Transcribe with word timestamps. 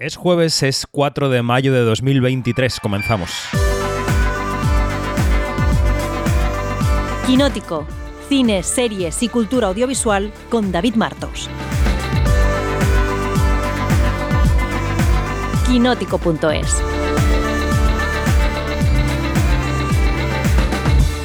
Es 0.00 0.14
jueves, 0.14 0.62
es 0.62 0.86
4 0.88 1.28
de 1.28 1.42
mayo 1.42 1.72
de 1.72 1.80
2023. 1.80 2.78
Comenzamos. 2.78 3.32
Quinótico. 7.26 7.84
Cine, 8.28 8.62
series 8.62 9.20
y 9.24 9.28
cultura 9.28 9.66
audiovisual 9.66 10.32
con 10.50 10.70
David 10.70 10.94
Martos. 10.94 11.50
Quinótico.es. 15.66 16.80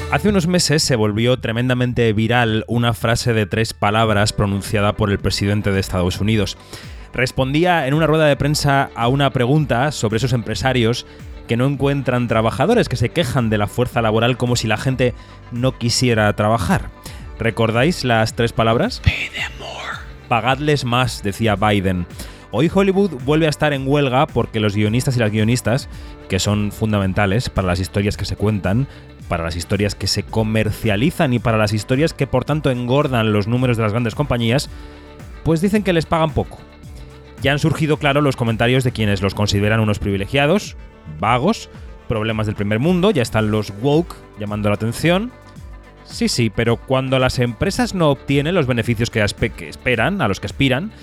Hace 0.10 0.30
unos 0.30 0.48
meses 0.48 0.82
se 0.82 0.96
volvió 0.96 1.38
tremendamente 1.38 2.12
viral 2.14 2.66
una 2.68 2.96
frase 2.96 3.34
de 3.34 3.46
tres 3.46 3.76
palabras 3.76 4.34
pronunciada 4.34 4.94
por 4.94 5.12
el 5.12 5.20
presidente 5.20 5.71
de 5.71 5.80
Estados 5.80 6.20
Unidos 6.20 6.58
respondía 7.14 7.88
en 7.88 7.93
una 7.93 8.07
rueda 8.07 8.25
de 8.25 8.36
prensa 8.36 8.89
a 8.95 9.07
una 9.07 9.30
pregunta 9.30 9.91
sobre 9.91 10.18
esos 10.18 10.34
empresarios 10.34 11.05
que 11.48 11.58
no 11.58 11.66
encuentran 11.66 12.27
trabajadores, 12.27 12.89
que 12.89 12.95
se 12.95 13.09
quejan 13.09 13.49
de 13.49 13.58
la 13.58 13.67
fuerza 13.67 14.02
laboral 14.02 14.38
como 14.38 14.55
si 14.55 14.67
la 14.67 14.77
gente 14.77 15.13
no 15.52 15.77
quisiera 15.77 16.34
trabajar. 16.36 16.89
¿Recordáis 17.39 18.03
las 18.03 18.36
tres 18.36 18.53
palabras? 18.53 19.02
Pagadles 20.30 20.86
más, 20.86 21.22
decía 21.22 21.55
Biden. 21.55 22.08
Hoy 22.52 22.70
Hollywood 22.73 23.12
vuelve 23.25 23.48
a 23.48 23.50
estar 23.50 23.73
en 23.73 23.88
huelga 23.88 24.27
porque 24.27 24.59
los 24.59 24.75
guionistas 24.75 25.17
y 25.17 25.20
las 25.20 25.31
guionistas, 25.31 25.89
que 26.30 26.39
son 26.39 26.72
fundamentales 26.72 27.50
para 27.50 27.67
las 27.67 27.80
historias 27.80 28.16
que 28.16 28.25
se 28.25 28.36
cuentan, 28.36 28.88
para 29.27 29.44
las 29.44 29.55
historias 29.55 29.95
que 29.95 30.08
se 30.08 30.23
comercializan 30.23 31.34
y 31.34 31.39
para 31.39 31.58
las 31.58 31.73
historias 31.73 32.14
que 32.14 32.27
por 32.27 32.45
tanto 32.45 32.70
engordan 32.70 33.34
los 33.34 33.48
números 33.48 33.77
de 33.77 33.84
las 33.84 33.91
grandes 33.91 34.16
compañías, 34.16 34.70
pues 35.44 35.61
dicen 35.61 35.84
que 35.84 35.94
les 35.94 36.05
pagan 36.05 36.31
poco. 36.31 36.59
Ya 37.43 37.52
han 37.52 37.59
surgido, 37.59 37.97
claro, 37.97 38.21
los 38.21 38.38
comentarios 38.38 38.85
de 38.85 38.93
quienes 38.93 39.21
los 39.21 39.35
consideran 39.35 39.81
unos 39.81 39.99
privilegiados, 39.99 40.77
vagos, 41.20 41.69
problemas 42.07 42.45
del 42.45 42.55
primer 42.55 42.80
mundo, 42.80 43.11
ya 43.11 43.22
están 43.22 43.52
los 43.52 43.73
woke 43.81 44.16
llamando 44.39 44.69
la 44.69 44.75
atención. 44.75 45.30
Sí, 46.05 46.30
sí, 46.30 46.50
pero 46.50 46.77
cuando 46.77 47.19
las 47.19 47.39
empresas 47.39 47.95
no 47.95 48.11
obtienen 48.11 48.55
los 48.55 48.66
beneficios 48.66 49.09
que, 49.09 49.22
esperan, 49.22 50.22
a 50.22 50.30
los 50.30 50.39
que 50.39 50.47
aspiran, 50.47 50.94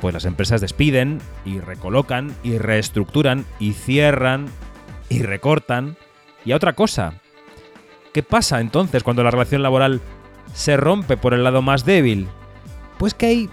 pues 0.00 0.14
las 0.14 0.24
empresas 0.24 0.60
despiden 0.60 1.18
y 1.44 1.58
recolocan 1.58 2.32
y 2.44 2.58
reestructuran 2.58 3.44
y 3.58 3.72
cierran 3.72 4.46
y 5.08 5.22
recortan. 5.22 5.96
Y 6.44 6.52
a 6.52 6.56
otra 6.56 6.74
cosa, 6.74 7.14
¿qué 8.12 8.22
pasa 8.22 8.60
entonces 8.60 9.02
cuando 9.02 9.24
la 9.24 9.32
relación 9.32 9.64
laboral 9.64 10.00
se 10.54 10.76
rompe 10.76 11.16
por 11.16 11.34
el 11.34 11.42
lado 11.42 11.60
más 11.60 11.84
débil? 11.84 12.28
Pues 12.98 13.14
que 13.14 13.26
hay 13.26 13.50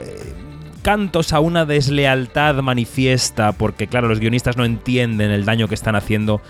eh, 0.00 0.34
cantos 0.82 1.32
a 1.32 1.40
una 1.40 1.66
deslealtad 1.66 2.56
manifiesta, 2.56 3.52
porque 3.52 3.86
claro, 3.86 4.08
los 4.08 4.20
guionistas 4.20 4.56
no 4.56 4.64
entienden 4.64 5.30
el 5.30 5.44
daño 5.44 5.68
que 5.68 5.74
están 5.74 5.96
haciendo 5.96 6.40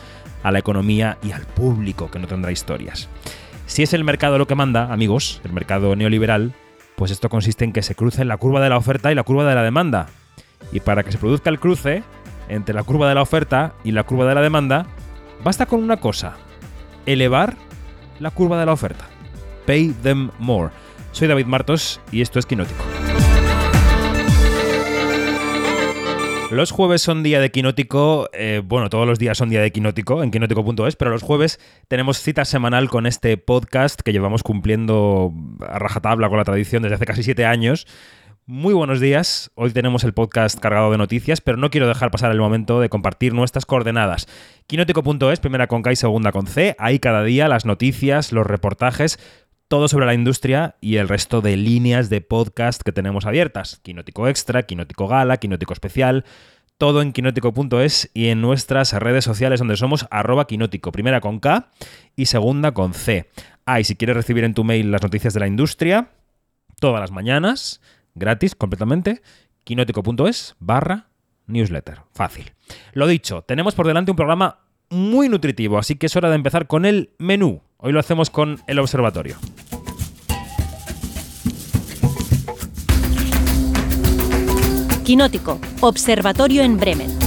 a 0.42 0.50
la 0.50 0.58
economía 0.58 1.18
y 1.22 1.32
al 1.32 1.46
público 1.46 2.10
que 2.10 2.18
no 2.18 2.26
tendrá 2.26 2.52
historias. 2.52 3.08
Si 3.66 3.82
es 3.82 3.92
el 3.92 4.04
mercado 4.04 4.38
lo 4.38 4.46
que 4.46 4.54
manda, 4.54 4.92
amigos, 4.92 5.40
el 5.44 5.52
mercado 5.52 5.94
neoliberal, 5.96 6.54
pues 6.96 7.10
esto 7.10 7.28
consiste 7.28 7.64
en 7.64 7.72
que 7.72 7.82
se 7.82 7.94
crucen 7.94 8.28
la 8.28 8.36
curva 8.36 8.60
de 8.60 8.68
la 8.68 8.76
oferta 8.76 9.12
y 9.12 9.14
la 9.14 9.22
curva 9.22 9.48
de 9.48 9.54
la 9.54 9.62
demanda. 9.62 10.06
Y 10.72 10.80
para 10.80 11.02
que 11.02 11.12
se 11.12 11.18
produzca 11.18 11.50
el 11.50 11.60
cruce 11.60 12.02
entre 12.48 12.74
la 12.74 12.82
curva 12.82 13.08
de 13.08 13.14
la 13.14 13.22
oferta 13.22 13.74
y 13.84 13.92
la 13.92 14.02
curva 14.02 14.26
de 14.26 14.34
la 14.34 14.42
demanda, 14.42 14.86
basta 15.44 15.66
con 15.66 15.82
una 15.82 15.98
cosa, 15.98 16.34
elevar 17.06 17.56
la 18.18 18.30
curva 18.30 18.58
de 18.58 18.66
la 18.66 18.72
oferta. 18.72 19.04
Pay 19.66 19.94
them 20.02 20.30
more. 20.38 20.70
Soy 21.12 21.28
David 21.28 21.46
Martos 21.46 22.00
y 22.12 22.22
esto 22.22 22.38
es 22.38 22.46
Quinótico. 22.46 22.84
Los 26.50 26.72
jueves 26.72 27.00
son 27.00 27.22
día 27.22 27.38
de 27.38 27.52
Quinótico, 27.52 28.28
eh, 28.32 28.60
bueno, 28.64 28.90
todos 28.90 29.06
los 29.06 29.20
días 29.20 29.38
son 29.38 29.50
día 29.50 29.62
de 29.62 29.70
Quinótico 29.70 30.20
en 30.20 30.32
quinótico.es, 30.32 30.96
pero 30.96 31.12
los 31.12 31.22
jueves 31.22 31.60
tenemos 31.86 32.18
cita 32.18 32.44
semanal 32.44 32.90
con 32.90 33.06
este 33.06 33.36
podcast 33.36 34.00
que 34.00 34.12
llevamos 34.12 34.42
cumpliendo 34.42 35.32
a 35.60 35.78
rajatabla 35.78 36.28
con 36.28 36.38
la 36.38 36.44
tradición 36.44 36.82
desde 36.82 36.96
hace 36.96 37.06
casi 37.06 37.22
siete 37.22 37.46
años. 37.46 37.86
Muy 38.46 38.74
buenos 38.74 38.98
días, 38.98 39.52
hoy 39.54 39.70
tenemos 39.70 40.02
el 40.02 40.12
podcast 40.12 40.58
cargado 40.58 40.90
de 40.90 40.98
noticias, 40.98 41.40
pero 41.40 41.56
no 41.56 41.70
quiero 41.70 41.86
dejar 41.86 42.10
pasar 42.10 42.32
el 42.32 42.40
momento 42.40 42.80
de 42.80 42.88
compartir 42.88 43.32
nuestras 43.32 43.64
coordenadas. 43.64 44.26
Quinótico.es, 44.66 45.38
primera 45.38 45.68
con 45.68 45.82
K 45.82 45.92
y 45.92 45.96
segunda 45.96 46.32
con 46.32 46.48
C, 46.48 46.74
ahí 46.80 46.98
cada 46.98 47.22
día 47.22 47.46
las 47.46 47.64
noticias, 47.64 48.32
los 48.32 48.44
reportajes, 48.44 49.20
todo 49.70 49.86
sobre 49.86 50.04
la 50.04 50.14
industria 50.14 50.74
y 50.80 50.96
el 50.96 51.08
resto 51.08 51.42
de 51.42 51.56
líneas 51.56 52.10
de 52.10 52.20
podcast 52.20 52.82
que 52.82 52.90
tenemos 52.90 53.24
abiertas. 53.24 53.78
Quinótico 53.84 54.26
Extra, 54.26 54.64
Quinótico 54.64 55.06
Gala, 55.06 55.36
Quinótico 55.36 55.72
Especial, 55.72 56.24
todo 56.76 57.02
en 57.02 57.12
quinótico.es 57.12 58.10
y 58.12 58.30
en 58.30 58.40
nuestras 58.40 58.92
redes 58.94 59.22
sociales 59.22 59.60
donde 59.60 59.76
somos 59.76 60.08
arroba 60.10 60.48
quinótico, 60.48 60.90
primera 60.90 61.20
con 61.20 61.38
K 61.38 61.70
y 62.16 62.26
segunda 62.26 62.74
con 62.74 62.94
C. 62.94 63.30
Ah, 63.64 63.78
y 63.78 63.84
si 63.84 63.94
quieres 63.94 64.16
recibir 64.16 64.42
en 64.42 64.54
tu 64.54 64.64
mail 64.64 64.90
las 64.90 65.04
noticias 65.04 65.34
de 65.34 65.40
la 65.40 65.46
industria, 65.46 66.10
todas 66.80 67.00
las 67.00 67.12
mañanas, 67.12 67.80
gratis 68.16 68.56
completamente, 68.56 69.22
quinótico.es 69.62 70.56
barra 70.58 71.10
newsletter. 71.46 72.00
Fácil. 72.12 72.54
Lo 72.92 73.06
dicho, 73.06 73.42
tenemos 73.42 73.76
por 73.76 73.86
delante 73.86 74.10
un 74.10 74.16
programa 74.16 74.58
muy 74.88 75.28
nutritivo, 75.28 75.78
así 75.78 75.94
que 75.94 76.06
es 76.06 76.16
hora 76.16 76.28
de 76.28 76.34
empezar 76.34 76.66
con 76.66 76.86
el 76.86 77.10
menú. 77.18 77.62
Hoy 77.82 77.92
lo 77.92 78.00
hacemos 78.00 78.28
con 78.28 78.60
el 78.66 78.78
observatorio. 78.78 79.36
Quinótico, 85.04 85.58
Observatorio 85.80 86.62
en 86.62 86.76
Bremen. 86.76 87.19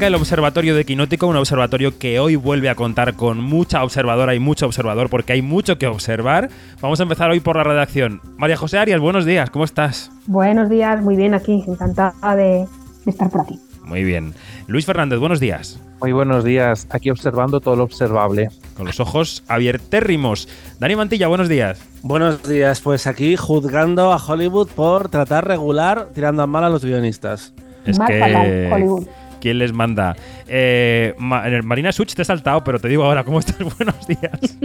Arranca 0.00 0.16
el 0.16 0.22
observatorio 0.22 0.74
de 0.74 0.86
Quinótico, 0.86 1.26
un 1.26 1.36
observatorio 1.36 1.98
que 1.98 2.20
hoy 2.20 2.34
vuelve 2.34 2.70
a 2.70 2.74
contar 2.74 3.16
con 3.16 3.38
mucha 3.38 3.84
observadora 3.84 4.34
y 4.34 4.38
mucho 4.38 4.64
observador 4.64 5.10
porque 5.10 5.34
hay 5.34 5.42
mucho 5.42 5.76
que 5.76 5.86
observar. 5.86 6.48
Vamos 6.80 7.00
a 7.00 7.02
empezar 7.02 7.30
hoy 7.30 7.40
por 7.40 7.56
la 7.56 7.64
redacción. 7.64 8.22
María 8.38 8.56
José 8.56 8.78
Arias, 8.78 8.98
buenos 8.98 9.26
días, 9.26 9.50
¿cómo 9.50 9.66
estás? 9.66 10.10
Buenos 10.26 10.70
días, 10.70 11.02
muy 11.02 11.16
bien 11.16 11.34
aquí, 11.34 11.62
encantada 11.68 12.34
de, 12.34 12.66
estar 13.04 13.28
por 13.28 13.42
aquí. 13.42 13.60
Muy 13.84 14.02
bien. 14.02 14.32
Luis 14.68 14.86
Fernández, 14.86 15.18
buenos 15.18 15.38
días. 15.38 15.78
Muy 16.00 16.12
buenos 16.12 16.44
días, 16.44 16.86
aquí 16.88 17.10
observando 17.10 17.60
todo 17.60 17.76
lo 17.76 17.84
observable. 17.84 18.48
Con 18.78 18.86
los 18.86 19.00
ojos 19.00 19.44
abiertérrimos. 19.48 20.48
Dani 20.78 20.96
Mantilla, 20.96 21.28
buenos 21.28 21.50
días. 21.50 21.78
Buenos 22.02 22.42
días, 22.48 22.80
pues 22.80 23.06
aquí 23.06 23.36
juzgando 23.36 24.14
a 24.14 24.16
Hollywood 24.16 24.68
por 24.68 25.10
tratar 25.10 25.46
regular 25.46 26.08
tirando 26.14 26.42
a 26.42 26.46
mal 26.46 26.64
a 26.64 26.70
los 26.70 26.86
guionistas. 26.86 27.52
Es 27.84 27.98
que 27.98 28.70
Hollywood. 28.72 29.06
¿Quién 29.40 29.58
les 29.58 29.72
manda? 29.72 30.16
Eh, 30.46 31.14
eh, 31.16 31.62
Marina 31.62 31.92
Such, 31.92 32.14
te 32.14 32.22
he 32.22 32.24
saltado, 32.24 32.62
pero 32.62 32.78
te 32.78 32.88
digo 32.88 33.04
ahora, 33.04 33.24
¿cómo 33.24 33.40
estás? 33.40 33.56
Buenos 33.78 34.06
días. 34.06 34.58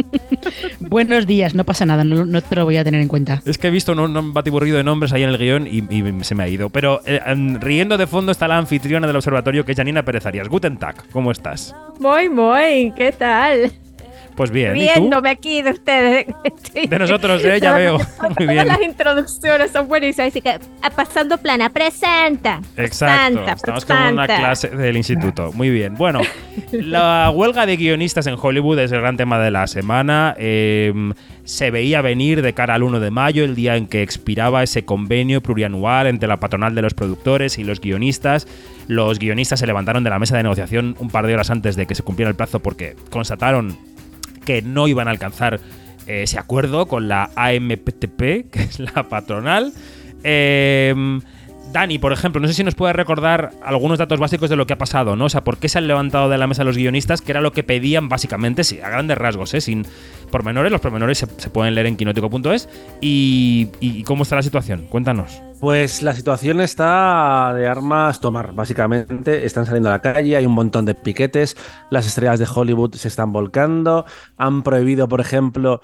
Buenos 0.80 1.25
días, 1.25 1.56
no 1.56 1.63
pasa 1.63 1.86
nada, 1.86 2.03
no, 2.03 2.41
te 2.41 2.56
lo 2.56 2.66
voy 2.66 2.78
a 2.78 2.84
tener 2.84 3.02
en 3.02 3.08
cuenta. 3.08 3.41
Es 3.46 3.58
que 3.58 3.68
he 3.68 3.72
visto 3.72 3.94
un, 3.94 4.34
batiburrido 4.34 4.78
de 4.78 4.84
nombres 4.84 5.13
ahí 5.13 5.24
en 5.24 5.30
el 5.30 5.38
guion 5.38 5.68
y, 5.68 5.84
se 6.24 6.36
me 6.36 6.44
ha 6.44 6.47
ido. 6.47 6.69
Pero 6.69 7.02
eh, 7.06 7.19
riendo 7.59 7.97
de 7.97 8.08
fondo 8.08 8.31
está 8.31 8.47
la 8.47 8.58
anfitriona 8.58 9.08
del 9.08 9.16
observatorio, 9.16 9.66
que 9.66 9.72
es 9.72 9.78
Janina 9.78 10.03
Pérez 10.03 10.25
Arias. 10.25 10.50
Guten 10.50 10.78
Tag, 10.78 11.07
¿cómo 11.12 11.31
estás? 11.31 11.75
Muy, 12.00 12.30
muy, 12.30 12.94
¿qué 12.96 13.12
tal? 13.18 13.72
Pues 14.35 14.51
bien. 14.51 14.73
Viéndome 14.73 15.29
aquí 15.29 15.62
de 15.62 15.72
ustedes. 15.72 16.25
De 16.90 17.00
nosotros, 17.00 17.44
¿eh? 17.46 17.59
ya 17.62 17.73
veo. 17.73 17.97
Muy 18.38 18.47
bien. 18.47 18.68
Las 18.68 18.81
introducciones 18.81 19.72
son 19.72 19.88
buenísimas. 19.88 20.28
Así 20.28 20.41
que, 20.41 20.59
pasando 20.96 21.38
plana, 21.38 21.69
presenta. 21.69 22.62
Exacto. 22.75 23.45
Estamos 23.50 23.85
con 23.85 23.97
una 23.97 24.28
clase 24.28 24.69
del 24.69 24.98
instituto. 24.98 25.51
Muy 25.54 25.69
bien. 25.69 25.95
Bueno, 25.95 26.21
la 26.71 27.31
huelga 27.33 27.65
de 27.65 27.77
guionistas 27.77 28.27
en 28.27 28.36
Hollywood 28.39 28.80
es 28.80 28.92
el 28.92 29.00
gran 29.00 29.15
tema 29.15 29.39
de 29.39 29.51
la 29.51 29.68
semana. 29.68 30.36
Em, 30.38 31.13
se 31.45 31.71
veía 31.71 32.01
venir 32.01 32.42
de 32.42 32.54
cara 32.54 32.74
al 32.74 32.83
1 32.83 33.00
de 33.00 33.12
mayo, 33.12 33.45
el 33.45 33.56
día 33.56 33.77
en 33.77 33.88
que 33.88 34.01
expiraba 34.01 34.63
ese 34.63 34.83
convenio 34.83 35.42
plurianual 35.42 36.07
entre 36.07 36.27
la 36.27 36.39
patronal 36.39 36.75
de 36.75 36.81
los 36.81 36.94
productores 36.94 37.57
y 37.57 37.63
los 37.63 37.80
guionistas. 37.80 38.48
Los 38.88 39.18
guionistas 39.18 39.59
se 39.59 39.68
levantaron 39.68 40.04
de 40.04 40.09
la 40.09 40.19
mesa 40.19 40.36
de 40.36 40.44
negociación 40.44 40.95
un 41.00 41.09
par 41.09 41.25
de 41.25 41.33
horas 41.33 41.50
antes 41.50 41.75
de 41.75 41.86
que 41.86 41.95
se 41.95 42.04
cumpliera 42.04 42.30
el 42.30 42.36
plazo 42.36 42.59
porque 42.59 42.95
constataron 43.09 43.77
que 44.45 44.62
no 44.62 44.88
iban 44.88 45.07
a 45.07 45.12
alcanzar 45.12 45.59
eh, 46.07 46.24
ese 46.24 46.39
acuerdo 46.39 46.86
con 46.88 47.07
la 47.07 47.31
AMPTP, 47.36 48.50
que 48.51 48.62
es 48.62 48.80
la 48.80 49.09
patronal. 49.09 49.74
Em, 50.24 51.21
Dani, 51.75 52.00
por 52.00 52.13
ejemplo, 52.13 52.39
no 52.39 52.48
sé 52.48 52.54
si 52.54 52.63
nos 52.63 52.74
puede 52.74 52.94
recordar 52.94 53.51
algunos 53.62 54.00
datos 54.00 54.18
básicos 54.18 54.50
de 54.50 54.56
lo 54.56 54.66
que 54.66 54.72
ha 54.72 54.77
pasado, 54.77 55.18
¿no? 55.18 55.25
O 55.25 55.30
sea, 55.30 55.44
¿por 55.44 55.57
qué 55.57 55.68
se 55.68 55.77
han 55.77 55.88
levantado 55.88 56.30
de 56.30 56.38
la 56.38 56.48
mesa 56.48 56.63
los 56.63 56.77
guionistas? 56.77 57.22
Que 57.22 57.33
era 57.33 57.42
lo 57.42 57.51
que 57.51 57.63
pedían 57.63 58.07
básicamente, 58.07 58.63
sí, 58.63 58.80
a 58.80 58.88
grandes 58.88 59.18
rasgos, 59.18 59.54
¿eh? 59.54 59.60
Sin 59.60 59.86
pormenores, 60.31 60.72
los 60.72 60.80
pormenores 60.80 61.18
se, 61.18 61.50
pueden 61.50 61.75
leer 61.75 61.88
en 61.88 61.98
quinótico.es. 61.98 62.69
Y, 63.01 63.68
¿Y 63.81 64.04
cómo 64.04 64.24
está 64.24 64.38
la 64.38 64.42
situación? 64.42 64.88
Cuéntanos. 64.88 65.42
Pues 65.60 66.01
la 66.01 66.13
situación 66.13 66.62
está 66.62 67.54
de 67.54 67.68
armas 67.68 68.19
tomar, 68.19 68.54
básicamente. 68.54 69.45
Están 69.45 69.66
saliendo 69.66 69.89
a 69.89 69.94
la 69.94 70.01
calle, 70.01 70.38
hay 70.38 70.45
un 70.45 70.54
montón 70.54 70.86
de 70.86 70.95
piquetes, 70.95 71.57
las 71.89 72.06
estrellas 72.06 72.39
de 72.39 72.48
Hollywood 72.54 72.95
se 72.95 73.07
están 73.07 73.33
volcando, 73.33 74.06
han 74.38 74.63
prohibido, 74.63 75.07
por 75.07 75.21
ejemplo, 75.21 75.81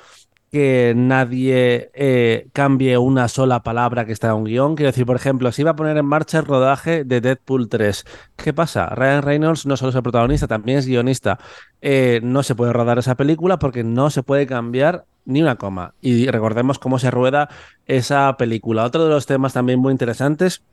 que 0.51 0.94
nadie 0.95 1.92
eh, 1.94 2.50
cambie 2.51 2.98
una 2.98 3.30
sola 3.30 3.63
palabra 3.63 4.06
que 4.06 4.12
está 4.12 4.27
en 4.30 4.33
un 4.36 4.44
guion. 4.44 4.75
Quiero 4.75 4.92
decir, 4.92 5.06
por 5.06 5.15
ejemplo, 5.15 5.50
se 5.51 5.62
iba 5.62 5.71
a 5.71 5.75
poner 5.75 5.95
en 5.98 6.06
marcha 6.06 6.39
el 6.39 6.45
rodaje 6.45 7.06
de 7.06 7.21
Deadpool 7.21 7.69
3. 7.69 8.06
¿Qué 8.36 8.53
pasa? 8.53 8.88
Ryan 8.88 9.21
Reynolds 9.21 9.65
no 9.65 9.77
solo 9.77 9.92
es 9.92 9.95
el 9.95 10.03
protagonista, 10.03 10.48
también 10.48 10.80
es 10.80 10.88
guionista. 10.88 11.39
Eh, 11.81 12.19
no 12.21 12.44
se 12.44 12.56
puede 12.56 12.74
rodar 12.74 13.00
esa 13.00 13.15
película 13.15 13.59
porque 13.59 13.86
no 13.86 14.09
se 14.09 14.24
puede 14.24 14.45
cambiar 14.45 15.06
ni 15.24 15.42
una 15.42 15.56
coma. 15.56 15.94
Y 16.01 16.27
recordemos 16.27 16.80
cómo 16.80 17.00
se 17.00 17.12
rueda 17.12 17.48
esa 17.86 18.36
película. 18.36 18.83
Otro 18.83 19.06
de 19.06 19.09
los 19.09 19.25
temas 19.25 19.53
también 19.53 19.80
muy 19.80 19.92
interesantes 19.94 20.63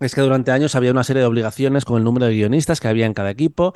es 0.00 0.14
que 0.14 0.20
durante 0.20 0.50
años 0.50 0.74
había 0.74 0.90
una 0.90 1.04
serie 1.04 1.20
de 1.20 1.26
obligaciones 1.26 1.84
con 1.84 1.98
el 1.98 2.04
número 2.04 2.26
de 2.26 2.34
guionistas 2.34 2.80
que 2.80 2.88
había 2.88 3.06
en 3.06 3.14
cada 3.14 3.30
equipo. 3.30 3.74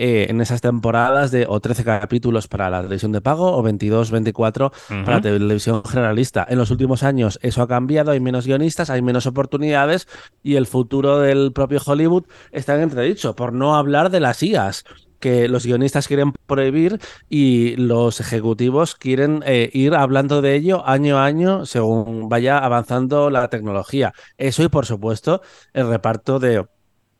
eh, 0.00 0.26
en 0.30 0.40
esas 0.40 0.60
temporadas 0.60 1.32
de 1.32 1.44
o 1.48 1.58
13 1.58 1.82
capítulos 1.82 2.46
para 2.46 2.70
la 2.70 2.82
televisión 2.82 3.10
de 3.10 3.20
pago 3.20 3.56
o 3.56 3.62
22, 3.64 4.12
24 4.12 4.70
para 4.88 5.16
la 5.16 5.20
televisión 5.20 5.82
generalista. 5.84 6.46
En 6.48 6.56
los 6.56 6.70
últimos 6.70 7.02
años 7.02 7.40
eso 7.42 7.62
ha 7.62 7.66
cambiado, 7.66 8.12
hay 8.12 8.20
menos 8.20 8.46
guionistas, 8.46 8.90
hay 8.90 9.02
menos 9.02 9.26
oportunidades 9.26 10.06
y 10.44 10.54
el 10.54 10.68
futuro 10.68 11.18
del 11.18 11.52
propio 11.52 11.80
Hollywood 11.84 12.26
está 12.52 12.76
en 12.76 12.82
entredicho, 12.82 13.34
por 13.34 13.52
no 13.52 13.74
hablar 13.74 14.10
de 14.10 14.20
las 14.20 14.40
IAS 14.40 14.84
que 15.20 15.48
los 15.48 15.66
guionistas 15.66 16.08
quieren 16.08 16.32
prohibir 16.46 17.00
y 17.28 17.76
los 17.76 18.20
ejecutivos 18.20 18.94
quieren 18.94 19.42
eh, 19.46 19.70
ir 19.72 19.94
hablando 19.94 20.42
de 20.42 20.54
ello 20.54 20.86
año 20.86 21.18
a 21.18 21.24
año 21.24 21.66
según 21.66 22.28
vaya 22.28 22.58
avanzando 22.58 23.30
la 23.30 23.48
tecnología. 23.48 24.12
Eso 24.36 24.62
y 24.62 24.68
por 24.68 24.86
supuesto 24.86 25.42
el 25.72 25.88
reparto 25.88 26.38
de 26.38 26.66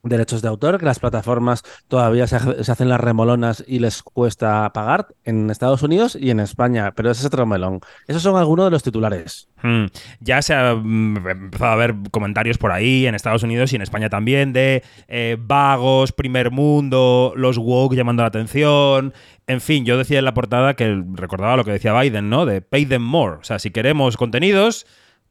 derechos 0.03 0.43
de 0.43 0.49
autor, 0.49 0.79
que 0.79 0.85
las 0.87 0.99
plataformas 1.01 1.63
todavía 1.89 2.27
se, 2.27 2.37
ha- 2.37 2.63
se 2.65 2.71
hacen 2.73 2.89
las 2.89 3.01
remolonas 3.01 3.65
y 3.67 3.81
les 3.81 4.03
cuesta 4.03 4.71
pagar 4.73 5.09
en 5.25 5.51
Estados 5.51 5.83
Unidos 5.83 6.17
y 6.19 6.31
en 6.31 6.41
España, 6.41 6.93
pero 6.95 7.11
ese 7.11 7.21
es 7.23 7.27
otro 7.27 7.47
melón. 7.47 7.81
Esos 8.07 8.23
son 8.23 8.37
algunos 8.37 8.67
de 8.67 8.71
los 8.71 8.83
titulares. 8.83 9.49
Hmm. 9.63 9.87
Ya 10.21 10.41
se 10.41 10.55
ha 10.55 10.75
mm, 10.75 11.27
empezado 11.29 11.73
a 11.73 11.77
ver 11.77 11.95
comentarios 12.11 12.59
por 12.59 12.71
ahí 12.73 13.07
en 13.07 13.15
Estados 13.15 13.43
Unidos 13.43 13.73
y 13.73 13.77
en 13.77 13.83
España 13.83 14.09
también 14.09 14.53
de 14.53 14.83
eh, 15.09 15.37
vagos, 15.39 16.13
primer 16.13 16.51
mundo, 16.53 17.33
los 17.37 17.59
woke 17.59 17.95
llamando 17.97 18.23
la 18.23 18.29
atención. 18.29 19.13
En 19.49 19.61
fin, 19.61 19.85
yo 19.85 19.99
decía 19.99 20.19
en 20.21 20.25
la 20.27 20.35
portada 20.35 20.75
que 20.75 21.03
recordaba 21.15 21.57
lo 21.57 21.65
que 21.65 21.73
decía 21.73 21.99
Biden, 21.99 22.31
¿no? 22.31 22.47
De 22.47 22.61
pay 22.63 22.87
them 22.87 23.03
more. 23.03 23.37
O 23.37 23.45
sea, 23.45 23.59
si 23.59 23.71
queremos 23.71 24.17
contenidos, 24.17 24.87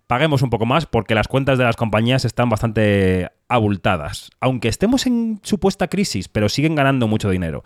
paguemos 0.08 0.42
un 0.42 0.50
poco 0.50 0.66
más 0.66 0.86
porque 0.86 1.16
las 1.16 1.28
cuentas 1.28 1.58
de 1.58 1.66
las 1.66 1.76
compañías 1.76 2.26
están 2.26 2.50
bastante 2.50 3.30
abultadas. 3.50 4.30
Aunque 4.40 4.68
estemos 4.70 5.06
en 5.06 5.40
supuesta 5.44 5.88
crisis, 5.88 6.28
pero 6.30 6.50
siguen 6.50 6.76
ganando 6.76 7.08
mucho 7.08 7.30
dinero. 7.30 7.64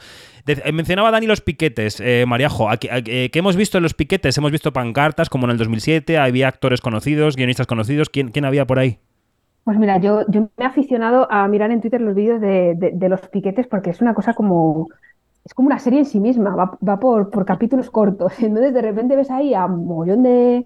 Eh, 0.47 0.71
mencionaba 0.71 1.11
Dani 1.11 1.27
los 1.27 1.41
piquetes, 1.41 1.99
eh, 1.99 2.25
Mariajo. 2.27 2.69
Aquí- 2.69 2.89
eh, 2.91 3.29
¿Qué 3.31 3.39
hemos 3.39 3.55
visto 3.55 3.77
en 3.77 3.83
los 3.83 3.93
piquetes? 3.93 4.37
Hemos 4.37 4.51
visto 4.51 4.73
pancartas 4.73 5.29
como 5.29 5.45
en 5.45 5.51
el 5.51 5.57
2007, 5.57 6.17
había 6.17 6.47
actores 6.47 6.81
conocidos, 6.81 7.35
guionistas 7.35 7.67
conocidos. 7.67 8.09
¿Quién, 8.09 8.29
quién 8.29 8.45
había 8.45 8.65
por 8.65 8.79
ahí? 8.79 8.99
Pues 9.63 9.77
mira, 9.77 9.99
yo, 9.99 10.25
yo 10.27 10.41
me 10.41 10.49
he 10.57 10.67
aficionado 10.67 11.31
a 11.31 11.47
mirar 11.47 11.69
en 11.69 11.81
Twitter 11.81 12.01
los 12.01 12.15
vídeos 12.15 12.41
de, 12.41 12.73
de- 12.75 12.91
de 12.95 13.09
los 13.09 13.21
piquetes 13.27 13.67
porque 13.67 13.91
es 13.91 14.01
una 14.01 14.15
cosa 14.15 14.33
como, 14.33 14.87
es 15.45 15.53
como 15.53 15.67
una 15.67 15.77
serie 15.77 15.99
en 15.99 16.05
sí 16.05 16.19
misma, 16.19 16.55
va, 16.55 16.77
va 16.87 16.99
por, 16.99 17.29
por 17.29 17.45
capítulos 17.45 17.91
cortos. 17.91 18.33
Entonces 18.41 18.73
de 18.73 18.81
repente 18.81 19.15
ves 19.15 19.29
ahí 19.29 19.53
a 19.53 19.65
un 19.65 19.85
mogollón 19.85 20.23
de, 20.23 20.65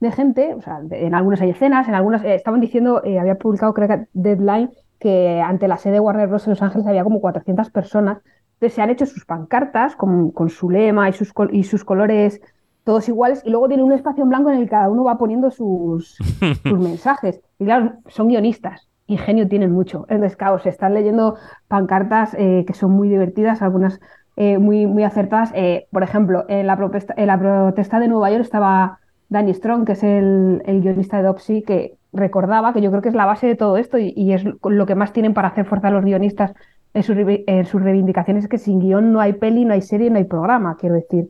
de 0.00 0.12
gente, 0.12 0.54
o 0.54 0.60
sea, 0.62 0.80
de- 0.82 1.06
en 1.06 1.14
algunas 1.14 1.40
hay 1.40 1.50
escenas, 1.50 1.88
en 1.88 1.94
algunas 1.94 2.22
eh, 2.24 2.34
estaban 2.34 2.60
diciendo, 2.60 3.02
eh, 3.04 3.18
había 3.18 3.36
publicado 3.36 3.74
creo 3.74 3.88
que 3.88 4.06
Deadline, 4.12 4.70
que 4.98 5.40
ante 5.40 5.68
la 5.68 5.76
sede 5.78 5.94
de 5.94 6.00
Warner 6.00 6.28
Bros. 6.28 6.46
en 6.46 6.50
Los 6.52 6.62
Ángeles 6.62 6.86
había 6.86 7.04
como 7.04 7.20
400 7.20 7.70
personas. 7.70 8.18
Entonces 8.54 8.74
se 8.74 8.82
han 8.82 8.90
hecho 8.90 9.06
sus 9.06 9.24
pancartas 9.24 9.96
con, 9.96 10.30
con 10.30 10.48
su 10.50 10.70
lema 10.70 11.08
y 11.08 11.12
sus, 11.12 11.32
y 11.52 11.64
sus 11.64 11.84
colores 11.84 12.40
todos 12.84 13.08
iguales 13.08 13.42
y 13.44 13.50
luego 13.50 13.68
tiene 13.68 13.82
un 13.82 13.92
espacio 13.92 14.22
en 14.22 14.28
blanco 14.28 14.50
en 14.50 14.58
el 14.58 14.64
que 14.64 14.70
cada 14.70 14.90
uno 14.90 15.04
va 15.04 15.16
poniendo 15.18 15.50
sus, 15.50 16.16
sus 16.66 16.78
mensajes. 16.78 17.40
Y 17.58 17.64
claro, 17.64 17.94
son 18.08 18.28
guionistas, 18.28 18.88
ingenio 19.06 19.48
tienen 19.48 19.72
mucho. 19.72 20.04
Entonces, 20.08 20.36
claro, 20.36 20.58
se 20.58 20.68
están 20.68 20.92
leyendo 20.94 21.36
pancartas 21.68 22.34
eh, 22.38 22.64
que 22.66 22.74
son 22.74 22.90
muy 22.92 23.08
divertidas, 23.08 23.62
algunas 23.62 24.00
eh, 24.36 24.58
muy, 24.58 24.86
muy 24.86 25.02
acertadas. 25.04 25.50
Eh, 25.54 25.86
por 25.90 26.02
ejemplo, 26.02 26.44
en 26.48 26.66
la, 26.66 26.76
protesta, 26.76 27.14
en 27.16 27.26
la 27.28 27.38
protesta 27.38 27.98
de 28.00 28.08
Nueva 28.08 28.30
York 28.30 28.42
estaba 28.42 28.98
Danny 29.34 29.52
Strong, 29.54 29.84
que 29.86 29.92
es 29.92 30.02
el, 30.02 30.62
el 30.66 30.80
guionista 30.80 31.18
de 31.18 31.24
Dopsy, 31.24 31.62
que 31.62 31.96
recordaba 32.12 32.72
que 32.72 32.80
yo 32.80 32.90
creo 32.90 33.02
que 33.02 33.10
es 33.10 33.14
la 33.14 33.26
base 33.26 33.46
de 33.46 33.56
todo 33.56 33.76
esto 33.76 33.98
y, 33.98 34.32
es 34.32 34.44
lo 34.44 34.86
que 34.86 34.94
más 34.94 35.12
tienen 35.12 35.34
para 35.34 35.48
hacer 35.48 35.66
fuerza 35.66 35.90
los 35.90 36.04
guionistas 36.04 36.54
en, 36.94 37.02
sus 37.02 37.16
en 37.18 37.66
sus 37.66 37.82
reivindicaciones, 37.82 38.44
es 38.44 38.50
que 38.50 38.58
sin 38.58 38.80
guion 38.80 39.12
no 39.12 39.20
hay 39.20 39.34
peli, 39.34 39.64
no 39.66 39.74
hay 39.74 39.82
serie, 39.82 40.10
no 40.10 40.18
hay 40.18 40.24
programa, 40.24 40.76
quiero 40.78 40.94
decir. 40.94 41.28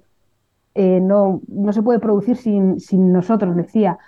Eh, 0.74 1.00
no, 1.00 1.40
no 1.48 1.72
se 1.72 1.82
puede 1.82 2.00
producir 2.00 2.36
sin, 2.36 2.80
sin 2.80 3.12
nosotros, 3.12 3.56
decía. 3.56 3.98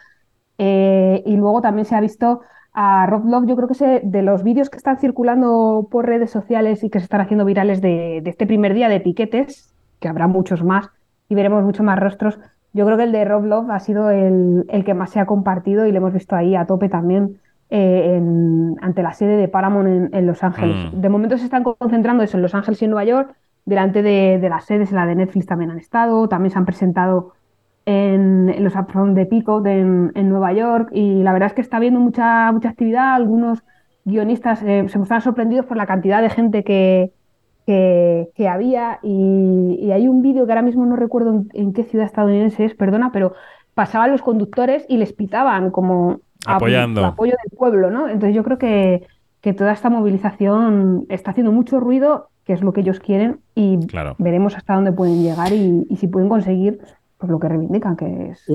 Eh, 0.58 1.22
y 1.26 1.36
luego 1.36 1.60
también 1.60 1.84
se 1.86 1.94
ha 1.94 2.00
visto 2.00 2.40
a 2.72 3.06
Rob 3.06 3.24
Love, 3.26 3.46
yo 3.46 3.56
creo 3.56 3.68
que 3.68 3.74
se- 3.74 4.00
de 4.04 4.22
los 4.22 4.42
vídeos 4.42 4.70
que 4.70 4.76
están 4.78 4.98
circulando 4.98 5.88
por 5.90 6.06
redes 6.06 6.30
sociales 6.30 6.84
y 6.84 6.90
que 6.90 6.98
se 7.00 7.04
están 7.04 7.20
haciendo 7.22 7.44
virales 7.44 7.80
de, 7.80 8.20
de 8.22 8.30
este 8.30 8.46
primer 8.46 8.74
día 8.74 8.88
de 8.88 9.00
piquetes, 9.00 9.74
que 10.00 10.08
habrá 10.08 10.26
muchos 10.28 10.62
más 10.62 10.90
y 11.28 11.34
veremos 11.34 11.64
muchos 11.64 11.84
más 11.84 11.98
rostros, 11.98 12.38
yo 12.76 12.84
creo 12.86 12.96
que 12.98 13.04
el 13.04 13.12
de 13.12 13.24
Rob 13.24 13.44
Love 13.44 13.70
ha 13.70 13.80
sido 13.80 14.10
el, 14.10 14.64
el 14.68 14.84
que 14.84 14.94
más 14.94 15.10
se 15.10 15.20
ha 15.20 15.26
compartido 15.26 15.86
y 15.86 15.92
lo 15.92 15.98
hemos 15.98 16.12
visto 16.12 16.36
ahí 16.36 16.54
a 16.56 16.66
tope 16.66 16.88
también 16.88 17.40
eh, 17.70 18.14
en- 18.16 18.76
ante 18.80 19.02
la 19.02 19.12
sede 19.12 19.36
de 19.36 19.48
Paramount 19.48 19.88
en, 19.88 20.10
en 20.12 20.26
Los 20.26 20.42
Ángeles. 20.44 20.76
Mm. 20.92 21.00
De 21.00 21.08
momento 21.08 21.38
se 21.38 21.44
están 21.44 21.64
concentrando 21.64 22.22
eso 22.22 22.36
en 22.36 22.42
Los 22.42 22.54
Ángeles 22.54 22.80
y 22.82 22.84
en 22.84 22.90
Nueva 22.92 23.04
York, 23.04 23.34
delante 23.64 24.02
de, 24.02 24.38
de 24.40 24.48
las 24.48 24.64
sedes, 24.66 24.90
en 24.90 24.96
la 24.96 25.06
de 25.06 25.16
Netflix 25.16 25.46
también 25.46 25.70
han 25.72 25.78
estado, 25.78 26.28
también 26.28 26.52
se 26.52 26.58
han 26.58 26.64
presentado 26.66 27.32
en, 27.86 28.48
en 28.50 28.64
los 28.64 28.74
upfront 28.76 29.16
de 29.16 29.26
Pico 29.26 29.60
de- 29.60 29.80
en, 29.80 30.12
en 30.14 30.28
Nueva 30.28 30.52
York 30.52 30.88
y 30.92 31.22
la 31.22 31.32
verdad 31.32 31.48
es 31.48 31.54
que 31.54 31.60
está 31.62 31.76
habiendo 31.78 32.00
mucha, 32.00 32.50
mucha 32.52 32.68
actividad. 32.68 33.14
Algunos 33.14 33.62
guionistas 34.04 34.62
eh, 34.62 34.84
se 34.88 34.98
mostraron 34.98 35.22
sorprendidos 35.22 35.66
por 35.66 35.76
la 35.76 35.86
cantidad 35.86 36.22
de 36.22 36.30
gente 36.30 36.62
que, 36.64 37.12
que, 37.66 38.30
que 38.34 38.48
había 38.48 39.00
y, 39.02 39.78
y 39.80 39.92
hay 39.92 40.08
un 40.08 40.22
vídeo 40.22 40.46
que 40.46 40.52
ahora 40.52 40.62
mismo 40.62 40.86
no 40.86 40.96
recuerdo 40.96 41.30
en, 41.30 41.48
en 41.52 41.72
qué 41.72 41.82
ciudad 41.84 42.06
estadounidense 42.06 42.64
es, 42.64 42.74
perdona, 42.74 43.10
pero 43.12 43.34
pasaban 43.74 44.12
los 44.12 44.22
conductores 44.22 44.86
y 44.88 44.96
les 44.96 45.12
pitaban 45.12 45.70
como 45.70 46.20
a- 46.46 46.56
Apoyando. 46.56 47.04
apoyo 47.04 47.34
del 47.42 47.58
pueblo, 47.58 47.90
¿no? 47.90 48.08
Entonces 48.08 48.34
yo 48.34 48.44
creo 48.44 48.58
que, 48.58 49.06
que 49.40 49.52
toda 49.52 49.72
esta 49.72 49.90
movilización 49.90 51.06
está 51.08 51.32
haciendo 51.32 51.52
mucho 51.52 51.80
ruido, 51.80 52.28
que 52.44 52.52
es 52.52 52.62
lo 52.62 52.72
que 52.72 52.82
ellos 52.82 53.00
quieren, 53.00 53.40
y 53.54 53.84
Claro. 53.86 54.14
veremos 54.18 54.56
hasta 54.56 54.74
dónde 54.74 54.92
pueden 54.92 55.22
llegar 55.22 55.52
y, 55.52 55.86
y 55.90 55.96
si 55.96 56.06
pueden 56.06 56.28
conseguir 56.28 56.78
pues, 57.18 57.30
lo 57.30 57.38
que 57.40 57.48
reivindican, 57.48 57.96
que 57.96 58.30
es... 58.30 58.46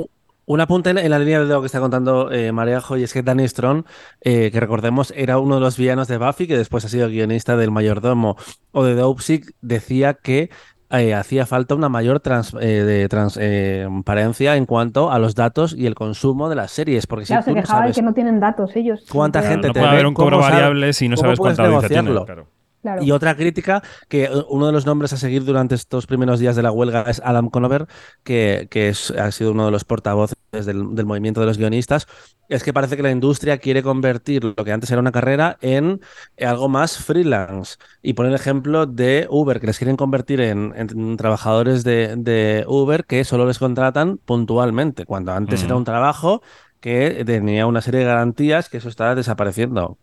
Un 0.52 0.60
apunte 0.60 0.90
en- 0.90 0.98
en 0.98 1.10
la 1.10 1.18
línea 1.20 1.40
de 1.40 1.46
lo 1.46 1.62
que 1.62 1.68
está 1.68 1.80
contando 1.80 2.30
eh, 2.32 2.52
Mareajo, 2.52 2.98
y 2.98 3.04
es 3.04 3.14
que 3.14 3.24
Danny 3.24 3.48
Strong, 3.48 3.86
eh, 4.22 4.50
que 4.52 4.60
recordemos, 4.60 5.14
era 5.16 5.38
uno 5.38 5.56
de 5.56 5.62
los 5.62 5.78
villanos 5.78 6.08
de 6.10 6.18
Buffy, 6.18 6.46
que 6.48 6.58
después 6.58 6.84
ha 6.84 6.90
sido 6.90 7.08
guionista 7.08 7.56
del 7.56 7.72
Mayordomo 7.72 8.36
o 8.72 8.84
de 8.84 8.96
Dopesick, 8.96 9.54
decía 9.62 10.14
que 10.16 10.50
eh, 10.94 11.14
hacía 11.14 11.46
falta 11.46 11.74
una 11.74 11.88
mayor 11.88 12.20
trans- 12.20 12.54
eh, 12.60 12.84
de 12.84 13.08
transparencia 13.08 14.58
en 14.58 14.66
cuanto 14.66 15.10
a 15.10 15.20
los 15.20 15.36
datos 15.36 15.74
y 15.74 15.86
el 15.88 15.96
consumo 15.96 16.50
de 16.50 16.56
las 16.56 16.72
series, 16.72 17.08
porque 17.08 17.24
si 17.26 17.30
Claro, 17.30 17.44
se 17.44 17.52
tú 17.52 17.56
no 17.56 17.62
quejaban 17.62 17.84
sabes 17.84 17.96
que 17.96 18.02
no 18.02 18.14
tienen 18.14 18.40
datos 18.42 18.76
ellos. 18.76 19.06
cuánta 19.10 19.40
No 19.40 19.44
pueden- 19.44 19.54
gente 19.56 19.68
no 19.70 19.74
te 19.74 19.80
puede 19.80 19.90
ve, 19.92 19.96
haber 19.96 20.06
un 20.08 20.14
cobro 20.14 20.38
¿cómo 20.38 20.44
sabe- 20.44 20.56
variable 20.58 20.92
si 20.94 21.08
no 21.08 21.16
sabes 21.16 21.40
cuánta 21.40 21.64
audiencia 21.64 21.88
tiene. 21.88 22.12
Claro. 22.26 22.48
Claro. 22.82 23.04
Y 23.04 23.12
otra 23.12 23.36
crítica, 23.36 23.84
que 24.10 24.24
eh, 24.26 24.30
uno 24.50 24.66
de 24.66 24.72
los 24.72 24.86
nombres 24.88 25.14
a 25.14 25.18
seguir 25.18 25.44
durante 25.46 25.76
estos 25.76 26.08
primeros 26.08 26.40
días 26.40 26.56
de 26.56 26.64
la 26.64 26.72
huelga 26.72 27.04
es 27.04 27.22
Adam 27.24 27.50
Conover, 27.50 27.86
que, 28.24 28.68
que 28.72 28.90
es- 28.90 29.12
ha 29.12 29.32
sido 29.32 29.52
uno 29.52 29.66
de 29.66 29.72
los 29.72 29.86
portavoces 29.86 30.36
del, 30.52 30.96
del 30.96 31.06
movimiento 31.06 31.40
de 31.42 31.46
los 31.46 31.58
guionistas, 31.60 32.08
es 32.50 32.64
que 32.64 32.74
parece 32.74 32.98
que 32.98 33.04
la 33.04 33.12
industria 33.12 33.60
quiere 33.60 33.84
convertir 33.84 34.44
lo 34.44 34.56
que 34.56 34.72
antes 34.72 34.90
era 34.92 35.00
una 35.00 35.12
carrera 35.12 35.58
en 35.62 36.02
algo 36.40 36.70
más 36.70 36.98
freelance. 36.98 37.76
Y 38.02 38.14
pone 38.14 38.30
el 38.30 38.36
ejemplo 38.36 38.86
de 38.88 39.28
Uber, 39.30 39.60
que 39.60 39.68
les 39.68 39.78
quieren 39.78 39.96
convertir 39.96 40.42
en, 40.42 40.74
en 40.76 41.18
trabajadores 41.18 41.84
de, 41.84 42.16
de 42.18 42.66
Uber 42.68 43.06
que 43.06 43.24
solo 43.24 43.46
les 43.46 43.60
contratan 43.60 44.18
puntualmente, 44.18 45.06
cuando 45.06 45.32
antes 45.34 45.64
era 45.64 45.76
Mm. 45.76 45.78
un 45.78 45.84
trabajo 45.86 46.42
que 46.80 47.24
tenía 47.26 47.68
una 47.68 47.82
serie 47.82 48.00
de 48.02 48.08
garantías 48.08 48.70
que 48.70 48.78
eso 48.78 48.90
está 48.90 49.14
desapareciendo. 49.16 50.00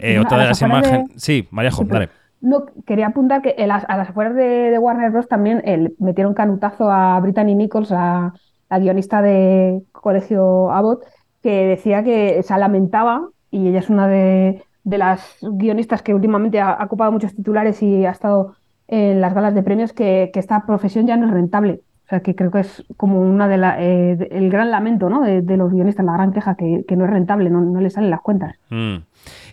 Eh, 0.00 0.16
A 0.18 0.22
otra 0.22 0.38
de 0.38 0.44
las 0.46 0.60
de- 0.60 0.66
imágenes. 0.66 1.08
Sí, 1.16 1.48
Mariajo, 1.50 1.82
Sí, 1.82 1.88
dale. 1.88 2.08
No, 2.40 2.64
quería 2.86 3.08
apuntar 3.08 3.42
que 3.42 3.54
las- 3.66 3.84
a 3.88 3.96
las 3.96 4.08
afueras 4.10 4.34
de, 4.34 4.70
de 4.70 4.78
Warner 4.78 5.10
Bros. 5.10 5.28
también 5.28 5.62
metieron 5.98 6.32
canutazo 6.34 6.90
a 6.90 7.20
Brittany 7.20 7.54
Nichols, 7.54 7.90
la, 7.90 8.32
la 8.70 8.78
guionista 8.78 9.20
de 9.20 9.82
Colegio 9.92 10.70
Abbott, 10.72 11.04
que 11.42 11.66
decía 11.66 12.02
que 12.02 12.42
se 12.42 12.56
lamentaba, 12.58 13.28
y 13.50 13.68
ella 13.68 13.80
es 13.80 13.90
una 13.90 14.08
de, 14.08 14.62
de 14.84 14.98
las 14.98 15.36
guionistas 15.42 16.02
que 16.02 16.14
últimamente 16.14 16.60
ha, 16.60 16.70
ha 16.72 16.84
ocupado 16.84 17.12
muchos 17.12 17.34
titulares 17.34 17.82
y 17.82 18.06
ha 18.06 18.10
estado 18.10 18.54
en 18.88 19.20
las 19.20 19.34
galas 19.34 19.54
de 19.54 19.62
premios, 19.62 19.92
que, 19.92 20.30
que 20.32 20.40
esta 20.40 20.64
profesión 20.66 21.06
ya 21.06 21.16
no 21.16 21.26
es 21.26 21.32
rentable. 21.32 21.80
O 22.06 22.08
sea, 22.10 22.20
que 22.20 22.34
creo 22.34 22.50
que 22.50 22.60
es 22.60 22.84
como 22.96 23.20
una 23.20 23.46
de 23.48 23.56
la, 23.56 23.80
eh, 23.80 24.16
de- 24.16 24.28
el 24.32 24.50
gran 24.50 24.70
lamento, 24.72 25.08
¿no? 25.10 25.20
de, 25.22 25.42
de 25.42 25.56
los 25.56 25.70
guionistas, 25.72 26.04
la 26.04 26.14
gran 26.14 26.32
queja, 26.32 26.54
que, 26.56 26.84
que 26.88 26.96
no 26.96 27.04
es 27.04 27.10
rentable, 27.10 27.50
no, 27.50 27.60
no 27.60 27.80
le 27.80 27.88
salen 27.90 28.10
las 28.10 28.20
cuentas. 28.20 28.56
Mm. 28.70 28.96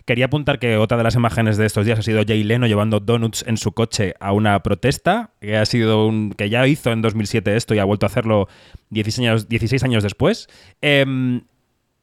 Quería 0.08 0.24
apuntar 0.24 0.58
que 0.58 0.78
otra 0.78 0.96
de 0.96 1.02
las 1.02 1.16
imágenes 1.16 1.58
de 1.58 1.66
estos 1.66 1.84
días 1.84 1.98
ha 1.98 2.02
sido 2.02 2.22
Jay 2.26 2.42
Leno 2.42 2.66
llevando 2.66 2.98
donuts 2.98 3.44
en 3.46 3.58
su 3.58 3.72
coche 3.72 4.14
a 4.20 4.32
una 4.32 4.62
protesta, 4.62 5.32
que 5.38 5.58
ha 5.58 5.66
sido 5.66 6.06
un, 6.06 6.32
que 6.32 6.48
ya 6.48 6.66
hizo 6.66 6.92
en 6.92 7.02
2007 7.02 7.54
esto 7.54 7.74
y 7.74 7.78
ha 7.78 7.84
vuelto 7.84 8.06
a 8.06 8.08
hacerlo 8.08 8.48
16 8.88 9.28
años, 9.28 9.48
16 9.50 9.84
años 9.84 10.02
después. 10.02 10.48
Em, 10.80 11.42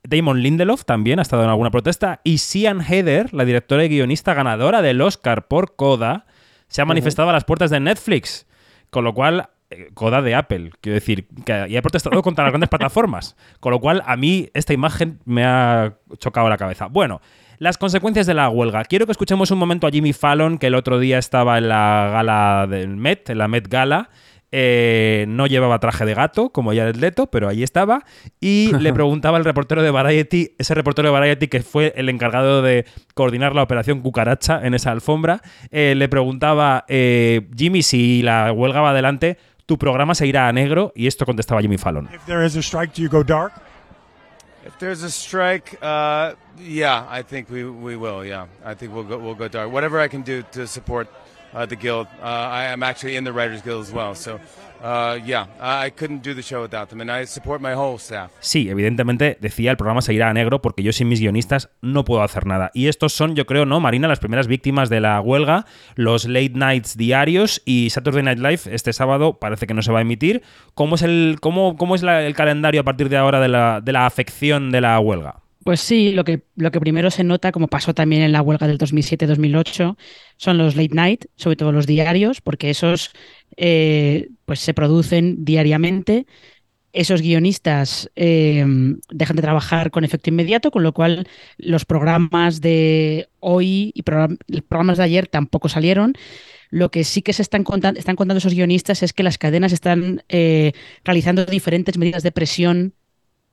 Damon 0.04 0.44
Lindelof 0.44 0.86
también 0.86 1.18
ha 1.18 1.24
estado 1.24 1.46
en 1.46 1.50
alguna 1.50 1.72
protesta 1.72 2.22
y 2.24 2.38
Sian 2.38 2.82
Heder, 2.82 3.34
la 3.34 3.44
directora 3.44 3.84
y 3.84 3.90
guionista 3.90 4.36
ganadora 4.36 4.84
del 4.84 5.02
Oscar 5.02 5.48
por 5.48 5.76
Coda, 5.76 6.28
se 6.68 6.84
ha 6.84 6.86
manifestado 6.86 7.32
a 7.32 7.34
las 7.34 7.44
puertas 7.44 7.72
de 7.72 7.80
Netflix, 7.80 8.46
con 8.92 9.04
lo 9.04 9.16
cual 9.16 9.50
eh, 9.72 9.90
Coda 9.96 10.22
de 10.22 10.36
Apple, 10.36 10.70
quiero 10.80 10.94
decir, 10.94 11.28
que 11.44 11.66
y 11.70 11.76
ha 11.76 11.82
protestado 11.82 12.22
contra 12.22 12.44
las 12.44 12.52
grandes 12.52 12.70
plataformas, 12.76 13.36
con 13.60 13.72
lo 13.72 13.80
cual 13.80 14.04
a 14.06 14.16
mí 14.16 14.52
esta 14.54 14.74
imagen 14.74 15.22
me 15.26 15.44
ha 15.44 15.96
chocado 16.20 16.50
la 16.50 16.58
cabeza. 16.60 16.86
Bueno, 16.86 17.20
las 17.58 17.78
consecuencias 17.78 18.26
de 18.26 18.34
la 18.34 18.50
huelga. 18.50 18.84
Quiero 18.84 19.06
que 19.06 19.12
escuchemos 19.12 19.52
un 19.52 19.60
momento 19.60 19.88
a 19.88 19.92
Jimmy 19.92 20.14
Fallon, 20.14 20.58
que 20.58 20.68
el 20.68 20.76
otro 20.76 21.00
día 21.00 21.18
estaba 21.18 21.58
en 21.58 21.70
la 21.70 22.10
gala 22.12 22.68
del 22.70 22.96
Met, 22.96 23.30
en 23.30 23.38
la 23.38 23.48
Met 23.48 23.68
Gala. 23.68 24.10
Eh, 24.58 25.26
no 25.28 25.48
llevaba 25.48 25.80
traje 25.80 26.06
de 26.06 26.14
gato, 26.14 26.50
como 26.50 26.72
ya 26.72 26.88
el 26.88 27.02
Leto, 27.02 27.28
pero 27.28 27.50
ahí 27.50 27.62
estaba. 27.62 28.06
Y 28.40 28.72
le 28.80 28.94
preguntaba 28.94 29.38
al 29.38 29.44
reportero 29.44 29.84
de 29.84 29.92
Variety, 29.92 30.56
ese 30.58 30.74
reportero 30.74 31.10
de 31.10 31.12
Variety 31.12 31.48
que 31.48 31.62
fue 31.62 31.94
el 31.98 32.08
encargado 32.08 32.62
de 32.62 32.86
coordinar 33.16 33.54
la 33.54 33.64
operación 33.64 34.00
Cucaracha 34.00 34.66
en 34.66 34.74
esa 34.74 34.92
alfombra, 34.92 35.42
eh, 35.72 35.94
le 35.98 36.08
preguntaba, 36.08 36.86
eh, 36.88 37.50
Jimmy, 37.54 37.82
si 37.82 38.22
la 38.22 38.52
huelga 38.54 38.80
va 38.80 38.92
adelante, 38.92 39.38
tu 39.66 39.78
programa 39.78 40.16
se 40.16 40.26
irá 40.28 40.48
a 40.48 40.54
negro. 40.54 40.94
Y 40.96 41.08
esto 41.08 41.26
contestaba 41.26 41.62
Jimmy 41.62 41.78
Fallon. 41.78 42.08
If 42.14 42.24
there 42.26 42.46
is 42.46 42.56
a 42.56 42.62
strike, 42.62 42.94
do 42.96 43.02
you 43.02 43.10
go 43.10 43.24
dark? 43.24 43.65
If 44.66 44.80
there's 44.80 45.04
a 45.04 45.12
strike, 45.12 45.78
uh, 45.82 46.34
yeah, 46.58 47.06
I 47.08 47.22
think 47.22 47.52
we, 47.52 47.64
we 47.64 47.96
will. 47.96 48.26
Yeah, 48.26 48.48
I 48.64 48.74
think 48.74 48.96
we'll 48.96 49.04
go 49.04 49.20
we'll 49.20 49.36
go 49.36 49.48
dark. 49.48 49.72
Whatever 49.72 50.00
I 50.00 50.08
can 50.08 50.24
do 50.24 50.44
to 50.54 50.66
support 50.66 51.08
uh, 51.54 51.68
the 51.68 51.76
guild. 51.76 52.08
Uh, 52.20 52.26
I 52.26 52.66
am 52.66 52.82
actually 52.82 53.16
in 53.16 53.24
the 53.24 53.32
Writers 53.32 53.62
Guild 53.62 53.86
as 53.86 53.94
well, 53.94 54.16
so 54.16 54.40
Sí, 58.40 58.70
evidentemente 58.70 59.38
decía 59.42 59.72
el 59.72 59.78
programa 59.78 60.02
se 60.02 60.14
irá 60.14 60.30
a 60.30 60.34
negro 60.34 60.62
porque 60.62 60.84
yo 60.84 60.94
sin 60.94 61.08
mis 61.08 61.20
guionistas 61.20 61.70
no 61.82 62.06
puedo 62.06 62.22
hacer 62.22 62.46
nada. 62.46 62.72
Y 62.74 62.88
estos 62.88 63.14
son, 63.14 63.36
yo 63.36 63.46
creo, 63.46 63.66
¿no, 63.66 63.80
Marina? 63.80 64.08
Las 64.08 64.20
primeras 64.20 64.48
víctimas 64.48 64.90
de 64.90 65.02
la 65.02 65.20
huelga, 65.22 65.66
los 65.96 66.26
late 66.26 66.54
nights 66.54 66.98
diarios 66.98 67.62
y 67.66 67.90
Saturday 67.90 68.24
Night 68.24 68.40
Live 68.40 68.62
este 68.74 68.94
sábado 68.94 69.40
parece 69.40 69.68
que 69.68 69.74
no 69.74 69.82
se 69.82 69.92
va 69.92 70.00
a 70.00 70.02
emitir. 70.02 70.44
¿Cómo 70.74 70.96
es 70.96 71.02
el, 71.02 71.38
cómo, 71.42 71.78
cómo 71.78 71.96
es 71.96 72.04
el 72.04 72.36
calendario 72.36 72.82
a 72.82 72.84
partir 72.84 73.10
de 73.10 73.18
ahora 73.18 73.40
de 73.40 73.48
la, 73.48 73.82
de 73.82 73.92
la 73.92 74.06
afección 74.06 74.72
de 74.72 74.82
la 74.82 75.00
huelga? 75.00 75.45
Pues 75.66 75.82
sí, 75.82 76.12
lo 76.12 76.24
que, 76.24 76.44
lo 76.56 76.70
que 76.70 76.80
primero 76.80 77.10
se 77.10 77.24
nota, 77.24 77.52
como 77.52 77.68
pasó 77.68 77.96
también 77.96 78.22
en 78.22 78.32
la 78.32 78.44
huelga 78.44 78.68
del 78.68 78.78
2007-2008, 78.78 79.98
son 80.38 80.60
los 80.60 80.76
late 80.76 80.94
night, 80.94 81.26
sobre 81.38 81.56
todo 81.56 81.72
los 81.72 81.88
diarios, 81.88 82.40
porque 82.40 82.70
esos 82.70 83.14
eh, 83.58 84.30
pues 84.46 84.60
se 84.60 84.76
producen 84.76 85.44
diariamente. 85.44 86.28
Esos 86.94 87.24
guionistas 87.24 88.12
eh, 88.16 88.64
dejan 89.10 89.36
de 89.36 89.42
trabajar 89.42 89.90
con 89.90 90.04
efecto 90.04 90.30
inmediato, 90.30 90.70
con 90.70 90.84
lo 90.84 90.94
cual 90.94 91.28
los 91.58 91.84
programas 91.86 92.62
de 92.62 93.28
hoy 93.40 93.92
y 93.96 94.04
los 94.48 94.62
programas 94.64 95.00
de 95.00 95.04
ayer 95.06 95.28
tampoco 95.28 95.68
salieron. 95.68 96.14
Lo 96.70 96.92
que 96.92 97.04
sí 97.04 97.24
que 97.24 97.34
se 97.34 97.42
están 97.42 97.64
contando, 97.64 98.00
están 98.00 98.16
contando 98.16 98.38
esos 98.38 98.54
guionistas 98.54 99.02
es 99.02 99.14
que 99.14 99.24
las 99.24 99.40
cadenas 99.40 99.74
están 99.74 100.24
eh, 100.30 100.74
realizando 101.04 101.44
diferentes 101.46 101.98
medidas 101.98 102.22
de 102.22 102.32
presión 102.32 102.94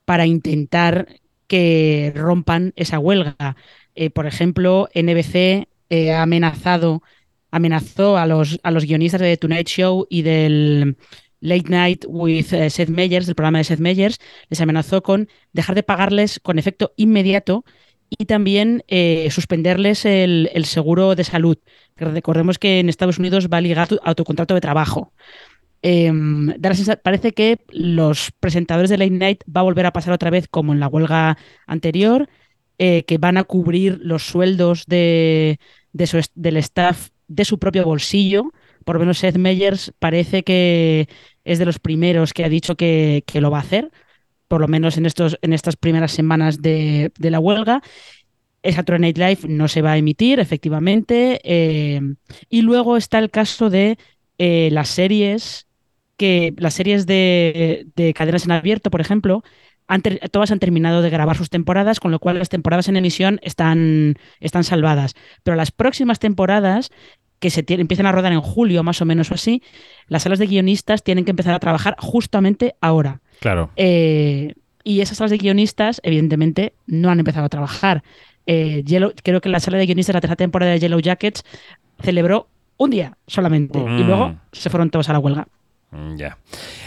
para 0.04 0.26
intentar 0.26 1.21
que 1.52 2.14
rompan 2.16 2.72
esa 2.76 2.98
huelga. 2.98 3.56
Eh, 3.94 4.08
por 4.08 4.24
ejemplo, 4.26 4.88
NBC 4.94 5.68
eh, 5.90 6.10
ha 6.10 6.22
amenazado, 6.22 7.02
amenazó 7.50 8.16
a 8.16 8.24
los, 8.24 8.58
a 8.62 8.70
los 8.70 8.86
guionistas 8.86 9.20
de 9.20 9.26
The 9.26 9.36
Tonight 9.36 9.68
Show 9.68 10.06
y 10.08 10.22
del 10.22 10.96
Late 11.40 11.68
Night 11.68 12.04
with 12.08 12.54
eh, 12.54 12.70
Seth 12.70 12.88
Meyers, 12.88 13.26
del 13.26 13.34
programa 13.34 13.58
de 13.58 13.64
Seth 13.64 13.80
Meyers, 13.80 14.18
les 14.48 14.62
amenazó 14.62 15.02
con 15.02 15.28
dejar 15.52 15.74
de 15.74 15.82
pagarles 15.82 16.40
con 16.40 16.58
efecto 16.58 16.94
inmediato 16.96 17.66
y 18.08 18.24
también 18.24 18.82
suspenderles 19.30 20.04
el, 20.04 20.50
el 20.52 20.66
seguro 20.66 21.14
de 21.14 21.24
salud. 21.24 21.56
Recordemos 21.96 22.58
que 22.58 22.78
en 22.78 22.90
Estados 22.90 23.18
Unidos 23.18 23.48
va 23.50 23.62
ligado 23.62 24.00
a 24.04 24.14
tu 24.14 24.24
contrato 24.24 24.52
de 24.52 24.60
trabajo. 24.60 25.14
Em, 25.82 26.54
parece 27.02 27.32
que 27.32 27.58
los 27.70 28.30
presentadores 28.38 28.88
de 28.88 28.98
Late 28.98 29.10
Night 29.10 29.42
va 29.44 29.62
a 29.62 29.64
volver 29.64 29.84
a 29.84 29.92
pasar 29.92 30.12
otra 30.12 30.30
vez 30.30 30.46
como 30.48 30.72
en 30.72 30.78
la 30.78 30.86
huelga 30.86 31.36
anterior, 31.66 32.28
eh, 32.78 33.04
que 33.04 33.18
van 33.18 33.36
a 33.36 33.44
cubrir 33.44 33.98
los 34.00 34.22
sueldos 34.24 34.86
de, 34.86 35.58
del 35.92 36.56
staff 36.58 37.08
de 37.26 37.44
su 37.44 37.58
propio 37.58 37.84
bolsillo. 37.84 38.52
Por 38.84 38.96
lo 38.96 39.00
menos 39.00 39.18
Seth 39.18 39.36
Meyers 39.36 39.92
parece 39.98 40.44
que 40.44 41.08
es 41.44 41.58
de 41.58 41.64
los 41.64 41.80
primeros 41.80 42.32
que 42.32 42.44
ha 42.44 42.48
dicho 42.48 42.76
que, 42.76 43.24
lo 43.34 43.50
va 43.50 43.58
a 43.58 43.62
hacer, 43.62 43.90
por 44.48 44.60
lo 44.60 44.68
menos 44.68 44.96
en, 44.98 45.06
estas 45.06 45.76
primeras 45.76 46.12
semanas 46.12 46.62
de, 46.62 47.10
la 47.18 47.40
huelga. 47.40 47.82
El 48.62 48.74
Saturday 48.74 49.00
Night 49.00 49.18
Live 49.18 49.52
no 49.52 49.66
se 49.66 49.82
va 49.82 49.92
a 49.92 49.98
emitir, 49.98 50.38
efectivamente. 50.38 51.40
eh, 51.42 52.00
y 52.48 52.62
luego 52.62 52.96
está 52.96 53.18
el 53.18 53.30
caso 53.30 53.70
de 53.70 53.98
eh, 54.38 54.70
las 54.72 54.88
series 54.88 55.66
que 56.16 56.54
las 56.58 56.74
series 56.74 57.06
de, 57.06 57.86
de 57.96 58.14
cadenas 58.14 58.44
en 58.44 58.52
abierto, 58.52 58.90
por 58.90 59.00
ejemplo, 59.00 59.42
han 59.88 60.02
todas 60.30 60.50
han 60.52 60.58
terminado 60.60 61.02
de 61.02 61.10
grabar 61.10 61.36
sus 61.36 61.50
temporadas, 61.50 62.00
con 62.00 62.10
lo 62.12 62.18
cual 62.20 62.38
las 62.38 62.48
temporadas 62.48 62.88
en 62.88 62.96
emisión 62.96 63.40
están, 63.42 64.16
están 64.40 64.64
salvadas. 64.64 65.14
Pero 65.42 65.56
las 65.56 65.70
próximas 65.72 66.18
temporadas, 66.18 66.90
que 67.40 67.50
se 67.50 67.64
empiezan 67.66 68.06
a 68.06 68.12
rodar 68.12 68.32
en 68.32 68.40
julio, 68.40 68.84
más 68.84 69.02
o 69.02 69.04
menos 69.04 69.30
o 69.30 69.34
así, 69.34 69.62
las 70.06 70.22
salas 70.22 70.38
de 70.38 70.46
guionistas 70.46 71.02
tienen 71.02 71.24
que 71.24 71.30
empezar 71.32 71.54
a 71.54 71.58
trabajar 71.58 71.96
justamente 71.98 72.74
ahora. 72.80 73.20
Claro. 73.40 73.70
Eh, 73.76 74.54
y 74.84 75.00
esas 75.00 75.18
salas 75.18 75.30
de 75.32 75.38
guionistas, 75.38 76.00
evidentemente, 76.04 76.74
no 76.86 77.10
han 77.10 77.18
empezado 77.18 77.46
a 77.46 77.48
trabajar. 77.48 78.02
Eh, 78.46 78.82
Yellow- 78.84 79.12
creo 79.22 79.40
que 79.40 79.48
la 79.48 79.60
sala 79.60 79.78
de 79.78 79.86
guionistas 79.86 80.12
de 80.12 80.16
la 80.18 80.20
tercera 80.20 80.36
temporada 80.36 80.72
de 80.72 80.78
Yellow 80.80 81.00
Jackets 81.00 81.42
celebró 82.00 82.48
un 82.76 82.90
día 82.90 83.16
solamente 83.26 83.78
y 83.78 83.82
Mm. 83.82 84.06
luego 84.06 84.34
se 84.52 84.70
fueron 84.70 84.90
todos 84.90 85.08
a 85.08 85.12
la 85.12 85.18
huelga. 85.18 85.48
Mm, 85.92 86.16
Ya. 86.16 86.38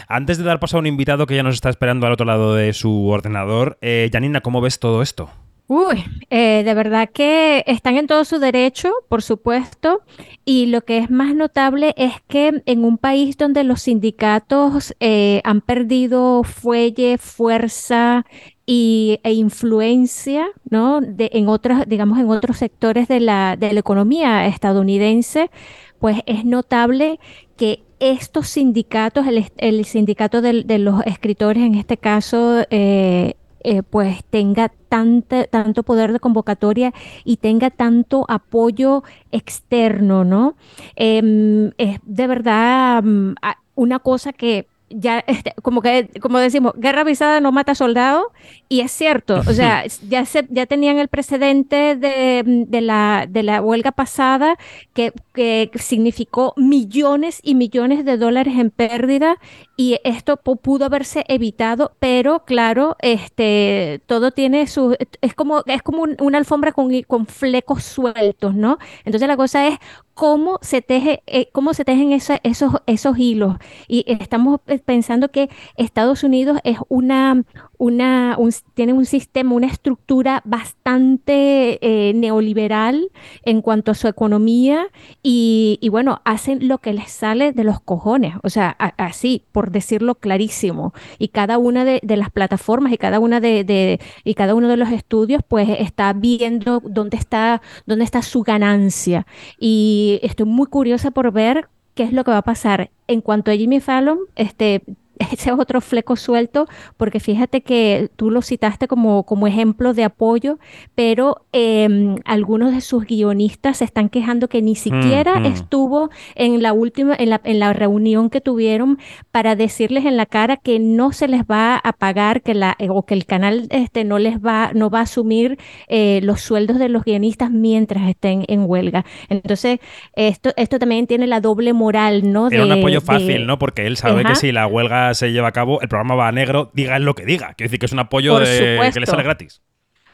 Antes 0.07 0.37
de 0.37 0.43
dar 0.43 0.59
paso 0.59 0.77
a 0.77 0.79
un 0.79 0.87
invitado 0.87 1.25
que 1.25 1.35
ya 1.35 1.43
nos 1.43 1.55
está 1.55 1.69
esperando 1.69 2.05
al 2.05 2.13
otro 2.13 2.25
lado 2.25 2.55
de 2.55 2.73
su 2.73 3.07
ordenador, 3.07 3.77
eh, 3.81 4.09
Janina, 4.11 4.41
¿cómo 4.41 4.61
ves 4.61 4.79
todo 4.79 5.01
esto? 5.01 5.29
Uy, 5.67 6.03
eh, 6.29 6.61
de 6.63 6.73
verdad 6.75 7.09
que 7.11 7.63
están 7.65 7.97
en 7.97 8.05
todo 8.05 8.23
su 8.23 8.37
derecho, 8.37 8.91
por 9.09 9.23
supuesto, 9.23 10.01
y 10.45 10.67
lo 10.67 10.81
que 10.81 10.99
es 10.99 11.09
más 11.09 11.33
notable 11.33 11.95
es 11.97 12.13
que 12.27 12.61
en 12.67 12.83
un 12.83 12.99
país 12.99 13.35
donde 13.35 13.63
los 13.63 13.81
sindicatos 13.81 14.93
eh, 14.99 15.41
han 15.43 15.61
perdido 15.61 16.43
fuelle, 16.43 17.17
fuerza 17.17 18.27
y, 18.67 19.19
e 19.23 19.33
influencia, 19.33 20.45
¿no? 20.69 21.01
De, 21.01 21.31
en 21.33 21.47
otras, 21.47 21.89
digamos, 21.89 22.19
en 22.19 22.29
otros 22.29 22.57
sectores 22.57 23.07
de 23.07 23.19
la, 23.19 23.55
de 23.57 23.73
la 23.73 23.79
economía 23.79 24.45
estadounidense, 24.45 25.49
pues 25.97 26.19
es 26.27 26.45
notable 26.45 27.19
que 27.57 27.84
estos 27.99 28.49
sindicatos, 28.49 29.25
el, 29.57 29.85
sindicato 29.85 30.41
de, 30.41 30.63
los 30.79 31.01
escritores 31.05 31.63
en 31.63 31.75
este 31.75 31.97
caso, 31.97 32.63
eh, 32.69 33.35
eh, 33.63 33.81
pues 33.81 34.23
tenga 34.25 34.71
tanta- 34.89 35.45
tanto 35.47 35.83
poder 35.83 36.13
de 36.13 36.19
convocatoria 36.19 36.93
y 37.23 37.37
tenga 37.37 37.71
tanto 37.71 38.25
apoyo 38.29 39.03
externo, 39.31 40.23
¿no? 40.23 40.55
Em, 40.95 41.71
es 41.77 41.99
de 42.03 42.27
verdad 42.27 43.01
mm, 43.03 43.33
una 43.75 43.99
cosa 43.99 44.33
que 44.33 44.67
ya, 44.89 45.19
este, 45.27 45.53
como 45.61 45.81
que, 45.81 46.09
como 46.21 46.39
decimos, 46.39 46.73
guerra 46.77 47.01
avisada 47.01 47.39
no 47.41 47.51
mata 47.51 47.75
soldado, 47.75 48.31
y 48.69 48.81
es 48.81 48.91
cierto, 48.91 49.39
o 49.47 49.53
sea, 49.53 49.83
ya, 50.09 50.25
se, 50.25 50.45
ya 50.49 50.65
tenían 50.65 50.97
el 50.99 51.07
precedente 51.07 51.95
de, 51.95 52.43
de 52.67 52.81
la, 52.81 53.25
de 53.29 53.43
la 53.43 53.61
huelga 53.61 53.91
pasada 53.91 54.57
que, 54.93 55.11
que 55.33 55.71
significó 55.75 56.53
millones 56.57 57.39
y 57.43 57.55
millones 57.55 58.05
de 58.05 58.17
dólares 58.17 58.55
en 58.57 58.69
pérdida 58.71 59.37
y 59.77 59.99
esto 60.03 60.37
pu- 60.41 60.59
pudo 60.59 60.85
haberse 60.85 61.25
evitado, 61.27 61.93
pero 61.99 62.45
claro, 62.45 62.95
este, 62.99 64.01
todo 64.05 64.31
tiene 64.31 64.67
su, 64.67 64.95
es 65.21 65.33
como, 65.33 65.63
es 65.65 65.81
como 65.83 66.03
un- 66.03 66.15
una 66.19 66.37
alfombra 66.37 66.71
con, 66.71 66.89
con 67.03 67.25
flecos 67.27 67.83
sueltos, 67.83 68.55
¿no? 68.55 68.77
Entonces 69.03 69.27
la 69.27 69.37
cosa 69.37 69.67
es 69.67 69.77
cómo 70.15 70.59
se 70.61 70.81
teje, 70.81 71.21
eh, 71.27 71.49
cómo 71.51 71.73
se 71.73 71.83
tejen 71.83 72.13
esos, 72.13 72.39
esos 72.87 73.19
hilos. 73.19 73.57
Y 73.87 74.05
estamos 74.07 74.61
pensando 74.85 75.29
que 75.29 75.49
Estados 75.75 76.23
Unidos 76.23 76.57
es 76.63 76.77
una, 76.87 77.43
una, 77.77 78.37
tiene 78.73 78.93
un 78.93 79.05
sistema, 79.05 79.53
una 79.53 79.67
estructura 79.67 80.41
bastante 80.45 81.79
eh, 81.81 82.13
neoliberal 82.13 83.11
en 83.43 83.61
cuanto 83.61 83.91
a 83.91 83.93
su 83.93 84.07
economía 84.07 84.87
y, 85.21 85.79
bueno, 85.91 86.21
hacen 86.23 86.67
lo 86.67 86.77
que 86.77 86.93
les 86.93 87.11
sale 87.11 87.51
de 87.51 87.65
los 87.65 87.81
cojones, 87.81 88.35
o 88.41 88.49
sea, 88.49 88.69
así, 88.69 89.43
por 89.51 89.71
decirlo 89.71 90.15
clarísimo. 90.15 90.93
Y 91.19 91.27
cada 91.27 91.57
una 91.57 91.83
de, 91.83 91.99
las 92.15 92.31
plataformas 92.31 92.93
y 92.93 92.97
cada 92.97 93.19
una 93.19 93.41
de, 93.41 93.99
y 94.23 94.33
cada 94.35 94.55
uno 94.55 94.69
de 94.69 94.77
los 94.77 94.91
estudios, 94.91 95.41
pues 95.45 95.67
está 95.77 96.13
viendo 96.13 96.81
dónde 96.85 97.17
está, 97.17 97.61
dónde 97.85 98.05
está 98.05 98.21
su 98.21 98.43
ganancia. 98.43 99.27
Y 99.59 100.04
estoy 100.21 100.45
muy 100.45 100.67
curiosa 100.67 101.11
por 101.11 101.31
ver 101.31 101.67
qué 101.93 102.03
es 102.03 102.13
lo 102.13 102.23
que 102.23 102.31
va 102.31 102.37
a 102.37 102.43
pasar. 102.43 102.91
En 103.07 103.21
cuanto 103.21 103.51
a 103.51 103.55
Jimmy 103.55 103.79
Fallon, 103.79 104.19
este, 104.35 104.83
ese 105.31 105.49
es 105.49 105.59
otro 105.59 105.81
fleco 105.81 106.15
suelto, 106.15 106.67
porque 106.97 107.19
fíjate 107.19 107.61
que 107.61 108.09
tú 108.15 108.31
lo 108.31 108.41
citaste 108.41 108.87
como, 108.87 109.23
como 109.23 109.47
ejemplo 109.47 109.93
de 109.93 110.03
apoyo, 110.03 110.59
pero 110.93 111.45
em, 111.51 112.17
algunos 112.25 112.73
de 112.73 112.81
sus 112.81 113.05
guionistas 113.05 113.77
se 113.77 113.85
están 113.85 114.09
quejando 114.09 114.47
que 114.47 114.61
ni 114.61 114.75
siquiera 114.75 115.41
estuvo 115.45 116.09
en 116.35 116.61
la 116.61 116.73
última, 116.73 117.15
en 117.17 117.29
la, 117.29 117.41
en 117.43 117.59
la, 117.59 117.73
reunión 117.73 118.29
que 118.29 118.41
tuvieron 118.41 118.99
para 119.31 119.55
decirles 119.55 120.05
en 120.05 120.17
la 120.17 120.25
cara 120.25 120.57
que 120.57 120.79
no 120.79 121.11
se 121.11 121.27
les 121.27 121.43
va 121.43 121.75
a 121.75 121.93
pagar, 121.93 122.41
que 122.41 122.53
la, 122.53 122.75
eh, 122.79 122.87
o 122.89 123.03
que 123.03 123.13
el 123.13 123.25
canal 123.25 123.67
este, 123.69 124.03
no 124.03 124.17
les 124.17 124.39
va, 124.39 124.71
no 124.73 124.89
va 124.89 124.99
a 124.99 125.03
asumir 125.03 125.57
eh, 125.87 126.19
los 126.23 126.41
sueldos 126.41 126.79
de 126.79 126.89
los 126.89 127.03
guionistas 127.03 127.51
mientras 127.51 128.07
estén 128.07 128.45
en 128.47 128.63
huelga. 128.65 129.05
Entonces, 129.29 129.79
esto, 130.15 130.51
esto 130.55 130.79
también 130.79 131.07
tiene 131.07 131.27
la 131.27 131.41
doble 131.41 131.73
moral, 131.73 132.31
¿no? 132.31 132.49
Era 132.49 132.65
un 132.65 132.71
apoyo 132.71 133.01
fácil, 133.01 133.45
¿no? 133.45 133.59
Porque 133.59 133.85
él 133.87 133.97
sabe 133.97 134.23
que 134.23 134.35
si 134.35 134.51
la 134.51 134.67
huelga 134.67 135.04
se 135.13 135.31
lleva 135.31 135.49
a 135.49 135.51
cabo, 135.51 135.81
el 135.81 135.87
programa 135.87 136.15
va 136.15 136.27
a 136.27 136.31
negro, 136.31 136.71
diga 136.73 136.97
lo 136.99 137.13
que 137.15 137.25
diga. 137.25 137.53
Quiere 137.53 137.69
decir 137.69 137.79
que 137.79 137.85
es 137.85 137.91
un 137.91 137.99
apoyo 137.99 138.39
de, 138.39 138.89
que 138.93 138.99
le 138.99 139.05
sale 139.05 139.23
gratis. 139.23 139.61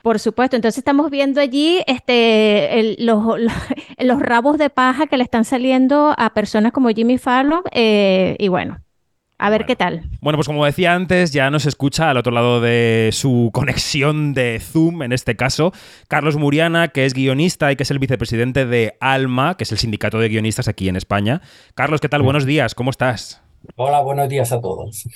Por 0.02 0.20
supuesto, 0.20 0.56
entonces 0.56 0.80
estamos 0.80 1.12
viendo 1.12 1.40
allí 1.42 1.82
este, 1.86 2.96
los, 3.00 3.24
los, 4.00 4.20
rabos 4.20 4.58
de 4.58 4.70
paja 4.70 5.08
que 5.08 5.18
le 5.18 5.24
están 5.24 5.46
saliendo 5.46 6.14
a 6.18 6.34
personas 6.34 6.72
como 6.72 6.90
Jimmy 6.90 7.18
Fallon 7.18 7.62
eh, 7.72 8.36
y 8.40 8.48
bueno, 8.48 8.80
a 9.42 9.50
ver 9.50 9.66
qué 9.66 9.76
tal. 9.76 10.04
Bueno, 10.22 10.38
pues 10.38 10.48
como 10.48 10.66
decía 10.66 10.94
antes, 10.94 11.32
ya 11.34 11.50
nos 11.50 11.66
escucha 11.66 12.12
al 12.12 12.18
otro 12.18 12.32
lado 12.32 12.62
de 12.62 13.10
su 13.12 13.50
conexión 13.52 14.34
de 14.34 14.60
Zoom, 14.60 15.02
en 15.02 15.12
este 15.12 15.36
caso, 15.36 15.74
Carlos 16.08 16.38
Muriana, 16.38 16.90
que 16.90 17.06
es 17.06 17.16
guionista 17.16 17.72
y 17.72 17.76
que 17.76 17.82
es 17.84 17.90
el 17.90 17.98
vicepresidente 17.98 18.68
de 18.68 18.98
ALMA, 19.00 19.58
que 19.58 19.64
es 19.64 19.72
el 19.72 19.80
sindicato 19.80 20.20
de 20.20 20.30
guionistas 20.30 20.68
aquí 20.68 20.90
en 20.90 20.96
España. 20.96 21.42
Carlos, 21.74 22.02
¿qué 22.02 22.10
tal? 22.10 22.22
Buenos 22.22 22.46
días, 22.46 22.76
¿cómo 22.76 22.92
estás? 22.92 23.42
Hola, 23.76 24.02
buenos 24.02 24.28
días 24.30 24.52
a 24.52 24.62
todos. 24.62 25.08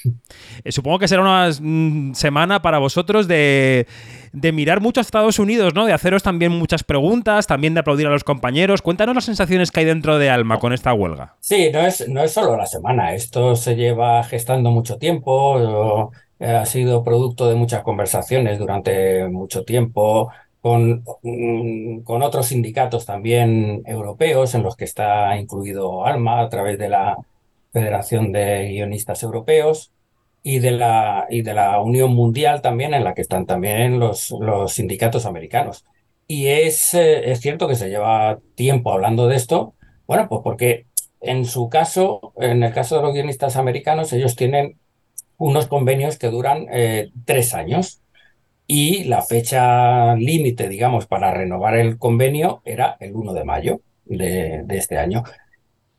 Eh, 0.64 0.72
supongo 0.72 1.00
que 1.00 1.08
será 1.08 1.22
una 1.22 1.50
mm, 1.60 2.14
semana 2.14 2.62
para 2.62 2.80
vosotros 2.80 3.28
de, 3.28 3.86
mirar 4.34 4.82
mucho 4.82 5.00
a 5.00 5.02
Estados 5.02 5.38
Unidos, 5.38 5.74
¿no? 5.76 5.86
De 5.86 5.94
haceros 5.94 6.24
también 6.24 6.52
muchas 6.52 6.84
preguntas, 6.84 7.46
también 7.46 7.74
de 7.74 7.82
aplaudir 7.82 8.08
a 8.08 8.12
los 8.12 8.24
compañeros. 8.24 8.82
Cuéntanos 8.82 9.16
las 9.16 9.26
sensaciones 9.26 9.72
que 9.72 9.82
hay 9.82 9.86
dentro 9.86 10.18
de 10.18 10.30
Alma 10.30 10.60
con 10.60 10.74
esta 10.74 10.94
huelga. 10.94 11.36
Sí, 11.40 11.70
no 11.72 11.82
es, 11.82 12.08
no 12.08 12.24
es 12.24 12.32
solo 12.32 12.56
la 12.58 12.66
semana, 12.66 13.14
esto 13.14 13.56
se 13.56 13.76
lleva 13.76 14.24
gestando 14.24 14.72
mucho 14.72 14.98
tiempo, 14.98 16.12
eh, 16.40 16.48
ha 16.48 16.66
sido 16.66 17.04
producto 17.04 17.48
de 17.50 17.56
muchas 17.56 17.84
conversaciones 17.84 18.58
durante 18.58 19.28
mucho 19.28 19.64
tiempo. 19.64 20.32
Con, 20.62 21.04
mm, 21.22 22.00
con 22.00 22.24
otros 22.24 22.48
sindicatos 22.48 23.06
también 23.06 23.84
europeos 23.86 24.56
en 24.56 24.64
los 24.64 24.76
que 24.76 24.86
está 24.86 25.38
incluido 25.38 26.08
Alma 26.08 26.42
a 26.42 26.50
través 26.50 26.80
de 26.80 26.90
la 26.90 27.16
Federación 27.76 28.32
de 28.32 28.70
Guionistas 28.70 29.22
Europeos 29.22 29.92
y 30.44 30.60
de 30.60 30.72
la, 30.72 31.28
y 31.30 31.42
de 31.42 31.54
la 31.54 31.82
Unión 31.82 32.14
Mundial 32.14 32.62
también, 32.62 32.94
en 32.94 33.04
la 33.04 33.14
que 33.14 33.22
están 33.22 33.46
también 33.46 34.00
los, 34.00 34.32
los 34.32 34.72
sindicatos 34.72 35.26
americanos. 35.26 35.84
Y 36.26 36.48
es, 36.48 36.94
eh, 36.94 37.32
es 37.32 37.42
cierto 37.42 37.68
que 37.68 37.76
se 37.76 37.90
lleva 37.90 38.40
tiempo 38.56 38.94
hablando 38.94 39.28
de 39.28 39.36
esto, 39.36 39.76
bueno, 40.08 40.30
pues 40.30 40.40
porque 40.42 40.86
en 41.20 41.44
su 41.44 41.68
caso, 41.68 42.32
en 42.38 42.64
el 42.64 42.74
caso 42.74 42.96
de 42.96 43.02
los 43.02 43.14
guionistas 43.14 43.58
americanos, 43.58 44.14
ellos 44.14 44.38
tienen 44.38 44.80
unos 45.38 45.68
convenios 45.68 46.18
que 46.18 46.30
duran 46.30 46.68
eh, 46.72 47.10
tres 47.26 47.54
años 47.54 48.02
y 48.68 49.04
la 49.04 49.22
fecha 49.22 50.16
límite, 50.16 50.70
digamos, 50.70 51.08
para 51.08 51.32
renovar 51.34 51.76
el 51.76 51.98
convenio 51.98 52.62
era 52.64 52.96
el 53.02 53.16
1 53.16 53.34
de 53.34 53.44
mayo 53.44 53.82
de, 54.06 54.64
de 54.64 54.78
este 54.78 54.98
año. 54.98 55.24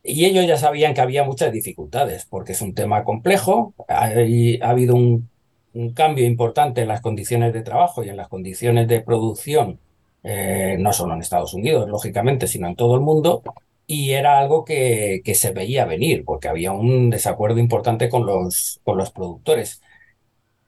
Y 0.06 0.24
ellos 0.24 0.46
ya 0.46 0.56
sabían 0.56 0.94
que 0.94 1.00
había 1.00 1.24
muchas 1.24 1.52
dificultades, 1.52 2.26
porque 2.26 2.52
es 2.52 2.62
un 2.62 2.74
tema 2.74 3.04
complejo, 3.04 3.74
ha, 3.88 4.04
ha 4.06 4.70
habido 4.70 4.94
un, 4.94 5.28
cambio 5.94 6.24
importante 6.26 6.82
en 6.82 6.88
las 6.88 7.00
condiciones 7.02 7.52
de 7.52 7.62
trabajo 7.62 8.02
y 8.02 8.08
en 8.08 8.16
las 8.16 8.28
condiciones 8.28 8.88
de 8.88 9.00
producción, 9.00 9.78
eh, 10.22 10.76
no 10.78 10.92
solo 10.92 11.14
en 11.14 11.20
Estados 11.20 11.54
Unidos, 11.54 11.88
lógicamente, 11.88 12.46
sino 12.46 12.68
en 12.68 12.76
todo 12.76 12.94
el 12.94 13.02
mundo, 13.02 13.42
y 13.86 14.12
era 14.12 14.38
algo 14.38 14.64
que, 14.64 15.22
que 15.24 15.34
se 15.34 15.52
veía 15.52 15.84
venir, 15.84 16.24
porque 16.24 16.48
había 16.48 16.72
un 16.72 17.10
desacuerdo 17.10 17.58
importante 17.58 18.08
con 18.08 18.26
los, 18.26 18.80
con 18.84 18.96
los 18.98 19.10
productores. 19.10 19.82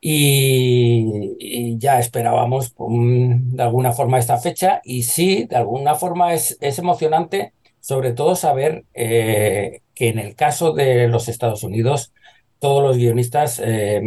Y, 0.00 1.76
ya 1.78 1.98
esperábamos 1.98 2.74
de 2.78 3.62
alguna 3.62 3.92
forma 3.92 4.18
esta 4.18 4.38
fecha, 4.38 4.80
y 4.84 5.02
sí, 5.04 5.44
de 5.44 5.56
alguna 5.56 5.94
forma 5.94 6.34
es, 6.34 6.56
es 6.60 6.78
emocionante 6.78 7.52
sobre 7.88 8.12
todo 8.12 8.36
saber 8.36 8.84
eh, 8.92 9.80
que 9.94 10.08
en 10.10 10.18
el 10.18 10.34
caso 10.34 10.74
de 10.74 11.08
los 11.08 11.26
Estados 11.26 11.62
Unidos, 11.62 12.12
todos 12.58 12.82
los 12.82 12.98
guionistas, 12.98 13.62
eh, 13.64 14.02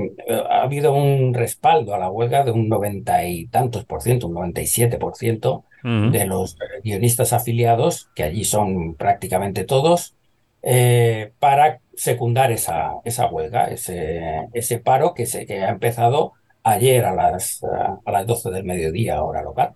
ha 0.52 0.62
habido 0.62 0.94
un 0.94 1.34
respaldo 1.34 1.96
a 1.96 1.98
la 1.98 2.12
huelga 2.12 2.44
de 2.44 2.52
un 2.52 2.70
noventa 2.70 3.26
y 3.26 3.48
tantos 3.48 3.84
por 3.86 4.04
ciento, 4.04 4.28
un 4.28 4.36
97 4.36 5.00
por 5.00 5.16
ciento 5.16 5.66
de 5.84 6.28
los 6.28 6.58
guionistas 6.84 7.34
afiliados, 7.34 8.12
que 8.14 8.22
allí 8.22 8.44
son 8.44 8.94
prácticamente 8.94 9.64
todos, 9.64 10.16
eh, 10.62 11.32
para 11.40 11.80
secundar 11.96 12.52
esa, 12.52 12.98
esa 13.04 13.26
huelga, 13.26 13.66
ese, 13.66 14.48
ese 14.54 14.78
paro 14.78 15.16
que, 15.16 15.26
se, 15.26 15.48
que 15.48 15.64
ha 15.64 15.70
empezado 15.70 16.34
ayer 16.64 17.06
a 17.06 17.14
las, 17.14 17.64
a 18.06 18.12
las 18.12 18.28
12 18.28 18.52
del 18.52 18.64
mediodía, 18.64 19.22
hora 19.22 19.42
local. 19.42 19.74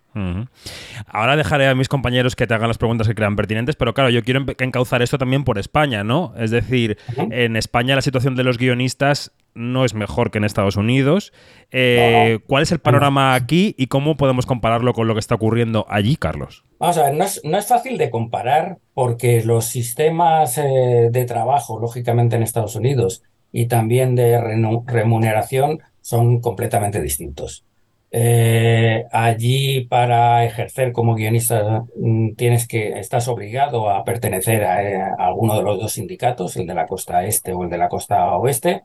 Ahora 1.08 1.36
dejaré 1.36 1.68
a 1.68 1.76
mis 1.76 1.90
compañeros 1.90 2.36
que 2.36 2.48
te 2.48 2.54
hagan 2.54 2.68
las 2.68 2.78
preguntas 2.78 3.08
que 3.08 3.16
crean 3.16 3.36
pertinentes, 3.36 3.76
pero 3.76 3.94
claro, 3.94 4.10
yo 4.10 4.24
quiero 4.24 4.46
encauzar 4.60 5.02
esto 5.02 5.18
también 5.18 5.44
por 5.44 5.58
España, 5.58 6.04
¿no? 6.04 6.34
Es 6.38 6.52
decir, 6.52 6.98
en 7.18 7.56
España 7.56 7.96
la 7.96 8.02
situación 8.02 8.36
de 8.36 8.44
los 8.44 8.58
guionistas 8.58 9.32
no 9.56 9.86
es 9.86 9.94
mejor 9.94 10.32
que 10.32 10.38
en 10.38 10.44
Estados 10.44 10.76
Unidos. 10.76 11.34
Eh, 11.72 12.40
¿Cuál 12.48 12.64
es 12.64 12.72
el 12.72 12.80
panorama 12.80 13.34
aquí 13.34 13.74
y 13.78 13.88
cómo 13.88 14.18
podemos 14.18 14.46
compararlo 14.46 14.94
con 14.94 15.08
lo 15.08 15.14
que 15.14 15.22
está 15.22 15.36
ocurriendo 15.36 15.86
allí, 15.90 16.18
Carlos? 16.18 16.66
Vamos 16.78 16.98
a 16.98 17.04
ver, 17.04 17.16
no 17.16 17.24
es, 17.24 17.42
no 17.44 17.58
es 17.58 17.66
fácil 17.66 17.98
de 17.98 18.10
comparar 18.10 18.80
porque 18.94 19.44
los 19.44 19.66
sistemas 19.66 20.58
eh, 20.58 21.10
de 21.10 21.26
trabajo, 21.26 21.80
lógicamente 21.80 22.36
en 22.36 22.44
Estados 22.44 22.76
Unidos, 22.76 23.24
y 23.52 23.68
también 23.68 24.16
de 24.16 24.38
remuneración 24.86 25.80
son 26.06 26.40
completamente 26.40 27.02
distintos. 27.02 27.66
Eh, 28.12 29.06
allí 29.12 29.86
para 29.86 30.46
ejercer 30.46 30.92
como 30.92 31.16
guionista 31.16 31.84
mm, 31.96 32.36
tienes 32.36 32.68
que 32.68 33.00
estás 33.00 33.28
obligado 33.28 33.90
a 33.90 34.04
pertenecer 34.04 34.62
eh, 34.62 35.02
a, 35.02 35.16
alguno 35.18 35.58
de 35.58 35.64
los 35.64 35.80
dos 35.80 35.94
sindicatos, 35.94 36.58
el 36.58 36.68
de 36.68 36.76
la 36.76 36.86
costa 36.86 37.26
este 37.26 37.54
o 37.54 37.64
el 37.64 37.72
de 37.72 37.80
la 37.80 37.90
costa 37.90 38.38
oeste, 38.38 38.84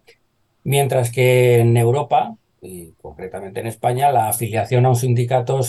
mientras 0.64 1.12
que 1.12 1.58
en 1.58 1.76
Europa 1.76 2.36
y 2.62 2.92
concretamente 3.02 3.60
en 3.60 3.66
España 3.66 4.10
la 4.10 4.30
afiliación 4.30 4.86
a 4.86 4.88
un 4.88 4.96
sindicato 4.96 5.60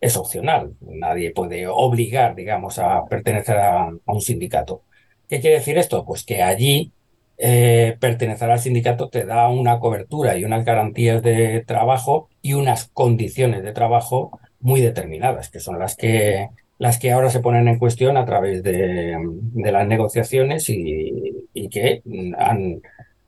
es 0.00 0.16
opcional. 0.16 0.74
Nadie 0.80 1.32
puede 1.32 1.66
obligar, 1.66 2.36
digamos, 2.36 2.78
a 2.78 3.04
pertenecer 3.06 3.56
a 3.58 3.90
un 4.06 4.20
sindicato. 4.20 4.82
¿Qué 5.28 5.40
quiere 5.40 5.56
decir 5.56 5.78
esto? 5.78 6.04
Pues 6.04 6.22
que 6.24 6.42
allí 6.42 6.92
eh, 7.36 7.96
pertenecer 8.00 8.50
al 8.50 8.60
sindicato 8.60 9.08
te 9.08 9.24
da 9.24 9.48
una 9.48 9.80
cobertura 9.80 10.36
y 10.36 10.44
unas 10.44 10.64
garantías 10.64 11.22
de 11.22 11.64
trabajo 11.66 12.28
y 12.42 12.54
unas 12.54 12.88
condiciones 12.92 13.62
de 13.62 13.72
trabajo 13.72 14.38
muy 14.60 14.80
determinadas, 14.80 15.50
que 15.50 15.60
son 15.60 15.78
las 15.78 15.96
que, 15.96 16.48
las 16.78 16.98
que 16.98 17.12
ahora 17.12 17.30
se 17.30 17.40
ponen 17.40 17.68
en 17.68 17.78
cuestión 17.78 18.16
a 18.16 18.24
través 18.24 18.62
de, 18.62 19.16
las 19.54 19.86
negociaciones 19.86 20.68
y, 20.68 21.68
que 21.70 22.02
han, 22.38 22.82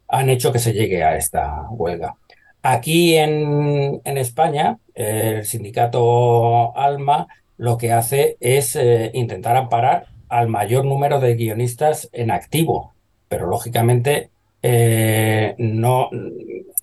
han, 0.08 0.30
hecho 0.30 0.52
que 0.52 0.58
se 0.58 0.72
llegue 0.72 1.02
a 1.02 1.16
esta 1.16 1.68
huelga. 1.70 2.14
Aquí 2.62 3.16
en, 3.16 4.00
en 4.04 4.18
España, 4.18 4.78
el 4.94 5.44
sindicato 5.44 6.76
ALMA 6.76 7.26
lo 7.56 7.76
que 7.76 7.92
hace 7.92 8.36
es 8.40 8.76
eh, 8.76 9.10
intentar 9.14 9.56
amparar 9.56 10.06
al 10.28 10.48
mayor 10.48 10.84
número 10.84 11.20
de 11.20 11.34
guionistas 11.34 12.08
en 12.12 12.30
activo 12.30 12.95
pero 13.28 13.46
lógicamente 13.46 14.30
eh, 14.62 15.54
no, 15.58 16.10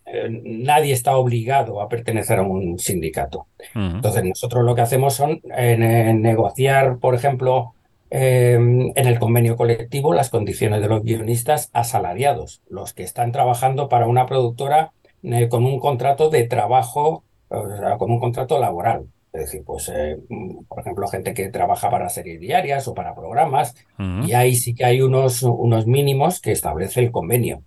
eh, 0.05 0.29
nadie 0.29 0.93
está 0.93 1.17
obligado 1.17 1.81
a 1.81 1.89
pertenecer 1.89 2.39
a 2.39 2.43
un 2.43 2.77
sindicato. 2.79 3.47
Entonces 3.73 4.23
nosotros 4.23 4.63
lo 4.63 4.75
que 4.75 4.81
hacemos 4.81 5.15
son 5.15 5.41
negociar, 5.43 6.97
por 6.99 7.15
ejemplo, 7.15 7.73
em, 8.09 8.91
en 8.95 9.07
el 9.07 9.19
convenio 9.19 9.55
colectivo 9.57 10.13
las 10.13 10.29
condiciones 10.29 10.81
de 10.81 10.87
los 10.87 11.03
guionistas 11.03 11.69
asalariados, 11.73 12.61
los 12.69 12.93
que 12.93 13.03
están 13.03 13.31
trabajando 13.31 13.89
para 13.89 14.07
una 14.07 14.25
productora 14.27 14.91
eh, 15.23 15.47
con 15.47 15.65
un 15.65 15.79
contrato 15.79 16.29
de 16.29 16.43
trabajo, 16.43 17.23
o 17.47 17.67
sea, 17.77 17.97
con 17.97 18.11
un 18.11 18.19
contrato 18.19 18.59
laboral. 18.59 19.07
Es 19.33 19.41
decir, 19.45 19.63
pues, 19.65 19.89
eh, 19.89 20.17
mm, 20.29 20.65
por 20.65 20.79
ejemplo, 20.81 21.07
gente 21.07 21.33
que 21.33 21.49
trabaja 21.49 21.89
para 21.89 22.09
series 22.09 22.39
diarias 22.39 22.87
o 22.87 22.93
para 22.93 23.15
programas, 23.15 23.75
y 23.97 24.33
ahí 24.33 24.55
sí 24.55 24.75
que 24.75 24.85
hay 24.85 25.01
unos, 25.01 25.41
unos 25.43 25.87
mínimos 25.87 26.39
que 26.39 26.51
establece 26.51 26.99
el 27.01 27.11
convenio. 27.11 27.63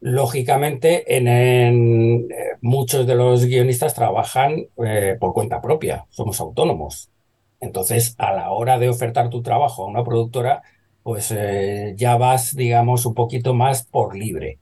Lógicamente, 0.00 1.16
en, 1.16 1.28
en, 1.28 2.30
eh, 2.30 2.56
muchos 2.60 3.06
de 3.06 3.14
los 3.14 3.44
guionistas 3.46 3.94
trabajan 3.94 4.66
eh, 4.84 5.16
por 5.20 5.34
cuenta 5.34 5.60
propia, 5.60 6.06
somos 6.10 6.40
autónomos. 6.40 7.10
Entonces, 7.60 8.14
a 8.18 8.32
la 8.34 8.50
hora 8.52 8.78
de 8.78 8.88
ofertar 8.88 9.30
tu 9.30 9.42
trabajo 9.42 9.84
a 9.84 9.88
una 9.88 10.04
productora, 10.04 10.62
pues 11.02 11.32
eh, 11.32 11.94
ya 11.96 12.16
vas, 12.16 12.54
digamos, 12.56 13.06
un 13.06 13.14
poquito 13.14 13.54
más 13.54 13.84
por 13.84 14.16
libre. 14.16 14.58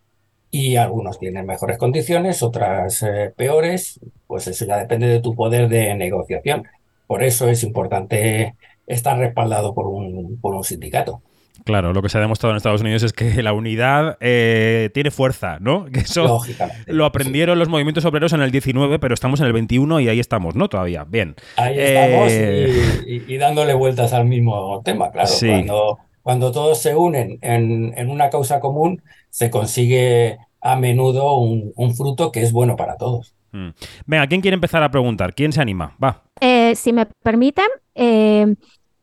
Y 0.56 0.76
algunos 0.76 1.18
tienen 1.18 1.46
mejores 1.46 1.78
condiciones, 1.78 2.40
otras 2.44 3.02
eh, 3.02 3.32
peores, 3.36 3.98
pues 4.28 4.46
eso 4.46 4.64
ya 4.64 4.76
depende 4.78 5.08
de 5.08 5.18
tu 5.20 5.34
poder 5.34 5.68
de 5.68 5.92
negociación. 5.96 6.62
Por 7.08 7.24
eso 7.24 7.48
es 7.48 7.64
importante 7.64 8.54
estar 8.86 9.18
respaldado 9.18 9.74
por 9.74 9.88
un, 9.88 10.38
por 10.40 10.54
un 10.54 10.62
sindicato. 10.62 11.22
Claro, 11.64 11.92
lo 11.92 12.02
que 12.02 12.08
se 12.08 12.18
ha 12.18 12.20
demostrado 12.20 12.52
en 12.52 12.58
Estados 12.58 12.82
Unidos 12.82 13.02
es 13.02 13.12
que 13.12 13.42
la 13.42 13.52
unidad 13.52 14.16
eh, 14.20 14.90
tiene 14.94 15.10
fuerza, 15.10 15.58
¿no? 15.60 15.86
Que 15.92 16.00
eso 16.00 16.24
Lógicamente. 16.24 16.92
lo 16.92 17.04
aprendieron 17.04 17.58
los 17.58 17.68
movimientos 17.68 18.04
obreros 18.04 18.32
en 18.32 18.40
el 18.42 18.50
19, 18.52 18.98
pero 19.00 19.14
estamos 19.14 19.40
en 19.40 19.46
el 19.46 19.52
21 19.54 19.98
y 20.00 20.08
ahí 20.08 20.20
estamos, 20.20 20.54
¿no? 20.54 20.68
Todavía. 20.68 21.02
Bien. 21.04 21.34
Ahí 21.56 21.74
Eh, 21.76 22.66
estamos 22.68 23.06
y, 23.06 23.12
y- 23.16 23.34
y 23.34 23.38
dándole 23.38 23.74
vueltas 23.74 24.12
al 24.12 24.26
mismo 24.26 24.82
tema, 24.84 25.10
claro. 25.10 25.26
Sí. 25.28 25.48
Cuando, 25.48 25.98
cuando 26.22 26.52
todos 26.52 26.80
se 26.80 26.94
unen 26.94 27.38
en, 27.42 27.92
en 27.96 28.10
una 28.10 28.30
causa 28.30 28.60
común, 28.60 29.02
se 29.30 29.50
consigue 29.50 30.38
a 30.64 30.76
menudo 30.76 31.36
un, 31.38 31.72
un 31.76 31.94
fruto 31.94 32.32
que 32.32 32.42
es 32.42 32.50
bueno 32.52 32.74
para 32.74 32.96
todos. 32.96 33.34
Mm. 33.52 33.68
Venga, 34.06 34.26
¿quién 34.26 34.40
quiere 34.40 34.54
empezar 34.56 34.82
a 34.82 34.90
preguntar? 34.90 35.34
¿Quién 35.34 35.52
se 35.52 35.60
anima? 35.60 35.94
Va. 36.02 36.22
Eh, 36.40 36.74
si 36.74 36.92
me 36.92 37.06
permiten, 37.22 37.66
eh, 37.94 38.56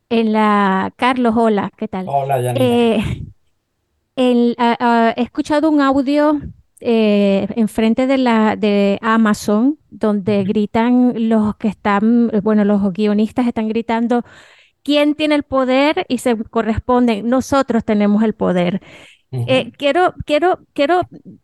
en 0.10 0.34
la... 0.34 0.92
Carlos, 0.98 1.34
hola, 1.38 1.72
¿qué 1.78 1.88
tal? 1.88 2.06
Hola, 2.10 2.42
Janina. 2.42 2.66
Eh, 2.66 3.24
el- 4.16 4.56
a- 4.58 4.78
a- 4.80 5.14
he 5.16 5.22
escuchado 5.24 5.70
un 5.70 5.82
audio 5.82 6.40
eh, 6.80 7.48
enfrente 7.56 8.08
de 8.08 8.18
la 8.18 8.56
de 8.56 8.98
Amazon 9.02 9.78
donde 9.90 10.44
gritan 10.44 11.30
los 11.30 11.56
que 11.58 11.68
están, 11.68 12.32
bueno, 12.44 12.66
los 12.66 12.92
guionistas 12.92 13.46
están 13.48 13.70
gritando, 13.70 14.24
¿quién 14.84 15.14
tiene 15.14 15.36
el 15.36 15.44
poder? 15.44 16.06
Y 16.10 16.18
se 16.18 16.36
corresponden, 16.36 17.30
nosotros 17.30 17.86
tenemos 17.86 18.24
el 18.24 18.34
poder. 18.34 18.82
Eh, 19.32 19.72
quiero, 19.78 20.14
quiero, 20.26 20.60
quiero 20.74 21.04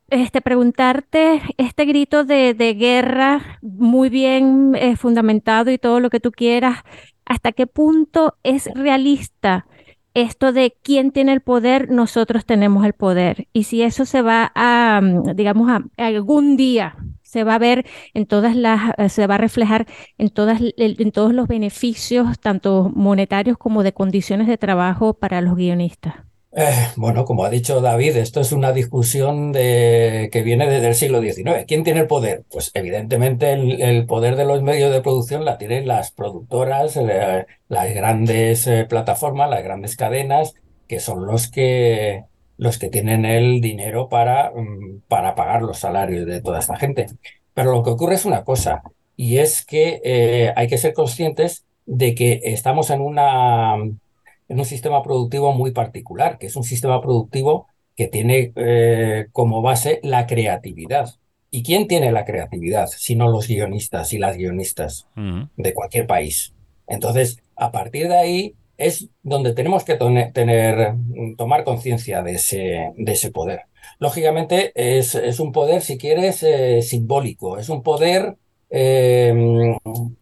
este, 0.10 0.42
preguntarte 0.42 1.42
este 1.56 1.86
grito 1.86 2.26
de, 2.26 2.54
de 2.54 2.74
guerra 2.74 3.60
muy 3.62 4.10
bien 4.10 4.74
eh, 4.76 4.98
fundamentado 4.98 5.72
y 5.72 5.78
todo 5.78 6.02
lo 6.02 6.10
que 6.10 6.20
tú 6.20 6.32
quieras, 6.32 6.80
¿hasta 7.26 7.54
qué 7.54 7.66
punto 7.66 8.36
es 8.44 8.70
realista 8.76 9.68
esto 10.14 10.52
de 10.52 10.76
quién 10.82 11.12
tiene 11.12 11.32
el 11.32 11.42
poder? 11.42 11.90
Nosotros 11.90 12.46
tenemos 12.46 12.86
el 12.86 12.94
poder. 12.94 13.48
Y 13.54 13.64
si 13.64 13.84
eso 13.84 14.06
se 14.06 14.22
va 14.22 14.52
a, 14.54 15.00
mm, 15.02 15.36
digamos, 15.36 15.70
a, 15.70 15.86
algún 15.98 16.58
día 16.58 16.98
se 17.22 17.44
va 17.44 17.56
a 17.56 17.60
ver 17.60 17.86
en 18.14 18.26
todas 18.26 18.56
las, 18.56 18.94
eh, 18.98 19.10
se 19.10 19.28
va 19.28 19.36
a 19.36 19.38
reflejar 19.38 19.86
en 20.18 20.30
todas, 20.30 20.62
en 20.78 21.12
todos 21.12 21.34
los 21.34 21.48
beneficios, 21.48 22.40
tanto 22.40 22.92
monetarios 22.96 23.58
como 23.58 23.84
de 23.84 23.94
condiciones 23.94 24.48
de 24.48 24.58
trabajo 24.58 25.14
para 25.14 25.42
los 25.42 25.56
guionistas. 25.56 26.27
Eh, 26.60 26.74
bueno, 26.96 27.24
como 27.24 27.46
ha 27.46 27.52
dicho 27.52 27.82
David, 27.82 28.18
esto 28.18 28.42
es 28.42 28.52
una 28.52 28.72
discusión 28.72 29.52
de, 29.52 30.28
que 30.32 30.42
viene 30.42 30.68
desde 30.68 30.88
el 30.88 30.96
siglo 30.96 31.22
XIX. 31.22 31.66
¿Quién 31.68 31.84
tiene 31.84 32.00
el 32.00 32.08
poder? 32.08 32.46
Pues 32.50 32.72
evidentemente 32.74 33.54
el, 33.54 34.08
poder 34.08 34.36
de 34.36 34.46
los 34.46 34.64
medios 34.64 34.92
de 34.92 35.02
producción 35.02 35.46
la 35.46 35.60
tienen 35.60 35.88
las 35.88 36.10
productoras, 36.10 36.98
eh, 36.98 37.46
las 37.68 37.94
grandes 37.94 38.66
eh, 38.66 38.86
plataformas, 38.90 39.52
las 39.52 39.64
grandes 39.64 39.96
cadenas, 39.96 40.56
que 40.88 41.00
son 41.00 41.28
los 41.28 41.48
que, 41.52 42.24
los 42.58 42.80
que 42.80 42.90
tienen 42.90 43.26
el 43.26 43.62
dinero 43.62 44.10
para, 44.10 44.50
mm, 44.50 45.02
para 45.08 45.36
pagar 45.36 45.62
los 45.62 45.78
salarios 45.78 46.26
de 46.26 46.42
toda 46.42 46.58
esta 46.58 46.76
gente. 46.76 47.06
Pero 47.54 47.72
lo 47.72 47.84
que 47.84 47.92
ocurre 47.92 48.16
es 48.16 48.26
una 48.26 48.44
cosa, 48.44 48.82
y 49.16 49.38
es 49.38 49.64
que 49.64 50.52
hay 50.56 50.68
que 50.68 50.80
ser 50.80 50.94
conscientes 50.94 51.66
de 51.86 52.16
que 52.16 52.42
estamos 52.46 52.90
en 52.90 53.02
una 53.02 53.78
en 54.50 54.60
un 54.60 54.66
sistema 54.66 55.02
productivo 55.04 55.54
muy 55.54 55.72
particular, 55.72 56.38
que 56.38 56.48
es 56.48 56.56
un 56.56 56.64
sistema 56.64 57.02
productivo 57.02 57.68
que 57.96 58.08
tiene 58.08 58.52
eh, 58.56 59.28
como 59.32 59.62
base 59.62 60.00
la 60.04 60.28
creatividad. 60.28 61.16
¿Y 61.50 61.64
quién 61.64 61.88
tiene 61.88 62.12
la 62.12 62.26
creatividad? 62.26 62.88
Sino 62.88 63.30
los 63.30 63.48
guionistas 63.48 64.14
y 64.14 64.20
las 64.20 64.38
guionistas 64.38 65.08
Mm. 65.16 65.44
de 65.56 65.74
cualquier 65.74 66.06
país. 66.06 66.54
Entonces, 66.88 67.40
a 67.56 67.72
partir 67.72 68.08
de 68.08 68.18
ahí 68.18 68.56
es 68.78 69.10
donde 69.24 69.54
tenemos 69.54 69.84
que 69.84 69.96
tener, 69.96 70.94
tomar 71.38 71.64
conciencia 71.64 72.22
de 72.22 72.34
ese, 72.34 72.92
de 72.96 73.12
ese 73.12 73.32
poder. 73.32 73.62
Lógicamente, 74.00 74.72
es, 74.76 75.16
es 75.16 75.40
un 75.40 75.52
poder, 75.52 75.82
si 75.82 75.98
quieres, 75.98 76.44
eh, 76.44 76.82
simbólico. 76.84 77.58
Es 77.58 77.70
un 77.70 77.82
poder 77.82 78.38
eh, 78.70 79.76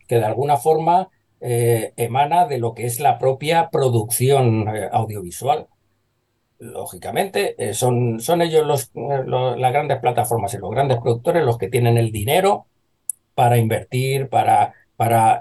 que 0.08 0.16
de 0.16 0.24
alguna 0.26 0.58
forma 0.58 1.10
eh, 1.46 1.94
emana 1.98 2.48
de 2.48 2.60
lo 2.60 2.74
que 2.74 2.86
es 2.88 3.00
la 3.00 3.20
propia 3.20 3.70
producción 3.72 4.68
eh, 4.76 4.90
audiovisual. 4.92 5.68
Lógicamente, 6.60 7.56
eh, 7.60 7.74
son, 7.74 8.20
son 8.22 8.42
ellos 8.42 8.66
los, 8.66 8.86
eh, 8.96 9.24
lo- 9.26 9.56
las 9.58 9.74
grandes 9.74 10.00
plataformas 10.00 10.54
y 10.54 10.58
los 10.58 10.72
grandes 10.72 11.00
productores 11.00 11.44
los 11.44 11.58
que 11.58 11.70
tienen 11.70 11.98
el 11.98 12.12
dinero 12.12 12.68
para 13.36 13.58
invertir, 13.58 14.30
para, 14.30 14.74
para 14.96 15.40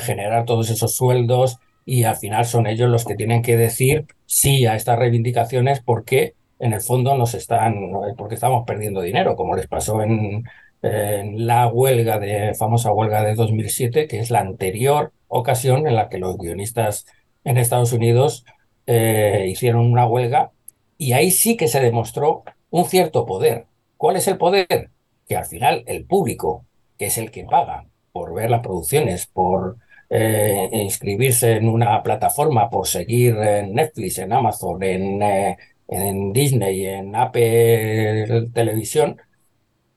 generar 0.00 0.44
todos 0.46 0.70
esos 0.70 0.94
sueldos 0.94 1.58
y 1.84 2.04
al 2.04 2.16
final 2.16 2.46
son 2.46 2.66
ellos 2.66 2.90
los 2.90 3.04
que 3.04 3.14
tienen 3.16 3.42
que 3.42 3.56
decir 3.56 4.06
sí 4.26 4.66
a 4.66 4.74
estas 4.76 4.98
reivindicaciones 4.98 5.82
porque 5.82 6.34
en 6.58 6.72
el 6.72 6.80
fondo 6.80 7.16
nos 7.16 7.34
están, 7.34 7.74
porque 8.16 8.36
estamos 8.36 8.64
perdiendo 8.66 9.02
dinero, 9.02 9.36
como 9.36 9.54
les 9.56 9.66
pasó 9.68 10.02
en, 10.02 10.44
en 10.82 11.46
la 11.46 11.66
huelga 11.68 12.18
de, 12.18 12.54
famosa 12.54 12.92
huelga 12.92 13.22
de 13.24 13.34
2007, 13.34 14.06
que 14.08 14.18
es 14.18 14.30
la 14.30 14.40
anterior 14.40 15.12
ocasión 15.28 15.86
en 15.86 15.96
la 15.96 16.08
que 16.08 16.18
los 16.18 16.36
guionistas 16.38 17.06
en 17.44 17.58
Estados 17.58 17.92
Unidos 17.92 18.44
eh, 18.86 19.46
hicieron 19.48 19.86
una 19.90 20.06
huelga 20.06 20.52
y 20.98 21.12
ahí 21.12 21.30
sí 21.30 21.56
que 21.56 21.68
se 21.68 21.80
demostró 21.80 22.44
un 22.70 22.84
cierto 22.84 23.26
poder. 23.26 23.66
¿Cuál 23.96 24.16
es 24.16 24.28
el 24.28 24.38
poder? 24.38 24.90
Que 25.28 25.36
al 25.36 25.46
final 25.46 25.82
el 25.86 26.04
público, 26.04 26.64
que 26.98 27.06
es 27.06 27.18
el 27.18 27.30
que 27.30 27.44
paga 27.44 27.86
por 28.12 28.34
ver 28.34 28.50
las 28.50 28.60
producciones, 28.60 29.26
por 29.26 29.76
eh, 30.08 30.68
inscribirse 30.72 31.52
en 31.52 31.68
una 31.68 32.02
plataforma, 32.02 32.70
por 32.70 32.86
seguir 32.86 33.36
en 33.36 33.74
Netflix, 33.74 34.18
en 34.18 34.32
Amazon, 34.32 34.82
en, 34.82 35.22
eh, 35.22 35.56
en 35.88 36.32
Disney, 36.32 36.86
en 36.86 37.14
Apple 37.14 38.48
Televisión, 38.52 39.20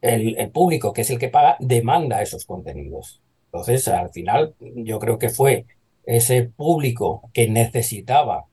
el, 0.02 0.38
el 0.38 0.50
público, 0.52 0.94
que 0.94 1.02
es 1.02 1.10
el 1.10 1.20
que 1.20 1.30
paga, 1.30 1.58
demanda 1.60 2.22
esos 2.22 2.46
contenidos. 2.46 3.22
Entonces, 3.52 3.88
al 3.88 4.10
final, 4.10 4.54
yo 4.60 5.00
creo 5.00 5.18
que 5.18 5.30
fue 5.30 5.66
ese 6.06 6.44
público 6.44 7.30
que 7.34 7.50
necesitaba 7.50 8.46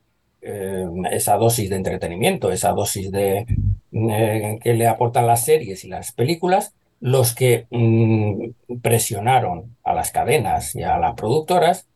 eh, 0.42 0.86
esa 1.10 1.36
dosis 1.36 1.70
de 1.70 1.76
entretenimiento, 1.76 2.50
esa 2.50 2.72
dosis 2.72 3.10
de 3.10 3.46
eh, 3.92 4.58
que 4.62 4.74
le 4.74 4.86
aportan 4.86 5.26
las 5.26 5.44
series 5.44 5.84
y 5.84 5.88
las 5.88 6.12
películas, 6.12 6.74
los 7.00 7.34
que 7.34 7.66
mm, 7.70 8.78
presionaron 8.80 9.76
a 9.84 9.92
las 9.94 10.10
cadenas 10.10 10.74
y 10.74 10.82
a 10.82 10.98
las 10.98 11.14
productoras 11.14 11.86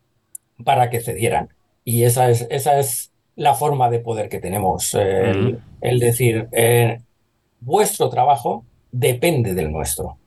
para 0.64 0.90
que 0.90 1.00
cedieran. 1.00 1.48
Y 1.84 2.04
esa 2.04 2.28
es, 2.28 2.46
esa 2.50 2.78
es 2.78 3.12
la 3.36 3.54
forma 3.54 3.88
de 3.88 4.00
poder 4.00 4.28
que 4.28 4.40
tenemos, 4.40 4.94
eh, 4.94 5.30
el, 5.30 5.62
el 5.80 5.98
decir, 5.98 6.48
vuestro 7.60 8.10
trabajo 8.10 8.64
depende 8.92 9.54
del 9.54 9.70
nuestro. 9.72 10.18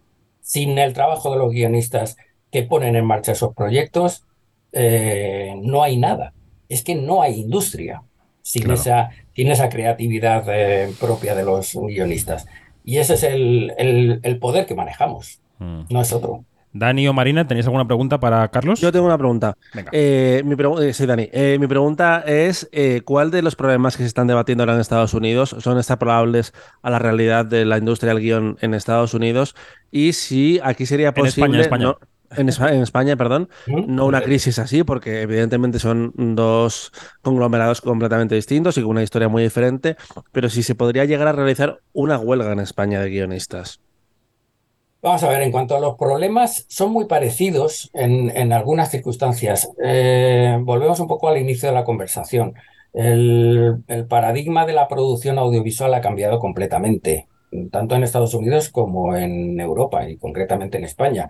Sin 0.42 0.78
el 0.78 0.94
trabajo 0.94 1.32
de 1.32 1.38
los 1.38 1.52
guionistas 1.52 2.18
que 2.52 2.64
ponen 2.64 2.96
en 2.96 3.06
marcha 3.06 3.32
esos 3.32 3.54
proyectos, 3.56 4.26
eh, 4.72 5.54
no 5.62 5.84
hay 5.84 5.98
nada. 5.98 6.34
Es 6.70 6.84
que 6.84 6.96
no 6.96 7.22
hay 7.22 7.40
industria 7.42 8.04
sin, 8.42 8.64
Claro. 8.64 8.80
esa, 8.80 9.10
sin 9.36 9.50
esa 9.52 9.70
creatividad 9.70 10.44
eh, 10.48 10.92
propia 11.00 11.36
de 11.36 11.46
los 11.46 11.74
guionistas. 11.76 12.46
Y 12.84 12.98
ese 12.98 13.14
es 13.14 13.24
el, 13.24 13.74
el- 13.78 14.20
el 14.24 14.40
poder 14.40 14.66
que 14.66 14.76
manejamos, 14.76 15.40
Mm. 15.60 15.84
no 15.90 16.02
es 16.02 16.12
otro. 16.12 16.44
Dani 16.74 17.08
o 17.08 17.14
Marina, 17.14 17.48
¿tenéis 17.48 17.66
alguna 17.68 17.86
pregunta 17.86 18.20
para 18.20 18.48
Carlos? 18.50 18.82
Yo 18.82 18.92
tengo 18.92 19.06
una 19.06 19.18
pregunta. 19.18 19.56
Venga. 19.74 19.92
Eh, 19.94 20.42
mi 20.44 20.56
pregu- 20.56 20.82
eh, 20.82 21.06
Dani. 21.06 21.30
Eh, 21.32 21.58
mi 21.60 21.68
pregunta 21.68 22.24
es: 22.26 22.68
eh, 22.72 23.02
¿cuál 23.06 23.30
de 23.32 23.42
los 23.44 23.56
problemas 23.56 23.96
que 23.96 24.04
se 24.04 24.08
están 24.08 24.28
debatiendo 24.28 24.64
ahora 24.64 24.74
en 24.74 24.82
Estados 24.82 25.14
Unidos 25.14 25.56
son 25.60 25.78
extrapolables 25.78 26.54
a 26.82 26.90
la 26.90 27.00
realidad 27.00 27.46
de 27.46 27.66
la 27.66 27.78
industria 27.78 28.14
del 28.14 28.24
guion 28.24 28.58
en 28.62 28.74
Estados 28.74 29.14
Unidos? 29.14 29.56
Y 29.92 30.14
si 30.14 30.60
aquí 30.64 30.86
sería 30.86 31.14
En 31.16 31.26
España, 31.26 31.28
posible. 31.48 31.58
en 31.58 31.62
España. 31.62 31.86
no- 31.86 31.98
En, 32.36 32.48
Espa- 32.50 32.74
en 32.74 32.82
España, 32.82 33.16
perdón, 33.16 33.48
no 33.68 34.08
una 34.08 34.22
crisis 34.22 34.58
así, 34.58 34.84
porque 34.84 35.22
evidentemente 35.22 35.78
son 35.78 36.12
dos 36.36 36.92
conglomerados 37.22 37.80
completamente 37.82 38.34
distintos 38.34 38.76
y 38.80 38.82
con 38.82 38.90
una 38.90 39.04
historia 39.04 39.28
muy 39.30 39.44
diferente, 39.44 39.98
pero 40.32 40.50
si 40.50 40.64
se 40.64 40.74
podría 40.74 41.06
llegar 41.06 41.28
a 41.28 41.34
realizar 41.34 41.82
una 41.92 42.18
huelga 42.18 42.52
en 42.52 42.60
España 42.60 43.02
de 43.02 43.10
guionistas. 43.12 43.82
Vamos 45.04 45.22
a 45.22 45.28
ver, 45.28 45.42
en 45.42 45.52
cuanto 45.52 45.76
a 45.76 45.82
los 45.82 45.98
problemas, 45.98 46.66
son 46.70 46.94
muy 46.94 47.08
parecidos 47.08 47.92
en, 47.94 48.54
algunas 48.54 48.90
circunstancias. 48.90 49.70
Eh, 49.84 50.58
volvemos 50.62 50.98
un 51.02 51.10
poco 51.10 51.28
al 51.28 51.38
inicio 51.38 51.68
de 51.68 51.76
la 51.76 51.84
conversación. 51.84 52.54
El, 52.94 53.84
paradigma 54.08 54.66
de 54.66 54.72
la 54.72 54.88
producción 54.88 55.38
audiovisual 55.40 55.94
ha 55.94 56.00
cambiado 56.00 56.40
completamente, 56.40 57.28
tanto 57.70 57.96
en 57.96 58.04
Estados 58.04 58.34
Unidos 58.34 58.70
como 58.70 59.14
en 59.18 59.60
Europa 59.60 60.10
y 60.10 60.16
concretamente 60.16 60.78
en 60.78 60.86
España. 60.86 61.28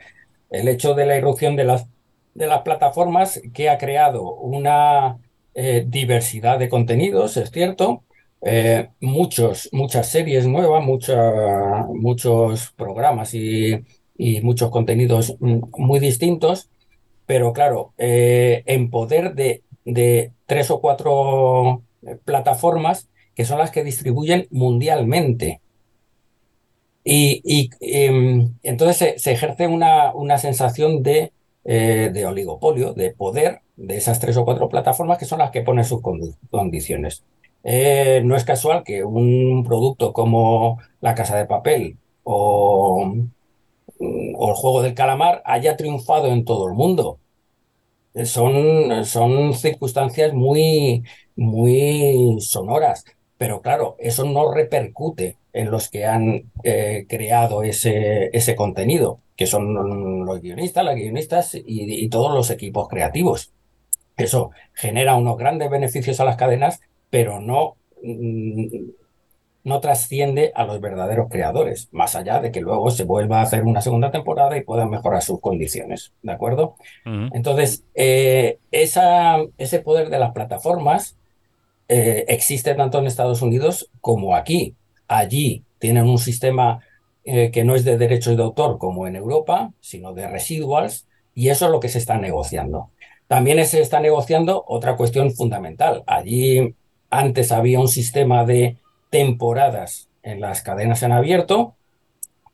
El 0.52 0.68
hecho 0.68 0.94
de 0.94 1.08
la 1.08 1.18
irrupción 1.18 1.56
de 1.56 1.64
las, 1.64 1.88
de 2.36 2.46
las 2.46 2.62
plataformas 2.62 3.42
que 3.56 3.72
ha 3.72 3.80
creado 3.80 4.36
una 4.36 5.18
eh, 5.56 5.84
diversidad 5.88 6.60
de 6.60 6.70
contenidos, 6.70 7.38
es 7.38 7.50
cierto, 7.50 8.04
eh, 8.46 8.90
muchos, 9.00 9.70
muchas 9.72 10.10
series 10.10 10.46
nuevas, 10.48 10.84
muchos 10.84 12.72
programas 12.76 13.34
y, 13.34 13.86
y 14.18 14.42
muchos 14.42 14.70
contenidos 14.70 15.36
mm, 15.40 15.62
muy 15.78 16.00
distintos, 16.00 16.70
pero 17.26 17.54
claro, 17.54 17.94
eh, 17.98 18.64
en 18.66 18.90
poder 18.90 19.34
de, 19.36 19.64
de 19.86 20.34
tres 20.46 20.72
o 20.72 20.82
cuatro 20.82 21.84
eh, 22.06 22.18
plataformas 22.26 23.08
que 23.36 23.46
son 23.46 23.60
las 23.60 23.72
que 23.72 23.84
distribuyen 23.84 24.48
mundialmente. 24.52 25.62
Y, 27.06 27.42
y, 27.44 27.70
em, 27.82 28.54
entonces 28.64 29.22
se, 29.22 29.32
ejerce 29.32 29.68
una, 29.68 30.14
una 30.14 30.38
sensación 30.38 31.04
de, 31.04 31.34
de 31.66 32.26
oligopolio, 32.26 32.94
de 32.94 33.12
poder 33.12 33.62
de 33.78 33.98
esas 33.98 34.20
tres 34.20 34.38
o 34.38 34.46
cuatro 34.46 34.70
plataformas 34.70 35.18
que 35.18 35.26
son 35.26 35.40
las 35.40 35.52
que 35.52 35.62
ponen 35.62 35.86
sus 35.86 36.02
condiciones. 36.52 37.24
Eh, 37.64 38.22
no 38.26 38.36
es 38.36 38.44
casual 38.44 38.84
que 38.84 39.04
un 39.04 39.64
producto 39.66 40.14
como 40.14 40.80
La 41.02 41.16
Casa 41.16 41.38
de 41.38 41.46
Papel 41.46 41.98
o, 42.24 43.14
El 44.00 44.54
Juego 44.56 44.82
del 44.82 44.94
Calamar 44.94 45.42
haya 45.46 45.78
triunfado 45.78 46.28
en 46.28 46.46
todo 46.46 46.68
el 46.68 46.74
mundo. 46.74 47.20
Eh, 48.14 48.26
Son, 48.26 49.06
son 49.06 49.54
circunstancias 49.54 50.34
muy, 50.34 51.04
muy 51.36 52.38
sonoras, 52.42 53.06
pero 53.38 53.62
claro, 53.62 53.96
eso 54.00 54.26
no 54.26 54.54
repercute 54.54 55.38
en 55.54 55.72
los 55.72 55.90
que 55.90 56.06
han 56.06 56.52
eh, 56.64 57.06
creado 57.10 57.64
ese, 57.64 58.30
ese 58.36 58.56
contenido, 58.56 59.20
que 59.36 59.48
son 59.48 60.26
los 60.26 60.42
guionistas, 60.42 60.86
las 60.86 60.96
guionistas 60.96 61.56
y 61.56 62.10
todos 62.10 62.34
los 62.34 62.50
equipos 62.52 62.88
creativos. 62.88 63.52
Eso 64.18 64.52
genera 64.74 65.16
unos 65.16 65.38
grandes 65.38 65.70
beneficios 65.70 66.20
a 66.20 66.26
las 66.26 66.38
cadenas, 66.38 66.82
pero 67.14 67.40
no, 67.40 67.76
mm, 68.02 68.66
no 69.66 69.80
trasciende 69.82 70.52
a 70.56 70.66
los 70.66 70.82
verdaderos 70.82 71.28
creadores, 71.30 71.88
más 71.92 72.16
allá 72.16 72.40
de 72.40 72.52
que 72.52 72.60
luego 72.60 72.90
se 72.90 73.04
vuelva 73.04 73.38
a 73.38 73.44
hacer 73.44 73.62
una 73.66 73.82
segunda 73.82 74.10
temporada 74.10 74.58
y 74.58 74.64
puedan 74.64 74.90
mejorar 74.90 75.22
sus 75.22 75.40
condiciones, 75.40 76.12
¿de 76.24 76.32
acuerdo? 76.32 76.74
Entonces, 77.06 77.84
eh, 77.94 78.58
esa, 78.72 79.38
ese 79.60 79.80
poder 79.82 80.10
de 80.10 80.18
las 80.18 80.32
plataformas 80.32 81.16
eh, 81.88 82.26
existe 82.30 82.74
tanto 82.74 82.98
en 82.98 83.06
Estados 83.06 83.44
Unidos 83.44 83.92
como 84.02 84.36
aquí. 84.36 84.76
Allí 85.08 85.64
tienen 85.78 86.10
un 86.10 86.18
sistema 86.18 86.80
eh, 87.26 87.52
que 87.52 87.64
no 87.64 87.76
es 87.76 87.86
de 87.86 88.00
derechos 88.00 88.36
de 88.38 88.42
autor 88.42 88.80
como 88.80 89.06
en 89.06 89.16
Europa, 89.16 89.72
sino 89.82 90.16
de 90.16 90.28
residuals, 90.28 91.06
y 91.36 91.50
eso 91.50 91.66
es 91.66 91.72
lo 91.72 91.80
que 91.80 91.90
se 91.90 92.00
está 92.00 92.18
negociando. 92.18 92.90
También 93.28 93.64
se 93.68 93.82
está 93.82 94.00
negociando 94.00 94.64
otra 94.68 94.96
cuestión 94.96 95.30
fundamental. 95.32 96.04
Allí 96.08 96.74
antes 97.14 97.52
había 97.52 97.80
un 97.80 97.88
sistema 97.88 98.44
de 98.44 98.78
temporadas 99.12 100.10
en 100.24 100.42
las 100.42 100.64
cadenas 100.64 101.04
en 101.04 101.12
abierto 101.12 101.76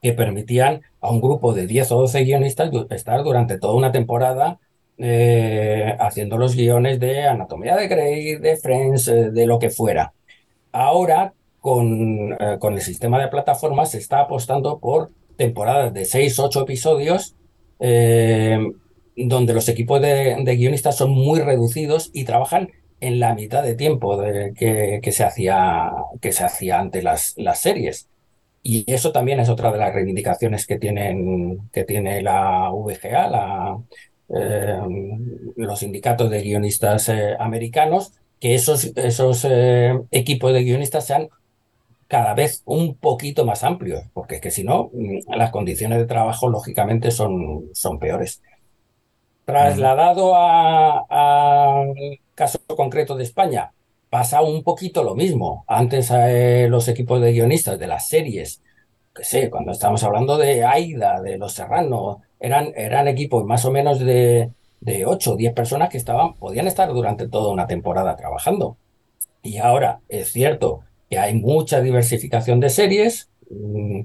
que 0.01 0.11
permitían 0.13 0.81
a 0.99 1.11
un 1.11 1.21
grupo 1.21 1.53
de 1.53 1.65
10 1.65 1.91
o 1.93 2.01
12 2.01 2.23
guionistas 2.23 2.69
estar 2.89 3.23
durante 3.23 3.57
toda 3.57 3.75
una 3.75 3.91
temporada 3.91 4.59
eh, 4.97 5.95
haciendo 5.99 6.37
los 6.37 6.55
guiones 6.55 6.99
de 6.99 7.25
Anatomía 7.25 7.77
de 7.77 7.87
Grey, 7.87 8.35
de 8.35 8.57
Friends, 8.57 9.07
eh, 9.07 9.31
de 9.31 9.47
lo 9.47 9.59
que 9.59 9.69
fuera. 9.69 10.13
Ahora, 10.73 11.33
con, 11.61 12.33
eh, 12.33 12.57
con 12.59 12.73
el 12.73 12.81
sistema 12.81 13.21
de 13.21 13.29
plataformas, 13.29 13.91
se 13.91 13.97
está 13.97 14.19
apostando 14.19 14.79
por 14.79 15.11
temporadas 15.37 15.93
de 15.93 16.03
6, 16.03 16.37
8 16.39 16.63
episodios, 16.63 17.35
donde 19.15 19.53
los 19.53 19.69
equipos 19.69 20.01
de 20.01 20.55
guionistas 20.57 20.97
son 20.97 21.11
muy 21.11 21.39
reducidos 21.39 22.09
y 22.13 22.25
trabajan 22.25 22.71
en 23.01 23.19
la 23.19 23.33
mitad 23.35 23.63
de 23.63 23.75
tiempo 23.75 24.17
de- 24.17 24.53
que, 24.55 24.99
que 25.03 25.11
se 25.11 25.23
hacía, 25.23 25.91
que 26.21 26.31
se 26.31 26.43
hacía 26.45 26.79
ante 26.79 27.01
las, 27.01 27.33
las 27.37 27.61
series. 27.61 28.09
Y 28.63 28.91
eso 28.93 29.11
también 29.11 29.39
es 29.39 29.49
otra 29.49 29.71
de 29.71 29.77
las 29.79 29.93
reivindicaciones 29.93 30.67
que 30.67 30.79
tienen, 30.79 31.69
que 31.71 31.85
tiene 31.85 32.21
la 32.21 32.69
VGA, 32.71 33.29
la, 33.29 33.77
eh, 34.29 34.79
los 35.55 35.79
sindicatos 35.79 36.29
de 36.29 36.41
guionistas 36.41 37.09
eh, 37.09 37.35
americanos, 37.39 38.13
que 38.39 38.55
esos, 38.55 38.85
esos 38.95 39.45
eh, 39.49 39.93
equipos 40.11 40.53
de 40.53 40.63
guionistas 40.63 41.05
sean 41.07 41.29
cada 42.07 42.33
vez 42.35 42.61
un 42.65 42.97
poquito 42.97 43.45
más 43.45 43.63
amplios, 43.63 44.03
porque 44.13 44.35
es 44.35 44.41
que 44.41 44.51
si 44.51 44.63
no, 44.63 44.89
mm, 44.93 45.33
las 45.37 45.51
condiciones 45.51 45.99
de 45.99 46.05
trabajo 46.07 46.49
lógicamente 46.49 47.11
son, 47.11 47.69
son 47.73 47.99
peores. 47.99 48.41
Trasladado 49.45 50.35
a- 50.35 51.05
al 51.09 51.93
caso 52.39 52.59
concreto 52.67 53.17
de 53.17 53.25
España, 53.25 53.73
pasa 54.09 54.41
un 54.41 54.63
poquito 54.63 55.03
lo 55.03 55.13
mismo. 55.13 55.65
Antes 55.67 56.09
eh, 56.11 56.67
los 56.69 56.87
equipos 56.87 57.19
de 57.19 57.33
guionistas 57.33 57.77
de 57.77 57.87
las 57.87 58.07
series, 58.07 58.61
que 59.13 59.25
sé, 59.25 59.49
cuando 59.49 59.73
estamos 59.73 60.01
hablando 60.05 60.37
de 60.37 60.63
Aida, 60.63 61.21
de 61.21 61.37
Los 61.37 61.51
Serrano, 61.53 62.21
eran, 62.39 62.71
eran 62.75 63.09
equipos 63.09 63.43
más 63.43 63.65
o 63.65 63.71
menos 63.71 63.99
de, 63.99 64.51
de 64.79 65.05
8 65.05 65.33
o 65.33 65.35
10 65.35 65.53
personas 65.53 65.89
que 65.89 65.97
estaban, 65.97 66.35
podían 66.35 66.67
estar 66.67 66.87
durante 66.93 67.27
toda 67.27 67.51
una 67.51 67.67
temporada 67.67 68.15
trabajando. 68.15 68.77
Y 69.43 69.57
ahora 69.57 69.99
es 70.07 70.31
cierto 70.31 70.81
que 71.09 71.19
hay 71.19 71.33
mucha 71.35 71.81
diversificación 71.81 72.61
de 72.61 72.69
series, 72.69 73.29
mm, 73.49 74.03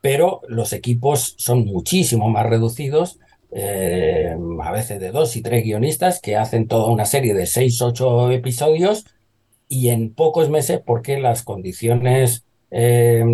pero 0.00 0.40
los 0.48 0.72
equipos 0.72 1.36
son 1.38 1.64
muchísimo 1.64 2.28
más 2.30 2.46
reducidos, 2.46 3.20
eh, 3.52 4.36
a 4.62 4.72
veces 4.72 5.00
de 5.00 5.10
dos 5.10 5.36
y 5.36 5.42
tres 5.42 5.64
guionistas 5.64 6.20
que 6.20 6.36
hacen 6.36 6.68
toda 6.68 6.90
una 6.90 7.04
serie 7.04 7.34
de 7.34 7.46
seis, 7.46 7.80
ocho 7.82 8.30
episodios 8.30 9.04
y 9.68 9.88
en 9.88 10.14
pocos 10.14 10.50
meses, 10.50 10.80
porque 10.84 11.18
las 11.18 11.42
condiciones, 11.42 12.44
eh, 12.70 13.24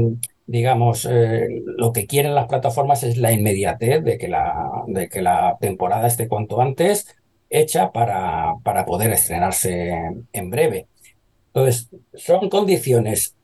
digamos, 0.47 1.07
eh, 1.11 1.63
lo 1.65 1.93
que 1.93 2.07
quieren 2.07 2.35
las 2.35 2.47
plataformas 2.47 3.03
es 3.03 3.17
la 3.17 3.33
inmediatez 3.33 4.03
de 4.05 4.19
que 4.19 4.29
la, 4.29 4.85
de 4.87 5.09
que 5.09 5.23
la 5.23 5.57
temporada 5.61 6.07
esté 6.07 6.29
cuanto 6.29 6.61
antes 6.61 7.07
hecha 7.51 7.93
para, 7.93 8.55
para 8.63 8.87
poder 8.87 9.13
estrenarse 9.13 9.93
en 10.33 10.51
breve. 10.51 10.87
Entonces, 11.49 11.91
son 12.15 12.49
condiciones 12.49 13.37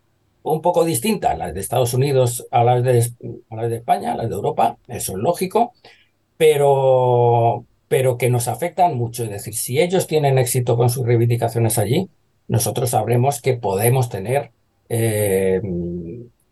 un 0.43 0.63
poco 0.63 0.85
distintas 0.85 1.37
las 1.37 1.53
de 1.55 1.61
Estados 1.61 1.95
Unidos 1.95 2.47
a 2.51 2.65
las 2.65 2.83
de, 2.83 3.11
a 3.51 3.57
las 3.57 3.71
de 3.71 3.77
España, 3.77 4.17
las 4.17 4.29
de 4.29 4.35
Europa, 4.35 4.79
eso 4.89 5.13
es 5.13 5.19
lógico, 5.19 5.73
pero, 6.39 7.67
pero 7.89 8.17
que 8.17 8.31
nos 8.31 8.49
afectan 8.49 8.97
mucho. 8.97 9.25
Es 9.25 9.31
decir, 9.31 9.55
si 9.55 9.81
ellos 9.81 10.07
tienen 10.07 10.39
éxito 10.39 10.79
con 10.79 10.89
sus 10.89 11.05
reivindicaciones 11.05 11.77
allí, 11.77 12.09
nosotros 12.47 12.91
sabremos 12.91 13.43
que 13.43 13.55
podemos 13.55 14.09
tener 14.09 14.53
eh, 14.89 15.61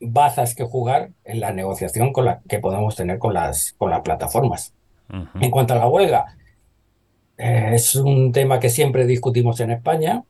bazas 0.00 0.54
que 0.54 0.64
jugar 0.64 1.10
en 1.24 1.40
la 1.40 1.52
negociación 1.52 2.12
con 2.12 2.26
la 2.26 2.42
que 2.46 2.58
podemos 2.58 2.96
tener 2.96 3.18
con 3.18 3.32
las, 3.32 3.72
con 3.78 3.88
las 3.90 4.02
plataformas. 4.02 4.74
En 5.40 5.52
cuanto 5.52 5.72
a 5.72 5.78
la 5.78 5.86
huelga, 5.86 6.36
eh, 7.38 7.70
es 7.74 7.94
un 7.94 8.32
tema 8.32 8.58
que 8.58 8.68
siempre 8.68 9.06
discutimos 9.06 9.60
en 9.60 9.70
España. 9.70 10.24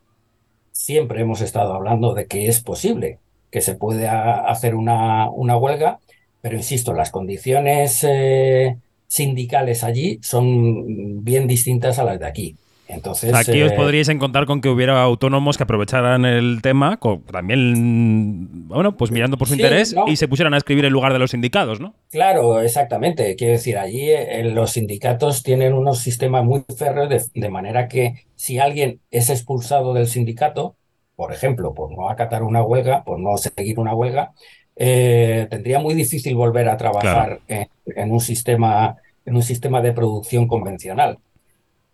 Siempre 0.71 1.23
hemos 1.23 1.41
estado 1.41 1.73
hablando 1.73 2.13
de 2.13 2.27
que 2.27 2.47
es 2.47 2.61
posible 2.61 3.19
que 3.51 3.63
se 3.63 3.75
pueda 3.75 4.47
hacer 4.47 4.75
una, 4.75 5.31
una 5.31 5.57
huelga, 5.57 5.99
pero 6.43 6.57
insisto, 6.57 6.93
las 6.93 7.11
condiciones 7.11 8.05
eh, 8.07 8.77
sindicales 9.09 9.85
allí 9.85 10.19
son 10.23 11.25
bien 11.25 11.47
distintas 11.47 11.99
a 11.99 12.05
las 12.05 12.19
de 12.21 12.27
aquí. 12.27 12.59
Entonces, 12.87 13.33
Aquí 13.41 13.61
os 13.63 13.73
eh, 13.73 13.77
podríais 13.79 14.09
encontrar 14.09 14.47
con 14.47 14.61
que 14.61 14.69
hubiera 14.69 15.03
autónomos 15.03 15.57
que 15.57 15.65
aprovecharan 15.65 16.25
el 16.25 16.63
tema, 16.63 16.97
co- 16.99 17.23
también, 17.31 18.69
bueno, 18.69 18.97
pues 18.97 19.11
mirando 19.11 19.37
por 19.37 19.49
su 19.49 19.55
Sí, 19.55 19.63
interés 19.65 19.95
¿no? 19.95 20.05
y 20.07 20.17
se 20.17 20.29
pusieran 20.29 20.55
a 20.55 20.59
escribir 20.59 20.85
en 20.85 20.93
lugar 20.93 21.13
de 21.13 21.19
los 21.19 21.33
sindicados, 21.33 21.81
¿no? 21.81 21.95
Claro, 22.09 22.61
exactamente. 22.61 23.35
Quiero 23.37 23.55
decir, 23.55 23.77
allí 23.79 24.11
eh, 24.11 24.45
los 24.45 24.73
sindicatos 24.73 25.43
tienen 25.43 25.75
unos 25.75 25.99
sistemas 25.99 26.45
muy 26.45 26.65
férreos 26.79 27.09
de, 27.11 27.23
de 27.41 27.49
manera 27.51 27.89
que 27.89 28.27
si 28.37 28.59
alguien 28.59 29.03
es 29.11 29.29
expulsado 29.29 29.93
del 29.93 30.07
sindicato, 30.07 30.77
por 31.17 31.33
ejemplo, 31.33 31.75
por 31.75 31.91
no 31.97 32.09
acatar 32.09 32.43
una 32.45 32.63
huelga, 32.63 33.05
por 33.05 33.19
no 33.19 33.37
seguir 33.37 33.79
una 33.81 33.95
huelga, 33.95 34.33
eh, 34.77 35.47
tendría 35.51 35.79
muy 35.81 35.95
difícil 35.95 36.35
volver 36.35 36.69
a 36.69 36.77
trabajar 36.77 37.41
en, 37.49 37.69
en 37.87 38.13
un 38.13 38.21
sistema 38.21 38.97
en 39.27 39.35
un 39.35 39.43
sistema 39.43 39.83
de 39.83 39.93
producción 39.93 40.47
convencional. 40.47 41.19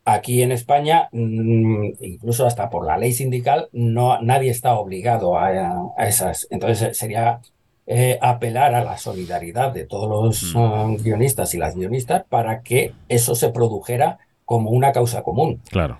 Aquí 0.05 0.42
en 0.42 0.53
España, 0.53 1.09
mm, 1.12 1.92
incluso 2.01 2.47
hasta 2.47 2.68
por 2.68 2.87
la 2.87 2.99
ley 2.99 3.12
sindical, 3.12 3.68
no, 3.73 4.21
nadie 4.21 4.51
está 4.51 4.75
obligado 4.75 5.38
a, 5.38 5.92
a 5.97 6.09
esas. 6.09 6.47
Entonces 6.51 6.97
sería 6.99 7.40
eh, 7.87 8.18
apelar 8.21 8.75
a 8.75 8.85
la 8.85 8.97
solidaridad 8.97 9.73
de 9.73 9.85
todos 9.85 10.09
los 10.09 10.55
uh, 10.55 10.97
guionistas 11.03 11.55
y 11.55 11.59
las 11.59 11.75
guionistas 11.75 12.25
para 12.29 12.62
que 12.62 12.92
eso 13.09 13.35
se 13.35 13.49
produjera 13.49 14.18
como 14.45 14.71
una 14.71 14.92
causa 14.92 15.23
común. 15.23 15.61
Claro. 15.71 15.99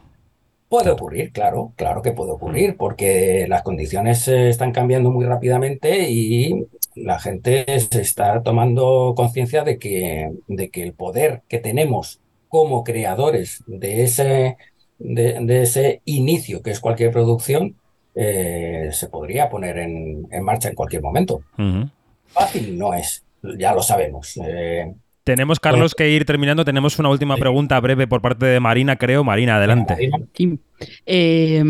Puede 0.72 0.90
ocurrir, 0.90 1.32
claro, 1.32 1.74
claro 1.76 2.00
que 2.00 2.12
puede 2.12 2.30
ocurrir, 2.30 2.78
porque 2.78 3.44
las 3.46 3.62
condiciones 3.62 4.26
están 4.26 4.72
cambiando 4.72 5.11
muy 5.11 5.26
rápidamente 5.26 6.08
y 6.11 6.66
la 6.94 7.20
gente 7.20 7.66
se 7.78 8.00
está 8.00 8.42
tomando 8.42 9.12
conciencia 9.14 9.64
de 9.64 9.78
que, 9.78 10.30
de 10.46 10.70
que 10.70 10.82
el 10.82 10.94
poder 10.94 11.42
que 11.46 11.58
tenemos 11.58 12.20
como 12.48 12.85
creadores 12.85 13.62
de 13.66 14.02
ese, 14.02 14.56
de, 14.98 15.40
de 15.42 15.61
ese 15.61 16.00
inicio 16.06 16.62
que 16.62 16.70
es 16.70 16.80
cualquier 16.80 17.12
producción, 17.12 17.76
eh, 18.14 18.88
se 18.92 19.08
podría 19.11 19.50
poner 19.50 19.76
en, 19.76 20.26
en, 20.30 20.42
marcha 20.42 20.70
en 20.70 20.74
cualquier 20.74 21.02
momento. 21.02 21.42
Uh 21.58 21.62
-huh. 21.62 21.90
Fácil 22.28 22.78
no 22.78 22.94
es, 22.94 23.22
ya 23.58 23.74
lo 23.74 23.82
sabemos. 23.82 24.40
Eh, 24.42 24.90
tenemos, 25.24 25.61
Carlos, 25.61 25.94
que 25.94 26.11
ir 26.11 26.24
terminando. 26.24 26.64
Tenemos 26.64 26.98
una 26.98 27.08
última 27.08 27.37
pregunta 27.37 27.78
breve 27.80 28.06
por 28.06 28.20
parte 28.20 28.46
de 28.46 28.61
Marina, 28.61 28.96
creo. 28.96 29.24
Marina, 29.24 29.56
adelante. 29.56 30.11
Sí. 30.35 30.58
Eh, 31.06 31.64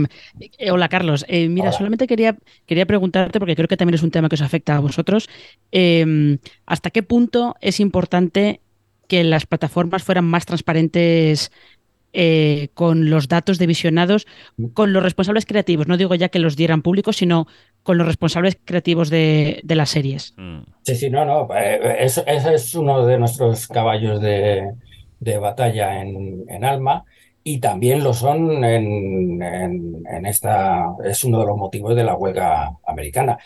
hola, 0.70 0.88
Carlos. 0.88 1.24
Eh, 1.28 1.48
mira, 1.48 1.68
hola. 1.68 1.72
solamente 1.72 2.06
quería, 2.06 2.36
quería 2.66 2.86
preguntarte, 2.86 3.38
porque 3.38 3.56
creo 3.56 3.68
que 3.68 3.76
también 3.76 3.94
es 3.94 4.02
un 4.02 4.10
tema 4.10 4.28
que 4.28 4.36
os 4.36 4.42
afecta 4.42 4.76
a 4.76 4.80
vosotros, 4.80 5.28
eh, 5.70 6.38
¿hasta 6.66 6.90
qué 6.90 7.02
punto 7.02 7.56
es 7.60 7.80
importante 7.80 8.60
que 9.12 9.24
las 9.24 9.44
plataformas 9.44 10.02
fueran 10.02 10.24
más 10.24 10.46
transparentes 10.46 11.52
eh, 12.12 12.68
con 12.74 13.10
los 13.10 13.28
datos 13.28 13.58
de 13.58 13.66
visionados, 13.66 14.26
con 14.74 14.92
los 14.92 15.02
responsables 15.02 15.46
creativos. 15.46 15.88
No 15.88 15.96
digo 15.96 16.14
ya 16.14 16.28
que 16.28 16.38
los 16.38 16.56
dieran 16.56 16.82
públicos, 16.82 17.16
sino 17.16 17.46
con 17.82 17.98
los 17.98 18.06
responsables 18.06 18.58
creativos 18.64 19.10
de, 19.10 19.60
de 19.64 19.74
las 19.74 19.90
series. 19.90 20.34
Sí, 20.82 20.94
sí, 20.94 21.10
no, 21.10 21.24
no. 21.24 21.48
Ese 21.54 22.24
es 22.26 22.74
uno 22.74 23.06
de 23.06 23.18
nuestros 23.18 23.66
caballos 23.66 24.20
de, 24.20 24.72
de 25.20 25.38
batalla 25.38 26.00
en, 26.00 26.44
en, 26.48 26.64
Alma. 26.64 27.04
Y 27.44 27.58
también 27.58 28.04
lo 28.04 28.14
son 28.14 28.62
en, 28.64 29.42
en, 29.42 30.02
en 30.08 30.26
esta. 30.26 30.84
Es 31.04 31.24
uno 31.24 31.40
de 31.40 31.46
los 31.46 31.56
motivos 31.56 31.96
de 31.96 32.04
la 32.04 32.14
huelga 32.14 32.70
americana 32.86 33.38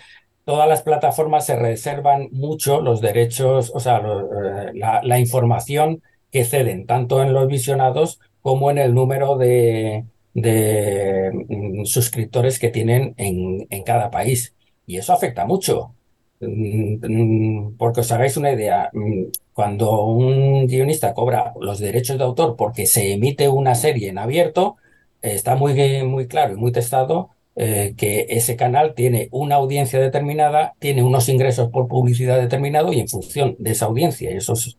todas 0.46 0.68
las 0.68 0.82
plataformas 0.82 1.44
se 1.44 1.56
reservan 1.56 2.28
mucho 2.30 2.80
los 2.80 3.00
derechos, 3.00 3.72
o 3.74 3.80
sea, 3.80 3.98
lo, 3.98 4.30
la, 4.72 5.00
la, 5.02 5.18
información 5.18 6.02
que 6.30 6.44
ceden, 6.44 6.86
tanto 6.86 7.20
en 7.20 7.32
los 7.32 7.48
visionados 7.48 8.20
como 8.46 8.70
en 8.70 8.78
el 8.78 8.94
número 8.94 9.36
de, 9.36 10.04
mm, 10.34 11.84
suscriptores 11.84 12.60
que 12.60 12.68
tienen 12.68 13.12
en, 13.16 13.82
cada 13.84 14.08
país. 14.10 14.54
Y 14.86 14.98
eso 14.98 15.12
afecta 15.12 15.44
mucho. 15.46 15.94
Mm, 16.40 17.76
porque 17.76 18.00
os 18.02 18.12
hagáis 18.12 18.36
una 18.36 18.52
idea, 18.52 18.90
mm, 18.92 19.24
cuando 19.52 20.04
un 20.04 20.66
guionista 20.68 21.12
cobra 21.12 21.54
los 21.60 21.80
derechos 21.80 22.18
de 22.18 22.24
autor 22.24 22.54
porque 22.56 22.86
se 22.86 23.12
emite 23.14 23.48
una 23.48 23.74
serie 23.74 24.10
en 24.10 24.18
abierto, 24.18 24.76
está 25.22 25.56
muy, 25.56 25.74
muy 26.04 26.28
claro 26.28 26.54
y 26.54 26.56
muy 26.56 26.70
testado 26.72 27.30
eh, 27.56 27.94
que 27.96 28.26
ese 28.30 28.54
canal 28.56 28.94
tiene 28.94 29.28
una 29.32 29.56
audiencia 29.56 29.98
determinada, 29.98 30.74
tiene 30.78 31.02
unos 31.02 31.28
ingresos 31.28 31.70
por 31.70 31.88
publicidad 31.88 32.38
determinado 32.40 32.92
y 32.92 33.00
en 33.00 33.08
función 33.08 33.56
de 33.58 33.72
esa 33.72 33.86
audiencia 33.86 34.30
y 34.30 34.36
esos 34.36 34.78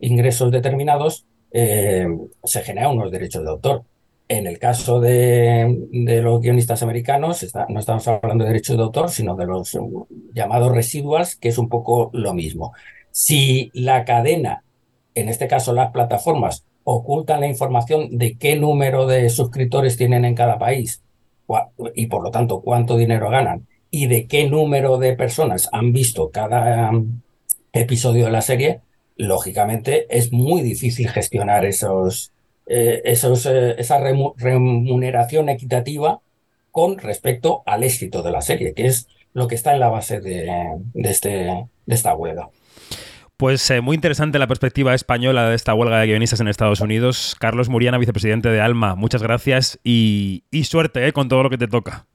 ingresos 0.00 0.50
determinados 0.50 1.26
eh, 1.54 2.06
se 2.42 2.62
generan 2.62 2.96
unos 2.96 3.12
derechos 3.12 3.44
de 3.44 3.50
autor. 3.50 3.84
En 4.26 4.46
el 4.46 4.58
caso 4.58 5.00
de, 5.00 5.86
los 5.92 6.40
guionistas 6.40 6.82
americanos, 6.82 7.46
no 7.68 7.78
estamos 7.78 8.08
hablando 8.08 8.44
de 8.44 8.50
derechos 8.50 8.76
de 8.76 8.82
autor, 8.82 9.08
sino 9.10 9.36
de 9.36 9.46
los 9.46 9.78
llamados 10.34 10.74
residuals, 10.74 11.36
que 11.36 11.48
es 11.48 11.58
un 11.58 11.68
poco 11.68 12.10
lo 12.12 12.34
mismo. 12.34 12.72
Si 13.12 13.70
la 13.72 14.04
cadena, 14.04 14.64
en 15.14 15.28
este 15.28 15.46
caso 15.46 15.72
las 15.72 15.92
plataformas, 15.92 16.64
ocultan 16.82 17.40
la 17.40 17.46
información 17.46 18.18
de 18.18 18.36
qué 18.36 18.56
número 18.56 19.06
de 19.06 19.30
suscriptores 19.30 19.96
tienen 19.96 20.24
en 20.24 20.34
cada 20.34 20.58
país 20.58 21.02
y 21.94 22.06
por 22.06 22.22
lo 22.22 22.30
tanto 22.30 22.62
cuánto 22.62 22.96
dinero 22.96 23.30
ganan 23.30 23.66
y 23.90 24.08
de 24.08 24.26
qué 24.26 24.48
número 24.50 24.98
de 24.98 25.14
personas 25.14 25.68
han 25.70 25.92
visto 25.92 26.30
cada 26.30 26.90
um, 26.90 27.20
episodio 27.72 28.24
de 28.24 28.32
la 28.32 28.42
serie, 28.42 28.80
lógicamente 29.16 30.06
es 30.10 30.32
muy 30.32 30.62
difícil 30.62 31.08
gestionar 31.08 31.64
esos, 31.64 32.32
eh, 32.66 33.02
esos, 33.04 33.46
eh, 33.46 33.74
esa 33.78 33.98
remuneración 33.98 35.48
equitativa 35.48 36.20
con 36.70 36.98
respecto 36.98 37.62
al 37.66 37.84
éxito 37.84 38.22
de 38.22 38.30
la 38.32 38.40
serie, 38.40 38.74
que 38.74 38.86
es 38.86 39.08
lo 39.32 39.48
que 39.48 39.54
está 39.54 39.74
en 39.74 39.80
la 39.80 39.88
base 39.88 40.20
de, 40.20 40.50
de, 40.92 41.10
este, 41.10 41.28
de 41.28 41.94
esta 41.94 42.14
huelga. 42.14 42.50
Pues 43.36 43.68
eh, 43.70 43.80
muy 43.80 43.96
interesante 43.96 44.38
la 44.38 44.46
perspectiva 44.46 44.94
española 44.94 45.48
de 45.48 45.56
esta 45.56 45.74
huelga 45.74 45.98
de 45.98 46.06
guionistas 46.06 46.38
en 46.38 46.46
Estados 46.46 46.80
Unidos. 46.80 47.36
Carlos 47.40 47.68
Muriana, 47.68 47.98
vicepresidente 47.98 48.48
de 48.48 48.60
Alma, 48.60 48.94
muchas 48.94 49.24
gracias 49.24 49.80
y, 49.82 50.44
y 50.52 50.64
suerte 50.64 51.06
eh, 51.08 51.12
con 51.12 51.28
todo 51.28 51.42
lo 51.42 51.50
que 51.50 51.58
te 51.58 51.66
toca. 51.66 52.06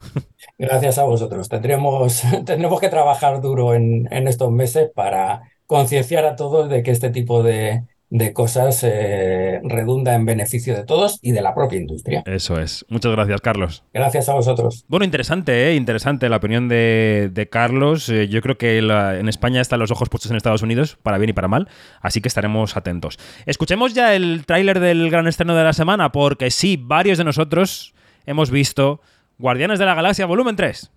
Gracias 0.57 0.97
a 0.97 1.03
vosotros. 1.03 1.49
Tendremos, 1.49 2.23
tendremos 2.45 2.79
que 2.79 2.87
trabajar 2.87 3.41
duro 3.41 3.73
en, 3.73 4.07
en 4.11 4.29
estos 4.29 4.49
meses 4.49 4.89
para 4.95 5.41
concienciar 5.69 6.25
a 6.25 6.35
todos 6.35 6.67
de 6.67 6.81
que 6.81 6.89
este 6.89 7.11
tipo 7.11 7.43
de, 7.43 7.83
de 8.09 8.33
cosas 8.33 8.83
eh, 8.83 9.61
redunda 9.63 10.15
en 10.15 10.25
beneficio 10.25 10.75
de 10.75 10.83
todos 10.83 11.19
y 11.21 11.31
de 11.31 11.43
la 11.43 11.53
propia 11.53 11.77
industria. 11.77 12.23
Eso 12.25 12.59
es. 12.59 12.83
Muchas 12.89 13.11
gracias, 13.11 13.39
Carlos. 13.39 13.83
Gracias 13.93 14.29
a 14.29 14.33
vosotros. 14.33 14.83
Bueno, 14.87 15.05
interesante, 15.05 15.69
¿eh? 15.69 15.75
interesante 15.75 16.27
la 16.27 16.37
opinión 16.37 16.69
de, 16.69 17.29
de 17.31 17.49
Carlos. 17.49 18.09
Eh, 18.09 18.27
yo 18.27 18.41
creo 18.41 18.57
que 18.57 18.81
la, 18.81 19.19
en 19.19 19.29
España 19.29 19.61
están 19.61 19.79
los 19.79 19.91
ojos 19.91 20.09
puestos 20.09 20.31
en 20.31 20.37
Estados 20.37 20.63
Unidos, 20.63 20.97
para 21.03 21.19
bien 21.19 21.29
y 21.29 21.33
para 21.33 21.47
mal, 21.47 21.69
así 22.01 22.19
que 22.19 22.29
estaremos 22.29 22.75
atentos. 22.75 23.19
Escuchemos 23.45 23.93
ya 23.93 24.15
el 24.15 24.47
tráiler 24.47 24.79
del 24.79 25.11
gran 25.11 25.27
estreno 25.27 25.55
de 25.55 25.65
la 25.65 25.73
semana, 25.73 26.11
porque 26.11 26.49
sí, 26.49 26.79
varios 26.81 27.19
de 27.19 27.25
nosotros 27.25 27.93
hemos 28.25 28.49
visto 28.49 29.01
Guardianes 29.37 29.77
de 29.77 29.85
la 29.85 29.93
Galaxia 29.93 30.25
Volumen 30.25 30.55
3. 30.55 30.93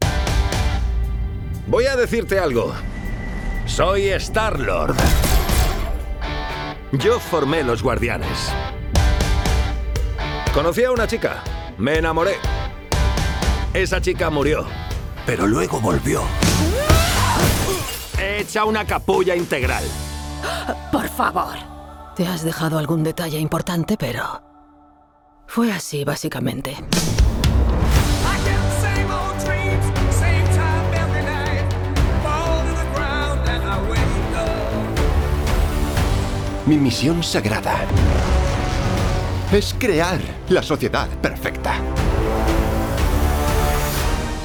Voy 1.67 1.85
a 1.85 1.95
decirte 1.95 2.39
algo. 2.39 2.73
Soy 3.75 4.09
Star-Lord. 4.11 4.97
Yo 6.93 7.19
formé 7.19 7.63
los 7.63 7.83
guardianes. 7.83 8.53
Conocí 10.53 10.85
a 10.85 10.91
una 10.91 11.07
chica. 11.07 11.43
Me 11.79 11.97
enamoré. 11.97 12.35
Esa 13.73 13.99
chica 13.99 14.29
murió. 14.29 14.67
Pero 15.25 15.47
luego 15.47 15.81
volvió. 15.81 16.21
Hecha 18.21 18.67
una 18.67 18.85
capulla 18.85 19.35
integral. 19.35 19.85
Por 20.93 21.09
favor. 21.09 21.57
Te 22.15 22.27
has 22.27 22.45
dejado 22.45 22.77
algún 22.77 23.03
detalle 23.03 23.39
importante, 23.39 23.97
pero... 23.97 24.43
Fue 25.47 25.73
así, 25.73 26.05
básicamente. 26.05 26.77
Mi 36.65 36.77
misión 36.77 37.25
sagrada 37.25 37.75
es 39.53 39.75
crear 39.77 40.21
la 40.49 40.63
sociedad 40.63 41.09
perfecta. 41.21 41.75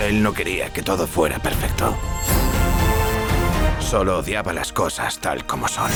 Él 0.02 0.24
no 0.24 0.34
quería 0.34 0.74
que 0.74 0.82
todo 0.82 1.06
fuera 1.06 1.38
perfecto. 1.38 1.96
Solo 3.80 4.18
odiaba 4.18 4.52
las 4.52 4.74
cosas 4.74 5.20
tal 5.20 5.46
como 5.46 5.68
son. 5.68 5.92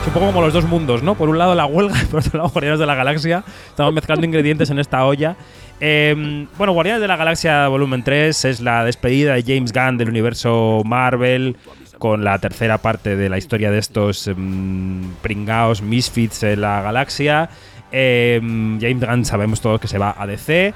Es 0.00 0.06
un 0.06 0.12
poco 0.14 0.26
como 0.26 0.40
los 0.40 0.54
dos 0.54 0.64
mundos, 0.64 1.02
¿no? 1.02 1.14
Por 1.14 1.28
un 1.28 1.36
lado 1.36 1.54
la 1.54 1.66
huelga 1.66 2.02
y 2.02 2.06
por 2.10 2.20
otro 2.20 2.38
lado 2.38 2.48
Guardianes 2.48 2.80
de 2.80 2.86
la 2.86 2.94
Galaxia. 2.94 3.44
Estamos 3.68 3.92
mezclando 3.92 4.24
ingredientes 4.24 4.70
en 4.70 4.78
esta 4.78 5.04
olla. 5.04 5.36
Eh, 5.80 6.46
bueno, 6.58 6.74
Guardianes 6.74 7.00
de 7.00 7.08
la 7.08 7.16
Galaxia 7.16 7.66
Volumen 7.68 8.02
3 8.02 8.44
es 8.44 8.60
la 8.60 8.84
despedida 8.84 9.34
de 9.34 9.42
James 9.42 9.72
Gunn 9.72 9.96
del 9.96 10.10
universo 10.10 10.82
Marvel 10.84 11.56
con 11.98 12.22
la 12.24 12.38
tercera 12.38 12.78
parte 12.78 13.16
de 13.16 13.28
la 13.28 13.38
historia 13.38 13.70
de 13.70 13.78
estos 13.78 14.26
um, 14.26 15.14
pringaos 15.22 15.82
misfits 15.82 16.42
en 16.42 16.60
la 16.62 16.82
galaxia. 16.82 17.50
Eh, 17.92 18.40
James 18.80 19.00
Gunn 19.00 19.24
sabemos 19.24 19.60
todos 19.60 19.80
que 19.80 19.88
se 19.88 19.98
va 19.98 20.14
a 20.16 20.26
DC. 20.26 20.74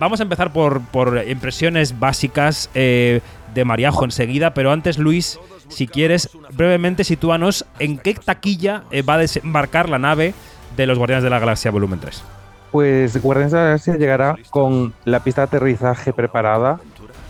Vamos 0.00 0.20
a 0.20 0.22
empezar 0.22 0.52
por, 0.52 0.80
por 0.82 1.24
impresiones 1.28 1.98
básicas 1.98 2.70
eh, 2.74 3.20
de 3.54 3.64
Mariajo 3.64 4.04
enseguida, 4.04 4.54
pero 4.54 4.70
antes, 4.70 4.98
Luis, 4.98 5.40
si 5.68 5.88
quieres, 5.88 6.30
brevemente 6.52 7.02
sitúanos 7.02 7.64
en 7.78 7.98
qué 7.98 8.14
taquilla 8.14 8.84
eh, 8.90 9.02
va 9.02 9.14
a 9.14 9.18
desembarcar 9.18 9.88
la 9.88 9.98
nave 9.98 10.34
de 10.76 10.86
los 10.86 10.98
Guardianes 10.98 11.24
de 11.24 11.30
la 11.30 11.40
Galaxia 11.40 11.70
Volumen 11.70 11.98
3. 11.98 12.37
Pues 12.70 13.20
Guardianes 13.22 13.52
de 13.52 13.58
la 13.58 13.64
Galaxia 13.64 13.96
llegará 13.96 14.36
con 14.50 14.92
la 15.04 15.20
pista 15.20 15.42
de 15.42 15.46
aterrizaje 15.46 16.12
preparada 16.12 16.78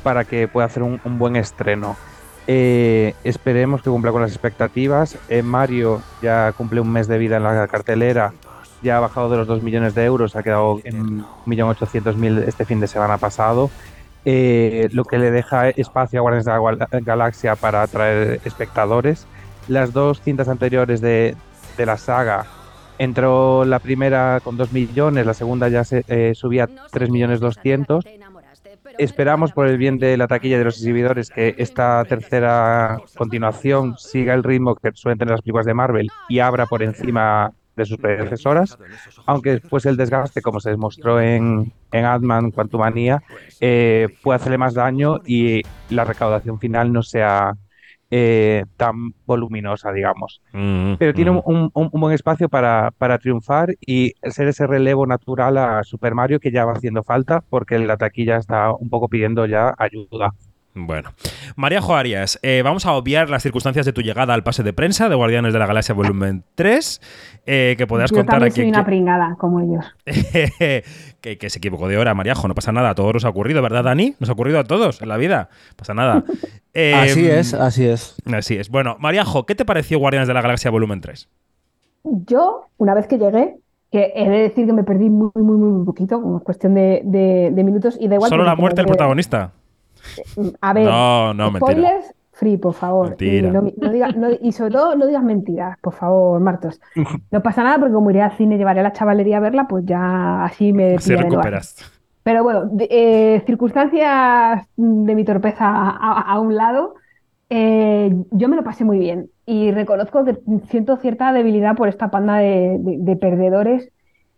para 0.02 0.24
que 0.24 0.48
pueda 0.48 0.66
hacer 0.66 0.82
un, 0.82 1.00
buen 1.18 1.36
estreno. 1.36 1.96
Eh, 2.46 3.14
esperemos 3.24 3.82
que 3.82 3.90
cumpla 3.90 4.10
con 4.10 4.22
las 4.22 4.32
expectativas. 4.32 5.16
Eh, 5.28 5.42
Mario 5.42 6.02
ya 6.22 6.52
cumple 6.56 6.80
un 6.80 6.90
mes 6.90 7.06
de 7.06 7.18
vida 7.18 7.36
en 7.36 7.44
la 7.44 7.68
cartelera, 7.68 8.32
ya 8.82 8.96
ha 8.96 9.00
bajado 9.00 9.28
de 9.28 9.36
los 9.36 9.46
2 9.46 9.62
millones 9.62 9.94
de 9.94 10.04
euros, 10.04 10.34
ha 10.34 10.42
quedado 10.42 10.80
en 10.84 11.22
1.800.000 11.46 12.44
este 12.46 12.64
fin 12.64 12.80
de 12.80 12.86
semana 12.88 13.18
pasado. 13.18 13.70
Eh, 14.24 14.88
lo 14.92 15.04
que 15.04 15.18
le 15.18 15.30
deja 15.30 15.68
espacio 15.68 16.18
a 16.18 16.22
Guardianes 16.22 16.46
de 16.46 16.52
la 16.52 16.58
Gal- 16.58 17.04
Galaxia 17.04 17.54
para 17.54 17.82
atraer 17.82 18.40
espectadores. 18.44 19.26
Las 19.68 19.92
dos 19.92 20.20
cintas 20.22 20.48
anteriores 20.48 21.00
de 21.00 21.36
la 21.78 21.96
saga 21.96 22.46
entró 22.98 23.64
la 23.64 23.78
primera 23.78 24.40
con 24.42 24.56
2 24.56 24.72
millones, 24.72 25.26
la 25.26 25.34
segunda 25.34 25.68
ya 25.68 25.84
se 25.84 26.04
eh, 26.08 26.34
subía 26.34 26.64
a 26.64 26.68
3 26.90 27.10
millones 27.10 27.40
200. 27.40 28.04
Esperamos 28.98 29.52
por 29.52 29.66
el 29.68 29.78
bien 29.78 29.98
de 29.98 30.16
la 30.16 30.26
taquilla 30.26 30.56
y 30.56 30.58
de 30.58 30.64
los 30.64 30.76
exhibidores 30.76 31.30
que 31.30 31.54
esta 31.58 32.04
tercera 32.04 33.00
continuación 33.16 33.96
siga 33.96 34.34
el 34.34 34.42
ritmo 34.42 34.74
que 34.74 34.90
suelen 34.94 35.18
tener 35.18 35.32
las 35.32 35.42
películas 35.42 35.66
de 35.66 35.74
Marvel 35.74 36.08
y 36.28 36.40
abra 36.40 36.66
por 36.66 36.82
encima 36.82 37.52
de 37.78 37.86
sus 37.86 37.96
predecesoras, 37.96 38.76
aunque 39.24 39.52
después 39.52 39.86
el 39.86 39.96
desgaste, 39.96 40.42
como 40.42 40.58
se 40.58 40.70
demostró 40.70 41.20
en, 41.20 41.72
en 41.92 42.04
Ant-Man 42.04 42.50
Quantumania, 42.50 43.22
eh, 43.60 44.08
puede 44.20 44.36
hacerle 44.36 44.58
más 44.58 44.74
daño 44.74 45.20
y 45.24 45.62
la 45.88 46.04
recaudación 46.04 46.58
final 46.58 46.92
no 46.92 47.04
sea 47.04 47.54
eh, 48.10 48.64
tan 48.76 49.12
voluminosa, 49.26 49.92
digamos. 49.92 50.40
Mm, 50.52 50.94
Pero 50.98 51.14
tiene 51.14 51.30
mm. 51.32 51.42
un, 51.44 51.70
un- 51.74 51.90
un 51.92 52.00
buen 52.00 52.14
espacio 52.14 52.48
para, 52.48 52.90
para 52.98 53.18
triunfar 53.18 53.74
y 53.80 54.12
ser 54.22 54.48
ese 54.48 54.66
relevo 54.66 55.06
natural 55.06 55.58
a 55.58 55.82
Super 55.84 56.14
Mario 56.14 56.40
que 56.40 56.50
ya 56.50 56.64
va 56.64 56.72
haciendo 56.72 57.02
falta 57.04 57.42
porque 57.48 57.78
la 57.78 57.96
taquilla 57.96 58.36
está 58.38 58.72
un 58.72 58.88
poco 58.90 59.08
pidiendo 59.08 59.46
ya 59.46 59.74
ayuda. 59.78 60.32
Bueno, 60.86 61.10
María 61.56 61.80
Jo 61.80 61.94
Arias, 61.96 62.38
eh, 62.42 62.62
vamos 62.62 62.86
a 62.86 62.92
obviar 62.92 63.28
las 63.30 63.42
circunstancias 63.42 63.84
de 63.86 63.92
tu 63.92 64.00
llegada 64.02 64.34
al 64.34 64.42
pase 64.42 64.62
de 64.62 64.72
prensa 64.72 65.08
de 65.08 65.14
Guardianes 65.14 65.52
de 65.52 65.58
la 65.58 65.66
Galaxia 65.66 65.94
Volumen 65.94 66.44
3, 66.54 67.00
eh, 67.46 67.74
que 67.76 67.86
podrás 67.86 68.10
Yo 68.10 68.16
contar 68.18 68.42
aquí. 68.44 68.56
soy 68.56 68.68
una 68.68 68.84
pringada, 68.84 69.36
como 69.38 69.60
ellos. 69.60 69.84
que, 71.20 71.38
que 71.38 71.50
se 71.50 71.58
equivocó 71.58 71.88
de 71.88 71.98
hora, 71.98 72.14
Mariajo, 72.14 72.48
no 72.48 72.54
pasa 72.54 72.72
nada, 72.72 72.90
a 72.90 72.94
todos 72.94 73.14
nos 73.14 73.24
ha 73.24 73.28
ocurrido, 73.28 73.62
¿verdad, 73.62 73.84
Dani? 73.84 74.14
Nos 74.20 74.28
ha 74.30 74.32
ocurrido 74.32 74.58
a 74.58 74.64
todos 74.64 75.02
en 75.02 75.08
la 75.08 75.16
vida, 75.16 75.48
no 75.70 75.76
pasa 75.76 75.94
nada. 75.94 76.24
Eh, 76.74 76.94
Así 76.96 77.26
es, 77.28 77.54
así 77.54 77.86
es. 77.86 78.16
Así 78.32 78.56
es. 78.56 78.68
Bueno, 78.70 78.96
Mariajo, 79.00 79.46
¿qué 79.46 79.54
te 79.54 79.64
pareció 79.64 79.98
Guardianes 79.98 80.28
de 80.28 80.34
la 80.34 80.42
Galaxia 80.42 80.70
Volumen 80.70 81.00
3? 81.00 81.28
Yo, 82.04 82.66
una 82.76 82.94
vez 82.94 83.06
que 83.06 83.18
llegué, 83.18 83.56
que 83.90 84.12
he 84.14 84.28
de 84.28 84.38
decir 84.42 84.66
que 84.66 84.72
me 84.72 84.84
perdí 84.84 85.10
muy, 85.10 85.30
muy, 85.34 85.56
muy 85.56 85.84
poquito, 85.84 86.20
como 86.20 86.40
cuestión 86.40 86.74
de, 86.74 87.00
de- 87.04 87.50
de 87.52 87.64
minutos, 87.64 87.96
y 88.00 88.06
da 88.08 88.14
igual. 88.16 88.28
Solo 88.28 88.44
la 88.44 88.54
muerte 88.54 88.76
del 88.82 88.86
protagonista. 88.86 89.52
A 90.60 90.72
ver, 90.72 90.84
No, 90.86 91.34
no, 91.34 91.50
mentira. 91.50 91.72
spoilers 91.72 92.14
free, 92.32 92.56
por 92.56 92.72
favor. 92.74 93.08
Mentira. 93.10 93.48
Y, 93.48 93.50
no, 93.50 93.62
no 93.62 93.92
diga- 93.92 94.38
y 94.40 94.52
sobre 94.52 94.70
todo, 94.72 94.94
no 94.94 95.06
digas 95.06 95.24
mentiras, 95.24 95.76
por 95.80 95.92
favor, 95.94 96.40
Martos. 96.40 96.80
No 97.32 97.42
pasa 97.42 97.64
nada 97.64 97.78
porque 97.78 97.94
como 97.94 98.10
iré 98.10 98.22
al 98.22 98.36
cine, 98.36 98.56
llevaré 98.58 98.80
a 98.80 98.84
la 98.84 98.92
chavalería 98.92 99.38
a 99.38 99.40
verla, 99.40 99.66
pues 99.68 99.84
ya 99.86 100.44
así 100.44 100.72
me 100.72 100.92
lugar. 100.98 101.24
recuperas. 101.24 101.76
Pero 102.22 102.42
bueno, 102.44 102.70
eh, 102.78 103.42
circunstancias 103.46 104.66
de 104.76 105.14
mi 105.14 105.24
torpeza 105.24 105.64
a, 105.66 106.20
a 106.32 106.38
un 106.40 106.54
lado, 106.56 106.94
eh, 107.50 108.14
yo 108.32 108.48
me 108.48 108.56
lo 108.56 108.62
pasé 108.64 108.84
muy 108.84 108.98
bien 108.98 109.30
y 109.46 109.70
reconozco 109.72 110.24
que 110.24 110.36
siento 110.68 110.96
cierta 110.98 111.32
debilidad 111.32 111.74
por 111.74 111.88
esta 111.88 112.10
panda 112.10 112.36
de, 112.36 112.76
de- 112.80 112.96
de 112.98 113.16
perdedores 113.16 113.90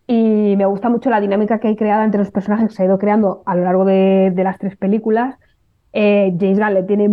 y 0.06 0.54
me 0.56 0.66
gusta 0.66 0.88
mucho 0.88 1.10
la 1.10 1.20
dinámica 1.20 1.58
que 1.58 1.68
hay 1.68 1.76
creada 1.76 2.04
entre 2.04 2.20
los 2.20 2.30
personajes 2.30 2.68
que 2.68 2.74
se 2.74 2.82
ha 2.82 2.86
ido 2.86 2.98
creando 2.98 3.42
a 3.44 3.54
lo 3.56 3.64
largo 3.64 3.84
de, 3.84 4.30
de 4.34 4.44
las 4.44 4.58
tres 4.58 4.76
películas. 4.76 5.36
Eh, 5.92 6.34
James 6.38 6.58
Gunn 6.58 6.74
le 6.74 6.82
tiene 6.84 7.08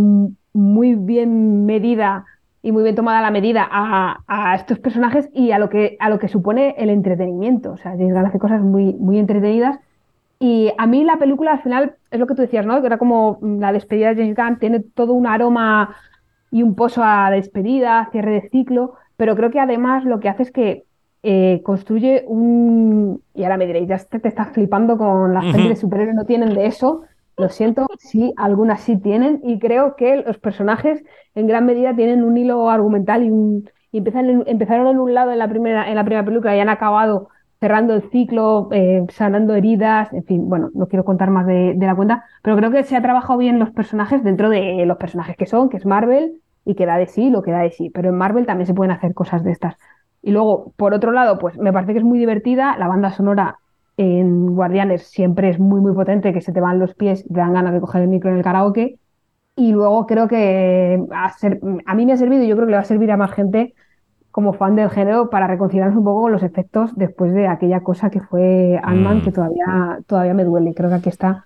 muy 0.53 0.95
bien 0.95 1.65
medida 1.65 2.25
y 2.61 2.71
muy 2.71 2.83
bien 2.83 2.95
tomada 2.95 3.21
la 3.21 3.31
medida 3.31 3.67
a, 3.69 4.23
a 4.27 4.55
estos 4.55 4.79
personajes 4.79 5.29
y 5.33 5.51
a 5.51 5.59
lo 5.59 5.69
que, 5.69 5.95
a 5.99 6.09
lo 6.09 6.19
que 6.19 6.27
supone 6.27 6.75
el 6.77 6.89
entretenimiento. 6.89 7.71
O 7.73 7.77
sea, 7.77 7.91
James 7.91 8.13
Gunn 8.13 8.25
hace 8.25 8.39
cosas 8.39 8.61
muy, 8.61 8.93
muy 8.95 9.19
entretenidas 9.19 9.79
y 10.39 10.71
a 10.77 10.85
mí 10.85 11.03
la 11.03 11.17
película 11.17 11.53
al 11.53 11.63
final 11.63 11.95
es 12.11 12.19
lo 12.19 12.27
que 12.27 12.35
tú 12.35 12.41
decías, 12.43 12.65
¿no? 12.65 12.79
Que 12.81 12.87
era 12.87 12.97
como 12.97 13.39
la 13.41 13.71
despedida 13.73 14.13
de 14.13 14.21
James 14.21 14.35
Gunn, 14.35 14.59
tiene 14.59 14.79
todo 14.81 15.13
un 15.13 15.25
aroma 15.27 15.95
y 16.51 16.63
un 16.63 16.75
pozo 16.75 17.01
a 17.03 17.29
despedida, 17.31 18.09
cierre 18.11 18.31
de 18.33 18.49
ciclo, 18.49 18.93
pero 19.17 19.35
creo 19.35 19.51
que 19.51 19.59
además 19.59 20.05
lo 20.05 20.19
que 20.19 20.29
hace 20.29 20.43
es 20.43 20.51
que 20.51 20.83
eh, 21.23 21.61
construye 21.63 22.23
un... 22.27 23.21
Y 23.33 23.43
ahora 23.43 23.57
me 23.57 23.65
diréis, 23.65 23.87
ya 23.89 23.97
te, 23.97 24.19
te 24.19 24.27
estás 24.27 24.49
flipando 24.51 24.97
con 24.97 25.33
las 25.33 25.43
Ujú. 25.45 25.51
pelis 25.53 25.69
de 25.69 25.75
superhéroes, 25.75 26.15
no 26.15 26.25
tienen 26.25 26.53
de 26.53 26.67
eso. 26.67 27.03
Lo 27.37 27.49
siento, 27.49 27.85
sí, 27.99 28.33
algunas 28.35 28.81
sí 28.81 28.97
tienen 28.97 29.41
y 29.43 29.59
creo 29.59 29.95
que 29.95 30.17
los 30.25 30.39
personajes 30.39 31.03
en 31.35 31.45
gran 31.47 31.65
medida 31.67 31.95
tienen 31.95 32.23
un 32.23 32.35
hilo 32.35 32.69
argumental 32.69 33.23
y, 33.23 33.29
un- 33.29 33.69
y 33.91 33.99
empiezan 33.99 34.27
en- 34.29 34.43
empezaron 34.47 34.87
en 34.87 34.97
un 34.99 35.13
lado 35.13 35.31
en 35.31 35.37
la 35.39 35.47
primera, 35.47 35.87
en 35.89 35.95
la 35.95 36.03
primera 36.03 36.25
película 36.25 36.55
y 36.55 36.59
han 36.59 36.69
acabado 36.69 37.29
cerrando 37.59 37.93
el 37.93 38.09
ciclo, 38.09 38.69
eh, 38.71 39.05
sanando 39.11 39.53
heridas, 39.55 40.11
en 40.13 40.23
fin, 40.25 40.49
bueno, 40.49 40.71
no 40.73 40.87
quiero 40.87 41.05
contar 41.05 41.29
más 41.29 41.45
de, 41.45 41.73
de 41.75 41.85
la 41.85 41.95
cuenta, 41.95 42.25
pero 42.41 42.55
creo 42.57 42.71
que 42.71 42.83
se 42.83 42.95
ha 42.95 43.01
trabajado 43.03 43.37
bien 43.39 43.59
los 43.59 43.69
personajes 43.71 44.23
dentro 44.23 44.49
de 44.49 44.83
los 44.87 44.97
personajes 44.97 45.37
que 45.37 45.45
son, 45.45 45.69
que 45.69 45.77
es 45.77 45.85
Marvel 45.85 46.41
y 46.65 46.73
que 46.75 46.85
da 46.87 46.97
de 46.97 47.05
sí 47.07 47.29
lo 47.29 47.41
que 47.43 47.51
da 47.51 47.59
de 47.61 47.71
sí, 47.71 47.89
pero 47.91 48.09
en 48.09 48.15
Marvel 48.15 48.45
también 48.47 48.65
se 48.67 48.73
pueden 48.73 48.91
hacer 48.91 49.13
cosas 49.13 49.43
de 49.43 49.51
estas. 49.51 49.75
Y 50.23 50.31
luego, 50.31 50.73
por 50.75 50.93
otro 50.93 51.11
lado, 51.11 51.37
pues 51.39 51.57
me 51.57 51.71
parece 51.73 51.93
que 51.93 51.99
es 51.99 52.05
muy 52.05 52.17
divertida, 52.19 52.77
la 52.77 52.87
banda 52.87 53.11
sonora 53.11 53.59
en 53.97 54.55
Guardianes 54.55 55.03
siempre 55.07 55.49
es 55.49 55.59
muy, 55.59 55.81
muy 55.81 55.93
potente, 55.93 56.33
que 56.33 56.41
se 56.41 56.53
te 56.53 56.61
van 56.61 56.79
los 56.79 56.93
pies 56.95 57.25
y 57.25 57.29
te 57.33 57.39
dan 57.39 57.53
ganas 57.53 57.73
de 57.73 57.81
coger 57.81 58.03
el 58.03 58.07
micro 58.09 58.29
en 58.31 58.37
el 58.37 58.43
karaoke. 58.43 58.99
Y 59.55 59.71
luego 59.71 60.05
creo 60.07 60.27
que 60.27 61.03
a, 61.11 61.29
ser- 61.31 61.59
a 61.85 61.95
mí 61.95 62.05
me 62.05 62.13
ha 62.13 62.17
servido 62.17 62.43
y 62.43 62.47
yo 62.47 62.55
creo 62.55 62.67
que 62.67 62.71
le 62.71 62.77
va 62.77 62.83
a 62.83 62.85
servir 62.85 63.11
a 63.11 63.17
más 63.17 63.31
gente 63.31 63.73
como 64.31 64.53
fan 64.53 64.75
del 64.75 64.89
género 64.91 65.29
para 65.31 65.47
reconciliarnos 65.47 65.97
un 65.97 66.03
poco 66.05 66.21
con 66.23 66.31
los 66.31 66.43
efectos 66.43 66.95
después 66.95 67.33
de 67.33 67.47
aquella 67.47 67.81
cosa 67.81 68.09
que 68.11 68.21
fue 68.21 68.79
Ant-Man, 68.83 69.19
Mm. 69.19 69.21
que 69.23 69.31
todavía, 69.31 69.99
todavía 70.07 70.33
me 70.35 70.43
duele. 70.45 70.73
Creo 70.75 70.89
que 70.89 70.95
aquí 70.95 71.09
está 71.09 71.45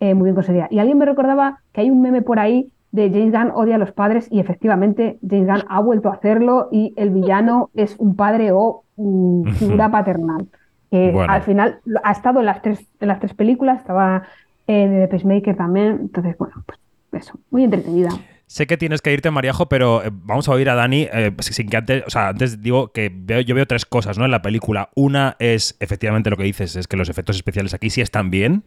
eh, 0.00 0.14
muy 0.14 0.24
bien 0.26 0.34
conseguida. 0.36 0.68
Y 0.70 0.78
alguien 0.78 0.98
me 0.98 1.04
recordaba 1.06 1.60
que 1.72 1.82
hay 1.82 1.90
un 1.90 2.00
meme 2.02 2.22
por 2.22 2.38
ahí 2.38 2.72
de 2.92 3.10
James 3.10 3.32
Gunn 3.32 3.52
odia 3.54 3.76
a 3.76 3.78
los 3.78 3.92
padres 3.92 4.26
y 4.30 4.40
efectivamente 4.40 5.18
James 5.28 5.46
Gunn 5.48 5.64
ha 5.68 5.80
vuelto 5.80 6.08
a 6.08 6.14
hacerlo 6.14 6.68
y 6.72 6.94
el 6.96 7.10
villano 7.10 7.70
es 7.74 7.96
un 7.98 8.16
padre 8.16 8.50
o 8.52 8.84
mm, 8.96 9.44
figura 9.52 9.90
paternal. 9.92 10.48
Que 10.90 11.10
Bueno. 11.12 11.32
al 11.32 11.42
final 11.42 11.80
ha 12.02 12.12
estado 12.12 12.40
en 12.40 12.46
las 12.46 12.62
tres, 12.62 12.80
en 13.00 13.08
las 13.08 13.20
tres 13.20 13.34
películas, 13.34 13.80
estaba 13.80 14.24
en 14.66 15.00
The 15.00 15.08
Peacemaker 15.08 15.56
también, 15.56 15.98
entonces 16.00 16.36
bueno, 16.38 16.62
pues 16.66 16.78
eso, 17.12 17.38
muy 17.50 17.64
entretenida. 17.64 18.10
Sé 18.46 18.66
que 18.66 18.76
tienes 18.76 19.00
que 19.00 19.12
irte, 19.12 19.30
Mariajo, 19.30 19.68
pero 19.68 20.02
eh, 20.04 20.10
vamos 20.12 20.48
a 20.48 20.52
oír 20.52 20.68
a 20.70 20.74
Dani. 20.74 21.06
eh, 21.12 21.32
sin 21.38 21.68
que 21.68 21.76
antes, 21.76 22.02
o 22.04 22.10
sea, 22.10 22.28
antes 22.28 22.60
digo 22.60 22.90
que 22.92 23.08
veo, 23.14 23.40
yo 23.40 23.54
veo 23.54 23.64
tres 23.66 23.86
cosas, 23.86 24.18
¿no? 24.18 24.24
En 24.24 24.32
la 24.32 24.42
película. 24.42 24.90
Una 24.96 25.36
es, 25.38 25.76
efectivamente, 25.78 26.30
lo 26.30 26.36
que 26.36 26.42
dices, 26.42 26.74
es 26.74 26.88
que 26.88 26.96
los 26.96 27.08
efectos 27.08 27.36
especiales 27.36 27.74
aquí 27.74 27.90
sí 27.90 28.00
están 28.00 28.30
bien. 28.30 28.64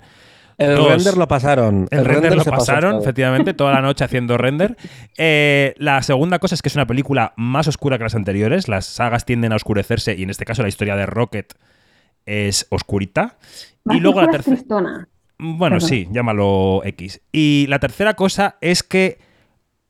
El 0.58 0.76
Dos, 0.78 0.88
render 0.88 1.18
lo 1.18 1.28
pasaron. 1.28 1.88
El, 1.92 2.06
render, 2.06 2.32
lo 2.34 2.46
pasó 2.46 2.52
pasaron, 2.52 3.02
efectivamente, 3.02 3.54
toda 3.54 3.74
la 3.74 3.82
noche 3.82 4.06
haciendo 4.06 4.38
render. 4.38 4.78
Eh, 5.18 5.76
la 5.78 6.02
segunda 6.02 6.40
cosa 6.40 6.56
es 6.56 6.62
que 6.62 6.70
es 6.70 6.76
una 6.76 6.88
película 6.88 7.34
más 7.36 7.68
oscura 7.68 7.98
que 7.98 8.04
las 8.06 8.16
anteriores. 8.16 8.70
Las 8.70 8.86
sagas 8.86 9.26
tienden 9.26 9.52
a 9.52 9.58
oscurecerse 9.58 10.16
y 10.16 10.24
en 10.24 10.30
este 10.30 10.46
caso 10.46 10.62
la 10.62 10.70
historia 10.70 10.96
de 10.96 11.06
Rocket 11.06 11.54
es 12.26 12.68
oscurita. 12.70 13.38
Más 13.84 13.98
y 13.98 14.00
luego 14.00 14.22
la 14.22 14.30
tercera... 14.32 14.62
Bueno, 15.40 15.76
Perdón. 15.76 15.90
sí, 15.90 16.08
llámalo 16.12 16.82
X. 16.86 17.22
Y 17.32 17.66
la 17.68 17.80
tercera 17.80 18.14
cosa 18.16 18.58
es 18.62 18.82
que 18.84 19.18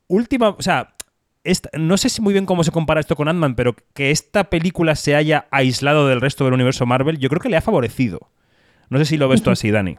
última, 0.08 0.50
o 0.50 0.62
sea, 0.62 0.96
esta- 1.44 1.70
no 1.78 1.98
sé 1.98 2.10
si 2.10 2.22
muy 2.22 2.34
bien 2.34 2.46
cómo 2.46 2.64
se 2.64 2.72
compara 2.72 3.00
esto 3.02 3.16
con 3.16 3.28
Ant-Man, 3.28 3.56
pero 3.56 3.76
que 3.94 4.10
esta 4.12 4.46
película 4.46 4.96
se 4.96 5.16
haya 5.16 5.48
aislado 5.52 6.08
del 6.08 6.22
resto 6.22 6.46
del 6.46 6.54
universo 6.54 6.86
Marvel, 6.86 7.20
yo 7.20 7.30
creo 7.30 7.42
que 7.42 7.50
le 7.50 7.58
ha 7.58 7.62
favorecido. 7.62 8.30
No 8.90 8.98
sé 8.98 9.06
si 9.06 9.18
lo 9.18 9.28
ves 9.28 9.44
tú 9.44 9.52
así, 9.52 9.70
Dani. 9.72 9.98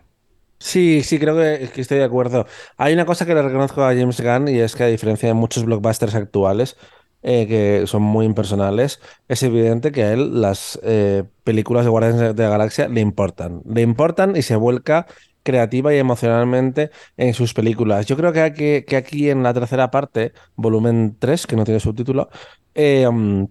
Sí, 0.59 1.03
sí, 1.03 1.19
creo 1.19 1.37
que, 1.37 1.69
que 1.73 1.81
estoy 1.81 1.99
de 1.99 2.05
acuerdo. 2.05 2.47
Hay 2.77 2.95
una 2.95 3.05
cosa 3.05 3.27
que 3.27 3.35
le 3.35 3.43
reconozco 3.43 3.83
a 3.85 3.95
James 3.95 4.21
Gunn 4.21 4.49
y 4.49 4.59
es 4.61 4.75
que 4.75 4.85
a 4.85 4.87
diferencia 4.87 5.29
de 5.29 5.35
muchos 5.35 5.65
blockbusters 5.65 6.15
actuales 6.15 6.77
eh, 7.25 7.47
que 7.49 7.87
son 7.89 8.03
muy 8.03 8.27
impersonales, 8.27 9.01
es 9.29 9.43
evidente 9.43 9.93
que 9.93 10.05
a 10.05 10.13
él 10.15 10.41
las 10.41 10.79
eh, 10.85 11.25
películas 11.45 11.85
de 11.85 11.91
Guardianes 11.91 12.37
de 12.37 12.43
la 12.45 12.51
Galaxia 12.51 12.89
le 12.89 13.01
importan. 13.03 13.63
Le 13.67 13.83
importan 13.83 14.37
y 14.37 14.43
se 14.43 14.57
vuelca 14.57 15.07
creativa 15.43 15.95
y 15.95 15.99
emocionalmente 15.99 16.91
en 17.19 17.35
sus 17.35 17.55
películas. 17.55 18.07
Yo 18.07 18.17
creo 18.17 18.33
que 18.33 18.41
aquí, 18.43 18.83
que 18.85 18.97
aquí 18.97 19.31
en 19.31 19.43
la 19.43 19.55
tercera 19.55 19.91
parte, 19.91 20.33
volumen 20.57 21.17
3, 21.19 21.47
que 21.47 21.57
no 21.57 21.65
tiene 21.65 21.81
subtítulo, 21.81 22.31
eh, 22.75 23.09
mm, 23.11 23.45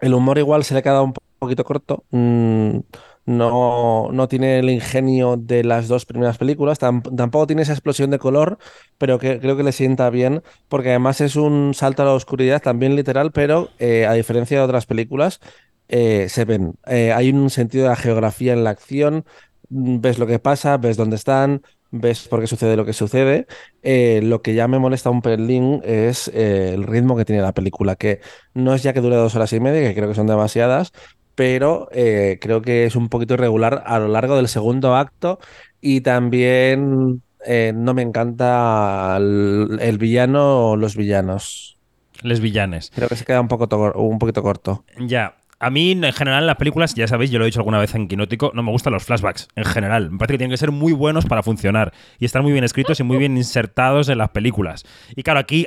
el 0.00 0.14
humor 0.14 0.38
igual 0.38 0.64
se 0.64 0.74
le 0.74 0.80
ha 0.80 0.82
quedado 0.82 1.04
un 1.04 1.12
po- 1.12 1.22
poquito 1.38 1.64
corto. 1.64 2.04
Mm, 2.10 2.78
no, 3.24 4.08
no 4.12 4.28
tiene 4.28 4.58
el 4.58 4.70
ingenio 4.70 5.36
de 5.36 5.64
las 5.64 5.88
dos 5.88 6.06
primeras 6.06 6.38
películas. 6.38 6.80
tam- 6.80 7.02
tampoco 7.16 7.46
tiene 7.46 7.62
esa 7.62 7.72
explosión 7.72 8.10
de 8.10 8.18
color, 8.18 8.58
pero 8.98 9.18
que 9.18 9.40
creo 9.40 9.56
que 9.56 9.62
le 9.62 9.72
sienta 9.72 10.10
bien, 10.10 10.42
porque 10.68 10.90
además 10.90 11.20
es 11.20 11.36
un 11.36 11.72
salto 11.74 12.02
a 12.02 12.06
la 12.06 12.14
oscuridad, 12.14 12.60
también 12.62 12.96
literal, 12.96 13.32
pero 13.32 13.70
eh, 13.78 14.06
a 14.06 14.12
diferencia 14.14 14.58
de 14.58 14.64
otras 14.64 14.86
películas, 14.86 15.40
eh, 15.88 16.28
se 16.28 16.44
ven. 16.44 16.74
Eh, 16.86 17.12
hay 17.12 17.30
un 17.30 17.50
sentido 17.50 17.84
de 17.84 17.90
la 17.90 17.96
geografía 17.96 18.52
en 18.52 18.64
la 18.64 18.70
acción. 18.70 19.24
mm, 19.68 20.00
Ves 20.00 20.18
lo 20.18 20.26
que 20.26 20.38
pasa, 20.38 20.76
ves 20.78 20.96
dónde 20.96 21.16
están. 21.16 21.62
ves 21.94 22.26
por 22.28 22.40
qué 22.40 22.46
sucede 22.46 22.74
lo 22.76 22.86
que 22.86 22.92
sucede. 22.94 23.46
Eh, 23.82 24.20
lo 24.22 24.40
que 24.42 24.54
ya 24.54 24.66
me 24.68 24.78
molesta 24.78 25.10
un 25.10 25.20
pelín 25.22 25.80
es 25.84 26.28
eh, 26.28 26.72
el 26.74 26.84
ritmo 26.84 27.16
que 27.16 27.24
tiene 27.26 27.42
la 27.42 27.52
película, 27.52 27.96
que 27.96 28.20
no 28.54 28.74
es 28.74 28.82
ya 28.82 28.92
que 28.94 29.00
dure 29.02 29.16
dos 29.16 29.34
horas 29.36 29.52
y 29.52 29.60
media, 29.60 29.86
que 29.88 29.94
creo 29.94 30.08
que 30.08 30.14
son 30.14 30.26
demasiadas, 30.26 30.92
pero 31.34 31.88
eh, 31.92 32.38
creo 32.40 32.62
que 32.62 32.84
es 32.84 32.96
un 32.96 33.08
poquito 33.08 33.34
irregular 33.34 33.82
a 33.86 33.98
lo 33.98 34.08
largo 34.08 34.36
del 34.36 34.48
segundo 34.48 34.96
acto 34.96 35.38
y 35.80 36.02
también 36.02 37.22
eh, 37.46 37.72
no 37.74 37.94
me 37.94 38.02
encanta 38.02 39.16
el, 39.16 39.78
el 39.80 39.98
villano 39.98 40.70
o 40.70 40.76
los 40.76 40.96
villanos. 40.96 41.78
Les 42.22 42.40
villanes. 42.40 42.92
Creo 42.94 43.08
que 43.08 43.16
se 43.16 43.24
queda 43.24 43.40
un, 43.40 43.48
poco 43.48 43.68
un 43.96 44.18
poquito 44.18 44.42
corto. 44.42 44.84
Ya. 44.98 45.36
A 45.58 45.70
mí, 45.70 45.92
en 45.92 46.12
general, 46.12 46.42
en 46.42 46.48
las 46.48 46.56
películas, 46.56 46.94
ya 46.94 47.06
sabéis, 47.06 47.30
yo 47.30 47.38
lo 47.38 47.44
he 47.44 47.46
dicho 47.46 47.60
alguna 47.60 47.78
vez 47.78 47.94
en 47.94 48.08
Quinótico, 48.08 48.50
no 48.52 48.64
me 48.64 48.72
gustan 48.72 48.92
los 48.92 49.04
flashbacks, 49.04 49.46
en 49.54 49.64
general. 49.64 50.10
Me 50.10 50.18
parece 50.18 50.34
que 50.34 50.38
tienen 50.38 50.50
que 50.50 50.56
ser 50.56 50.72
muy 50.72 50.92
buenos 50.92 51.24
para 51.24 51.44
funcionar 51.44 51.92
y 52.18 52.24
estar 52.24 52.42
muy 52.42 52.50
bien 52.50 52.64
escritos 52.64 52.98
y 52.98 53.04
muy 53.04 53.16
bien 53.16 53.36
insertados 53.36 54.08
en 54.08 54.18
las 54.18 54.30
películas. 54.30 54.84
Y 55.14 55.22
claro, 55.22 55.38
aquí 55.38 55.66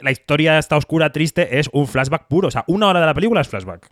la 0.00 0.10
historia 0.10 0.58
está 0.58 0.76
oscura, 0.76 1.12
triste, 1.12 1.60
es 1.60 1.70
un 1.72 1.86
flashback 1.86 2.26
puro. 2.26 2.48
O 2.48 2.50
sea, 2.50 2.64
una 2.66 2.88
hora 2.88 2.98
de 2.98 3.06
la 3.06 3.14
película 3.14 3.40
es 3.40 3.48
flashback. 3.48 3.88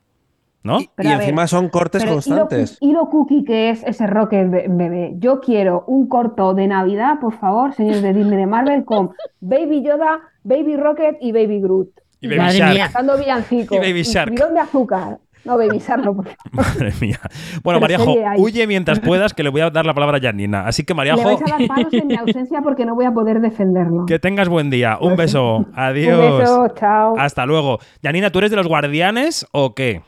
¿No? 0.64 0.78
Pero 0.96 1.08
y 1.08 1.12
ver, 1.12 1.20
encima 1.20 1.46
son 1.46 1.68
cortes 1.68 2.02
Pero, 2.02 2.14
¿y 2.14 2.16
lo, 2.30 2.36
constantes. 2.38 2.78
y 2.80 2.92
lo 2.92 3.08
cookie 3.10 3.44
que 3.44 3.70
es 3.70 3.84
ese 3.84 4.06
Rocket 4.06 4.50
be- 4.50 4.66
bebé? 4.68 5.12
Yo 5.18 5.40
quiero 5.40 5.84
un 5.86 6.08
corto 6.08 6.54
de 6.54 6.66
Navidad, 6.66 7.20
por 7.20 7.38
favor, 7.38 7.74
señores 7.74 8.00
de 8.02 8.14
Disney 8.14 8.38
de 8.38 8.46
Marvel, 8.46 8.84
con 8.86 9.10
Baby 9.40 9.82
Yoda, 9.84 10.20
Baby 10.42 10.76
Rocket 10.76 11.18
y 11.20 11.32
Baby 11.32 11.60
Groot. 11.60 11.90
Y 12.20 12.28
Baby 12.28 12.38
Madre 12.38 12.58
Shark. 12.58 12.72
mía. 12.72 12.84
Cantando 12.90 13.18
villancicos. 13.18 13.76
Y 13.76 13.80
Baby 13.80 14.02
Shark. 14.02 14.30
bidón 14.32 14.54
de 14.54 14.60
azúcar. 14.60 15.18
No, 15.44 15.58
Baby 15.58 15.78
Shark, 15.78 16.02
no, 16.02 16.14
por 16.16 16.24
favor. 16.24 16.38
Madre 16.52 16.92
mía. 16.98 17.20
Bueno, 17.62 17.78
Mariajo, 17.78 18.14
huye 18.38 18.66
mientras 18.66 18.98
puedas, 19.00 19.34
que 19.34 19.42
le 19.42 19.50
voy 19.50 19.60
a 19.60 19.68
dar 19.68 19.84
la 19.84 19.92
palabra 19.92 20.16
a 20.16 20.20
Janina. 20.22 20.66
Así 20.66 20.84
que, 20.84 20.94
Le 20.94 20.96
Mariajo, 20.96 21.22
vais 21.24 21.42
a 21.42 21.58
dar 21.58 21.68
palos 21.68 21.92
en 21.92 22.06
mi 22.06 22.16
ausencia 22.16 22.62
porque 22.62 22.86
no 22.86 22.94
voy 22.94 23.04
a 23.04 23.12
poder 23.12 23.42
defenderlo. 23.42 24.06
que 24.06 24.18
tengas 24.18 24.48
buen 24.48 24.70
día. 24.70 24.96
Un 24.98 25.16
beso. 25.16 25.66
Adiós. 25.74 26.18
Un 26.32 26.38
beso, 26.38 26.68
chao. 26.74 27.14
Hasta 27.18 27.44
luego. 27.44 27.78
Janina, 28.02 28.30
¿tú 28.30 28.38
eres 28.38 28.50
de 28.50 28.56
los 28.56 28.66
guardianes 28.66 29.46
o 29.52 29.74
qué? 29.74 30.00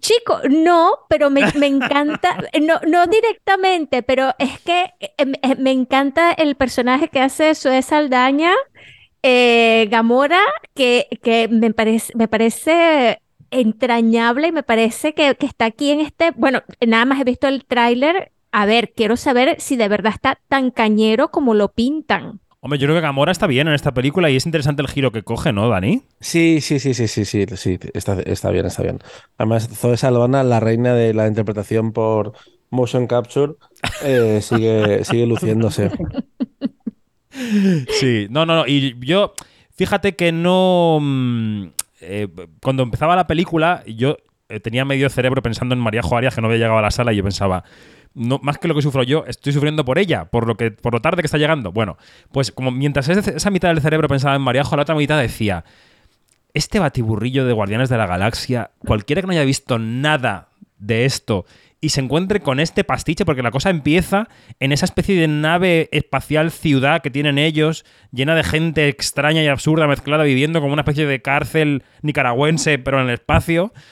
Chico, 0.00 0.40
no, 0.50 0.92
pero 1.08 1.30
me, 1.30 1.42
me 1.54 1.66
encanta, 1.66 2.36
no, 2.62 2.78
no 2.86 3.06
directamente, 3.06 4.02
pero 4.02 4.32
es 4.38 4.60
que 4.60 4.90
eh, 5.00 5.24
me- 5.26 5.38
eh, 5.42 5.56
encanta 5.72 6.32
el 6.32 6.56
personaje 6.56 7.08
que 7.08 7.20
hace 7.20 7.54
Zoe 7.54 7.80
Saldaña, 7.82 8.52
eh, 9.22 9.88
Gamora, 9.90 10.40
que, 10.74 11.08
que 11.22 11.48
me 11.48 11.72
parece, 11.72 12.12
me 12.16 12.28
parece 12.28 13.20
entrañable 13.50 14.48
y 14.48 14.52
me 14.52 14.62
parece 14.62 15.14
que, 15.14 15.34
que 15.36 15.46
está 15.46 15.66
aquí 15.66 15.90
en 15.90 16.00
este, 16.00 16.32
bueno, 16.32 16.62
nada 16.86 17.04
más 17.04 17.20
he 17.20 17.24
visto 17.24 17.48
el 17.48 17.64
tráiler, 17.64 18.32
a 18.50 18.66
ver, 18.66 18.92
quiero 18.94 19.16
saber 19.16 19.60
si 19.60 19.76
de 19.76 19.88
verdad 19.88 20.12
está 20.14 20.38
tan 20.48 20.70
cañero 20.70 21.30
como 21.30 21.54
lo 21.54 21.72
pintan. 21.72 22.40
Hombre, 22.64 22.78
yo 22.78 22.86
creo 22.86 22.94
que 22.94 23.00
Gamora 23.00 23.32
está 23.32 23.48
bien 23.48 23.66
en 23.66 23.74
esta 23.74 23.92
película 23.92 24.30
y 24.30 24.36
es 24.36 24.46
interesante 24.46 24.82
el 24.82 24.88
giro 24.88 25.10
que 25.10 25.24
coge, 25.24 25.52
¿no, 25.52 25.68
Dani? 25.68 26.04
Sí, 26.20 26.60
sí, 26.60 26.78
sí, 26.78 26.94
sí, 26.94 27.08
sí, 27.08 27.24
sí, 27.24 27.44
sí, 27.56 27.78
está, 27.92 28.20
está 28.20 28.50
bien, 28.50 28.66
está 28.66 28.84
bien. 28.84 29.00
Además, 29.36 29.68
Zoe 29.68 29.96
Saldana, 29.96 30.44
la 30.44 30.60
reina 30.60 30.94
de 30.94 31.12
la 31.12 31.26
interpretación 31.26 31.92
por 31.92 32.34
motion 32.70 33.08
capture, 33.08 33.54
eh, 34.04 34.38
sigue, 34.42 35.04
sigue 35.04 35.26
luciéndose. 35.26 35.90
Sí, 37.88 38.28
no, 38.30 38.46
no, 38.46 38.54
no. 38.54 38.66
Y 38.68 38.94
yo, 39.04 39.34
fíjate 39.74 40.14
que 40.14 40.30
no. 40.30 40.98
mm, 41.02 41.64
eh, 42.00 42.28
cuando 42.62 42.84
empezaba 42.84 43.16
la 43.16 43.26
película, 43.26 43.82
yo 43.88 44.18
eh, 44.48 44.60
tenía 44.60 44.84
medio 44.84 45.10
cerebro 45.10 45.42
pensando 45.42 45.74
en 45.74 45.80
María 45.80 46.02
Arias 46.12 46.36
que 46.36 46.40
no 46.40 46.46
había 46.46 46.58
llegado 46.58 46.78
a 46.78 46.82
la 46.82 46.92
sala 46.92 47.12
y 47.12 47.16
yo 47.16 47.24
pensaba. 47.24 47.64
No, 48.14 48.38
más 48.42 48.58
que 48.58 48.68
lo 48.68 48.74
que 48.74 48.82
sufro 48.82 49.02
yo, 49.02 49.24
estoy 49.26 49.52
sufriendo 49.52 49.84
por 49.84 49.98
ella, 49.98 50.26
por 50.26 50.46
lo 50.46 50.56
que, 50.56 50.70
por 50.70 50.92
lo 50.92 51.00
tarde 51.00 51.22
que 51.22 51.26
está 51.26 51.38
llegando. 51.38 51.72
Bueno, 51.72 51.96
pues 52.30 52.52
como 52.52 52.70
mientras 52.70 53.08
esa 53.08 53.50
mitad 53.50 53.68
del 53.68 53.80
cerebro 53.80 54.08
pensaba 54.08 54.36
en 54.36 54.42
María 54.42 54.62
la 54.70 54.82
otra 54.82 54.94
mitad 54.94 55.20
decía. 55.20 55.64
Este 56.54 56.78
batiburrillo 56.78 57.46
de 57.46 57.54
Guardianes 57.54 57.88
de 57.88 57.96
la 57.96 58.06
Galaxia, 58.06 58.72
cualquiera 58.78 59.22
que 59.22 59.26
no 59.26 59.32
haya 59.32 59.44
visto 59.44 59.78
nada 59.78 60.48
de 60.78 61.06
esto 61.06 61.46
y 61.82 61.88
se 61.88 62.00
encuentre 62.00 62.40
con 62.40 62.60
este 62.60 62.84
pastiche, 62.84 63.24
porque 63.24 63.42
la 63.42 63.50
cosa 63.50 63.68
empieza 63.68 64.28
en 64.60 64.70
esa 64.70 64.84
especie 64.84 65.20
de 65.20 65.26
nave 65.26 65.88
espacial 65.90 66.52
ciudad 66.52 67.02
que 67.02 67.10
tienen 67.10 67.38
ellos, 67.38 67.84
llena 68.12 68.36
de 68.36 68.44
gente 68.44 68.86
extraña 68.86 69.42
y 69.42 69.48
absurda 69.48 69.88
mezclada, 69.88 70.22
viviendo 70.22 70.60
como 70.60 70.72
una 70.74 70.82
especie 70.82 71.06
de 71.06 71.20
cárcel 71.20 71.82
nicaragüense, 72.02 72.78
pero 72.78 73.00
en 73.00 73.08
el 73.08 73.14
espacio. 73.14 73.72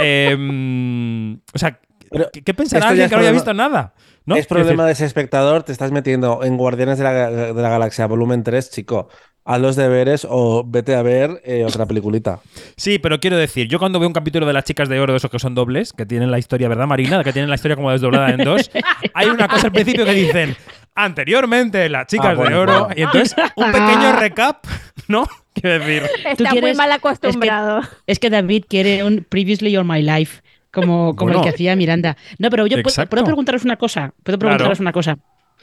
Em, 0.00 1.40
o 1.52 1.58
sea, 1.58 1.80
Pero 2.10 2.28
¿qué, 2.32 2.42
qué 2.42 2.54
pensará 2.54 2.88
alguien 2.88 3.04
es 3.06 3.10
que 3.10 3.16
no 3.16 3.20
haya 3.22 3.30
problema- 3.30 3.34
visto 3.40 3.54
nada? 3.54 3.94
¿no? 4.26 4.36
Es 4.36 4.46
problema 4.46 4.70
decir, 4.84 4.86
de 4.86 4.92
ese 4.92 5.04
espectador, 5.06 5.62
te 5.62 5.72
estás 5.72 5.90
metiendo 5.90 6.42
en 6.44 6.56
Guardianes 6.56 6.98
de 6.98 7.04
la, 7.04 7.30
de 7.30 7.54
la 7.62 7.68
Galaxia 7.70 8.06
volumen 8.06 8.42
3, 8.42 8.70
chico. 8.70 9.08
Haz 9.44 9.60
los 9.62 9.76
deberes 9.76 10.26
o 10.28 10.62
vete 10.66 10.94
a 10.94 11.00
ver 11.00 11.40
eh, 11.44 11.64
otra 11.64 11.86
peliculita. 11.86 12.40
Sí, 12.76 12.98
pero 12.98 13.18
quiero 13.18 13.36
decir, 13.38 13.66
yo 13.68 13.78
cuando 13.78 13.98
veo 13.98 14.06
un 14.06 14.12
capítulo 14.12 14.44
de 14.46 14.52
las 14.52 14.64
chicas 14.64 14.88
de 14.90 15.00
oro, 15.00 15.12
de 15.14 15.16
esos 15.16 15.30
que 15.30 15.38
son 15.38 15.54
dobles, 15.54 15.92
que 15.94 16.04
tienen 16.06 16.30
la 16.30 16.38
historia, 16.38 16.68
¿verdad, 16.68 16.86
Marina? 16.86 17.24
Que 17.24 17.32
tienen 17.32 17.48
la 17.48 17.54
historia 17.56 17.74
como 17.76 17.90
desdoblada 17.90 18.30
en 18.30 18.44
dos, 18.44 18.70
hay 19.14 19.26
una 19.28 19.48
cosa 19.48 19.66
al 19.68 19.72
principio 19.72 20.04
que 20.04 20.12
dicen, 20.12 20.54
anteriormente 20.94 21.88
las 21.88 22.06
chicas 22.06 22.26
Ah, 22.30 22.34
bueno, 22.34 22.50
de 22.50 22.56
oro, 22.56 22.80
bueno. 22.86 22.94
y 22.96 23.02
entonces 23.02 23.34
un 23.56 23.66
pequeño 23.72 24.12
recap, 24.18 24.64
¿no? 25.08 25.26
Quiero 25.54 25.78
decir, 25.84 26.02
Está 26.24 26.50
muy 26.50 26.60
quieres- 26.60 26.76
mal 26.76 26.90
es 26.90 26.94
que- 26.96 27.08
acostumbrado. 27.08 27.80
Es 28.06 28.18
que 28.18 28.30
David 28.30 28.64
quiere 28.68 29.02
un 29.04 29.24
Previously 29.28 29.76
on 29.76 29.86
My 29.86 30.02
Life, 30.02 30.42
como, 30.80 31.16
como 31.16 31.28
Bueno. 31.32 31.38
el 31.40 31.44
que 31.44 31.54
hacía 31.54 31.76
Miranda. 31.76 32.16
No, 32.38 32.50
pero 32.50 32.66
yo 32.66 32.82
puedo, 32.82 33.06
puedo 33.08 33.24
preguntaros 33.24 33.64
una 33.64 33.76
cosa. 33.76 34.14
Puedo 34.22 34.38
Claro. 34.38 34.56
preguntaros 34.56 34.80
una 34.80 34.92
cosa. 34.92 35.18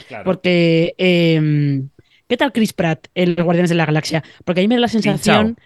Claro. 0.07 0.23
Porque, 0.25 0.93
eh, 0.97 1.81
¿qué 2.27 2.37
tal 2.37 2.51
Chris 2.51 2.73
Pratt 2.73 3.07
en 3.15 3.35
Los 3.35 3.45
Guardianes 3.45 3.69
de 3.69 3.75
la 3.75 3.85
Galaxia? 3.85 4.23
Porque 4.43 4.61
a 4.61 4.63
mí 4.63 4.67
me 4.67 4.75
da 4.75 4.81
la 4.81 4.87
sensación. 4.87 5.57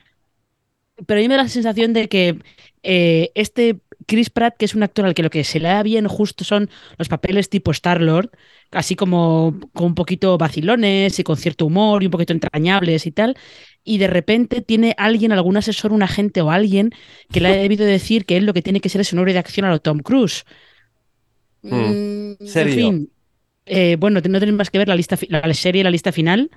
Pero 1.06 1.20
a 1.20 1.22
mí 1.22 1.28
me 1.28 1.36
da 1.38 1.44
la 1.44 1.50
sensación 1.50 1.94
de 1.94 2.10
que 2.10 2.38
eh, 2.84 3.32
este 3.36 3.78
Chris 4.10 4.30
Pratt, 4.30 4.56
que 4.58 4.66
es 4.66 4.76
un 4.76 4.84
actor 4.84 5.06
al 5.06 5.14
que 5.14 5.24
lo 5.24 5.30
que 5.30 5.44
se 5.46 5.60
le 5.60 5.70
da 5.70 5.84
bien 5.84 6.08
justo 6.08 6.44
son 6.44 6.70
los 6.98 7.08
papeles 7.08 7.50
tipo 7.50 7.72
Star-Lord, 7.72 8.32
así 8.72 8.96
como 8.96 9.60
con 9.74 9.88
un 9.88 9.96
poquito 9.96 10.38
vacilones 10.38 11.20
y 11.20 11.24
con 11.24 11.38
cierto 11.38 11.66
humor 11.68 12.04
y 12.04 12.08
un 12.08 12.12
poquito 12.12 12.34
entrañables 12.34 13.06
y 13.06 13.12
tal, 13.12 13.38
y 13.84 13.98
de 14.00 14.08
repente 14.08 14.62
tiene 14.62 14.96
alguien, 14.98 15.32
algún 15.32 15.58
asesor, 15.58 15.94
un 15.94 16.04
agente 16.04 16.42
o 16.42 16.52
alguien 16.52 16.92
que 17.32 17.40
le 17.40 17.50
ha 17.50 17.52
debido 17.56 17.86
decir 17.86 18.26
que 18.26 18.38
él 18.38 18.46
lo 18.46 18.54
que 18.54 18.62
tiene 18.62 18.82
que 18.82 18.90
ser 18.90 19.02
es 19.02 19.14
un 19.14 19.20
héroe 19.20 19.34
de 19.34 19.40
acción 19.40 19.66
a 19.66 19.70
lo 19.70 19.80
Tom 19.80 20.00
Cruise. 20.00 20.44
Mm. 21.62 21.76
Mm, 21.76 22.36
en 22.40 22.70
fin, 22.70 23.12
eh, 23.66 23.96
bueno, 24.00 24.22
no 24.28 24.40
tenéis 24.40 24.58
más 24.58 24.70
que 24.72 24.78
ver 24.80 24.88
la, 24.88 24.96
lista, 24.96 25.18
la 25.30 25.54
serie, 25.54 25.84
la 25.84 25.92
lista 25.92 26.12
final, 26.12 26.50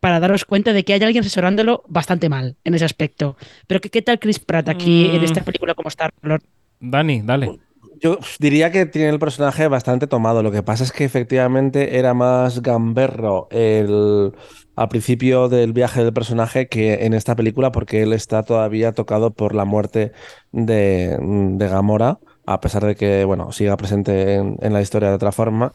para 0.00 0.20
daros 0.20 0.44
cuenta 0.44 0.72
de 0.72 0.84
que 0.84 0.94
hay 0.94 1.02
alguien 1.02 1.22
asesorándolo 1.22 1.84
bastante 1.88 2.28
mal 2.28 2.56
en 2.64 2.74
ese 2.74 2.84
aspecto. 2.84 3.36
Pero 3.66 3.80
¿qué, 3.80 3.90
qué 3.90 4.02
tal 4.02 4.18
Chris 4.20 4.40
Pratt 4.40 4.68
aquí 4.68 5.10
en 5.14 5.22
Mm. 5.22 5.24
esta 5.24 5.42
película 5.44 5.74
como 5.74 5.88
Star-Lord? 5.88 6.42
Dani, 6.82 7.22
dale. 7.22 7.58
Yo 8.00 8.18
diría 8.40 8.72
que 8.72 8.84
tiene 8.84 9.10
el 9.10 9.20
personaje 9.20 9.68
bastante 9.68 10.08
tomado. 10.08 10.42
Lo 10.42 10.50
que 10.50 10.64
pasa 10.64 10.82
es 10.82 10.90
que 10.90 11.04
efectivamente 11.04 11.98
era 11.98 12.14
más 12.14 12.60
gamberro 12.60 13.46
el, 13.52 14.32
al 14.74 14.88
principio 14.88 15.48
del 15.48 15.72
viaje 15.72 16.02
del 16.02 16.12
personaje 16.12 16.66
que 16.66 17.06
en 17.06 17.14
esta 17.14 17.36
película, 17.36 17.70
porque 17.70 18.02
él 18.02 18.12
está 18.12 18.42
todavía 18.42 18.90
tocado 18.92 19.30
por 19.30 19.54
la 19.54 19.64
muerte 19.64 20.10
de, 20.50 21.16
Gamora, 21.58 22.18
a 22.44 22.60
pesar 22.60 22.84
de 22.84 22.96
que, 22.96 23.24
bueno, 23.24 23.52
siga 23.52 23.76
presente 23.76 24.34
en, 24.34 24.56
en 24.60 24.72
la 24.72 24.82
historia 24.82 25.10
de 25.10 25.14
otra 25.14 25.30
forma. 25.30 25.72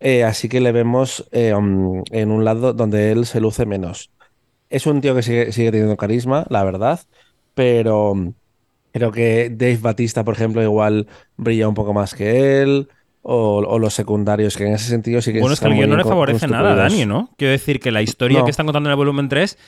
Eh, 0.00 0.24
así 0.24 0.48
que 0.48 0.60
le 0.60 0.72
vemos 0.72 1.28
eh, 1.30 1.54
um, 1.54 2.02
en 2.10 2.30
un 2.32 2.44
lado 2.44 2.72
donde 2.72 3.12
él 3.12 3.24
se 3.26 3.40
luce 3.40 3.66
menos. 3.66 4.10
Es 4.68 4.86
un 4.86 5.00
tío 5.00 5.14
que 5.14 5.22
sigue, 5.22 5.52
sigue 5.52 5.70
teniendo 5.70 5.96
carisma, 5.96 6.44
la 6.50 6.64
verdad, 6.64 7.00
pero 7.54 8.12
um, 8.12 8.34
creo 8.98 9.10
que 9.12 9.50
Dave 9.50 9.78
Batista, 9.80 10.24
por 10.24 10.34
ejemplo, 10.34 10.62
igual 10.62 11.06
brilla 11.36 11.68
un 11.68 11.74
poco 11.74 11.92
más 11.94 12.14
que 12.14 12.60
él, 12.62 12.88
o, 13.22 13.58
o 13.58 13.78
los 13.78 13.94
secundarios, 13.94 14.56
que 14.56 14.66
en 14.66 14.74
ese 14.74 14.88
sentido 14.88 15.20
sí 15.22 15.32
que 15.32 15.40
Bueno, 15.40 15.54
es 15.54 15.60
que 15.60 15.68
muy 15.68 15.78
guion 15.78 15.90
no 15.90 15.96
le 15.96 16.04
favorece 16.04 16.46
nada 16.46 16.72
a. 16.72 16.76
Dani, 16.76 17.04
¿no? 17.06 17.30
Quiero 17.36 17.52
decir 17.52 17.80
que 17.80 17.90
la 17.90 18.02
historia 18.02 18.38
No. 18.40 18.44
que 18.44 18.50
están 18.50 18.66
contando 18.66 18.88
en 18.88 18.92
el 18.92 18.96
volumen 18.96 19.28
3 19.28 19.58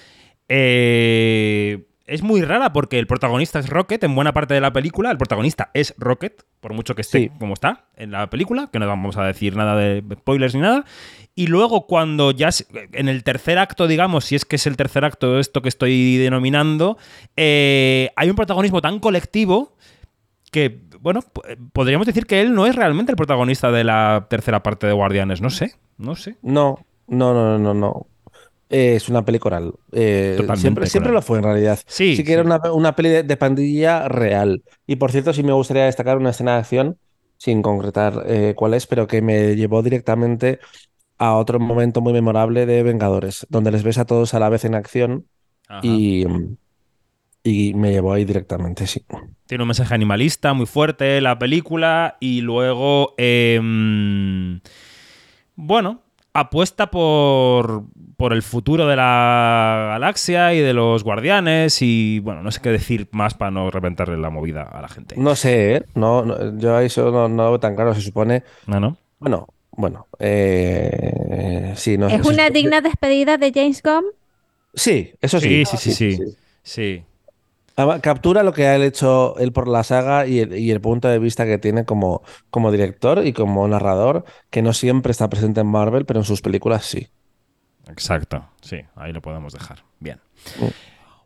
eh, 0.49 1.85
es 2.11 2.23
muy 2.23 2.43
rara 2.43 2.73
porque 2.73 2.99
el 2.99 3.07
protagonista 3.07 3.59
es 3.59 3.69
Rocket 3.69 4.03
en 4.05 4.15
buena 4.15 4.33
parte 4.33 4.55
de 4.55 4.61
la 4.61 4.73
película. 4.73 5.11
El 5.11 5.17
protagonista 5.19 5.71
es 5.75 5.95
Rocket, 5.97 6.43
por 6.61 6.75
mucho 6.75 6.95
que 6.95 7.03
esté 7.03 7.19
Sí. 7.19 7.31
como 7.39 7.55
está 7.55 7.87
en 7.97 8.11
la 8.11 8.29
película, 8.29 8.69
que 8.73 8.79
no 8.79 8.87
vamos 8.87 9.17
a 9.17 9.25
decir 9.25 9.57
nada 9.57 9.77
de 9.77 10.03
spoilers 10.17 10.55
ni 10.55 10.61
nada. 10.61 10.85
Y 11.37 11.47
luego 11.47 11.87
cuando 11.87 12.33
ya 12.33 12.51
se- 12.53 12.67
en 12.93 13.09
el 13.09 13.23
tercer 13.23 13.59
acto, 13.59 13.87
digamos, 13.87 14.25
si 14.25 14.35
es 14.35 14.45
que 14.45 14.57
es 14.57 14.67
el 14.67 14.77
tercer 14.77 15.05
acto 15.05 15.39
esto 15.39 15.63
que 15.63 15.69
estoy 15.69 16.17
denominando, 16.19 16.99
eh, 17.37 18.11
hay 18.17 18.29
un 18.29 18.37
protagonismo 18.37 18.81
tan 18.81 18.99
colectivo 18.99 19.77
que, 20.51 20.81
bueno, 21.01 21.21
p- 21.23 21.57
podríamos 21.73 22.07
decir 22.07 22.27
que 22.27 22.41
él 22.41 22.53
no 22.55 22.67
es 22.67 22.75
realmente 22.75 23.13
el 23.13 23.17
protagonista 23.17 23.71
de 23.71 23.85
la 23.85 24.27
tercera 24.29 24.63
parte 24.63 24.87
de 24.87 24.93
Guardianes. 24.93 25.41
No 25.41 25.49
sé, 25.51 25.75
no 25.97 26.17
sé. 26.17 26.37
No, 26.43 26.85
no, 27.07 27.33
no, 27.33 27.59
no, 27.59 27.73
no. 27.75 28.07
Eh, 28.71 28.95
es 28.95 29.09
una 29.09 29.25
peli 29.25 29.41
coral. 29.41 29.75
Eh, 29.93 30.39
siempre, 30.57 30.87
siempre 30.87 31.13
lo 31.13 31.21
fue 31.23 31.39
en 31.39 31.45
realidad. 31.45 31.81
Sí, 31.87 32.23
que 32.23 32.33
era 32.33 32.43
sí. 32.43 32.47
una, 32.47 32.73
una 32.73 32.95
peli 32.95 33.09
de, 33.09 33.23
de 33.25 33.37
pandilla 33.37 34.09
real. 34.09 34.63
Y 34.87 34.97
por 34.97 35.11
cierto, 35.11 35.33
sí 35.33 35.43
me 35.43 35.53
gustaría 35.53 35.85
destacar 35.85 36.17
una 36.17 36.31
escena 36.31 36.53
de 36.53 36.59
acción, 36.61 36.97
sin 37.37 37.63
concretar 37.63 38.23
eh, 38.27 38.55
cuál 38.57 38.75
es, 38.75 38.87
pero 38.87 39.07
que 39.07 39.23
me 39.23 39.57
llevó 39.57 39.83
directamente 39.83 40.61
a 41.19 41.35
otro 41.35 41.59
momento 41.59 42.01
muy 42.01 42.13
memorable 42.13 42.65
de 42.65 42.83
Vengadores, 42.83 43.47
donde 43.51 43.73
les 43.73 43.83
ves 43.83 43.99
a 43.99 44.05
todos 44.05 44.35
a 44.35 44.39
la 44.39 44.49
vez 44.49 44.65
en 44.65 44.75
acción 44.75 45.27
Ajá. 45.69 45.81
y, 45.83 46.25
y 47.43 47.75
me 47.75 47.91
llevó 47.91 48.13
ahí 48.13 48.25
directamente, 48.25 48.87
sí. 48.87 49.05
Tiene 49.47 49.65
un 49.65 49.69
mensaje 49.69 49.95
animalista 49.95 50.53
muy 50.55 50.67
fuerte 50.67 51.21
la 51.21 51.39
película 51.39 52.17
y 52.21 52.41
luego, 52.43 53.15
em, 53.19 54.61
bueno, 55.57 56.03
apuesta 56.33 56.91
por, 56.91 57.85
por 58.21 58.35
el 58.35 58.43
futuro 58.43 58.87
de 58.87 58.97
la 58.97 59.87
galaxia 59.93 60.53
y 60.53 60.61
de 60.61 60.75
los 60.75 61.05
guardianes 61.05 61.81
y, 61.81 62.19
bueno, 62.19 62.43
no 62.43 62.51
sé 62.51 62.61
qué 62.61 62.69
decir 62.69 63.09
más 63.13 63.33
para 63.33 63.51
no 63.51 63.71
reventarle 63.71 64.19
la 64.19 64.29
movida 64.29 64.63
a 64.63 64.83
la 64.83 64.89
gente. 64.89 65.15
No 65.17 65.35
sé, 65.35 65.77
¿eh? 65.77 65.85
No, 65.95 66.23
no, 66.23 66.59
yo 66.59 66.79
eso 66.81 67.11
no, 67.11 67.31
no 67.31 67.45
lo 67.45 67.51
veo 67.53 67.61
tan 67.61 67.75
claro, 67.75 67.95
se 67.95 68.03
supone. 68.03 68.43
¿No, 68.67 68.79
no? 68.79 68.99
Bueno, 69.21 69.49
bueno, 69.71 70.07
eh, 70.19 71.73
sí, 71.77 71.97
no 71.97 72.09
¿Es 72.09 72.27
una 72.27 72.51
digna 72.51 72.83
despedida 72.83 73.39
de 73.39 73.53
James 73.55 73.83
Gunn? 73.83 74.05
Sí, 74.75 75.15
eso 75.23 75.41
sí. 75.41 75.65
Sí, 75.65 75.79
sí, 75.79 75.93
sí, 75.95 76.17
sí. 76.17 76.25
Sí. 76.63 77.03
Además, 77.77 78.03
Captura 78.03 78.43
lo 78.43 78.53
que 78.53 78.67
ha 78.67 78.77
hecho 78.77 79.35
él 79.39 79.53
por 79.53 79.67
la 79.67 79.83
saga 79.83 80.27
y 80.27 80.41
el, 80.41 80.59
y 80.59 80.71
el 80.71 80.83
punto 80.83 81.09
de 81.09 81.19
vista 81.19 81.47
que 81.47 81.57
tiene 81.57 81.87
como, 81.87 82.23
como 82.51 82.71
director 82.71 83.27
y 83.27 83.33
como 83.33 83.67
narrador, 83.67 84.27
que 84.51 84.61
no 84.61 84.75
siempre 84.75 85.11
está 85.11 85.31
presente 85.31 85.63
en 85.63 85.69
Marvel, 85.69 86.05
pero 86.05 86.21
en 86.21 86.27
sus 86.27 86.43
películas 86.43 86.85
sí. 86.85 87.09
Exacto, 87.91 88.45
sí, 88.61 88.81
ahí 88.97 89.13
lo 89.13 89.21
podemos 89.21 89.53
dejar. 89.53 89.79
Bien. 89.99 90.19
Mm. 90.59 90.67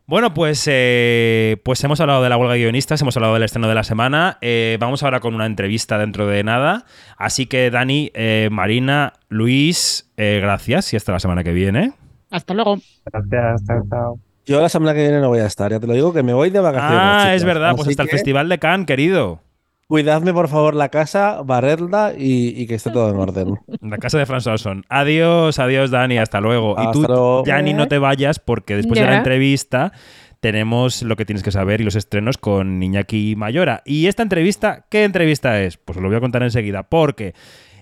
Bueno, 0.07 0.35
pues, 0.35 0.63
eh, 0.71 1.57
pues 1.63 1.83
hemos 1.83 1.99
hablado 1.99 2.21
de 2.21 2.29
la 2.29 2.37
huelga 2.37 2.53
de 2.53 2.59
guionistas, 2.59 3.01
hemos 3.01 3.17
hablado 3.17 3.33
del 3.33 3.41
estreno 3.41 3.67
de 3.67 3.73
la 3.73 3.83
semana. 3.83 4.37
eh, 4.41 4.77
vamos 4.79 5.01
ahora 5.01 5.19
con 5.19 5.33
una 5.33 5.47
entrevista 5.47 5.97
dentro 5.97 6.27
de 6.27 6.43
nada. 6.43 6.85
Así 7.17 7.47
que, 7.47 7.71
Dani, 7.71 8.11
eh, 8.13 8.49
Marina, 8.51 9.13
Luis, 9.29 10.11
eh, 10.17 10.39
gracias 10.43 10.93
y 10.93 10.95
hasta 10.95 11.11
la 11.11 11.19
semana 11.19 11.43
que 11.43 11.53
viene. 11.53 11.93
Hasta 12.29 12.53
luego. 12.53 12.77
Gracias, 13.05 13.65
chao, 13.65 13.83
chao. 13.89 14.19
Yo 14.45 14.61
la 14.61 14.69
semana 14.69 14.93
que 14.93 15.01
viene 15.01 15.21
no 15.21 15.29
voy 15.29 15.39
a 15.39 15.47
estar, 15.47 15.71
ya 15.71 15.79
te 15.79 15.87
lo 15.87 15.93
digo, 15.93 16.13
que 16.13 16.21
me 16.21 16.33
voy 16.33 16.51
de 16.51 16.59
vacaciones. 16.59 16.99
Ah, 17.01 17.33
es 17.33 17.43
verdad, 17.43 17.75
pues 17.75 17.87
hasta 17.87 18.03
el 18.03 18.09
Festival 18.09 18.47
de 18.47 18.59
Cannes, 18.59 18.85
querido. 18.85 19.41
Cuidadme, 19.87 20.33
por 20.33 20.47
favor, 20.47 20.73
la 20.73 20.89
casa, 20.89 21.41
barredla 21.43 22.13
y, 22.17 22.59
y 22.59 22.65
que 22.65 22.73
esté 22.75 22.89
todo 22.89 23.11
en 23.11 23.17
orden. 23.17 23.59
La 23.81 23.97
casa 23.97 24.17
de 24.17 24.25
François 24.25 24.57
Son. 24.57 24.83
Adiós, 24.89 25.59
adiós, 25.59 25.91
Dani, 25.91 26.17
hasta 26.17 26.41
luego. 26.41 26.75
y 26.81 26.91
tú, 26.91 27.03
luego. 27.03 27.43
Dani, 27.45 27.73
no 27.73 27.87
te 27.87 27.99
vayas 27.99 28.39
porque 28.39 28.75
después 28.75 28.99
de 28.99 29.05
la 29.05 29.17
entrevista 29.17 29.91
tenemos 30.39 31.03
lo 31.03 31.15
que 31.15 31.25
tienes 31.25 31.43
que 31.43 31.51
saber 31.51 31.81
y 31.81 31.83
los 31.83 31.95
estrenos 31.95 32.37
con 32.39 32.81
Iñaki 32.81 33.35
Mayora. 33.35 33.83
Y 33.85 34.07
esta 34.07 34.23
entrevista, 34.23 34.85
¿qué 34.89 35.03
entrevista 35.03 35.61
es? 35.61 35.77
Pues 35.77 35.97
os 35.97 36.01
lo 36.01 36.09
voy 36.09 36.17
a 36.17 36.21
contar 36.21 36.41
enseguida, 36.41 36.83
porque 36.83 37.33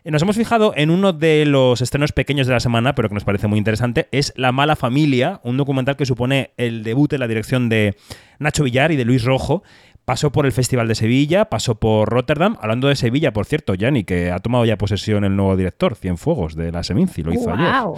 nos 0.06 0.22
hemos 0.22 0.36
fijado 0.36 0.74
en 0.76 0.90
uno 0.90 1.14
de 1.14 1.46
los 1.46 1.82
estrenos 1.82 2.12
pequeños 2.12 2.48
de 2.48 2.54
la 2.54 2.60
semana, 2.60 2.96
pero 2.96 3.08
que 3.08 3.16
nos 3.16 3.24
parece 3.24 3.48
muy 3.48 3.58
interesante, 3.58 4.10
es 4.12 4.34
La 4.36 4.52
mala 4.52 4.76
familia, 4.76 5.40
un 5.44 5.56
documental 5.56 5.96
que 5.96 6.06
supone 6.06 6.52
el 6.58 6.84
debut 6.84 7.14
en 7.14 7.22
la 7.22 7.28
dirección 7.28 7.70
de 7.70 7.96
Nacho 8.40 8.66
Villar 8.66 8.92
y 8.92 8.98
de 8.98 9.06
Luis 9.06 9.24
Rojo. 9.24 9.64
Pasó 10.06 10.32
por 10.34 10.46
el 10.46 10.52
Festival 10.52 10.90
de 10.90 10.96
Sevilla, 10.96 11.46
pasó 11.46 11.76
por 11.76 12.10
Rotterdam. 12.10 12.58
Hablando 12.62 12.90
de 12.90 12.96
Sevilla, 12.98 13.32
por 13.32 13.46
cierto, 13.46 13.74
Yanni, 13.74 14.04
que 14.04 14.32
ha 14.32 14.40
tomado 14.40 14.66
ya 14.66 14.78
posesión 14.78 15.24
el 15.24 15.36
nuevo 15.38 15.56
director, 15.56 15.96
Cienfuegos, 15.96 16.56
de 16.56 16.74
la 16.74 16.84
Seminci, 16.84 17.24
lo 17.24 17.32
hizo 17.34 17.50
ayer. 17.54 17.68
Guau. 17.70 17.96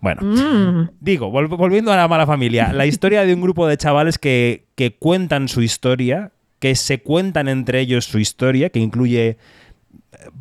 Bueno, 0.00 0.22
Mm. 0.22 0.90
Digo, 1.00 1.32
vol- 1.32 1.48
volviendo 1.48 1.92
a 1.92 1.96
la 1.96 2.06
mala 2.06 2.26
familia, 2.26 2.72
la 2.72 2.86
historia 2.86 3.24
de 3.24 3.34
un 3.34 3.40
grupo 3.40 3.66
de 3.66 3.76
chavales 3.76 4.18
que, 4.18 4.66
que 4.76 4.94
cuentan 4.94 5.48
su 5.48 5.60
historia, 5.62 6.30
que 6.60 6.76
se 6.76 7.00
cuentan 7.02 7.48
entre 7.48 7.80
ellos 7.80 8.04
su 8.04 8.20
historia, 8.20 8.70
que 8.70 8.78
incluye 8.78 9.30
eh, 9.30 9.36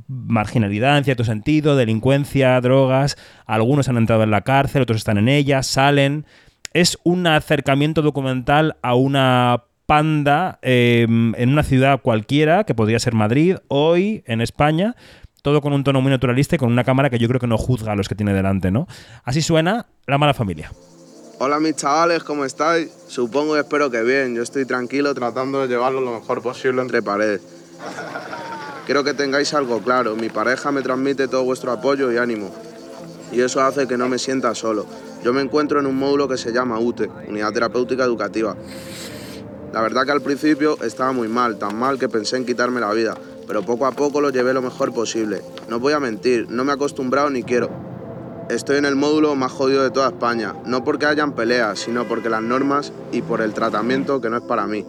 marginalidad 0.07 0.97
en 0.99 1.03
cierto 1.03 1.23
sentido, 1.23 1.75
delincuencia, 1.75 2.61
drogas, 2.61 3.17
algunos 3.47 3.89
han 3.89 3.97
entrado 3.97 4.21
en 4.23 4.29
la 4.31 4.41
cárcel, 4.41 4.83
otros 4.83 4.97
están 4.99 5.17
en 5.17 5.29
ella, 5.29 5.63
salen. 5.63 6.25
Es 6.73 6.99
un 7.03 7.25
acercamiento 7.25 8.03
documental 8.03 8.77
a 8.83 8.93
una 8.93 9.63
panda 9.87 10.59
eh, 10.61 11.03
en 11.07 11.49
una 11.49 11.63
ciudad 11.63 12.01
cualquiera, 12.01 12.65
que 12.65 12.75
podría 12.75 12.99
ser 12.99 13.15
Madrid, 13.15 13.55
hoy 13.69 14.21
en 14.27 14.41
España, 14.41 14.95
todo 15.41 15.61
con 15.61 15.71
un 15.73 15.83
tono 15.83 16.01
muy 16.01 16.11
naturalista 16.11 16.55
y 16.55 16.59
con 16.59 16.71
una 16.71 16.83
cámara 16.83 17.09
que 17.09 17.17
yo 17.17 17.27
creo 17.29 17.39
que 17.39 17.47
no 17.47 17.57
juzga 17.57 17.93
a 17.93 17.95
los 17.95 18.09
que 18.09 18.15
tiene 18.15 18.33
delante, 18.33 18.69
¿no? 18.69 18.85
Así 19.23 19.41
suena 19.41 19.87
La 20.05 20.17
mala 20.17 20.33
familia. 20.33 20.71
Hola 21.39 21.59
mis 21.59 21.75
chavales, 21.75 22.23
¿cómo 22.23 22.45
estáis? 22.45 22.91
Supongo 23.07 23.55
y 23.55 23.59
espero 23.59 23.89
que 23.89 24.01
bien. 24.03 24.35
Yo 24.35 24.43
estoy 24.43 24.65
tranquilo 24.65 25.13
tratando 25.13 25.61
de 25.61 25.67
llevarlo 25.67 26.01
lo 26.01 26.19
mejor 26.19 26.41
posible 26.41 26.81
entre 26.81 27.01
paredes. 27.01 27.41
Quiero 28.85 29.03
que 29.03 29.13
tengáis 29.13 29.53
algo 29.53 29.81
claro. 29.81 30.15
Mi 30.15 30.29
pareja 30.29 30.71
me 30.71 30.81
transmite 30.81 31.27
todo 31.27 31.43
vuestro 31.43 31.71
apoyo 31.71 32.11
y 32.11 32.17
ánimo. 32.17 32.53
Y 33.31 33.41
eso 33.41 33.61
hace 33.61 33.87
que 33.87 33.97
no 33.97 34.09
me 34.09 34.17
sienta 34.17 34.53
solo. 34.55 34.85
Yo 35.23 35.31
me 35.31 35.41
encuentro 35.41 35.79
en 35.79 35.85
un 35.85 35.95
módulo 35.95 36.27
que 36.27 36.37
se 36.37 36.51
llama 36.51 36.79
UTE, 36.79 37.09
Unidad 37.27 37.53
Terapéutica 37.53 38.03
Educativa. 38.03 38.55
La 39.73 39.81
verdad 39.81 40.05
que 40.05 40.11
al 40.11 40.21
principio 40.21 40.77
estaba 40.81 41.11
muy 41.11 41.27
mal, 41.27 41.57
tan 41.57 41.77
mal 41.77 41.99
que 41.99 42.09
pensé 42.09 42.37
en 42.37 42.45
quitarme 42.45 42.79
la 42.79 42.93
vida, 42.93 43.15
pero 43.47 43.63
poco 43.63 43.85
a 43.85 43.91
poco 43.91 44.21
lo 44.21 44.29
llevé 44.29 44.53
lo 44.53 44.61
mejor 44.61 44.93
posible. 44.93 45.41
No 45.69 45.79
voy 45.79 45.93
a 45.93 45.99
mentir, 45.99 46.47
no 46.49 46.63
me 46.63 46.71
he 46.71 46.75
acostumbrado 46.75 47.29
ni 47.29 47.43
quiero. 47.43 47.69
Estoy 48.49 48.77
en 48.77 48.85
el 48.85 48.95
módulo 48.95 49.35
más 49.35 49.51
jodido 49.51 49.83
de 49.83 49.91
toda 49.91 50.07
España, 50.07 50.55
no 50.65 50.85
porque 50.85 51.05
hayan 51.05 51.33
peleas, 51.33 51.79
sino 51.79 52.07
porque 52.07 52.29
las 52.29 52.41
normas 52.41 52.93
y 53.11 53.21
por 53.21 53.41
el 53.41 53.53
tratamiento 53.53 54.21
que 54.21 54.29
no 54.29 54.37
es 54.37 54.43
para 54.43 54.67
mí. 54.67 54.85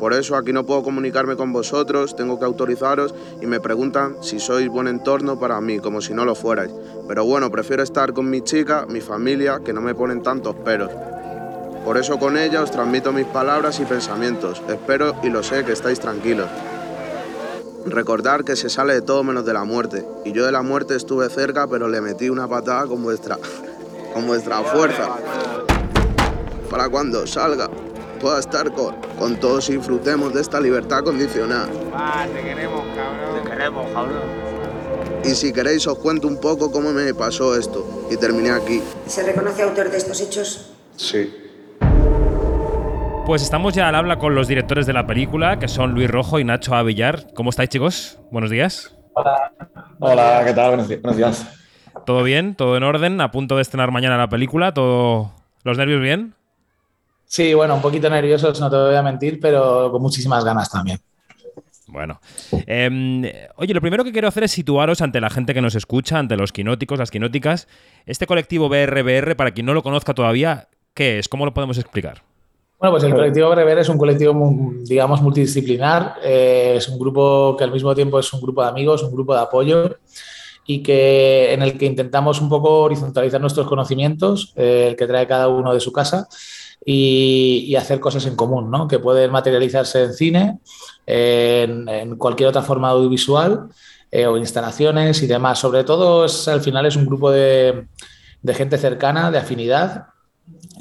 Por 0.00 0.14
eso 0.14 0.34
aquí 0.34 0.52
no 0.52 0.64
puedo 0.64 0.82
comunicarme 0.82 1.36
con 1.36 1.52
vosotros, 1.52 2.16
tengo 2.16 2.38
que 2.38 2.44
autorizaros 2.44 3.14
y 3.40 3.46
me 3.46 3.60
preguntan 3.60 4.16
si 4.22 4.40
sois 4.40 4.68
buen 4.68 4.88
entorno 4.88 5.38
para 5.38 5.60
mí, 5.60 5.78
como 5.78 6.00
si 6.00 6.14
no 6.14 6.24
lo 6.24 6.34
fuerais. 6.34 6.72
Pero 7.06 7.24
bueno, 7.24 7.50
prefiero 7.50 7.82
estar 7.82 8.12
con 8.12 8.28
mi 8.28 8.40
chica, 8.40 8.86
mi 8.88 9.00
familia, 9.00 9.60
que 9.64 9.72
no 9.72 9.80
me 9.80 9.94
ponen 9.94 10.22
tantos 10.22 10.56
peros. 10.56 10.90
Por 11.84 11.98
eso 11.98 12.18
con 12.18 12.36
ella 12.36 12.62
os 12.62 12.70
transmito 12.70 13.12
mis 13.12 13.26
palabras 13.26 13.80
y 13.80 13.84
pensamientos. 13.84 14.62
Espero 14.68 15.16
y 15.22 15.30
lo 15.30 15.42
sé 15.42 15.64
que 15.64 15.72
estáis 15.72 15.98
tranquilos. 15.98 16.48
Recordar 17.86 18.44
que 18.44 18.54
se 18.54 18.70
sale 18.70 18.94
de 18.94 19.02
todo 19.02 19.24
menos 19.24 19.44
de 19.44 19.52
la 19.52 19.64
muerte. 19.64 20.06
Y 20.24 20.30
yo 20.30 20.46
de 20.46 20.52
la 20.52 20.62
muerte 20.62 20.94
estuve 20.94 21.28
cerca, 21.28 21.66
pero 21.66 21.88
le 21.88 22.00
metí 22.00 22.30
una 22.30 22.46
patada 22.46 22.86
con 22.86 23.02
vuestra, 23.02 23.36
con 24.14 24.28
vuestra 24.28 24.62
fuerza. 24.62 25.16
Para 26.70 26.88
cuando 26.88 27.26
salga, 27.26 27.68
pueda 28.20 28.38
estar 28.38 28.72
con, 28.72 28.94
con 29.18 29.40
todos 29.40 29.68
y 29.68 29.76
disfrutemos 29.76 30.32
de 30.32 30.40
esta 30.40 30.60
libertad 30.60 31.02
condicional. 31.02 31.68
te 32.32 32.42
queremos, 32.42 32.84
cabrón. 32.94 33.42
Te 33.42 33.50
queremos, 33.50 33.92
cabrón. 33.92 34.52
Y 35.24 35.34
si 35.34 35.52
queréis 35.52 35.86
os 35.88 35.98
cuento 35.98 36.28
un 36.28 36.40
poco 36.40 36.70
cómo 36.70 36.92
me 36.92 37.12
pasó 37.12 37.56
esto. 37.56 38.06
Y 38.08 38.16
terminé 38.16 38.52
aquí. 38.52 38.80
¿Se 39.08 39.24
reconoce 39.24 39.62
autor 39.62 39.90
de 39.90 39.98
estos 39.98 40.20
hechos? 40.20 40.70
Sí. 40.96 41.41
Pues 43.32 43.40
estamos 43.40 43.72
ya 43.72 43.88
al 43.88 43.94
habla 43.94 44.18
con 44.18 44.34
los 44.34 44.46
directores 44.46 44.84
de 44.84 44.92
la 44.92 45.06
película, 45.06 45.58
que 45.58 45.66
son 45.66 45.94
Luis 45.94 46.10
Rojo 46.10 46.38
y 46.38 46.44
Nacho 46.44 46.74
Avillar. 46.74 47.32
¿Cómo 47.32 47.48
estáis, 47.48 47.70
chicos? 47.70 48.18
Buenos 48.30 48.50
días. 48.50 48.94
Hola, 50.00 50.42
¿qué 50.44 50.52
tal? 50.52 50.68
Buenos 50.68 50.86
días. 50.86 51.00
Buenos 51.00 51.16
días. 51.16 51.46
¿Todo 52.04 52.24
bien? 52.24 52.54
¿Todo 52.54 52.76
en 52.76 52.82
orden? 52.82 53.22
¿A 53.22 53.30
punto 53.30 53.56
de 53.56 53.62
estrenar 53.62 53.90
mañana 53.90 54.18
la 54.18 54.28
película? 54.28 54.74
¿Todo... 54.74 55.32
¿Los 55.64 55.78
nervios 55.78 56.02
bien? 56.02 56.34
Sí, 57.24 57.54
bueno, 57.54 57.74
un 57.74 57.80
poquito 57.80 58.10
nerviosos, 58.10 58.60
no 58.60 58.68
te 58.68 58.76
voy 58.76 58.96
a 58.96 59.02
mentir, 59.02 59.40
pero 59.40 59.90
con 59.90 60.02
muchísimas 60.02 60.44
ganas 60.44 60.68
también. 60.70 61.00
Bueno. 61.86 62.20
Eh, 62.66 63.48
oye, 63.56 63.72
lo 63.72 63.80
primero 63.80 64.04
que 64.04 64.12
quiero 64.12 64.28
hacer 64.28 64.44
es 64.44 64.52
situaros 64.52 65.00
ante 65.00 65.22
la 65.22 65.30
gente 65.30 65.54
que 65.54 65.62
nos 65.62 65.74
escucha, 65.74 66.18
ante 66.18 66.36
los 66.36 66.52
quinóticos, 66.52 66.98
las 66.98 67.10
quinóticas. 67.10 67.66
Este 68.04 68.26
colectivo 68.26 68.68
BRBR, 68.68 69.36
para 69.36 69.52
quien 69.52 69.64
no 69.64 69.72
lo 69.72 69.82
conozca 69.82 70.12
todavía, 70.12 70.68
¿qué 70.92 71.18
es? 71.18 71.30
¿Cómo 71.30 71.46
lo 71.46 71.54
podemos 71.54 71.78
explicar? 71.78 72.30
Bueno, 72.82 72.94
pues 72.94 73.04
el 73.04 73.14
colectivo 73.14 73.54
Rever 73.54 73.78
es 73.78 73.88
un 73.88 73.96
colectivo, 73.96 74.34
digamos, 74.82 75.22
multidisciplinar. 75.22 76.16
eh, 76.20 76.74
es 76.78 76.88
un 76.88 76.98
grupo 76.98 77.54
que 77.56 77.62
al 77.62 77.70
mismo 77.70 77.94
tiempo 77.94 78.18
es 78.18 78.32
un 78.32 78.40
grupo 78.40 78.60
de 78.60 78.70
amigos, 78.70 79.04
un 79.04 79.12
grupo 79.12 79.32
de 79.34 79.40
apoyo 79.40 79.98
y 80.66 80.82
que 80.82 81.52
en 81.52 81.62
el 81.62 81.78
que 81.78 81.86
intentamos 81.86 82.40
un 82.40 82.48
poco 82.48 82.80
horizontalizar 82.80 83.40
nuestros 83.40 83.68
conocimientos, 83.68 84.52
eh, 84.56 84.86
el 84.88 84.96
que 84.96 85.06
trae 85.06 85.28
cada 85.28 85.46
uno 85.46 85.72
de 85.72 85.78
su 85.78 85.92
casa 85.92 86.26
y, 86.84 87.66
y 87.68 87.76
hacer 87.76 88.00
cosas 88.00 88.26
en 88.26 88.34
común, 88.34 88.68
¿no? 88.68 88.88
Que 88.88 88.98
pueden 88.98 89.30
materializarse 89.30 90.02
en 90.02 90.12
cine, 90.14 90.58
en, 91.06 91.88
en 91.88 92.16
cualquier 92.16 92.48
otra 92.48 92.62
forma 92.62 92.88
audiovisual 92.88 93.68
eh, 94.10 94.26
o 94.26 94.36
instalaciones 94.36 95.22
y 95.22 95.28
demás. 95.28 95.60
Sobre 95.60 95.84
todo, 95.84 96.24
es, 96.24 96.48
al 96.48 96.60
final 96.60 96.84
es 96.86 96.96
un 96.96 97.06
grupo 97.06 97.30
de, 97.30 97.86
de 98.42 98.54
gente 98.54 98.76
cercana, 98.76 99.30
de 99.30 99.38
afinidad 99.38 100.06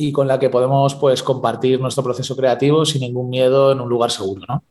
y 0.07 0.11
con 0.11 0.27
la 0.27 0.39
que 0.39 0.49
podemos 0.49 0.95
pues 0.95 1.21
compartir 1.23 1.79
nuestro 1.79 2.03
proceso 2.03 2.35
creativo 2.35 2.85
sin 2.85 3.01
ningún 3.01 3.29
miedo 3.29 3.71
en 3.71 3.79
un 3.81 3.89
lugar 3.89 4.11
seguro, 4.11 4.41
¿no? 4.47 4.63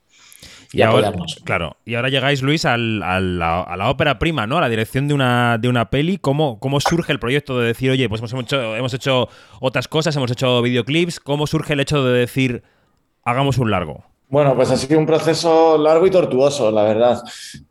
Y 0.72 0.82
ahora, 0.82 1.08
apoyarnos. 1.08 1.40
claro, 1.44 1.76
y 1.84 1.96
ahora 1.96 2.08
llegáis, 2.10 2.42
Luis, 2.42 2.64
al- 2.64 3.02
al- 3.02 3.38
la, 3.40 3.62
a 3.62 3.76
la 3.76 3.90
ópera 3.90 4.18
prima, 4.20 4.46
¿no? 4.46 4.56
A 4.58 4.60
la 4.60 4.68
dirección 4.68 5.08
de 5.08 5.14
una, 5.14 5.58
de 5.58 5.68
una 5.68 5.90
peli. 5.90 6.18
¿Cómo, 6.18 6.60
¿Cómo 6.60 6.78
surge 6.80 7.12
el 7.12 7.18
proyecto 7.18 7.58
de 7.58 7.66
decir, 7.66 7.90
oye, 7.90 8.08
pues 8.08 8.20
hemos 8.20 8.44
hecho, 8.44 8.76
hemos 8.76 8.94
hecho 8.94 9.28
otras 9.60 9.88
cosas, 9.88 10.14
hemos 10.16 10.30
hecho 10.30 10.62
videoclips? 10.62 11.18
¿Cómo 11.18 11.46
surge 11.48 11.72
el 11.72 11.80
hecho 11.80 12.04
de 12.04 12.18
decir, 12.20 12.62
hagamos 13.24 13.58
un 13.58 13.70
largo? 13.72 14.04
Bueno, 14.30 14.54
pues 14.54 14.70
ha 14.70 14.76
sido 14.76 14.96
un 15.00 15.06
proceso 15.06 15.76
largo 15.76 16.06
y 16.06 16.10
tortuoso, 16.10 16.70
la 16.70 16.84
verdad. 16.84 17.20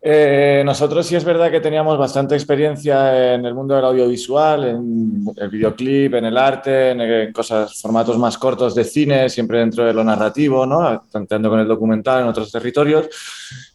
Eh, 0.01 0.61
nosotros 0.65 1.07
sí 1.07 1.15
es 1.15 1.23
verdad 1.23 1.49
que 1.49 1.61
teníamos 1.61 1.97
bastante 1.97 2.35
experiencia 2.35 3.35
en 3.35 3.45
el 3.45 3.55
mundo 3.55 3.75
del 3.75 3.85
audiovisual, 3.85 4.65
en 4.65 5.25
el 5.37 5.49
videoclip, 5.49 6.15
en 6.15 6.25
el 6.25 6.37
arte, 6.37 6.89
en, 6.89 7.31
cosas, 7.31 7.81
formatos 7.81 8.17
más 8.17 8.37
cortos 8.37 8.75
de 8.75 8.83
cine, 8.83 9.29
siempre 9.29 9.59
dentro 9.59 9.85
de 9.85 9.93
lo 9.93 10.03
narrativo, 10.03 10.65
¿no? 10.65 11.05
Tanteando 11.09 11.49
con 11.49 11.61
el 11.61 11.67
documental 11.67 12.23
en 12.23 12.27
otros 12.27 12.51
territorios. 12.51 13.07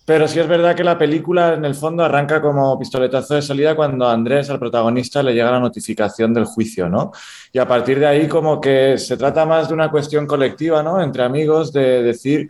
Pero 0.06 0.28
sí 0.28 0.38
es 0.38 0.46
verdad 0.46 0.76
que 0.76 0.84
la 0.84 0.98
película 0.98 1.54
en 1.54 1.64
el 1.64 1.74
fondo 1.74 2.04
arranca 2.04 2.42
como 2.42 2.78
pistoletazo 2.78 3.36
de 3.36 3.42
salida 3.42 3.74
cuando 3.74 4.06
a 4.06 4.12
Andrés, 4.12 4.50
al 4.50 4.58
protagonista, 4.58 5.22
le 5.22 5.32
llega 5.32 5.50
la 5.50 5.60
notificación 5.60 6.34
del 6.34 6.44
juicio, 6.44 6.90
¿no? 6.90 7.10
Y 7.52 7.58
a 7.58 7.66
partir 7.66 7.98
de 7.98 8.06
ahí 8.06 8.28
como 8.28 8.60
que 8.60 8.98
se 8.98 9.16
trata 9.16 9.46
más 9.46 9.68
de 9.68 9.74
una 9.74 9.90
cuestión 9.90 10.26
colectiva, 10.26 10.82
¿no? 10.82 11.00
Entre 11.00 11.22
amigos, 11.22 11.72
de 11.72 12.02
decir 12.02 12.48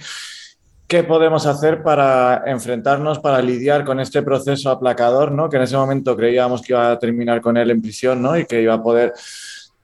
qué 0.88 1.04
podemos 1.04 1.46
hacer 1.46 1.82
para 1.82 2.42
enfrentarnos, 2.46 3.20
para 3.20 3.40
lidiar 3.40 3.84
con 3.84 4.00
este 4.00 4.22
proceso 4.22 4.70
aplacador, 4.70 5.30
¿no? 5.30 5.48
Que 5.48 5.56
en 5.56 5.62
ese 5.62 5.76
momento 5.76 6.16
creíamos 6.16 6.60
que 6.60 6.72
iba 6.72 6.90
a 6.90 6.98
terminar 6.98 7.40
con 7.40 7.56
él 7.56 7.70
en 7.70 7.80
prisión, 7.80 8.20
¿no? 8.20 8.36
Y 8.36 8.46
que 8.46 8.62
iba 8.62 8.74
a 8.74 8.82
poder 8.82 9.12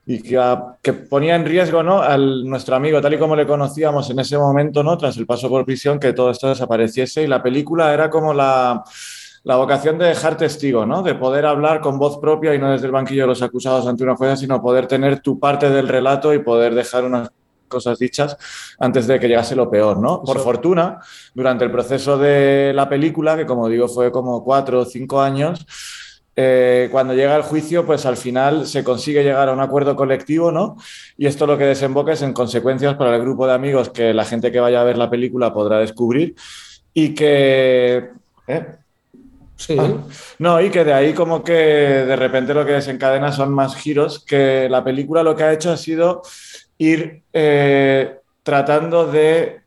y 0.06 0.22
que, 0.22 0.58
que, 0.82 0.92
ponía 0.92 1.36
en 1.36 1.44
riesgo 1.44 1.82
¿no? 1.82 2.02
a 2.02 2.16
nuestro 2.16 2.76
amigo, 2.76 3.00
tal 3.00 3.14
y 3.14 3.18
como 3.18 3.36
le 3.36 3.46
conocíamos 3.46 4.10
en 4.10 4.18
ese 4.18 4.36
momento, 4.38 4.82
¿no? 4.82 4.96
tras 4.96 5.16
el 5.16 5.26
paso 5.26 5.48
por 5.48 5.64
prisión, 5.64 5.98
que 6.00 6.12
todo 6.12 6.30
esto 6.30 6.48
desapareciese. 6.48 7.22
Y 7.22 7.26
la 7.26 7.42
película 7.42 7.92
era 7.92 8.10
como 8.10 8.34
la, 8.34 8.82
la 9.44 9.56
vocación 9.56 9.98
de 9.98 10.06
dejar 10.06 10.36
testigo, 10.36 10.84
¿no? 10.84 11.02
de 11.02 11.14
poder 11.14 11.46
hablar 11.46 11.80
con 11.80 11.98
voz 11.98 12.18
propia 12.18 12.54
y 12.54 12.58
no 12.58 12.70
desde 12.70 12.86
el 12.86 12.92
banquillo 12.92 13.22
de 13.22 13.28
los 13.28 13.42
acusados 13.42 13.86
ante 13.86 14.04
una 14.04 14.16
jueza, 14.16 14.36
sino 14.36 14.60
poder 14.60 14.86
tener 14.86 15.20
tu 15.20 15.38
parte 15.38 15.70
del 15.70 15.88
relato 15.88 16.34
y 16.34 16.40
poder 16.40 16.74
dejar 16.74 17.04
unas 17.04 17.30
cosas 17.70 17.98
dichas 17.98 18.36
antes 18.78 19.06
de 19.06 19.18
que 19.18 19.28
llegase 19.28 19.56
lo 19.56 19.70
peor, 19.70 19.98
¿no? 19.98 20.22
Por 20.22 20.40
fortuna, 20.40 20.98
durante 21.34 21.64
el 21.64 21.70
proceso 21.70 22.18
de 22.18 22.72
la 22.74 22.88
película, 22.88 23.36
que 23.36 23.46
como 23.46 23.68
digo 23.68 23.88
fue 23.88 24.10
como 24.10 24.44
cuatro 24.44 24.80
o 24.80 24.84
cinco 24.84 25.22
años, 25.22 25.64
eh, 26.42 26.88
cuando 26.90 27.12
llega 27.12 27.36
el 27.36 27.42
juicio, 27.42 27.84
pues 27.84 28.06
al 28.06 28.16
final 28.16 28.66
se 28.66 28.82
consigue 28.82 29.22
llegar 29.22 29.50
a 29.50 29.52
un 29.52 29.60
acuerdo 29.60 29.94
colectivo, 29.94 30.50
¿no? 30.50 30.78
Y 31.18 31.26
esto 31.26 31.46
lo 31.46 31.58
que 31.58 31.64
desemboca 31.64 32.14
es 32.14 32.22
en 32.22 32.32
consecuencias 32.32 32.94
para 32.94 33.14
el 33.14 33.20
grupo 33.20 33.46
de 33.46 33.52
amigos 33.52 33.90
que 33.90 34.14
la 34.14 34.24
gente 34.24 34.50
que 34.50 34.58
vaya 34.58 34.80
a 34.80 34.84
ver 34.84 34.96
la 34.96 35.10
película 35.10 35.52
podrá 35.52 35.80
descubrir 35.80 36.34
y 36.94 37.14
que... 37.14 38.08
¿eh? 38.46 38.66
Sí. 39.56 39.76
Ah, 39.78 39.98
no, 40.38 40.62
y 40.62 40.70
que 40.70 40.82
de 40.82 40.94
ahí 40.94 41.12
como 41.12 41.44
que 41.44 41.52
de 41.52 42.16
repente 42.16 42.54
lo 42.54 42.64
que 42.64 42.72
desencadena 42.72 43.32
son 43.32 43.52
más 43.52 43.76
giros, 43.76 44.24
que 44.24 44.66
la 44.70 44.82
película 44.82 45.22
lo 45.22 45.36
que 45.36 45.42
ha 45.42 45.52
hecho 45.52 45.70
ha 45.70 45.76
sido 45.76 46.22
ir 46.78 47.22
eh, 47.34 48.16
tratando 48.42 49.06
de 49.12 49.59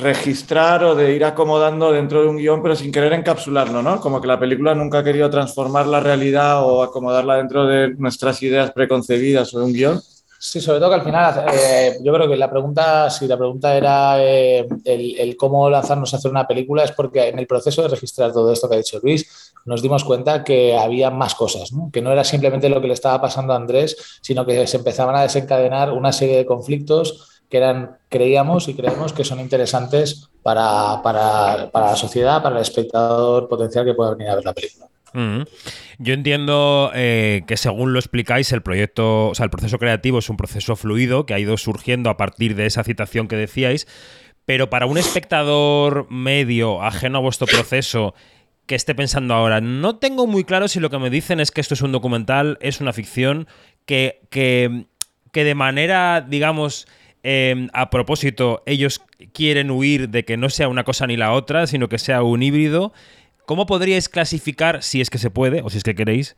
registrar 0.00 0.84
o 0.84 0.94
de 0.94 1.14
ir 1.14 1.24
acomodando 1.24 1.92
dentro 1.92 2.22
de 2.22 2.28
un 2.28 2.36
guion, 2.36 2.62
pero 2.62 2.74
sin 2.76 2.92
querer 2.92 3.12
encapsularlo, 3.12 3.82
¿no? 3.82 4.00
Como 4.00 4.20
que 4.20 4.26
la 4.26 4.38
película 4.38 4.74
nunca 4.74 4.98
ha 4.98 5.04
querido 5.04 5.28
transformar 5.30 5.86
la 5.86 6.00
realidad 6.00 6.64
o 6.64 6.82
acomodarla 6.82 7.36
dentro 7.36 7.66
de 7.66 7.94
nuestras 7.94 8.42
ideas 8.42 8.70
preconcebidas 8.72 9.52
o 9.54 9.60
de 9.60 9.64
un 9.64 9.72
guion. 9.72 10.00
Sí, 10.40 10.60
sobre 10.60 10.78
todo 10.78 10.90
que 10.90 10.94
al 10.94 11.04
final, 11.04 11.46
eh, 11.52 11.98
yo 12.00 12.12
creo 12.12 12.28
que 12.28 12.36
la 12.36 12.48
pregunta, 12.48 13.10
si 13.10 13.26
la 13.26 13.36
pregunta 13.36 13.76
era 13.76 14.22
eh, 14.22 14.68
el, 14.84 15.18
el, 15.18 15.36
cómo 15.36 15.68
lanzarnos 15.68 16.14
a 16.14 16.18
hacer 16.18 16.30
una 16.30 16.46
película, 16.46 16.84
es 16.84 16.92
porque 16.92 17.26
en 17.26 17.40
el 17.40 17.46
proceso 17.48 17.82
de 17.82 17.88
registrar 17.88 18.32
todo 18.32 18.52
esto 18.52 18.68
que 18.68 18.76
ha 18.76 18.78
dicho 18.78 19.00
Luis, 19.02 19.52
nos 19.64 19.82
dimos 19.82 20.04
cuenta 20.04 20.44
que 20.44 20.76
había 20.76 21.10
más 21.10 21.34
cosas, 21.34 21.72
¿no? 21.72 21.90
que 21.92 22.00
no 22.00 22.12
era 22.12 22.22
simplemente 22.22 22.68
lo 22.68 22.80
que 22.80 22.86
le 22.86 22.94
estaba 22.94 23.20
pasando 23.20 23.52
a 23.52 23.56
Andrés, 23.56 23.96
sino 24.22 24.46
que 24.46 24.64
se 24.68 24.76
empezaban 24.76 25.16
a 25.16 25.22
desencadenar 25.22 25.92
una 25.92 26.12
serie 26.12 26.36
de 26.36 26.46
conflictos 26.46 27.27
que 27.48 27.56
eran, 27.56 27.96
creíamos 28.08 28.68
y 28.68 28.74
creemos 28.74 29.12
que 29.12 29.24
son 29.24 29.40
interesantes 29.40 30.28
para, 30.42 31.02
para, 31.02 31.70
para, 31.70 31.86
la 31.86 31.96
sociedad, 31.96 32.42
para 32.42 32.56
el 32.56 32.62
espectador 32.62 33.48
potencial 33.48 33.84
que 33.84 33.94
pueda 33.94 34.14
venir 34.14 34.28
a 34.28 34.36
ver 34.36 34.44
la 34.44 34.52
película. 34.52 34.88
Yo 35.98 36.14
entiendo 36.14 36.90
eh, 36.94 37.42
que 37.46 37.56
según 37.56 37.92
lo 37.92 37.98
explicáis, 37.98 38.52
el 38.52 38.62
proyecto, 38.62 39.28
o 39.28 39.34
sea, 39.34 39.44
el 39.44 39.50
proceso 39.50 39.78
creativo 39.78 40.18
es 40.18 40.28
un 40.28 40.36
proceso 40.36 40.76
fluido 40.76 41.26
que 41.26 41.34
ha 41.34 41.38
ido 41.38 41.56
surgiendo 41.56 42.10
a 42.10 42.16
partir 42.16 42.54
de 42.54 42.66
esa 42.66 42.84
citación 42.84 43.26
que 43.26 43.36
decíais, 43.36 43.88
pero 44.44 44.70
para 44.70 44.86
un 44.86 44.98
espectador 44.98 46.06
medio, 46.10 46.82
ajeno 46.82 47.18
a 47.18 47.20
vuestro 47.22 47.46
proceso, 47.46 48.14
que 48.66 48.74
esté 48.74 48.94
pensando 48.94 49.34
ahora, 49.34 49.60
no 49.60 49.96
tengo 49.96 50.26
muy 50.26 50.44
claro 50.44 50.68
si 50.68 50.78
lo 50.78 50.90
que 50.90 50.98
me 50.98 51.10
dicen 51.10 51.40
es 51.40 51.50
que 51.50 51.62
esto 51.62 51.74
es 51.74 51.82
un 51.82 51.90
documental, 51.90 52.58
es 52.60 52.80
una 52.80 52.92
ficción, 52.92 53.48
que, 53.86 54.20
que, 54.30 54.86
que 55.32 55.44
de 55.44 55.54
manera, 55.54 56.20
digamos, 56.20 56.86
eh, 57.22 57.68
a 57.72 57.90
propósito, 57.90 58.62
ellos 58.66 59.00
quieren 59.32 59.70
huir 59.70 60.08
de 60.08 60.24
que 60.24 60.36
no 60.36 60.50
sea 60.50 60.68
una 60.68 60.84
cosa 60.84 61.06
ni 61.06 61.16
la 61.16 61.32
otra, 61.32 61.66
sino 61.66 61.88
que 61.88 61.98
sea 61.98 62.22
un 62.22 62.42
híbrido. 62.42 62.92
¿Cómo 63.46 63.66
podríais 63.66 64.08
clasificar, 64.08 64.82
si 64.82 65.00
es 65.00 65.10
que 65.10 65.18
se 65.18 65.30
puede, 65.30 65.62
o 65.62 65.70
si 65.70 65.78
es 65.78 65.84
que 65.84 65.94
queréis, 65.94 66.36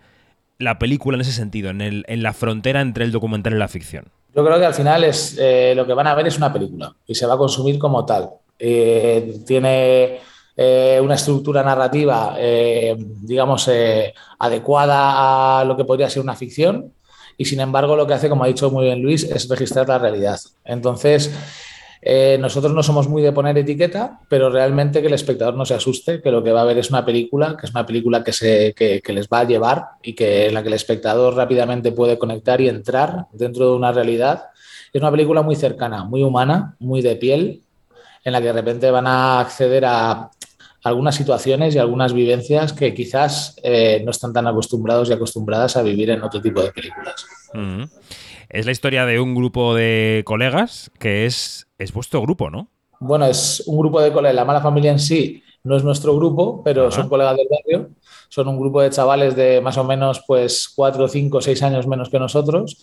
la 0.59 0.79
película 0.79 1.17
en 1.17 1.23
ese 1.23 1.33
sentido, 1.33 1.71
en 1.71 2.23
la 2.23 2.33
frontera 2.33 2.81
entre 2.81 3.05
el 3.05 3.13
documental 3.13 3.55
y 3.55 3.59
la 3.59 3.69
ficción? 3.69 4.11
Yo 4.35 4.45
creo 4.45 4.59
que 4.59 4.67
al 4.67 4.75
final 4.75 5.03
es 5.05 5.37
eh, 5.41 5.73
lo 5.75 5.87
que 5.87 5.95
van 5.95 6.07
a 6.07 6.15
ver 6.15 6.27
es 6.27 6.37
una 6.37 6.53
película 6.53 6.95
y 7.07 7.15
se 7.15 7.27
va 7.27 7.35
a 7.35 7.39
consumir 7.39 7.79
como 7.79 8.05
tal. 8.05 8.31
Eh, 8.59 9.41
tiene 9.45 10.21
eh, 10.57 11.01
una 11.03 11.15
estructura 11.15 11.63
narrativa, 11.63 12.37
digamos, 13.23 13.69
adecuada 14.39 15.61
a 15.61 15.65
lo 15.65 15.77
que 15.77 15.85
podría 15.85 16.09
ser 16.09 16.23
una 16.23 16.37
ficción, 16.37 16.93
y 17.41 17.47
sin 17.47 17.59
embargo 17.61 17.97
lo 17.97 18.07
que 18.07 18.13
hace, 18.13 18.29
como 18.29 18.45
ha 18.45 18.49
dicho 18.49 18.71
muy 18.71 18.85
bien 18.85 19.01
Luis, 19.01 19.25
es 19.25 19.49
registrar 19.49 19.89
la 19.89 19.99
realidad. 19.99 20.39
Entonces, 20.63 21.33
eh, 22.03 22.37
nosotros 22.39 22.75
no 22.75 22.83
somos 22.83 23.09
muy 23.09 23.23
de 23.23 23.33
poner 23.33 23.57
etiqueta, 23.57 24.21
pero 24.29 24.51
realmente 24.51 25.01
que 25.01 25.07
el 25.07 25.15
espectador 25.15 25.55
no 25.55 25.65
se 25.65 25.73
asuste, 25.73 26.21
que 26.21 26.31
lo 26.31 26.45
que 26.45 26.53
va 26.53 26.61
a 26.61 26.65
ver 26.67 26.77
es 26.77 26.91
una 26.91 27.03
película, 27.03 27.57
que 27.59 27.65
es 27.65 27.73
una 27.73 27.87
película 27.87 28.23
que, 28.23 28.35
se, 28.35 28.75
que, 28.75 29.03
les 29.07 29.27
va 29.27 29.41
a 29.41 29.45
llevar 29.45 29.87
y 30.03 30.13
que 30.13 30.49
en 30.49 30.53
la 30.53 30.61
que 30.61 30.69
el 30.69 30.75
espectador 30.75 31.35
rápidamente 31.35 31.93
puede 31.93 32.19
conectar 32.19 32.61
y 32.61 32.69
entrar 32.69 33.25
dentro 33.33 33.71
de 33.71 33.77
una 33.77 33.91
realidad. 33.91 34.49
Es 34.93 35.01
una 35.01 35.11
película 35.11 35.41
muy 35.41 35.57
cercana, 35.57 36.05
muy 36.05 36.23
humana, 36.23 36.77
muy 36.79 37.01
de 37.01 37.17
piel, 37.17 37.63
en 38.23 38.33
la 38.35 38.41
que 38.41 38.49
de 38.49 38.53
repente 38.53 38.91
van 38.91 39.07
a 39.07 39.41
acceder 39.41 39.87
a 39.87 40.31
algunas 40.83 41.15
situaciones 41.15 41.75
y 41.75 41.79
algunas 41.79 42.13
vivencias 42.13 42.73
que 42.73 42.95
quizás 42.95 43.57
eh, 43.63 44.03
no 44.05 44.11
están 44.11 44.33
tan 44.33 44.47
acostumbrados 44.47 45.11
y 45.11 45.13
acostumbradas 45.13 45.77
a 45.77 45.83
vivir 45.83 46.11
en 46.11 46.23
otro 46.23 46.41
tipo 46.41 46.63
de 46.63 46.73
películas. 46.73 47.27
Es 48.49 48.67
la 48.67 48.73
historia 48.73 49.07
de 49.07 49.21
un 49.21 49.35
grupo 49.35 49.75
de 49.75 50.23
colegas 50.25 50.91
que 50.99 51.27
es, 51.27 51.69
es 51.79 51.93
vuestro 51.93 52.23
grupo, 52.23 52.51
¿no? 52.51 52.69
Bueno, 52.99 53.27
es 53.27 53.63
un 53.67 53.79
grupo 53.79 54.01
de 54.01 54.13
colegas. 54.13 54.35
La 54.35 54.45
mala 54.45 54.61
familia 54.61 54.91
en 54.91 54.99
sí 54.99 55.43
no 55.63 55.77
es 55.77 55.85
nuestro 55.85 56.17
grupo, 56.17 56.63
pero 56.63 56.91
son 56.91 57.09
colegas 57.09 57.37
del 57.37 57.49
barrio. 57.51 57.91
Son 58.29 58.49
un 58.49 58.59
grupo 58.59 58.81
de 58.81 58.91
chavales 58.91 59.37
de 59.37 59.61
más 59.61 59.77
o 59.77 59.85
menos 59.85 60.23
pues 60.27 60.71
cuatro, 60.75 61.09
cinco, 61.09 61.41
seis 61.41 61.63
años 61.63 61.87
menos 61.87 62.09
que 62.09 62.19
nosotros. 62.19 62.83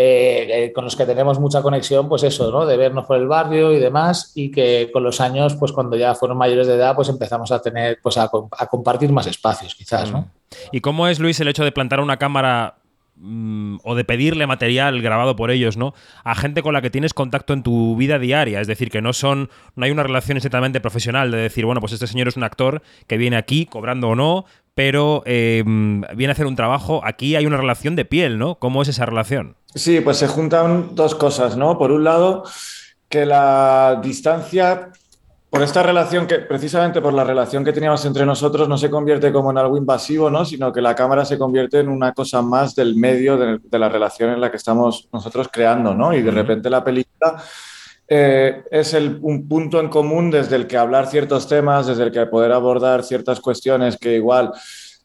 Eh, 0.00 0.66
eh, 0.66 0.72
con 0.72 0.84
los 0.84 0.94
que 0.94 1.04
tenemos 1.04 1.40
mucha 1.40 1.60
conexión, 1.60 2.08
pues 2.08 2.22
eso, 2.22 2.52
¿no? 2.52 2.64
De 2.64 2.76
vernos 2.76 3.04
por 3.04 3.16
el 3.16 3.26
barrio 3.26 3.72
y 3.72 3.80
demás, 3.80 4.30
y 4.36 4.48
que 4.48 4.90
con 4.92 5.02
los 5.02 5.20
años, 5.20 5.56
pues 5.56 5.72
cuando 5.72 5.96
ya 5.96 6.14
fueron 6.14 6.38
mayores 6.38 6.68
de 6.68 6.76
edad, 6.76 6.94
pues 6.94 7.08
empezamos 7.08 7.50
a 7.50 7.60
tener, 7.60 7.98
pues 8.00 8.16
a, 8.16 8.30
compartir 8.70 9.10
más 9.10 9.26
espacios, 9.26 9.74
quizás, 9.74 10.12
¿no? 10.12 10.30
¿Y 10.70 10.82
cómo 10.82 11.08
es, 11.08 11.18
Luis, 11.18 11.40
el 11.40 11.48
hecho 11.48 11.64
de 11.64 11.72
plantar 11.72 11.98
una 11.98 12.16
cámara 12.16 12.76
mmm, 13.16 13.78
o 13.82 13.96
de 13.96 14.04
pedirle 14.04 14.46
material 14.46 15.02
grabado 15.02 15.34
por 15.34 15.50
ellos, 15.50 15.76
¿no? 15.76 15.94
A 16.22 16.36
gente 16.36 16.62
con 16.62 16.74
la 16.74 16.80
que 16.80 16.90
tienes 16.90 17.12
contacto 17.12 17.52
en 17.52 17.64
tu 17.64 17.96
vida 17.96 18.20
diaria, 18.20 18.60
es 18.60 18.68
decir, 18.68 18.92
que 18.92 19.02
no 19.02 19.12
son, 19.12 19.50
no 19.74 19.84
hay 19.84 19.90
una 19.90 20.04
relación 20.04 20.36
exactamente 20.36 20.80
profesional 20.80 21.32
de 21.32 21.38
decir, 21.38 21.64
bueno, 21.66 21.80
pues 21.80 21.92
este 21.92 22.06
señor 22.06 22.28
es 22.28 22.36
un 22.36 22.44
actor 22.44 22.82
que 23.08 23.16
viene 23.16 23.36
aquí, 23.36 23.66
cobrando 23.66 24.10
o 24.10 24.14
no, 24.14 24.44
pero 24.76 25.24
eh, 25.26 25.64
viene 25.66 26.28
a 26.28 26.32
hacer 26.34 26.46
un 26.46 26.54
trabajo. 26.54 27.00
Aquí 27.02 27.34
hay 27.34 27.46
una 27.46 27.56
relación 27.56 27.96
de 27.96 28.04
piel, 28.04 28.38
¿no? 28.38 28.60
¿Cómo 28.60 28.80
es 28.82 28.86
esa 28.86 29.04
relación? 29.04 29.56
Sí, 29.74 30.00
pues 30.00 30.16
se 30.16 30.28
juntan 30.28 30.94
dos 30.94 31.14
cosas, 31.14 31.56
¿no? 31.56 31.78
Por 31.78 31.92
un 31.92 32.04
lado, 32.04 32.44
que 33.08 33.26
la 33.26 34.00
distancia, 34.02 34.90
por 35.50 35.62
esta 35.62 35.82
relación 35.82 36.26
que, 36.26 36.38
precisamente 36.38 37.00
por 37.00 37.12
la 37.12 37.24
relación 37.24 37.64
que 37.64 37.72
teníamos 37.72 38.04
entre 38.04 38.26
nosotros, 38.26 38.68
no 38.68 38.78
se 38.78 38.90
convierte 38.90 39.32
como 39.32 39.50
en 39.50 39.58
algo 39.58 39.76
invasivo, 39.76 40.30
¿no? 40.30 40.44
Sino 40.44 40.72
que 40.72 40.80
la 40.80 40.94
cámara 40.94 41.24
se 41.24 41.38
convierte 41.38 41.80
en 41.80 41.88
una 41.88 42.12
cosa 42.12 42.42
más 42.42 42.74
del 42.74 42.96
medio 42.96 43.36
de, 43.36 43.58
de 43.62 43.78
la 43.78 43.88
relación 43.88 44.30
en 44.30 44.40
la 44.40 44.50
que 44.50 44.56
estamos 44.56 45.08
nosotros 45.12 45.48
creando, 45.52 45.94
¿no? 45.94 46.14
Y 46.14 46.22
de 46.22 46.30
repente 46.30 46.70
la 46.70 46.82
película 46.82 47.42
eh, 48.10 48.64
es 48.70 48.94
el, 48.94 49.18
un 49.20 49.46
punto 49.46 49.80
en 49.80 49.88
común 49.88 50.30
desde 50.30 50.56
el 50.56 50.66
que 50.66 50.78
hablar 50.78 51.08
ciertos 51.08 51.46
temas, 51.46 51.86
desde 51.86 52.04
el 52.04 52.10
que 52.10 52.24
poder 52.24 52.52
abordar 52.52 53.04
ciertas 53.04 53.38
cuestiones 53.38 53.98
que 53.98 54.14
igual 54.14 54.50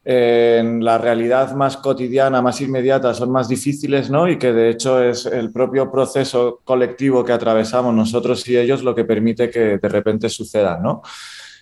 en 0.05 0.83
la 0.83 0.97
realidad 0.97 1.53
más 1.55 1.77
cotidiana, 1.77 2.41
más 2.41 2.59
inmediata, 2.59 3.13
son 3.13 3.31
más 3.31 3.47
difíciles, 3.47 4.09
¿no? 4.09 4.27
Y 4.27 4.37
que 4.37 4.51
de 4.51 4.69
hecho 4.69 5.01
es 5.01 5.25
el 5.25 5.51
propio 5.51 5.89
proceso 5.89 6.61
colectivo 6.65 7.23
que 7.23 7.31
atravesamos 7.31 7.93
nosotros 7.93 8.47
y 8.49 8.57
ellos 8.57 8.83
lo 8.83 8.93
que 8.93 9.05
permite 9.05 9.49
que 9.49 9.77
de 9.77 9.89
repente 9.89 10.29
sucedan, 10.29 10.83
¿no? 10.83 11.01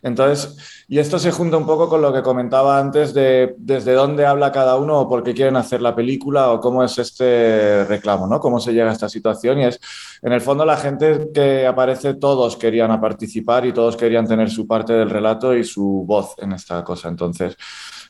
Entonces, 0.03 0.85
y 0.87 0.99
esto 0.99 1.19
se 1.19 1.31
junta 1.31 1.57
un 1.57 1.65
poco 1.65 1.87
con 1.87 2.01
lo 2.01 2.11
que 2.11 2.21
comentaba 2.21 2.79
antes 2.79 3.13
de 3.13 3.55
desde 3.57 3.93
dónde 3.93 4.25
habla 4.25 4.51
cada 4.51 4.77
uno 4.77 4.99
o 4.99 5.09
por 5.09 5.23
qué 5.23 5.33
quieren 5.33 5.55
hacer 5.55 5.81
la 5.81 5.95
película 5.95 6.51
o 6.51 6.59
cómo 6.59 6.83
es 6.83 6.97
este 6.97 7.85
reclamo, 7.85 8.27
¿no? 8.27 8.39
Cómo 8.39 8.59
se 8.59 8.73
llega 8.73 8.89
a 8.89 8.93
esta 8.93 9.09
situación 9.09 9.59
y 9.59 9.65
es, 9.65 9.79
en 10.21 10.33
el 10.33 10.41
fondo, 10.41 10.65
la 10.65 10.77
gente 10.77 11.29
que 11.33 11.65
aparece, 11.67 12.15
todos 12.15 12.57
querían 12.57 12.99
participar 12.99 13.65
y 13.65 13.73
todos 13.73 13.95
querían 13.95 14.27
tener 14.27 14.49
su 14.49 14.67
parte 14.67 14.93
del 14.93 15.09
relato 15.09 15.55
y 15.55 15.63
su 15.63 16.03
voz 16.05 16.35
en 16.39 16.53
esta 16.53 16.83
cosa. 16.83 17.09
Entonces, 17.09 17.55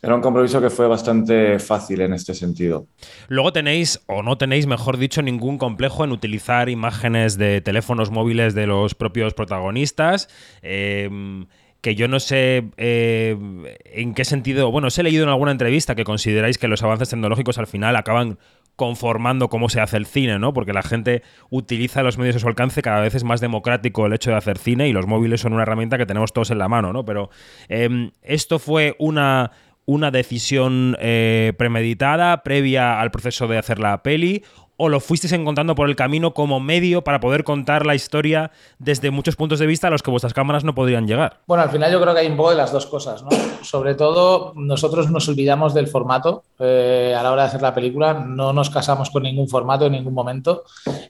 era 0.01 0.15
un 0.15 0.21
compromiso 0.21 0.59
que 0.59 0.71
fue 0.71 0.87
bastante 0.87 1.59
fácil 1.59 2.01
en 2.01 2.13
este 2.13 2.33
sentido. 2.33 2.87
Luego 3.27 3.53
tenéis, 3.53 4.01
o 4.07 4.23
no 4.23 4.37
tenéis, 4.37 4.65
mejor 4.65 4.97
dicho, 4.97 5.21
ningún 5.21 5.59
complejo 5.59 6.03
en 6.03 6.11
utilizar 6.11 6.69
imágenes 6.69 7.37
de 7.37 7.61
teléfonos 7.61 8.09
móviles 8.09 8.55
de 8.55 8.65
los 8.65 8.95
propios 8.95 9.35
protagonistas. 9.35 10.27
Em, 10.63 11.45
que 11.81 11.95
yo 11.95 12.07
no 12.07 12.19
sé 12.19 12.69
eh, 12.77 13.35
en 13.85 14.13
qué 14.13 14.23
sentido, 14.23 14.71
bueno, 14.71 14.87
os 14.87 14.97
he 14.97 15.03
leído 15.03 15.23
en 15.23 15.29
alguna 15.29 15.51
entrevista 15.51 15.95
que 15.95 16.03
consideráis 16.03 16.57
que 16.57 16.67
los 16.67 16.83
avances 16.83 17.09
tecnológicos 17.09 17.57
al 17.57 17.67
final 17.67 17.95
acaban 17.95 18.37
conformando 18.75 19.49
cómo 19.49 19.69
se 19.69 19.81
hace 19.81 19.97
el 19.97 20.05
cine, 20.05 20.39
¿no? 20.39 20.53
Porque 20.53 20.73
la 20.73 20.83
gente 20.83 21.23
utiliza 21.49 22.03
los 22.03 22.17
medios 22.17 22.37
a 22.37 22.39
su 22.39 22.47
alcance, 22.47 22.81
cada 22.81 23.01
vez 23.01 23.15
es 23.15 23.23
más 23.23 23.41
democrático 23.41 24.05
el 24.05 24.13
hecho 24.13 24.31
de 24.31 24.37
hacer 24.37 24.57
cine 24.57 24.87
y 24.87 24.93
los 24.93 25.07
móviles 25.07 25.41
son 25.41 25.53
una 25.53 25.63
herramienta 25.63 25.97
que 25.97 26.05
tenemos 26.05 26.33
todos 26.33 26.51
en 26.51 26.59
la 26.59 26.67
mano, 26.67 26.93
¿no? 26.93 27.03
Pero 27.03 27.29
em, 27.67 28.11
esto 28.21 28.59
fue 28.59 28.95
una 28.99 29.51
una 29.85 30.11
decisión 30.11 30.95
eh, 30.99 31.53
premeditada 31.57 32.43
previa 32.43 33.01
al 33.01 33.11
proceso 33.11 33.47
de 33.47 33.57
hacer 33.57 33.79
la 33.79 34.03
peli 34.03 34.43
o 34.81 34.89
lo 34.89 34.99
fuisteis 34.99 35.31
encontrando 35.33 35.75
por 35.75 35.87
el 35.87 35.95
camino 35.95 36.33
como 36.33 36.59
medio 36.59 37.03
para 37.03 37.19
poder 37.19 37.43
contar 37.43 37.85
la 37.85 37.93
historia 37.93 38.49
desde 38.79 39.11
muchos 39.11 39.35
puntos 39.35 39.59
de 39.59 39.67
vista 39.67 39.87
a 39.87 39.89
los 39.91 40.01
que 40.01 40.09
vuestras 40.09 40.33
cámaras 40.33 40.63
no 40.63 40.73
podrían 40.73 41.05
llegar? 41.05 41.41
Bueno, 41.45 41.61
al 41.61 41.69
final 41.69 41.91
yo 41.91 42.01
creo 42.01 42.15
que 42.15 42.21
hay 42.21 42.27
un 42.27 42.35
poco 42.35 42.49
de 42.49 42.55
las 42.55 42.71
dos 42.71 42.87
cosas, 42.87 43.21
¿no? 43.21 43.29
Sobre 43.61 43.93
todo, 43.93 44.53
nosotros 44.55 45.11
nos 45.11 45.29
olvidamos 45.29 45.75
del 45.75 45.85
formato 45.85 46.45
eh, 46.57 47.15
a 47.15 47.21
la 47.21 47.31
hora 47.31 47.43
de 47.43 47.49
hacer 47.49 47.61
la 47.61 47.75
película, 47.75 48.15
no 48.15 48.53
nos 48.53 48.71
casamos 48.71 49.11
con 49.11 49.21
ningún 49.21 49.47
formato 49.47 49.85
en 49.85 49.91
ningún 49.91 50.15
momento 50.15 50.63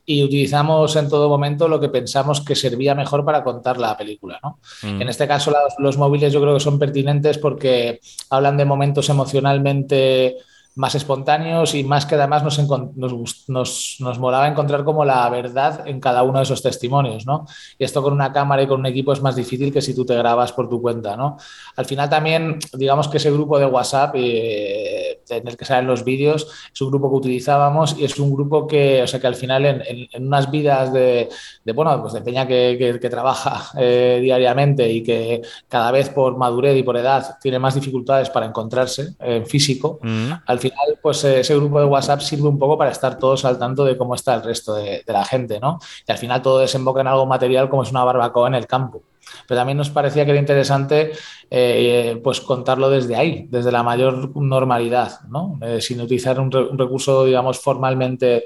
y 0.06 0.22
utilizamos 0.22 0.94
en 0.98 1.08
todo 1.08 1.30
momento 1.30 1.70
lo 1.70 1.80
que 1.80 1.88
pensamos 1.88 2.42
que 2.42 2.58
servía 2.58 2.94
mejor 2.94 3.24
para 3.24 3.42
contar 3.42 3.78
la 3.78 3.96
película, 3.96 4.38
¿no? 4.44 4.60
Mm. 4.84 5.02
En 5.02 5.08
este 5.08 5.30
caso, 5.30 5.50
los, 5.50 5.76
los 5.78 5.98
móviles 5.98 6.34
yo 6.34 6.42
creo 6.42 6.56
que 6.56 6.60
son 6.60 6.78
pertinentes 6.78 7.38
porque 7.38 8.02
hablan 8.30 8.58
de 8.58 8.66
momentos 8.66 9.08
emocionalmente 9.08 10.36
más 10.76 10.96
espontáneos 10.96 11.76
y 11.76 11.84
más 11.84 12.06
que 12.06 12.16
además 12.16 12.44
nos, 12.44 12.58
nos, 12.96 13.50
nos, 13.50 13.96
nos 14.00 14.20
molaba 14.20 14.48
encontrar 14.48 14.84
como 14.84 15.04
la 15.04 15.28
verdad 15.30 15.88
en 15.88 16.00
cada 16.00 16.24
uno 16.24 16.38
de 16.40 16.44
esos 16.44 16.62
testimonios, 16.62 17.26
¿no? 17.26 17.46
Y 17.78 17.84
esto 17.84 18.02
con 18.02 18.14
una 18.14 18.32
cámara 18.32 18.62
y 18.64 18.68
con 18.68 18.80
un 18.80 18.86
equipo 18.86 19.12
es 19.12 19.22
más 19.22 19.36
difícil 19.36 19.74
que 19.74 19.82
si 19.82 19.94
tú 19.94 20.06
te 20.06 20.16
grabas 20.16 20.54
por 20.54 20.70
tu 20.70 20.82
cuenta, 20.82 21.18
¿no? 21.18 21.38
Al 21.76 21.86
final 21.86 22.10
también, 22.10 22.58
digamos 22.74 23.08
que 23.10 23.18
ese 23.18 23.32
grupo 23.32 23.60
de 23.60 23.66
WhatsApp 23.66 24.16
eh, 24.16 25.22
en 25.30 25.48
el 25.48 25.58
que 25.58 25.66
salen 25.66 25.88
los 25.88 26.04
vídeos 26.04 26.48
es 26.74 26.82
un 26.82 26.90
grupo 26.90 27.10
que 27.10 27.18
utilizábamos 27.18 27.96
y 27.98 28.06
es 28.06 28.18
un 28.20 28.34
grupo 28.34 28.68
que, 28.68 29.02
o 29.04 29.08
sea, 29.08 29.20
que 29.20 29.28
al 29.28 29.36
final 29.36 29.66
en, 29.66 29.82
en- 29.86 30.08
en 30.12 30.28
unas 30.28 30.50
vidas 30.52 30.92
de, 30.94 31.30
de, 31.64 31.74
bueno, 31.74 32.00
pues 32.02 32.14
de 32.14 32.22
peña 32.22 32.48
que, 32.48 32.76
que- 32.78 33.00
que 33.00 33.10
trabaja 33.10 33.72
eh, 33.78 34.20
diariamente 34.22 34.90
y 34.92 35.04
que 35.04 35.42
cada 35.68 35.92
vez 35.92 36.10
por 36.10 36.38
madurez 36.38 36.78
y 36.78 36.84
por 36.84 36.98
edad 36.98 37.38
tiene 37.42 37.60
más 37.60 37.76
dificultades 37.76 38.30
para 38.30 38.46
encontrarse 38.46 39.16
en 39.20 39.46
físico, 39.46 40.00
al 40.46 40.60
final, 40.62 40.98
pues 41.02 41.24
eh, 41.26 41.42
ese 41.42 41.56
grupo 41.56 41.80
de 41.80 41.86
WhatsApp 41.86 42.22
sirve 42.22 42.48
un 42.48 42.58
poco 42.58 42.78
para 42.78 42.92
estar 42.92 43.18
todos 43.20 43.44
al 43.44 43.60
tanto 43.60 43.84
de 43.84 43.98
cómo 43.98 44.16
está 44.16 44.36
el 44.36 44.44
resto 44.44 44.76
de, 44.76 45.04
la 45.08 45.26
gente, 45.26 45.60
¿no? 45.60 45.80
Y 46.08 46.12
al 46.12 46.18
final 46.18 46.42
todo 46.42 46.60
desemboca 46.60 47.02
en 47.02 47.08
algo 47.08 47.26
material 47.26 47.70
como 47.70 47.84
es 47.84 47.92
una 47.92 48.04
barbacoa 48.04 48.48
en 48.48 48.56
el 48.56 48.68
campo. 48.68 49.04
Pero 49.48 49.60
también 49.60 49.78
nos 49.78 49.90
parecía 49.90 50.24
que 50.24 50.32
era 50.32 50.40
interesante 50.40 51.12
eh, 51.50 52.20
pues 52.24 52.40
contarlo 52.40 52.90
desde 52.90 53.16
ahí, 53.16 53.48
desde 53.50 53.72
la 53.72 53.84
mayor 53.84 54.36
normalidad, 54.36 55.22
¿no? 55.30 55.60
Eh, 55.62 55.82
sin 55.82 56.00
utilizar 56.00 56.40
un, 56.40 56.52
re- 56.52 56.64
un 56.64 56.78
recurso, 56.78 57.26
digamos, 57.26 57.60
formalmente 57.60 58.46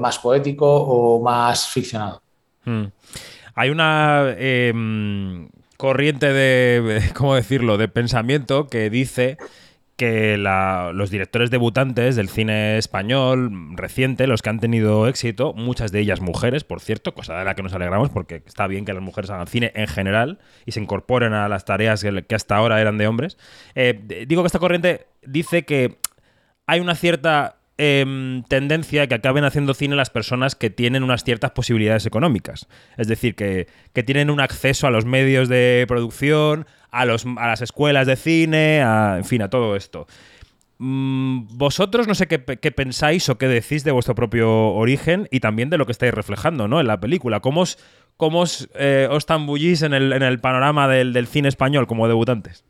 más 0.00 0.18
poético 0.18 0.66
o 0.66 1.22
más 1.22 1.68
ficcionado. 1.68 2.20
Mm. 2.64 2.86
Hay 3.54 3.70
una 3.70 4.34
em, 4.38 5.48
corriente 5.76 6.32
de, 6.32 7.10
¿cómo 7.14 7.34
decirlo?, 7.34 7.78
de 7.78 7.88
pensamiento 7.88 8.66
que 8.66 8.90
dice 8.90 9.38
que 9.96 10.36
la- 10.36 10.92
los 10.94 11.10
directores 11.10 11.50
debutantes 11.50 12.16
del 12.16 12.28
cine 12.28 12.76
español 12.78 13.50
reciente, 13.76 14.26
los 14.26 14.42
que 14.42 14.50
han 14.50 14.60
tenido 14.60 15.08
éxito, 15.08 15.54
muchas 15.54 15.90
de 15.90 16.00
ellas 16.00 16.20
mujeres, 16.20 16.64
por 16.64 16.80
cierto, 16.80 17.14
cosa 17.14 17.38
de 17.38 17.44
la 17.44 17.54
que 17.54 17.62
nos 17.62 17.72
alegramos 17.72 18.10
porque 18.10 18.42
está 18.46 18.66
bien 18.66 18.84
que 18.84 18.92
las 18.92 19.02
mujeres 19.02 19.30
hagan 19.30 19.46
cine 19.46 19.72
en 19.74 19.86
general 19.86 20.38
y 20.66 20.72
se 20.72 20.80
incorporen 20.80 21.32
a 21.32 21.48
las 21.48 21.64
tareas 21.64 22.02
que, 22.04 22.34
hasta 22.34 22.56
ahora 22.56 22.80
eran 22.80 22.98
de 22.98 23.06
hombres. 23.06 23.38
Eh, 23.74 23.98
digo 24.26 24.42
que 24.42 24.46
esta 24.48 24.58
corriente 24.58 25.06
dice 25.24 25.64
que 25.64 25.96
hay 26.66 26.80
una 26.80 26.94
cierta 26.94 27.56
em, 27.78 28.42
tendencia 28.44 29.06
que 29.06 29.14
acaben 29.14 29.44
haciendo 29.44 29.74
cine 29.74 29.96
las 29.96 30.08
personas 30.08 30.54
que 30.54 30.70
tienen 30.70 31.02
unas 31.02 31.24
ciertas 31.24 31.50
posibilidades 31.50 32.06
económicas. 32.06 32.68
Es 32.96 33.06
decir, 33.06 33.34
que, 33.34 33.66
que 33.92 34.02
tienen 34.02 34.30
un 34.30 34.40
acceso 34.40 34.86
a 34.86 34.90
los 34.90 35.04
medios 35.04 35.48
de 35.50 35.84
producción, 35.86 36.66
a, 36.90 37.04
los, 37.04 37.24
a 37.36 37.46
las 37.48 37.60
escuelas 37.62 38.06
de 38.06 38.16
cine, 38.16 38.78
en 38.80 39.24
fin, 39.24 39.42
a 39.42 39.50
todo 39.50 39.76
esto. 39.76 40.06
Mm, 40.78 41.46
Vosotros 41.56 42.06
no 42.06 42.14
sé 42.14 42.26
qué, 42.26 42.38
pe- 42.38 42.58
qué 42.58 42.70
pensáis 42.70 43.28
o 43.28 43.38
qué 43.38 43.48
decís 43.48 43.82
de 43.84 43.92
vuestro 43.92 44.14
propio 44.14 44.68
origen 44.74 45.28
y 45.30 45.40
también 45.40 45.70
de 45.70 45.78
lo 45.78 45.86
que 45.86 45.92
estáis 45.92 46.12
reflejando 46.12 46.68
¿no? 46.68 46.80
en 46.80 46.86
la 46.86 47.00
película. 47.00 47.40
¿Cómo 47.40 47.62
os, 47.62 47.78
cómo 48.16 48.40
os, 48.40 48.68
eh, 48.74 49.08
tambullís 49.26 49.82
en 49.82 49.94
el, 49.94 50.12
en 50.12 50.22
el 50.22 50.38
panorama 50.38 50.86
del, 50.88 51.12
del 51.12 51.26
cine 51.26 51.48
español 51.48 51.86
como 51.86 52.08
debutantes? 52.08 52.64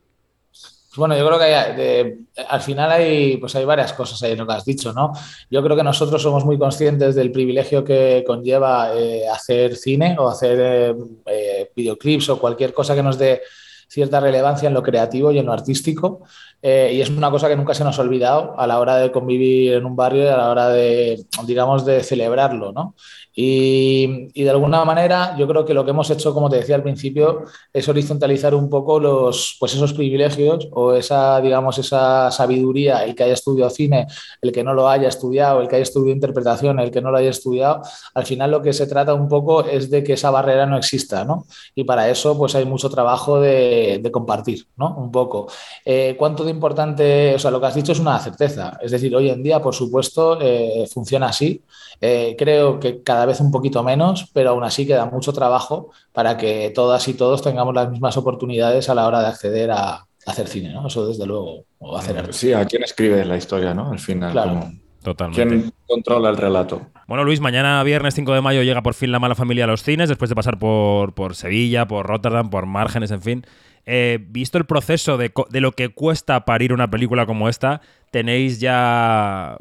Bueno, 0.95 1.15
yo 1.15 1.27
creo 1.27 1.37
que 1.37 1.45
hay- 1.45 2.25
al 2.49 2.61
final 2.61 2.89
hay, 2.91 3.37
pues 3.37 3.55
hay 3.55 3.65
varias 3.65 3.93
cosas 3.93 4.23
ahí 4.23 4.35
lo 4.35 4.47
que 4.47 4.53
has 4.53 4.65
dicho, 4.65 4.93
¿no? 4.93 5.11
Yo 5.51 5.61
creo 5.61 5.75
que 5.77 5.83
nosotros 5.83 6.19
somos 6.21 6.43
muy 6.43 6.57
conscientes 6.57 7.13
del 7.13 7.31
privilegio 7.31 7.83
que 7.83 8.23
conlleva 8.25 8.93
eh, 8.95 9.27
hacer 9.31 9.75
cine 9.75 10.15
o 10.17 10.27
hacer 10.27 10.95
eh, 11.27 11.71
videoclips 11.75 12.29
o 12.29 12.39
cualquier 12.39 12.73
cosa 12.73 12.95
que 12.95 13.03
nos 13.03 13.19
dé 13.19 13.41
cierta 13.87 14.19
relevancia 14.19 14.67
en 14.67 14.73
lo 14.73 14.83
creativo 14.83 15.31
y 15.31 15.39
en 15.39 15.45
lo 15.45 15.53
artístico. 15.53 16.23
Eh, 16.61 16.91
y 16.93 17.01
es 17.01 17.09
una 17.09 17.31
cosa 17.31 17.47
que 17.47 17.55
nunca 17.55 17.73
se 17.73 17.83
nos 17.83 17.97
ha 17.99 18.01
olvidado 18.01 18.59
a 18.59 18.67
la 18.67 18.79
hora 18.79 18.97
de 18.97 19.11
convivir 19.11 19.73
en 19.73 19.85
un 19.85 19.95
barrio 19.95 20.23
y 20.23 20.27
a 20.27 20.37
la 20.37 20.49
hora 20.49 20.69
de, 20.69 21.25
digamos, 21.45 21.85
de 21.85 22.03
celebrarlo, 22.03 22.71
¿no? 22.71 22.95
Y, 23.39 24.33
de 24.33 24.49
alguna 24.49 24.83
manera 24.83 25.35
yo 25.37 25.47
creo 25.47 25.63
que 25.63 25.75
lo 25.75 25.85
que 25.85 25.91
hemos 25.91 26.09
hecho, 26.09 26.33
como 26.33 26.49
te 26.49 26.55
decía 26.55 26.75
al 26.75 26.81
principio, 26.81 27.43
es 27.71 27.87
horizontalizar 27.87 28.55
un 28.55 28.67
poco 28.67 28.99
los, 28.99 29.57
pues 29.59 29.75
esos 29.75 29.93
privilegios 29.93 30.67
o 30.71 30.93
esa, 30.93 31.39
digamos, 31.39 31.77
esa 31.77 32.31
sabiduría, 32.31 33.05
el 33.05 33.13
que 33.13 33.25
haya 33.25 33.33
estudiado 33.33 33.69
cine, 33.69 34.07
el 34.41 34.51
que 34.51 34.63
no 34.63 34.73
lo 34.73 34.89
haya 34.89 35.07
estudiado, 35.07 35.61
el 35.61 35.67
que 35.67 35.75
haya 35.75 35.83
estudiado 35.83 36.15
interpretación, 36.15 36.79
el 36.79 36.89
que 36.89 36.99
no 36.99 37.11
lo 37.11 37.17
haya 37.19 37.29
estudiado, 37.29 37.81
al 38.15 38.25
final 38.25 38.49
lo 38.49 38.63
que 38.63 38.73
se 38.73 38.87
trata 38.87 39.13
un 39.13 39.27
poco 39.27 39.63
es 39.63 39.91
de 39.91 40.03
que 40.03 40.13
esa 40.13 40.31
barrera 40.31 40.65
no 40.65 40.75
exista, 40.75 41.23
¿no? 41.23 41.45
Y 41.75 41.83
para 41.83 42.09
eso 42.09 42.35
pues 42.35 42.55
hay 42.55 42.65
mucho 42.65 42.89
trabajo 42.89 43.39
de, 43.39 43.99
de 44.01 44.11
compartir, 44.11 44.65
¿no? 44.77 44.95
Un 44.97 45.11
poco. 45.11 45.47
Eh, 45.85 46.15
¿Cuánto 46.17 46.43
de 46.43 46.49
importante, 46.49 47.35
o 47.35 47.39
sea, 47.39 47.51
lo 47.51 47.61
que 47.61 47.67
has 47.67 47.75
dicho 47.75 47.91
es 47.91 47.99
una 47.99 48.17
certeza, 48.17 48.79
es 48.81 48.89
decir, 48.89 49.15
hoy 49.15 49.29
en 49.29 49.43
día, 49.43 49.61
por 49.61 49.75
supuesto, 49.75 50.39
eh, 50.41 50.87
funciona 50.91 51.27
así. 51.27 51.61
Eh, 51.99 52.35
creo 52.37 52.79
que 52.79 53.01
cada 53.03 53.26
vez 53.27 53.39
un 53.41 53.51
poquito 53.51 53.83
menos, 53.83 54.29
pero 54.33 54.49
aún 54.51 54.63
así 54.63 54.87
queda 54.87 55.05
mucho 55.05 55.31
trabajo 55.33 55.91
para 56.13 56.37
que 56.37 56.71
todas 56.73 57.07
y 57.07 57.13
todos 57.13 57.41
tengamos 57.43 57.75
las 57.75 57.89
mismas 57.91 58.17
oportunidades 58.17 58.89
a 58.89 58.95
la 58.95 59.05
hora 59.07 59.19
de 59.21 59.27
acceder 59.27 59.69
a, 59.71 60.05
hacer 60.25 60.47
cine, 60.47 60.73
¿no? 60.73 60.87
Eso 60.87 61.07
desde 61.07 61.25
luego, 61.25 61.63
o 61.79 61.95
hacer 61.97 62.17
arte. 62.17 62.33
Sí, 62.33 62.51
a 62.51 62.65
quién 62.65 62.83
escribe 62.83 63.23
la 63.23 63.37
historia, 63.37 63.73
¿no? 63.73 63.91
Al 63.91 63.99
final, 63.99 64.31
Claro. 64.31 64.49
como- 64.49 64.71
Totalmente. 65.03 65.47
¿Quién 65.57 65.73
controla 65.87 66.29
el 66.29 66.35
relato? 66.35 66.81
Bueno, 67.07 67.23
Luis, 67.23 67.39
mañana 67.39 67.81
viernes 67.83 68.13
5 68.13 68.33
de 68.33 68.41
mayo 68.41 68.61
llega 68.63 68.81
por 68.81 68.93
fin 68.93 69.09
La 69.13 69.19
Mala 69.19 69.35
Familia 69.35 69.63
a 69.63 69.67
los 69.67 69.83
cines, 69.83 70.09
después 70.09 70.27
de 70.27 70.35
pasar 70.35 70.57
por, 70.59 71.13
por 71.13 71.35
Sevilla, 71.35 71.87
por 71.87 72.05
Rotterdam, 72.07 72.49
por 72.49 72.65
Márgenes, 72.65 73.11
en 73.11 73.21
fin. 73.21 73.45
Eh, 73.85 74.19
visto 74.27 74.57
el 74.57 74.65
proceso 74.65 75.15
de, 75.17 75.29
co- 75.29 75.47
de 75.49 75.61
lo 75.61 75.71
que 75.71 75.87
cuesta 75.89 76.43
parir 76.43 76.73
una 76.73 76.89
película 76.89 77.25
como 77.25 77.47
esta, 77.47 77.79
¿tenéis 78.11 78.59
ya 78.59 79.55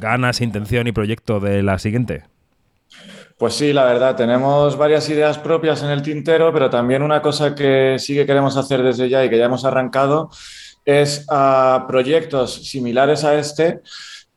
ganas, 0.00 0.40
intención 0.40 0.86
y 0.86 0.92
proyecto 0.92 1.38
de 1.38 1.62
la 1.62 1.78
siguiente? 1.78 2.22
Pues 3.38 3.52
sí, 3.52 3.74
la 3.74 3.84
verdad, 3.84 4.16
tenemos 4.16 4.78
varias 4.78 5.10
ideas 5.10 5.36
propias 5.38 5.82
en 5.82 5.90
el 5.90 6.00
tintero, 6.00 6.54
pero 6.54 6.70
también 6.70 7.02
una 7.02 7.20
cosa 7.20 7.54
que 7.54 7.96
sí 7.98 8.14
que 8.14 8.24
queremos 8.24 8.56
hacer 8.56 8.82
desde 8.82 9.10
ya 9.10 9.22
y 9.22 9.28
que 9.28 9.36
ya 9.36 9.44
hemos 9.44 9.66
arrancado 9.66 10.30
es 10.86 11.26
a 11.28 11.84
proyectos 11.86 12.66
similares 12.66 13.24
a 13.24 13.34
este, 13.34 13.82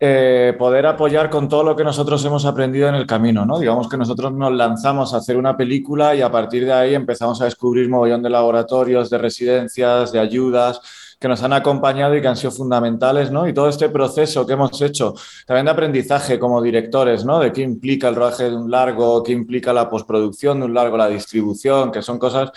eh, 0.02 0.54
poder 0.60 0.86
apoyar 0.86 1.30
con 1.30 1.47
todo 1.47 1.64
lo 1.64 1.78
que 1.78 1.86
nosotros 1.86 2.26
hemos 2.26 2.43
aprendido 2.43 2.89
en 2.89 2.95
el 2.95 3.06
camino, 3.06 3.45
¿no? 3.45 3.58
Digamos 3.60 3.88
que 3.88 3.95
nosotros 3.95 4.34
nos 4.34 4.52
lanzamos 4.52 5.14
a 5.14 5.18
hacer 5.18 5.38
una 5.38 5.56
película 5.56 6.14
y 6.14 6.22
a 6.22 6.30
partir 6.30 6.66
de 6.66 6.74
ahí 6.74 6.93
empezamos 6.93 7.41
a 7.41 7.45
descubrir 7.45 7.88
mogollón 7.88 8.22
de 8.22 8.30
laboratorios, 8.30 9.10
de 9.10 9.18
residencias, 9.18 10.12
de 10.12 10.20
ayudas 10.20 10.82
que 11.20 11.28
nos 11.28 11.44
han 11.44 11.54
acompañado 11.54 12.16
y 12.16 12.22
que 12.22 12.28
han 12.28 12.38
sido 12.38 12.52
fundamentales, 12.52 13.30
¿no? 13.30 13.48
Y 13.48 13.54
todo 13.54 13.68
este 13.68 13.90
proceso 13.90 14.48
que 14.48 14.54
hemos 14.54 14.82
hecho, 14.82 15.14
también 15.46 15.66
de 15.66 15.72
aprendizaje 15.72 16.40
como 16.40 16.62
directores, 16.62 17.26
¿no? 17.26 17.40
De 17.40 17.52
qué 17.52 17.62
implica 17.62 18.08
el 18.08 18.16
rodaje 18.16 18.46
de 18.50 18.56
un 18.56 18.72
largo, 18.72 19.22
qué 19.22 19.34
implica 19.34 19.74
la 19.74 19.90
postproducción 19.90 20.60
de 20.60 20.66
un 20.68 20.74
largo, 20.74 20.96
la 20.96 21.10
distribución, 21.10 21.92
que 21.92 22.02
son 22.02 22.18
cosas 22.18 22.52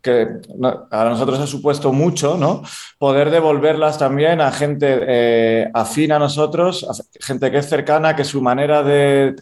que 0.00 0.28
a 0.90 1.04
nosotros 1.04 1.40
ha 1.40 1.46
supuesto 1.46 1.92
mucho, 1.92 2.36
¿no? 2.36 2.62
Poder 2.98 3.30
devolverlas 3.30 3.98
también 3.98 4.40
a 4.40 4.52
gente 4.52 5.00
eh, 5.08 5.70
afín 5.72 6.12
a 6.12 6.18
nosotros, 6.18 6.86
gente 7.20 7.50
que 7.50 7.58
es 7.58 7.68
cercana, 7.68 8.14
que 8.14 8.22
su 8.22 8.42
manera 8.42 8.82
de 8.82 9.34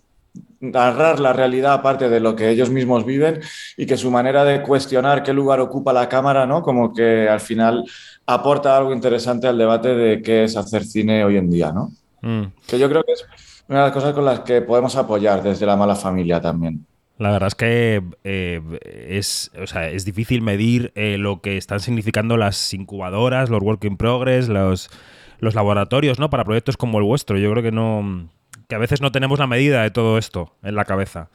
narrar 0.61 1.18
la 1.18 1.33
realidad 1.33 1.75
aparte 1.75 2.09
de 2.09 2.20
lo 2.20 2.37
que 2.37 2.49
ellos 2.49 2.70
mismos 2.70 3.05
viven 3.05 3.41
y 3.77 3.85
que 3.85 3.97
su 3.97 4.11
manera 4.11 4.45
de 4.45 4.62
cuestionar 4.62 5.23
qué 5.23 5.33
lugar 5.33 5.61
ocupa 5.61 5.93
la 5.93 6.09
cámara, 6.09 6.47
¿no? 6.47 6.62
Como 6.62 6.95
que 6.95 7.29
al 7.29 7.41
final 7.41 7.85
aporta 8.27 8.77
algo 8.77 8.93
interesante 8.93 9.47
al 9.47 9.59
debate 9.59 9.95
de 9.95 10.23
qué 10.23 10.45
es 10.45 10.57
hacer 10.57 10.85
cine 10.85 11.25
hoy 11.25 11.37
en 11.37 11.51
día, 11.51 11.73
¿no? 11.73 11.93
Mm. 12.23 12.53
Que 12.66 12.79
yo 12.79 12.89
creo 12.89 13.03
que 13.03 13.12
es 13.12 13.27
una 13.68 13.81
de 13.81 13.85
las 13.87 13.93
cosas 13.93 14.14
con 14.14 14.25
las 14.25 14.41
que 14.41 14.62
podemos 14.62 14.97
apoyar 14.97 15.43
desde 15.43 15.66
la 15.66 15.77
mala 15.77 15.97
familia 15.97 16.41
también. 16.41 16.87
La 17.18 17.31
verdad 17.31 17.49
es 17.49 17.55
que 17.55 18.03
eh, 18.25 18.61
es, 19.09 19.51
o 19.61 19.66
sea, 19.66 19.89
es 19.89 20.05
difícil 20.05 20.43
medir 20.43 20.93
eh, 20.95 21.18
lo 21.18 21.41
que 21.41 21.57
están 21.57 21.81
significando 21.81 22.37
las 22.37 22.75
incubadoras, 22.75 23.51
los 23.51 23.62
work 23.62 23.85
in 23.85 23.97
progress, 23.97 24.49
los, 24.49 24.91
los 25.39 25.55
laboratorios, 25.55 26.18
¿no? 26.18 26.31
Para 26.31 26.45
proyectos 26.45 26.77
como 26.77 26.99
el 26.99 27.05
vuestro. 27.05 27.39
Yo 27.39 27.51
creo 27.53 27.62
que 27.62 27.70
no. 27.70 28.29
que 28.68 28.75
a 28.75 28.79
veces 28.79 29.01
no 29.01 29.12
tenemos 29.12 29.39
la 29.39 29.47
medida 29.47 29.83
de 29.83 29.91
todo 29.91 30.18
esto 30.18 30.57
en 30.62 30.75
la 30.75 30.85
cabeza. 30.85 31.29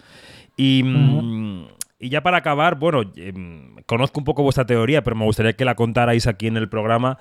Y, 0.58 0.84
mm, 0.84 1.68
y 2.00 2.10
ya 2.10 2.22
para 2.22 2.38
acabar, 2.38 2.76
bueno, 2.76 3.02
em, 3.16 3.76
conozco 3.86 4.20
un 4.20 4.26
poco 4.26 4.44
vuestra 4.44 4.66
teoría, 4.66 5.04
pero 5.04 5.16
me 5.16 5.26
gustaría 5.26 5.54
que 5.54 5.66
la 5.66 5.76
contarais 5.76 6.28
aquí 6.28 6.48
en 6.48 6.58
el 6.58 6.70
programa. 6.70 7.18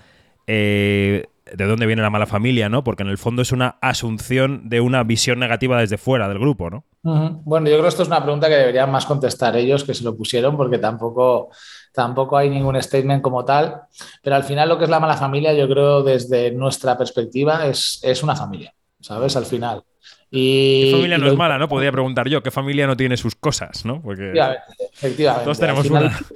eh, 0.49 1.25
de 1.53 1.65
dónde 1.65 1.87
viene 1.87 2.03
la 2.03 2.11
mala 2.11 2.27
familia, 2.27 2.69
¿no? 2.69 2.83
Porque 2.83 3.03
en 3.05 3.09
el 3.09 3.19
fondo 3.19 3.43
es 3.43 3.53
una 3.53 3.79
asunción 3.81 4.69
de 4.69 4.81
una 4.81 5.05
visión 5.05 5.39
negativa 5.39 5.81
desde 5.81 5.97
fuera 5.97 6.29
del 6.29 6.39
grupo, 6.39 6.71
¿no? 6.71 6.85
Bueno, 7.03 7.67
yo 7.69 7.75
creo 7.75 7.83
que 7.83 7.89
esto 7.89 8.03
es 8.03 8.09
una 8.09 8.23
pregunta 8.23 8.49
que 8.49 8.57
deberían 8.57 8.91
más 8.91 9.07
contestar 9.07 9.57
ellos 9.57 9.85
que 9.85 9.95
se 9.95 10.03
lo 10.03 10.17
pusieron 10.17 10.57
porque 10.57 10.79
tampoco, 10.79 11.51
tampoco 11.93 12.37
hay 12.37 12.51
ningún 12.51 12.81
statement 12.83 13.23
como 13.23 13.45
tal. 13.45 13.83
Pero 14.23 14.35
al 14.37 14.43
final 14.43 14.69
lo 14.69 14.77
que 14.77 14.85
es 14.85 14.91
la 14.91 14.99
mala 14.99 15.17
familia, 15.17 15.53
yo 15.55 15.69
creo 15.69 16.03
desde 16.03 16.51
nuestra 16.51 16.99
perspectiva 16.99 17.67
es, 17.67 18.01
es 18.03 18.23
una 18.25 18.35
familia, 18.35 18.75
¿sabes? 19.01 19.37
Al 19.37 19.47
final. 19.47 19.85
Y, 20.37 20.85
¿Qué 20.87 20.91
familia 20.93 21.17
y 21.17 21.21
no 21.21 21.27
lo- 21.27 21.33
es 21.33 21.39
mala, 21.39 21.59
no? 21.59 21.69
Podría 21.69 21.91
preguntar 21.93 22.29
yo, 22.29 22.43
¿qué 22.43 22.51
familia 22.51 22.87
no 22.87 22.97
tiene 22.97 23.17
sus 23.17 23.35
cosas, 23.35 23.85
no? 23.85 24.03
Porque 24.03 24.33
Efectivamente, 24.93 25.45
todos 25.45 25.59
tenemos 25.59 25.81
Al 25.81 25.87
final- 25.87 26.05
una. 26.07 26.19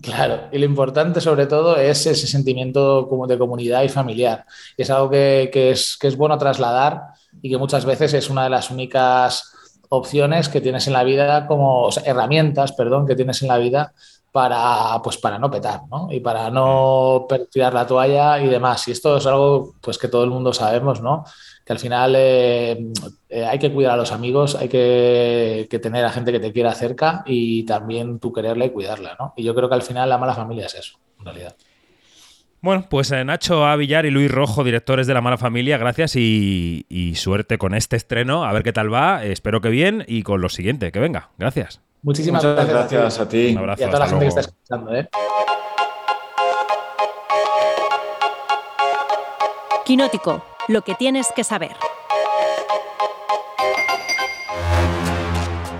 Claro, 0.00 0.42
y 0.52 0.58
lo 0.58 0.64
importante 0.64 1.20
sobre 1.20 1.46
todo 1.46 1.76
es 1.76 2.06
ese 2.06 2.28
sentimiento 2.28 3.08
como 3.08 3.26
de 3.26 3.36
comunidad 3.36 3.82
y 3.82 3.88
familiar. 3.88 4.44
Es 4.76 4.90
algo 4.90 5.10
que, 5.10 5.50
que 5.52 5.70
es, 5.72 5.96
que 5.96 6.06
es 6.06 6.16
bueno 6.16 6.38
trasladar 6.38 7.02
y 7.42 7.50
que 7.50 7.56
muchas 7.58 7.84
veces 7.84 8.14
es 8.14 8.30
una 8.30 8.44
de 8.44 8.50
las 8.50 8.70
únicas 8.70 9.52
opciones 9.88 10.48
que 10.48 10.60
tienes 10.60 10.86
en 10.86 10.92
la 10.92 11.02
vida, 11.02 11.48
como 11.48 11.84
o 11.84 11.90
sea, 11.90 12.04
herramientas, 12.04 12.72
perdón, 12.72 13.08
que 13.08 13.16
tienes 13.16 13.42
en 13.42 13.48
la 13.48 13.58
vida 13.58 13.92
para, 14.30 15.00
pues, 15.02 15.16
para 15.16 15.38
no 15.38 15.50
petar, 15.50 15.80
¿no? 15.90 16.06
Y 16.12 16.20
para 16.20 16.48
no 16.50 17.26
tirar 17.50 17.74
la 17.74 17.86
toalla 17.86 18.38
y 18.40 18.46
demás. 18.46 18.86
Y 18.86 18.92
esto 18.92 19.16
es 19.16 19.26
algo 19.26 19.74
pues, 19.80 19.98
que 19.98 20.06
todo 20.06 20.22
el 20.22 20.30
mundo 20.30 20.52
sabemos, 20.52 21.00
¿no? 21.00 21.24
Que 21.68 21.74
al 21.74 21.78
final 21.78 22.14
eh, 22.16 22.92
eh, 23.28 23.44
hay 23.44 23.58
que 23.58 23.70
cuidar 23.70 23.92
a 23.92 23.96
los 23.98 24.10
amigos, 24.10 24.54
hay 24.54 24.70
que, 24.70 25.66
que 25.68 25.78
tener 25.78 26.02
a 26.02 26.10
gente 26.10 26.32
que 26.32 26.40
te 26.40 26.50
quiera 26.50 26.72
cerca 26.72 27.22
y 27.26 27.64
también 27.64 28.20
tú 28.20 28.32
quererla 28.32 28.64
y 28.64 28.70
cuidarla, 28.70 29.16
¿no? 29.20 29.34
Y 29.36 29.42
yo 29.42 29.54
creo 29.54 29.68
que 29.68 29.74
al 29.74 29.82
final 29.82 30.08
la 30.08 30.16
mala 30.16 30.32
familia 30.32 30.64
es 30.64 30.74
eso, 30.76 30.98
en 31.18 31.26
realidad. 31.26 31.54
Bueno, 32.62 32.86
pues 32.88 33.12
eh, 33.12 33.22
Nacho 33.22 33.66
A. 33.66 33.76
Villar 33.76 34.06
y 34.06 34.10
Luis 34.10 34.30
Rojo, 34.30 34.64
directores 34.64 35.06
de 35.06 35.12
La 35.12 35.20
Mala 35.20 35.36
Familia, 35.36 35.76
gracias 35.76 36.16
y, 36.16 36.86
y 36.88 37.16
suerte 37.16 37.58
con 37.58 37.74
este 37.74 37.96
estreno. 37.96 38.44
A 38.44 38.52
ver 38.54 38.62
qué 38.62 38.72
tal 38.72 38.90
va. 38.90 39.22
Espero 39.22 39.60
que 39.60 39.68
bien 39.68 40.06
y 40.08 40.22
con 40.22 40.40
lo 40.40 40.48
siguiente, 40.48 40.90
que 40.90 41.00
venga. 41.00 41.32
Gracias. 41.36 41.82
Muchísimas 42.00 42.42
Muchas 42.42 42.66
gracias, 42.66 42.92
gracias 43.02 43.20
a 43.20 43.28
ti. 43.28 43.50
Un 43.52 43.58
abrazo, 43.58 43.82
y 43.82 43.84
a 43.84 43.90
toda 43.90 43.98
la 43.98 44.06
gente 44.06 44.24
que 44.24 44.28
está 44.28 44.40
escuchando, 44.40 44.94
¿eh? 44.94 45.08
Quinótico, 49.84 50.42
lo 50.68 50.82
que 50.82 50.94
tienes 50.94 51.28
que 51.34 51.44
saber. 51.44 51.72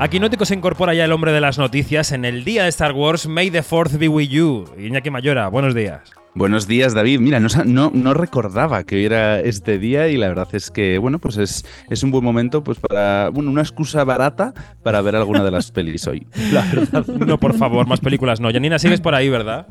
A 0.01 0.09
Quinótico 0.09 0.45
se 0.45 0.55
incorpora 0.55 0.95
ya 0.95 1.05
el 1.05 1.13
hombre 1.13 1.33
de 1.33 1.41
las 1.41 1.59
noticias 1.59 2.13
en 2.13 2.25
el 2.25 2.45
día 2.45 2.63
de 2.63 2.69
Star 2.69 2.93
Wars. 2.93 3.27
May 3.27 3.51
the 3.51 3.63
Fourth 3.63 3.99
be 3.99 4.09
with 4.09 4.29
you. 4.29 4.65
Iñaki 4.79 5.11
Mayora, 5.11 5.49
buenos 5.49 5.75
días. 5.75 6.18
Buenos 6.39 6.69
días, 6.69 6.95
David. 6.95 7.19
Mira, 7.19 7.41
no, 7.41 7.49
sa- 7.49 7.65
no, 7.65 7.91
no 7.93 8.15
recordaba 8.15 8.85
que 8.85 8.95
hoy 8.95 9.05
era 9.07 9.41
este 9.41 9.81
día 9.81 10.07
y 10.07 10.17
la 10.17 10.29
verdad 10.29 10.47
es 10.53 10.71
que, 10.71 10.97
bueno, 10.99 11.19
pues 11.19 11.37
es, 11.37 11.67
es 11.91 12.05
un 12.05 12.13
buen 12.13 12.23
momento 12.23 12.63
pues 12.63 12.79
para, 12.79 13.29
bueno, 13.31 13.51
una 13.51 13.63
excusa 13.63 14.05
barata 14.05 14.55
para 14.85 15.01
ver 15.03 15.17
alguna 15.17 15.43
de 15.43 15.51
las 15.51 15.73
pelis 15.73 16.07
hoy. 16.07 16.29
La 16.53 16.63
verdad. 16.73 17.05
No, 17.09 17.39
por 17.39 17.55
favor, 17.59 17.89
más 17.89 17.99
películas 17.99 18.39
no. 18.41 18.53
Janina, 18.53 18.79
sigues 18.79 19.01
por 19.01 19.17
ahí, 19.17 19.29
¿verdad? 19.29 19.67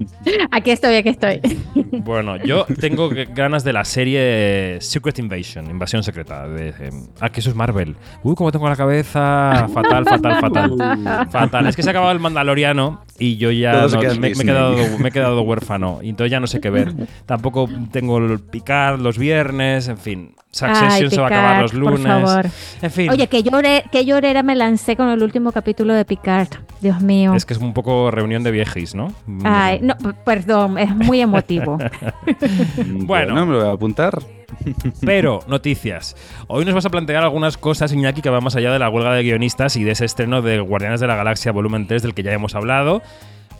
Aquí 0.51 0.71
estoy, 0.71 0.95
aquí 0.95 1.07
estoy. 1.07 1.39
Bueno, 2.03 2.35
yo 2.43 2.65
tengo 2.81 3.09
ganas 3.33 3.63
de 3.63 3.71
la 3.71 3.85
serie 3.85 4.77
Secret 4.81 5.19
Invasion, 5.19 5.69
Invasión 5.71 6.03
Secreta. 6.03 6.49
De, 6.49 6.69
eh, 6.69 6.89
ah, 7.21 7.29
que 7.29 7.39
eso 7.39 7.49
es 7.49 7.55
Marvel. 7.55 7.95
Uy, 8.23 8.35
cómo 8.35 8.51
tengo 8.51 8.67
la 8.67 8.75
cabeza. 8.75 9.69
Fatal, 9.73 10.03
fatal, 10.03 10.41
fatal. 10.41 11.27
Fatal. 11.31 11.67
Es 11.67 11.77
que 11.77 11.83
se 11.83 11.89
ha 11.89 11.91
acabado 11.91 12.11
el 12.11 12.19
Mandaloriano 12.19 13.03
y 13.17 13.37
yo 13.37 13.51
ya 13.51 13.87
no- 13.87 14.19
me, 14.19 14.27
he 14.27 14.33
quedado, 14.33 14.75
me 14.99 15.07
he 15.07 15.11
quedado 15.13 15.41
huérfano. 15.43 15.99
Y 16.03 16.09
entonces 16.09 16.29
ya 16.31 16.41
no 16.41 16.47
sé 16.47 16.56
qué 16.59 16.69
ver. 16.69 16.93
Tampoco 17.25 17.69
tengo 17.91 18.17
el 18.17 18.39
picar 18.39 18.99
los 18.99 19.17
viernes, 19.17 19.87
en 19.87 19.97
fin. 19.97 20.35
Succession 20.51 20.91
Ay, 20.91 21.09
se 21.09 21.17
va 21.17 21.25
a 21.25 21.27
acabar 21.27 21.61
los 21.61 21.71
por 21.71 21.79
lunes. 21.79 22.07
favor. 22.07 22.45
En 22.81 22.91
fin. 22.91 23.09
Oye, 23.09 23.27
que 23.27 23.43
lloré, 23.43 23.83
que 23.91 24.05
llorera 24.05 24.41
me 24.43 24.55
lancé 24.55 24.95
con 24.95 25.09
el 25.09 25.21
último 25.21 25.51
capítulo 25.51 25.93
de 25.93 26.03
Picard. 26.05 26.47
Dios 26.81 27.01
mío. 27.01 27.35
Es 27.35 27.45
que 27.45 27.53
es 27.53 27.59
un 27.59 27.73
poco 27.73 28.09
reunión 28.11 28.43
de 28.43 28.51
viejis, 28.51 28.95
¿no? 28.95 29.13
Ay, 29.43 29.79
no, 29.81 29.95
perdón, 30.25 30.77
es 30.77 30.89
muy 30.95 31.21
emotivo. 31.21 31.77
Bueno. 32.85 33.45
me 33.45 33.53
lo 33.53 33.59
voy 33.59 33.69
a 33.69 33.73
apuntar. 33.73 34.19
Pero, 35.01 35.41
noticias. 35.47 36.15
Hoy 36.47 36.65
nos 36.65 36.73
vas 36.73 36.85
a 36.85 36.89
plantear 36.89 37.23
algunas 37.23 37.57
cosas, 37.57 37.91
Iñaki, 37.93 38.21
que 38.21 38.29
van 38.29 38.43
más 38.43 38.55
allá 38.55 38.71
de 38.71 38.79
la 38.79 38.89
huelga 38.89 39.13
de 39.13 39.23
guionistas 39.23 39.75
y 39.75 39.83
de 39.83 39.91
ese 39.91 40.05
estreno 40.05 40.41
de 40.41 40.59
Guardianes 40.59 40.99
de 40.99 41.07
la 41.07 41.15
Galaxia 41.15 41.51
Volumen 41.51 41.87
3 41.87 42.01
del 42.01 42.13
que 42.13 42.23
ya 42.23 42.31
hemos 42.31 42.55
hablado. 42.55 43.01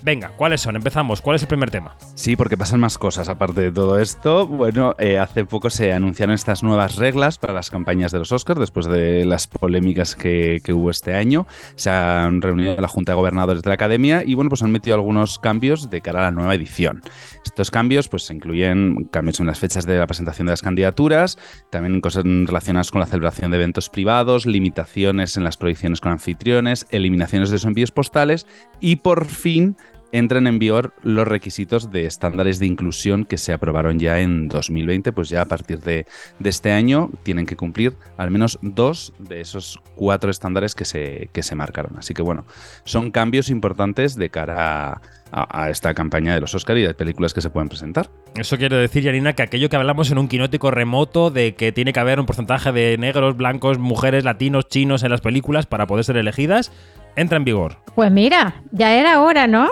Venga, 0.03 0.31
¿cuáles 0.37 0.61
son? 0.61 0.75
Empezamos. 0.75 1.21
¿Cuál 1.21 1.37
es 1.37 1.41
el 1.41 1.47
primer 1.47 1.71
tema? 1.71 1.95
Sí, 2.13 2.35
porque 2.35 2.55
pasan 2.55 2.79
más 2.79 2.97
cosas 2.97 3.29
aparte 3.29 3.61
de 3.61 3.71
todo 3.71 3.99
esto. 3.99 4.47
Bueno, 4.47 4.95
eh, 4.99 5.17
hace 5.17 5.43
poco 5.43 5.69
se 5.69 5.91
anunciaron 5.91 6.35
estas 6.35 6.61
nuevas 6.61 6.97
reglas 6.97 7.37
para 7.39 7.53
las 7.53 7.71
campañas 7.71 8.11
de 8.11 8.19
los 8.19 8.31
Oscars 8.31 8.59
después 8.59 8.85
de 8.85 9.25
las 9.25 9.47
polémicas 9.47 10.15
que, 10.15 10.61
hubo 10.69 10.91
este 10.91 11.15
año. 11.15 11.47
Se 11.75 11.89
han 11.89 12.41
reunido 12.41 12.79
la 12.79 12.87
Junta 12.87 13.13
de 13.13 13.15
Gobernadores 13.15 13.63
de 13.63 13.69
la 13.69 13.73
Academia 13.73 14.23
y 14.23 14.35
bueno, 14.35 14.49
pues 14.49 14.61
han 14.61 14.71
metido 14.71 14.95
algunos 14.95 15.39
cambios 15.39 15.89
de 15.89 16.01
cara 16.01 16.19
a 16.19 16.23
la 16.23 16.31
nueva 16.31 16.53
edición. 16.53 17.01
Estos 17.43 17.71
cambios 17.71 18.07
pues 18.07 18.29
incluyen 18.29 19.05
cambios 19.05 19.39
en 19.39 19.47
las 19.47 19.59
fechas 19.59 19.85
de 19.85 19.97
la 19.97 20.05
presentación 20.05 20.45
de 20.45 20.51
las 20.51 20.61
candidaturas, 20.61 21.37
también 21.71 22.01
cosas 22.01 22.23
relacionadas 22.23 22.91
con 22.91 23.01
la 23.01 23.07
celebración 23.07 23.51
de 23.51 23.57
eventos 23.57 23.89
privados, 23.89 24.45
limitaciones 24.45 25.37
en 25.37 25.43
las 25.43 25.57
proyecciones 25.57 26.01
con 26.01 26.11
anfitriones, 26.11 26.85
eliminaciones 26.91 27.49
de 27.49 27.55
esos 27.55 27.67
envíos 27.67 27.91
postales 27.91 28.45
y 28.79 28.97
por 28.97 29.25
fin 29.25 29.75
entran 30.12 30.47
en 30.47 30.60
vigor 30.60 30.93
los 31.03 31.28
requisitos 31.28 31.91
de 31.91 32.05
estándares 32.05 32.60
de 32.60 32.66
inclusión 32.66 33.26
que 33.26 33.38
se 33.38 33.51
aprobaron 33.53 33.99
ya 33.99 34.20
en 34.20 34.47
2020, 34.47 35.12
pues 35.12 35.30
ya 35.30 35.41
a 35.41 35.45
partir 35.45 35.80
de, 35.82 36.05
de 36.39 36.49
este 36.49 36.72
año 36.72 37.10
tienen 37.24 37.45
que 37.45 37.55
cumplir 37.55 37.95
al 38.18 38.32
menos 38.32 38.58
dos 38.62 39.14
de 39.20 39.41
esos 39.41 39.80
cuatro 39.95 40.32
estándares 40.32 40.76
que 40.76 40.86
se, 40.86 41.30
que 41.34 41.43
se 41.43 41.55
marcaron. 41.55 41.97
Así 41.97 42.14
que 42.14 42.22
bueno, 42.22 42.45
son 42.86 43.12
cambios 43.12 43.49
importantes 43.49 44.16
de 44.16 44.30
cara 44.30 44.93
a, 44.93 45.01
a- 45.32 45.64
a 45.64 45.70
esta 45.70 45.93
campaña 45.93 46.34
de 46.34 46.39
los 46.41 46.55
Oscar 46.55 46.78
y 46.78 46.84
de 46.84 46.93
películas 46.93 47.34
que 47.34 47.41
se 47.41 47.49
pueden 47.49 47.68
presentar. 47.68 48.10
Eso 48.36 48.58
quiere 48.58 48.78
decir, 48.78 49.03
Yanina, 49.03 49.34
que 49.34 49.43
aquello 49.43 49.68
que 49.70 49.76
hablamos 49.76 50.10
en 50.12 50.18
un 50.20 50.28
quinótico 50.30 50.72
remoto 50.72 51.32
de 51.32 51.55
que 51.55 51.72
tiene 51.74 51.91
que 51.91 51.99
haber 51.99 52.20
un 52.20 52.26
porcentaje 52.26 52.72
de 52.72 52.97
negros, 52.97 53.36
blancos, 53.36 53.78
mujeres, 53.78 54.24
latinos, 54.24 54.68
chinos 54.70 55.03
en 55.03 55.12
las 55.12 55.22
películas 55.22 55.66
para 55.66 55.86
poder 55.86 56.05
ser 56.05 56.16
elegidas, 56.18 56.72
entra 57.18 57.38
en 57.38 57.43
vigor. 57.43 57.78
Pues 57.95 58.12
mira, 58.12 58.62
ya 58.72 58.93
era 58.95 59.22
hora, 59.22 59.47
¿no? 59.47 59.68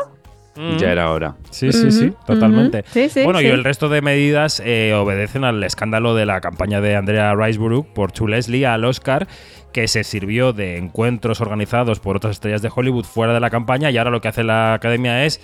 Ya 0.77 0.91
era 0.91 1.11
hora. 1.11 1.35
Sí, 1.49 1.71
sí, 1.73 1.91
sí, 1.91 2.13
totalmente. 2.25 2.85
Sí, 2.87 3.09
sí, 3.09 3.23
bueno, 3.23 3.39
sí. 3.39 3.45
y 3.45 3.49
el 3.49 3.63
resto 3.63 3.89
de 3.89 4.01
medidas 4.01 4.61
eh, 4.63 4.93
obedecen 4.93 5.43
al 5.43 5.61
escándalo 5.63 6.15
de 6.15 6.25
la 6.25 6.39
campaña 6.39 6.79
de 6.79 6.95
Andrea 6.95 7.35
Riseborough 7.35 7.85
por 7.93 8.13
Chu 8.13 8.27
Leslie 8.27 8.65
al 8.65 8.85
Oscar, 8.85 9.27
que 9.73 9.89
se 9.89 10.05
sirvió 10.05 10.53
de 10.53 10.77
encuentros 10.77 11.41
organizados 11.41 11.99
por 11.99 12.15
otras 12.15 12.31
estrellas 12.31 12.61
de 12.61 12.71
Hollywood 12.73 13.03
fuera 13.03 13.33
de 13.33 13.41
la 13.41 13.49
campaña 13.49 13.91
y 13.91 13.97
ahora 13.97 14.11
lo 14.11 14.21
que 14.21 14.29
hace 14.29 14.45
la 14.45 14.73
academia 14.73 15.25
es 15.25 15.41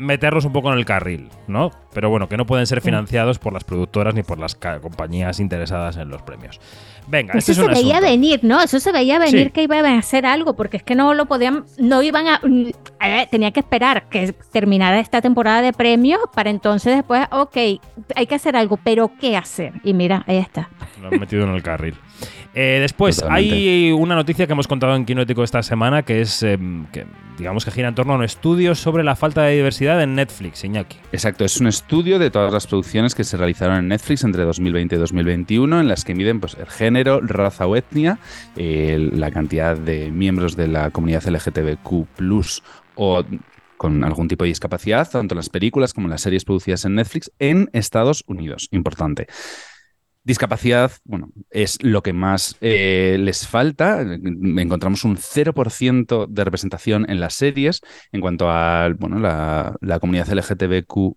meterlos 0.00 0.44
un 0.44 0.52
poco 0.52 0.72
en 0.72 0.78
el 0.78 0.84
carril, 0.84 1.28
¿no? 1.46 1.70
Pero 1.92 2.08
bueno, 2.10 2.28
que 2.28 2.36
no 2.36 2.46
pueden 2.46 2.66
ser 2.66 2.80
financiados 2.80 3.38
por 3.38 3.52
las 3.52 3.64
productoras 3.64 4.14
ni 4.14 4.22
por 4.22 4.38
las 4.38 4.54
compañías 4.54 5.40
interesadas 5.40 5.96
en 5.96 6.08
los 6.08 6.22
premios. 6.22 6.60
Venga, 7.06 7.34
este 7.36 7.52
Eso 7.52 7.52
es 7.52 7.56
se 7.56 7.62
un 7.64 7.72
veía 7.72 7.96
asunto. 7.98 8.10
venir, 8.10 8.40
¿no? 8.42 8.60
Eso 8.60 8.80
se 8.80 8.92
veía 8.92 9.18
venir 9.18 9.46
Sí. 9.46 9.50
que 9.50 9.62
iban 9.64 9.84
a 9.84 9.98
hacer 9.98 10.26
algo, 10.26 10.54
porque 10.54 10.76
es 10.78 10.82
que 10.82 10.94
no 10.94 11.12
lo 11.14 11.26
podían, 11.26 11.64
no 11.78 12.02
iban 12.02 12.26
a, 12.28 12.40
eh, 13.04 13.26
tenía 13.30 13.50
que 13.50 13.60
esperar 13.60 14.08
que 14.08 14.32
terminara 14.52 15.00
esta 15.00 15.20
temporada 15.20 15.60
de 15.62 15.72
premios 15.72 16.20
para 16.34 16.50
entonces 16.50 16.96
después, 16.96 17.26
ok, 17.30 17.56
hay 18.16 18.26
que 18.26 18.34
hacer 18.34 18.56
algo, 18.56 18.78
pero 18.82 19.10
¿qué 19.20 19.36
hacer? 19.36 19.72
Y 19.84 19.92
mira, 19.92 20.24
ahí 20.26 20.36
está. 20.38 20.68
Lo 21.00 21.08
han 21.08 21.18
metido 21.20 21.44
en 21.44 21.50
el 21.50 21.62
carril. 21.62 21.94
Eh, 22.54 22.78
después, 22.80 23.16
Totalmente. 23.16 23.54
hay 23.54 23.92
una 23.92 24.14
noticia 24.14 24.46
que 24.46 24.52
hemos 24.52 24.66
contado 24.66 24.96
en 24.96 25.04
Quinótico 25.04 25.44
esta 25.44 25.62
semana 25.62 26.02
que 26.02 26.20
es 26.20 26.42
eh, 26.42 26.58
que, 26.92 27.06
digamos 27.38 27.64
que 27.64 27.70
gira 27.70 27.88
en 27.88 27.94
torno 27.94 28.12
a 28.14 28.16
un 28.16 28.24
estudio 28.24 28.74
sobre 28.74 29.04
la 29.04 29.16
falta 29.16 29.42
de 29.42 29.56
diversidad 29.56 30.02
en 30.02 30.14
Netflix, 30.14 30.64
Iñaki. 30.64 30.98
Exacto, 31.12 31.44
es 31.44 31.60
un 31.60 31.68
estudio 31.68 32.18
de 32.18 32.30
todas 32.30 32.52
las 32.52 32.66
producciones 32.66 33.14
que 33.14 33.24
se 33.24 33.36
realizaron 33.36 33.76
en 33.76 33.88
Netflix 33.88 34.24
entre 34.24 34.44
2020 34.44 34.96
y 34.96 34.98
2021, 34.98 35.80
en 35.80 35.88
las 35.88 36.04
que 36.04 36.14
miden 36.14 36.40
pues, 36.40 36.56
el 36.58 36.66
género, 36.66 37.20
raza 37.20 37.66
o 37.66 37.76
etnia, 37.76 38.18
eh, 38.56 39.10
la 39.12 39.30
cantidad 39.30 39.76
de 39.76 40.10
miembros 40.10 40.56
de 40.56 40.68
la 40.68 40.90
comunidad 40.90 41.24
LGTBQ 41.26 42.06
o 42.96 43.24
con 43.76 44.04
algún 44.04 44.28
tipo 44.28 44.44
de 44.44 44.48
discapacidad, 44.48 45.08
tanto 45.10 45.32
en 45.32 45.36
las 45.36 45.48
películas 45.48 45.94
como 45.94 46.06
en 46.06 46.10
las 46.10 46.20
series 46.20 46.44
producidas 46.44 46.84
en 46.84 46.96
Netflix 46.96 47.32
en 47.38 47.70
Estados 47.72 48.24
Unidos. 48.26 48.68
Importante. 48.72 49.26
Discapacidad, 50.22 50.92
bueno, 51.04 51.30
es 51.48 51.82
lo 51.82 52.02
que 52.02 52.12
más 52.12 52.56
eh, 52.60 53.16
les 53.18 53.46
falta. 53.46 54.02
Encontramos 54.02 55.04
un 55.04 55.16
0% 55.16 56.26
de 56.28 56.44
representación 56.44 57.08
en 57.08 57.20
las 57.20 57.34
series. 57.34 57.80
En 58.12 58.20
cuanto 58.20 58.50
a 58.50 58.90
bueno, 58.98 59.18
la, 59.18 59.98
comunidad 59.98 60.28
LGTBQ, 60.28 61.16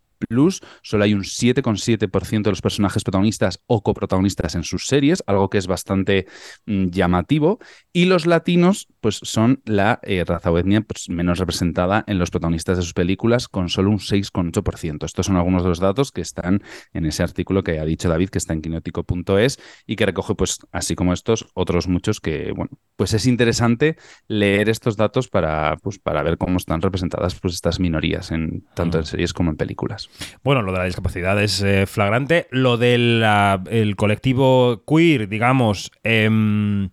solo 0.82 1.04
hay 1.04 1.14
un 1.14 1.24
7,7% 1.24 2.44
de 2.44 2.50
los 2.50 2.62
personajes 2.62 3.04
protagonistas 3.04 3.60
o 3.68 3.84
coprotagonistas 3.84 4.56
en 4.56 4.64
sus 4.64 4.88
series, 4.88 5.22
algo 5.28 5.50
que 5.50 5.58
es 5.58 5.68
bastante 5.68 6.28
mm, 6.66 6.88
llamativo. 6.88 7.60
Y 7.92 8.06
los 8.06 8.26
latinos, 8.26 8.88
pues 9.04 9.20
son 9.22 9.62
la 9.66 10.00
eh, 10.02 10.24
raza 10.26 10.50
o 10.50 10.58
etnia 10.58 10.80
pues, 10.80 11.10
menos 11.10 11.38
representada 11.38 12.06
en 12.08 12.18
los 12.18 12.32
protagonistas 12.32 12.78
de 12.78 12.84
sus 12.84 12.94
películas, 12.94 13.50
con 13.50 13.68
solo 13.68 13.90
un 13.92 14.00
6,8%. 14.00 15.06
Estos 15.06 15.26
son 15.26 15.36
algunos 15.36 15.62
de 15.62 15.70
los 15.70 15.80
datos 15.80 16.14
que 16.14 16.22
están 16.22 16.64
en 16.94 17.06
ese 17.06 17.22
artículo 17.22 17.64
que 17.64 17.80
ha 17.80 17.86
dicho 17.86 18.08
David, 18.08 18.30
que 18.30 18.38
está 18.38 18.54
en 18.54 18.62
quinótico.es 18.62 19.60
y 19.86 19.98
que 19.98 20.06
recoge, 20.06 20.36
pues, 20.36 20.60
así 20.72 20.96
como 20.96 21.12
estos, 21.12 21.46
otros 21.54 21.90
muchos 21.90 22.22
que, 22.22 22.54
bueno, 22.54 22.72
pues 22.96 23.14
es 23.14 23.28
interesante 23.28 23.98
leer 24.30 24.70
estos 24.70 24.96
datos 24.96 25.28
para, 25.28 25.76
pues, 25.84 26.00
para 26.00 26.24
ver 26.24 26.38
cómo 26.38 26.56
están 26.56 26.82
representadas 26.82 27.38
pues, 27.40 27.56
estas 27.56 27.82
minorías, 27.82 28.32
en, 28.32 28.64
tanto 28.74 29.00
en 29.00 29.06
series 29.06 29.34
como 29.34 29.52
en 29.52 29.58
películas. 29.58 30.10
Bueno, 30.46 30.62
lo 30.62 30.72
de 30.72 30.78
la 30.78 30.86
discapacidad 30.86 31.44
es 31.44 31.62
eh, 31.62 31.86
flagrante. 31.88 32.48
Lo 32.52 32.78
del 32.78 33.22
el 33.70 33.98
colectivo 33.98 34.84
queer, 34.88 35.28
digamos. 35.28 35.92
em, 36.04 36.90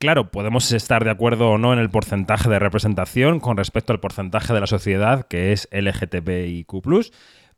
Claro, 0.00 0.30
podemos 0.30 0.70
estar 0.70 1.04
de 1.04 1.10
acuerdo 1.10 1.50
o 1.50 1.58
no 1.58 1.72
en 1.72 1.80
el 1.80 1.90
porcentaje 1.90 2.48
de 2.48 2.60
representación 2.60 3.40
con 3.40 3.56
respecto 3.56 3.92
al 3.92 3.98
porcentaje 3.98 4.54
de 4.54 4.60
la 4.60 4.68
sociedad 4.68 5.26
que 5.26 5.52
es 5.52 5.68
LGTBIQ. 5.72 6.68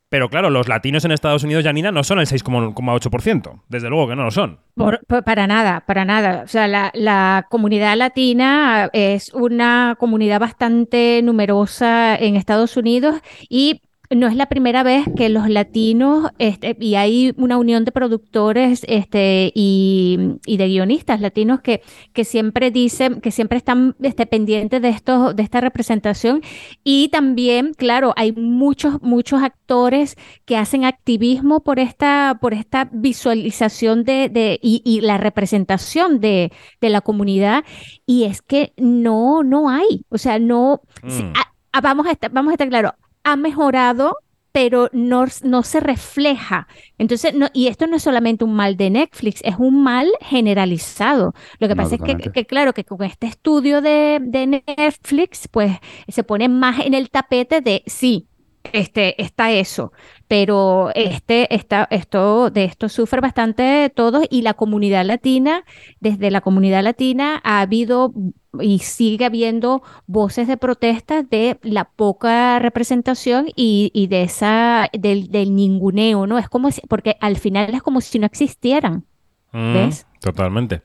Pero 0.09 0.27
claro, 0.29 0.49
los 0.49 0.67
latinos 0.67 1.05
en 1.05 1.11
Estados 1.11 1.43
Unidos, 1.43 1.63
Janina, 1.63 1.91
no 1.91 2.03
son 2.03 2.19
el 2.19 2.25
6,8%. 2.25 3.61
Desde 3.69 3.89
luego 3.89 4.09
que 4.09 4.15
no 4.15 4.23
lo 4.23 4.31
son. 4.31 4.59
Por- 4.75 4.99
para 5.23 5.47
nada, 5.47 5.83
para 5.85 6.03
nada. 6.03 6.41
O 6.43 6.47
sea, 6.47 6.67
la, 6.67 6.91
la 6.95 7.45
comunidad 7.49 7.95
latina 7.95 8.89
es 8.91 9.31
una 9.33 9.95
comunidad 9.99 10.39
bastante 10.39 11.21
numerosa 11.23 12.15
en 12.17 12.35
Estados 12.35 12.75
Unidos 12.75 13.21
y 13.49 13.81
no 14.15 14.27
es 14.27 14.35
la 14.35 14.47
primera 14.47 14.83
vez 14.83 15.05
que 15.15 15.29
los 15.29 15.49
latinos, 15.49 16.29
este, 16.37 16.75
y 16.79 16.95
hay 16.95 17.33
una 17.37 17.57
unión 17.57 17.85
de 17.85 17.91
productores 17.91 18.85
este, 18.87 19.51
y, 19.55 20.17
y 20.45 20.57
de 20.57 20.67
guionistas 20.67 21.21
latinos 21.21 21.61
que, 21.61 21.81
que 22.13 22.25
siempre 22.25 22.71
dicen, 22.71 23.21
que 23.21 23.31
siempre 23.31 23.57
están 23.57 23.95
este, 24.01 24.25
pendientes 24.25 24.81
de, 24.81 24.89
de 25.35 25.43
esta 25.43 25.61
representación. 25.61 26.41
Y 26.83 27.07
también, 27.09 27.73
claro, 27.73 28.13
hay 28.17 28.33
muchos, 28.33 29.01
muchos 29.01 29.41
actores 29.41 30.17
que 30.45 30.57
hacen 30.57 30.83
activismo 30.85 31.61
por 31.63 31.79
esta, 31.79 32.37
por 32.41 32.53
esta 32.53 32.89
visualización 32.91 34.03
de, 34.03 34.29
de- 34.29 34.59
y, 34.61 34.81
y 34.85 35.01
la 35.01 35.17
representación 35.17 36.19
de, 36.19 36.51
de 36.81 36.89
la 36.89 37.01
comunidad. 37.01 37.63
Y 38.05 38.23
es 38.25 38.41
que 38.41 38.73
no, 38.77 39.43
no 39.43 39.69
hay. 39.69 40.05
O 40.09 40.17
sea, 40.17 40.37
no. 40.39 40.81
si- 41.07 41.23
Mm. 41.23 41.33
a- 41.35 41.77
a- 41.77 41.81
vamos 41.81 42.05
a 42.07 42.11
estar, 42.11 42.31
vamos 42.31 42.51
a 42.51 42.55
estar 42.55 42.67
claro, 42.69 42.93
ha 43.23 43.35
mejorado. 43.35 44.17
Pero 44.53 44.89
no, 44.91 45.25
no 45.43 45.63
se 45.63 45.79
refleja. 45.79 46.67
Entonces, 46.97 47.33
no, 47.33 47.47
y 47.53 47.67
esto 47.67 47.87
no 47.87 47.95
es 47.95 48.03
solamente 48.03 48.43
un 48.43 48.53
mal 48.53 48.75
de 48.75 48.89
Netflix, 48.89 49.39
es 49.45 49.55
un 49.57 49.81
mal 49.81 50.11
generalizado. 50.19 51.33
Lo 51.59 51.69
que 51.69 51.75
No, 51.75 51.77
pasa 51.77 51.95
es 51.95 52.01
que, 52.01 52.17
que, 52.17 52.45
claro, 52.45 52.73
que 52.73 52.83
con 52.83 53.01
este 53.03 53.27
estudio 53.27 53.79
de, 53.81 54.19
de 54.21 54.47
Netflix, 54.47 55.47
pues 55.47 55.77
se 56.09 56.23
pone 56.25 56.49
más 56.49 56.79
en 56.85 56.93
el 56.93 57.09
tapete 57.09 57.61
de 57.61 57.81
sí, 57.85 58.27
este, 58.73 59.21
está 59.21 59.51
eso, 59.51 59.91
pero 60.27 60.91
este, 60.95 61.53
está, 61.53 61.87
esto, 61.91 62.49
de 62.49 62.65
esto 62.65 62.89
sufre 62.89 63.21
bastante 63.21 63.91
todos 63.93 64.25
y 64.29 64.41
la 64.43 64.53
comunidad 64.53 65.05
latina, 65.05 65.65
desde 65.99 66.31
la 66.31 66.41
comunidad 66.41 66.83
latina 66.83 67.41
ha 67.43 67.61
habido 67.61 68.13
y 68.59 68.79
sigue 68.79 69.25
habiendo 69.25 69.81
voces 70.07 70.47
de 70.47 70.57
protesta 70.57 71.23
de 71.23 71.57
la 71.63 71.85
poca 71.85 72.59
representación 72.59 73.47
y, 73.55 73.91
y 73.93 74.07
de 74.07 74.23
esa, 74.23 74.89
del, 74.93 75.29
del 75.29 75.55
ninguneo, 75.55 76.27
¿no? 76.27 76.37
Es 76.37 76.49
como 76.49 76.71
si, 76.71 76.81
porque 76.81 77.17
al 77.21 77.37
final 77.37 77.73
es 77.73 77.81
como 77.81 78.01
si 78.01 78.19
no 78.19 78.25
existieran. 78.25 79.05
Mm, 79.51 79.73
¿Ves? 79.73 80.07
Totalmente. 80.21 80.81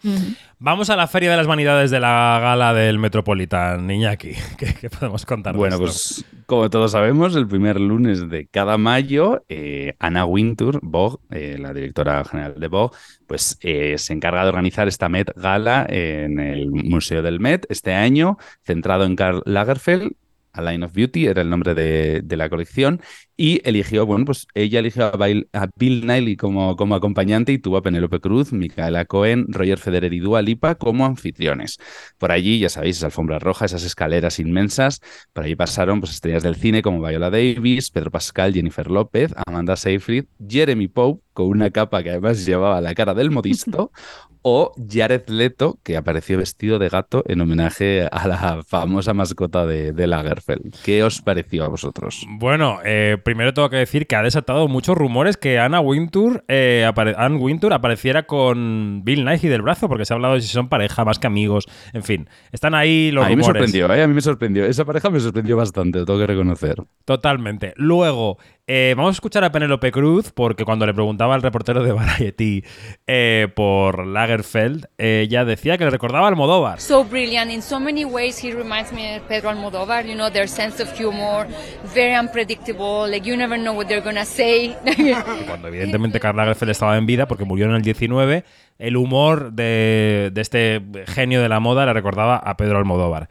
Vamos 0.59 0.89
a 0.91 0.97
la 0.97 1.07
Feria 1.07 1.31
de 1.31 1.37
las 1.37 1.47
Vanidades 1.47 1.91
de 1.91 2.01
la 2.01 2.39
gala 2.43 2.73
del 2.73 2.99
Metropolitan, 2.99 3.89
Iñaki. 3.91 4.33
¿Qué, 4.59 4.75
qué 4.75 4.89
podemos 4.91 5.27
contar 5.27 5.53
de 5.53 5.59
Bueno, 5.59 5.75
esto? 5.77 5.85
pues 5.87 6.25
como 6.47 6.71
todos 6.71 6.93
sabemos, 6.93 7.37
el 7.37 7.47
primer 7.47 7.79
lunes 7.79 8.31
de 8.31 8.47
cada 8.47 8.79
mayo, 8.79 9.45
eh, 9.49 9.95
Anna 9.99 10.25
Wintour, 10.25 10.81
Vogue, 10.83 11.19
eh, 11.31 11.59
la 11.59 11.73
directora 11.75 12.25
general 12.25 12.55
de 12.59 12.69
Vogue, 12.69 12.97
pues 13.27 13.59
eh, 13.61 13.99
se 13.99 14.13
encarga 14.15 14.43
de 14.43 14.49
organizar 14.49 14.89
esta 14.89 15.09
Met 15.09 15.31
Gala 15.37 15.85
en 15.89 16.39
el 16.41 16.71
Museo 16.71 17.21
del 17.23 17.39
Met 17.41 17.67
este 17.69 17.93
año, 17.95 18.39
centrado 18.65 19.05
en 19.05 19.17
Karl 19.17 19.43
Lagerfeld. 19.45 20.13
A 20.57 20.63
Line 20.63 20.85
of 20.85 20.93
Beauty 20.93 21.27
era 21.27 21.43
el 21.43 21.51
nombre 21.51 21.75
de, 21.75 22.37
la 22.37 22.49
colección 22.49 23.01
y 23.37 23.61
eligió, 23.69 24.05
bueno, 24.05 24.25
pues 24.27 24.47
ella 24.55 24.81
eligió 24.81 25.07
a 25.07 25.17
Bill, 25.17 25.49
a 25.53 25.69
Bill 25.77 26.37
como, 26.37 26.77
como 26.77 26.95
acompañante 26.95 27.53
y 27.53 27.59
tuvo 27.59 27.79
a 27.79 27.83
Penélope 27.83 28.21
Cruz, 28.21 28.53
Micaela 28.53 29.05
Cohen, 29.05 29.47
Roger 29.49 29.79
Federer 29.79 30.13
y 30.13 30.21
Dua 30.21 30.43
Lipa 30.43 30.75
como 30.75 31.07
anfitriones. 31.07 31.79
Por 32.19 32.33
allí, 32.33 32.59
ya 32.59 32.69
sabéis, 32.69 32.99
esa 32.99 33.07
alfombra 33.07 33.39
roja, 33.39 33.65
esas 33.65 33.85
escaleras 33.85 34.39
inmensas, 34.39 35.01
por 35.33 35.45
allí 35.45 35.57
pasaron 35.57 36.01
pues, 36.01 36.13
estrellas 36.13 36.43
del 36.43 36.57
cine 36.57 36.83
como 36.83 37.07
Viola 37.07 37.31
Davis, 37.31 37.91
Pedro 37.91 38.11
Pascal, 38.11 38.53
Jennifer 38.53 38.91
López, 38.91 39.33
Amanda 39.47 39.77
Seyfried, 39.77 40.25
Jeremy 40.47 40.89
Pope, 40.89 41.23
con 41.33 41.49
una 41.49 41.71
capa 41.71 42.03
que 42.03 42.11
además 42.11 42.45
llevaba 42.47 42.81
la 42.81 42.95
cara 42.95 43.15
del 43.15 43.31
modisto, 43.31 43.93
o 44.49 44.73
Jared 44.89 45.29
Leto, 45.29 45.81
que 45.83 45.97
apareció 45.97 46.39
vestido 46.39 46.79
de 46.79 46.89
gato 46.89 47.25
en 47.27 47.41
homenaje 47.41 48.07
a 48.13 48.29
la 48.29 48.63
famosa 48.63 49.13
mascota 49.13 49.67
de, 49.67 49.91
de 49.93 50.07
Lagerfeld. 50.07 50.73
¿Qué 50.85 51.03
os 51.03 51.21
pareció 51.21 51.65
a 51.65 51.69
vosotros? 51.69 52.25
Bueno, 52.29 52.79
eh, 52.85 53.19
primero 53.25 53.53
tengo 53.55 53.69
que 53.71 53.79
decir 53.79 54.07
que 54.07 54.15
ha 54.15 54.23
desatado 54.23 54.69
muchos 54.69 54.97
rumores 54.97 55.37
que 55.37 55.59
Anna 55.59 55.81
Wintour, 55.81 56.45
eh, 56.47 56.89
Anne 57.17 57.39
Wintour 57.39 57.73
apareciera 57.73 58.29
con 58.29 59.03
Bill 59.05 59.25
Nighy 59.25 59.49
del 59.49 59.63
brazo, 59.63 59.89
porque 59.89 60.05
se 60.05 60.15
ha 60.15 60.17
hablado 60.17 60.35
de 60.35 60.43
si 60.43 60.47
son 60.47 60.69
pareja, 60.69 61.05
más 61.05 61.19
que 61.19 61.27
amigos. 61.27 61.67
En 61.93 62.05
fin, 62.05 62.29
están 62.53 62.77
ahí 62.77 63.11
los 63.11 63.25
a 63.25 63.29
mí 63.29 63.35
me 63.35 63.43
rumores. 63.43 63.63
sorprendió, 63.63 63.93
¿eh? 63.93 64.03
A 64.05 64.07
mí 64.07 64.15
me 64.15 64.21
sorprendió. 64.21 64.65
Esa 64.65 64.85
pareja 64.85 65.11
me 65.11 65.19
sorprendió 65.19 65.57
bastante, 65.57 65.99
lo 65.99 66.05
tengo 66.05 66.21
que 66.21 66.27
reconocer. 66.29 66.77
Totalmente. 67.05 67.73
Luego, 67.75 68.39
eh, 68.69 68.95
vamos 68.97 69.11
a 69.11 69.17
escuchar 69.17 69.45
a 69.45 69.53
Penélope 69.53 69.93
Cruz, 69.93 70.33
porque 70.33 70.65
cuando 70.65 70.87
le 70.87 70.93
preguntaba 70.95 71.35
al 71.35 71.43
reportero 71.43 71.83
de 71.85 71.93
Variety 71.93 72.65
eh, 73.07 73.49
por 73.55 74.07
Lagerfeld, 74.07 74.87
ella 74.99 75.45
decía 75.45 75.79
que 75.79 75.85
le 75.85 75.91
recordaba 75.91 76.27
a 76.27 76.29
Almodóvar. 76.29 76.81
so 76.81 77.05
brilliant 77.05 77.51
in 77.53 77.63
so 77.63 77.79
many 77.79 78.05
ways 78.05 78.43
he 78.43 78.53
reminds 78.53 78.93
me 78.93 79.17
of 79.17 79.23
pedro 79.29 79.51
almodovar 79.51 80.05
you 80.05 80.15
know 80.15 80.31
their 80.31 80.49
sense 80.49 80.83
of 80.83 80.93
humor 80.99 81.47
very 81.95 82.15
unpredictable 82.19 83.09
like 83.09 83.29
you 83.29 83.37
never 83.37 83.57
know 83.57 83.73
what 83.77 83.87
they're 83.87 84.05
gonna 84.05 84.25
say 84.25 84.75
Cuando 85.47 85.69
evidentemente 85.69 86.19
Karl 86.19 86.37
Lagerfeld 86.37 86.71
estaba 86.71 86.97
en 86.97 87.07
vida, 87.07 87.29
porque 87.29 87.45
murió 87.45 87.67
en 87.67 87.73
el 87.77 87.83
19, 87.83 88.45
el 88.79 88.97
humor 88.97 89.53
de, 89.53 90.31
de 90.33 90.41
este 90.41 90.83
genio 91.07 91.41
de 91.41 91.49
la 91.49 91.61
moda 91.61 91.87
le 91.87 91.93
recordaba 91.93 92.37
a 92.37 92.57
Pedro 92.57 92.79
Almodóvar. 92.79 93.29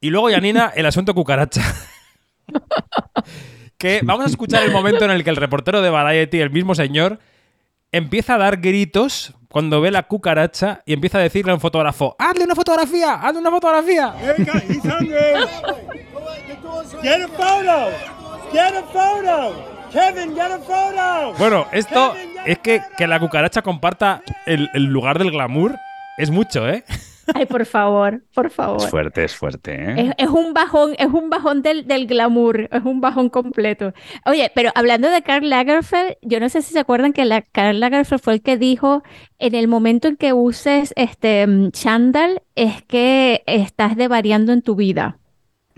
Y 0.00 0.10
luego, 0.10 0.30
Yanina, 0.30 0.72
el 0.76 0.86
asunto 0.86 1.12
cucaracha. 1.14 1.62
que 3.78 4.00
vamos 4.02 4.26
a 4.26 4.28
escuchar 4.28 4.64
el 4.64 4.72
momento 4.72 5.04
en 5.04 5.12
el 5.12 5.24
que 5.24 5.30
el 5.30 5.36
reportero 5.36 5.80
de 5.80 5.88
Variety, 5.88 6.40
el 6.40 6.50
mismo 6.50 6.74
señor, 6.74 7.20
empieza 7.92 8.34
a 8.34 8.38
dar 8.38 8.58
gritos 8.58 9.34
cuando 9.48 9.80
ve 9.80 9.90
la 9.90 10.02
cucaracha 10.02 10.82
y 10.84 10.92
empieza 10.92 11.18
a 11.18 11.22
decirle 11.22 11.52
a 11.52 11.54
un 11.54 11.60
fotógrafo, 11.60 12.16
¡hazle 12.18 12.44
una 12.44 12.54
fotografía! 12.54 13.14
¡hazle 13.14 13.38
una 13.38 13.50
fotografía! 13.50 14.14
Get 17.02 17.22
a 17.22 17.28
photo. 17.28 17.90
Get 18.52 18.74
a 18.74 18.82
photo. 18.92 19.78
Kevin, 19.92 20.34
get 20.34 20.50
a 20.50 20.58
photo. 20.58 21.34
Bueno, 21.38 21.66
esto 21.72 22.14
es 22.44 22.58
que, 22.58 22.82
que 22.96 23.06
la 23.06 23.20
cucaracha 23.20 23.62
comparta 23.62 24.22
el, 24.46 24.68
el 24.74 24.84
lugar 24.84 25.18
del 25.18 25.30
glamour 25.30 25.76
es 26.18 26.30
mucho, 26.30 26.68
¿eh? 26.68 26.84
Ay, 27.34 27.46
por 27.46 27.66
favor, 27.66 28.22
por 28.34 28.50
favor. 28.50 28.82
Es 28.82 28.90
fuerte, 28.90 29.24
es 29.24 29.34
fuerte, 29.34 29.74
¿eh? 29.74 30.14
Es, 30.18 30.26
es 30.26 30.28
un 30.28 30.54
bajón, 30.54 30.94
es 30.98 31.06
un 31.06 31.30
bajón 31.30 31.62
del, 31.62 31.86
del 31.86 32.06
glamour, 32.06 32.68
es 32.72 32.84
un 32.84 33.00
bajón 33.00 33.28
completo. 33.28 33.92
Oye, 34.26 34.50
pero 34.54 34.70
hablando 34.74 35.10
de 35.10 35.22
Karl 35.22 35.48
Lagerfeld, 35.48 36.16
yo 36.22 36.40
no 36.40 36.48
sé 36.48 36.62
si 36.62 36.72
se 36.72 36.78
acuerdan 36.78 37.12
que 37.12 37.24
la, 37.24 37.42
Karl 37.42 37.80
Lagerfeld 37.80 38.20
fue 38.20 38.34
el 38.34 38.42
que 38.42 38.56
dijo, 38.56 39.02
en 39.38 39.54
el 39.54 39.68
momento 39.68 40.08
en 40.08 40.16
que 40.16 40.32
uses 40.32 40.92
este 40.96 41.46
mm, 41.46 41.70
chándal, 41.70 42.42
es 42.54 42.82
que 42.82 43.42
estás 43.46 43.96
devariando 43.96 44.52
en 44.52 44.62
tu 44.62 44.74
vida. 44.74 45.18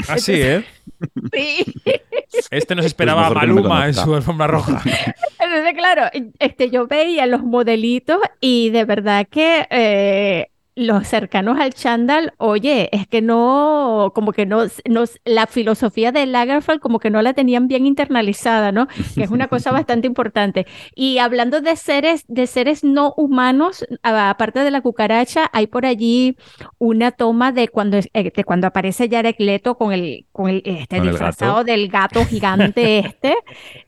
Así, 0.08 0.34
¿eh? 0.34 0.64
Sí. 1.32 1.64
Este 2.50 2.74
nos 2.74 2.84
esperaba 2.84 3.28
Pues 3.28 3.48
no 3.48 3.54
me 3.54 3.60
Maluma 3.62 3.86
en 3.86 3.94
su 3.94 4.14
alfombra 4.14 4.46
roja. 4.46 4.82
Entonces, 5.38 5.74
claro, 5.74 6.02
este, 6.38 6.70
yo 6.70 6.86
veía 6.86 7.26
los 7.26 7.42
modelitos 7.42 8.20
y 8.40 8.68
de 8.70 8.84
verdad 8.84 9.26
que 9.30 9.66
eh, 9.70 10.50
los 10.80 11.06
cercanos 11.06 11.60
al 11.60 11.74
chándal, 11.74 12.32
oye, 12.38 12.88
es 12.92 13.06
que 13.06 13.20
no, 13.20 14.12
como 14.14 14.32
que 14.32 14.46
no, 14.46 14.64
no, 14.88 15.04
la 15.24 15.46
filosofía 15.46 16.10
de 16.10 16.24
Lagerfeld 16.24 16.80
como 16.80 16.98
que 16.98 17.10
no 17.10 17.20
la 17.20 17.34
tenían 17.34 17.68
bien 17.68 17.86
internalizada, 17.86 18.72
¿no? 18.72 18.88
Que 19.14 19.24
es 19.24 19.30
una 19.30 19.48
cosa 19.48 19.70
bastante 19.72 20.06
importante. 20.06 20.66
Y 20.94 21.18
hablando 21.18 21.60
de 21.60 21.76
seres, 21.76 22.24
de 22.28 22.46
seres 22.46 22.82
no 22.82 23.12
humanos, 23.16 23.84
aparte 24.02 24.60
de 24.60 24.70
la 24.70 24.80
cucaracha, 24.80 25.50
hay 25.52 25.66
por 25.66 25.84
allí 25.84 26.36
una 26.78 27.12
toma 27.12 27.52
de 27.52 27.68
cuando, 27.68 27.98
eh, 27.98 28.32
de 28.34 28.44
cuando 28.44 28.66
aparece 28.66 29.08
Jared 29.10 29.36
Leto 29.38 29.76
con 29.76 29.92
el, 29.92 30.26
con 30.32 30.48
el 30.48 30.62
este, 30.64 30.96
Con 30.96 31.06
el 31.06 31.12
disfrazado 31.12 31.56
gato. 31.56 31.64
del 31.64 31.88
gato 31.88 32.24
gigante 32.24 32.98
este, 33.06 33.36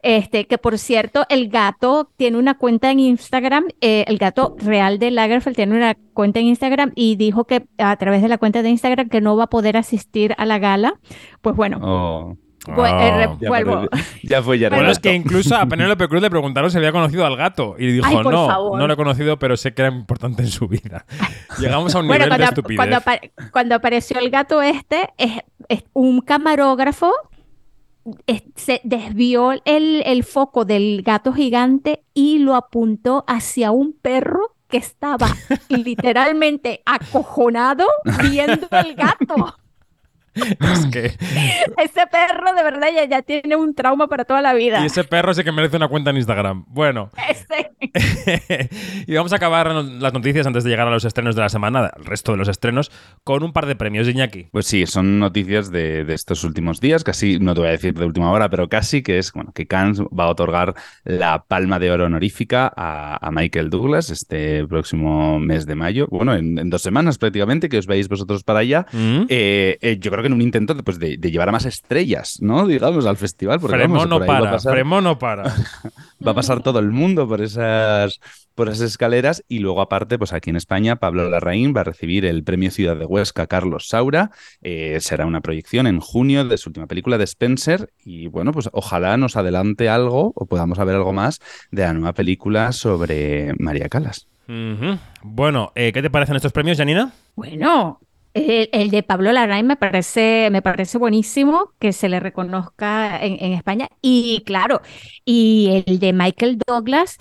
este, 0.02 0.46
que 0.46 0.58
por 0.58 0.78
cierto, 0.78 1.24
el 1.30 1.48
gato 1.48 2.10
tiene 2.16 2.36
una 2.36 2.58
cuenta 2.58 2.90
en 2.90 3.00
Instagram, 3.00 3.64
eh, 3.80 4.04
el 4.06 4.18
gato 4.18 4.56
real 4.58 4.98
de 4.98 5.10
Lagerfeld 5.10 5.56
tiene 5.56 5.74
una 5.74 5.96
cuenta 6.12 6.40
en 6.40 6.46
Instagram 6.46 6.92
y 6.94 7.16
dijo 7.16 7.44
que 7.44 7.66
a 7.78 7.96
través 7.96 8.22
de 8.22 8.28
la 8.28 8.38
cuenta 8.38 8.62
de 8.62 8.70
Instagram 8.70 9.08
que 9.08 9.20
no 9.20 9.36
va 9.36 9.44
a 9.44 9.50
poder 9.50 9.76
asistir 9.76 10.34
a 10.38 10.46
la 10.46 10.58
gala. 10.58 10.94
Pues 11.40 11.56
bueno, 11.56 11.78
Oh. 11.82 12.36
pues, 12.76 12.92
eh, 12.92 13.10
re- 13.16 13.36
Ya 13.40 13.48
vuelvo. 13.48 13.88
fue 14.44 14.58
ya 14.58 14.68
Bueno, 14.70 14.90
es 14.90 14.98
que 15.00 15.12
incluso 15.14 15.56
a 15.56 15.66
Penélope 15.66 16.06
Cruz 16.08 16.22
le 16.22 16.30
preguntaron 16.30 16.70
si 16.70 16.76
había 16.78 16.92
conocido 16.92 17.26
al 17.26 17.36
gato. 17.36 17.74
Y 17.78 17.86
dijo, 17.92 18.06
Ay, 18.06 18.16
no, 18.24 18.46
favor. 18.46 18.78
no 18.78 18.86
lo 18.86 18.92
he 18.92 18.96
conocido, 18.96 19.38
pero 19.38 19.56
sé 19.56 19.74
que 19.74 19.82
era 19.82 19.90
importante 19.94 20.42
en 20.42 20.48
su 20.48 20.68
vida. 20.68 21.04
Llegamos 21.58 21.94
a 21.94 21.98
un 22.00 22.06
Bueno, 22.06 22.24
nivel 22.26 22.38
de 22.38 22.44
cuando, 22.44 22.60
estupidez. 22.60 22.76
cuando 22.78 22.96
apa- 22.96 23.20
cuando 23.52 23.74
apareció 23.74 24.18
el 24.20 24.30
gato 24.30 24.62
este, 24.62 25.08
es, 25.18 25.32
es 25.68 25.84
un 25.92 26.20
camarógrafo 26.20 27.12
es- 28.26 28.42
se 28.56 28.80
desvió 28.84 29.52
el, 29.64 30.02
el 30.06 30.24
foco 30.24 30.64
del 30.64 31.02
gato 31.02 31.32
gigante 31.32 32.02
y 32.14 32.38
lo 32.38 32.54
apuntó 32.56 33.24
hacia 33.28 33.70
un 33.70 33.92
perro 34.00 34.51
que 34.72 34.78
estaba 34.78 35.28
literalmente 35.68 36.82
acojonado 36.86 37.86
viendo 38.22 38.66
al 38.70 38.94
gato. 38.94 39.58
Es 40.72 40.86
que... 40.86 41.06
Ese 41.06 42.06
perro 42.10 42.54
de 42.54 42.62
verdad 42.62 42.88
ya, 42.94 43.04
ya 43.04 43.22
tiene 43.22 43.56
un 43.56 43.74
trauma 43.74 44.08
para 44.08 44.24
toda 44.24 44.40
la 44.42 44.54
vida. 44.54 44.82
Y 44.82 44.86
ese 44.86 45.04
perro 45.04 45.34
sí 45.34 45.44
que 45.44 45.52
merece 45.52 45.76
una 45.76 45.88
cuenta 45.88 46.10
en 46.10 46.16
Instagram. 46.16 46.64
Bueno, 46.68 47.10
Ese- 47.28 47.70
y 49.06 49.14
vamos 49.14 49.32
a 49.32 49.36
acabar 49.36 49.72
las 49.74 50.12
noticias 50.12 50.46
antes 50.46 50.64
de 50.64 50.70
llegar 50.70 50.88
a 50.88 50.90
los 50.90 51.04
estrenos 51.04 51.34
de 51.34 51.42
la 51.42 51.48
semana, 51.48 51.90
el 51.96 52.04
resto 52.04 52.32
de 52.32 52.38
los 52.38 52.48
estrenos, 52.48 52.90
con 53.24 53.42
un 53.42 53.52
par 53.52 53.66
de 53.66 53.76
premios 53.76 54.06
de 54.06 54.12
Iñaki. 54.12 54.44
Pues 54.52 54.66
sí, 54.66 54.86
son 54.86 55.18
noticias 55.18 55.70
de, 55.70 56.04
de 56.04 56.14
estos 56.14 56.44
últimos 56.44 56.80
días, 56.80 57.04
casi, 57.04 57.38
no 57.38 57.54
te 57.54 57.60
voy 57.60 57.68
a 57.68 57.72
decir 57.72 57.94
de 57.94 58.04
última 58.06 58.30
hora, 58.30 58.48
pero 58.48 58.68
casi, 58.68 59.02
que 59.02 59.18
es 59.18 59.32
bueno, 59.32 59.52
que 59.52 59.66
Cannes 59.66 60.00
va 60.00 60.24
a 60.24 60.28
otorgar 60.28 60.74
la 61.04 61.44
palma 61.46 61.78
de 61.78 61.90
oro 61.90 62.06
honorífica 62.06 62.72
a, 62.74 63.18
a 63.26 63.30
Michael 63.30 63.70
Douglas 63.70 64.10
este 64.10 64.66
próximo 64.66 65.38
mes 65.38 65.66
de 65.66 65.74
mayo. 65.74 66.06
Bueno, 66.10 66.34
en, 66.34 66.58
en 66.58 66.70
dos 66.70 66.82
semanas 66.82 67.18
prácticamente, 67.18 67.68
que 67.68 67.78
os 67.78 67.86
veis 67.86 68.08
vosotros 68.08 68.44
para 68.44 68.60
allá. 68.60 68.86
Mm. 68.92 69.22
Eh, 69.28 69.78
eh, 69.80 69.98
yo 70.00 70.10
creo 70.10 70.21
que 70.22 70.28
en 70.28 70.32
un 70.34 70.42
intento 70.42 70.74
de, 70.74 70.82
pues, 70.82 70.98
de, 70.98 71.16
de 71.16 71.30
llevar 71.30 71.48
a 71.48 71.52
más 71.52 71.64
estrellas, 71.66 72.38
¿no? 72.40 72.66
Digamos, 72.66 73.06
al 73.06 73.16
festival. 73.16 73.60
Porque, 73.60 73.76
vamos, 73.76 74.08
no 74.08 74.18
por 74.18 74.22
ahí 74.22 74.28
va 74.28 74.34
a 74.34 74.38
para, 74.40 74.50
pasar- 74.52 74.86
no 75.02 75.18
para. 75.18 75.42
va 76.26 76.32
a 76.32 76.34
pasar 76.34 76.62
todo 76.62 76.78
el 76.78 76.90
mundo 76.90 77.26
por 77.28 77.40
esas, 77.42 78.20
por 78.54 78.68
esas 78.68 78.82
escaleras 78.90 79.44
y 79.48 79.58
luego 79.58 79.80
aparte, 79.80 80.18
pues 80.18 80.32
aquí 80.32 80.50
en 80.50 80.56
España, 80.56 80.96
Pablo 80.96 81.28
Larraín 81.28 81.74
va 81.76 81.80
a 81.82 81.84
recibir 81.84 82.24
el 82.24 82.44
premio 82.44 82.70
Ciudad 82.70 82.96
de 82.96 83.04
Huesca 83.04 83.46
Carlos 83.46 83.88
Saura. 83.88 84.30
Eh, 84.62 84.98
será 85.00 85.26
una 85.26 85.40
proyección 85.40 85.86
en 85.86 86.00
junio 86.00 86.44
de 86.44 86.56
su 86.58 86.70
última 86.70 86.86
película 86.86 87.18
de 87.18 87.24
Spencer 87.24 87.92
y 88.04 88.28
bueno, 88.28 88.52
pues 88.52 88.68
ojalá 88.72 89.16
nos 89.16 89.36
adelante 89.36 89.88
algo 89.88 90.32
o 90.34 90.46
podamos 90.46 90.78
saber 90.78 90.94
algo 90.96 91.12
más 91.12 91.40
de 91.70 91.82
la 91.82 91.92
nueva 91.92 92.12
película 92.12 92.72
sobre 92.72 93.52
María 93.58 93.88
Calas. 93.88 94.26
Bueno, 95.22 95.72
eh, 95.74 95.92
¿qué 95.92 96.02
te 96.02 96.10
parecen 96.10 96.36
estos 96.36 96.52
premios, 96.52 96.76
Janina? 96.78 97.12
Bueno, 97.36 98.00
el, 98.34 98.90
de 98.90 99.02
Pablo 99.02 99.32
Larraín 99.32 99.66
me 99.66 99.76
parece, 99.76 100.48
me 100.50 100.62
parece 100.62 100.98
buenísimo 100.98 101.72
que 101.78 101.92
se 101.92 102.08
le 102.08 102.20
reconozca 102.20 103.22
en, 103.24 103.36
en 103.44 103.52
España. 103.52 103.88
Y 104.00 104.42
claro, 104.46 104.80
y 105.24 105.84
el 105.86 105.98
de 105.98 106.12
Michael 106.12 106.58
Douglas, 106.66 107.18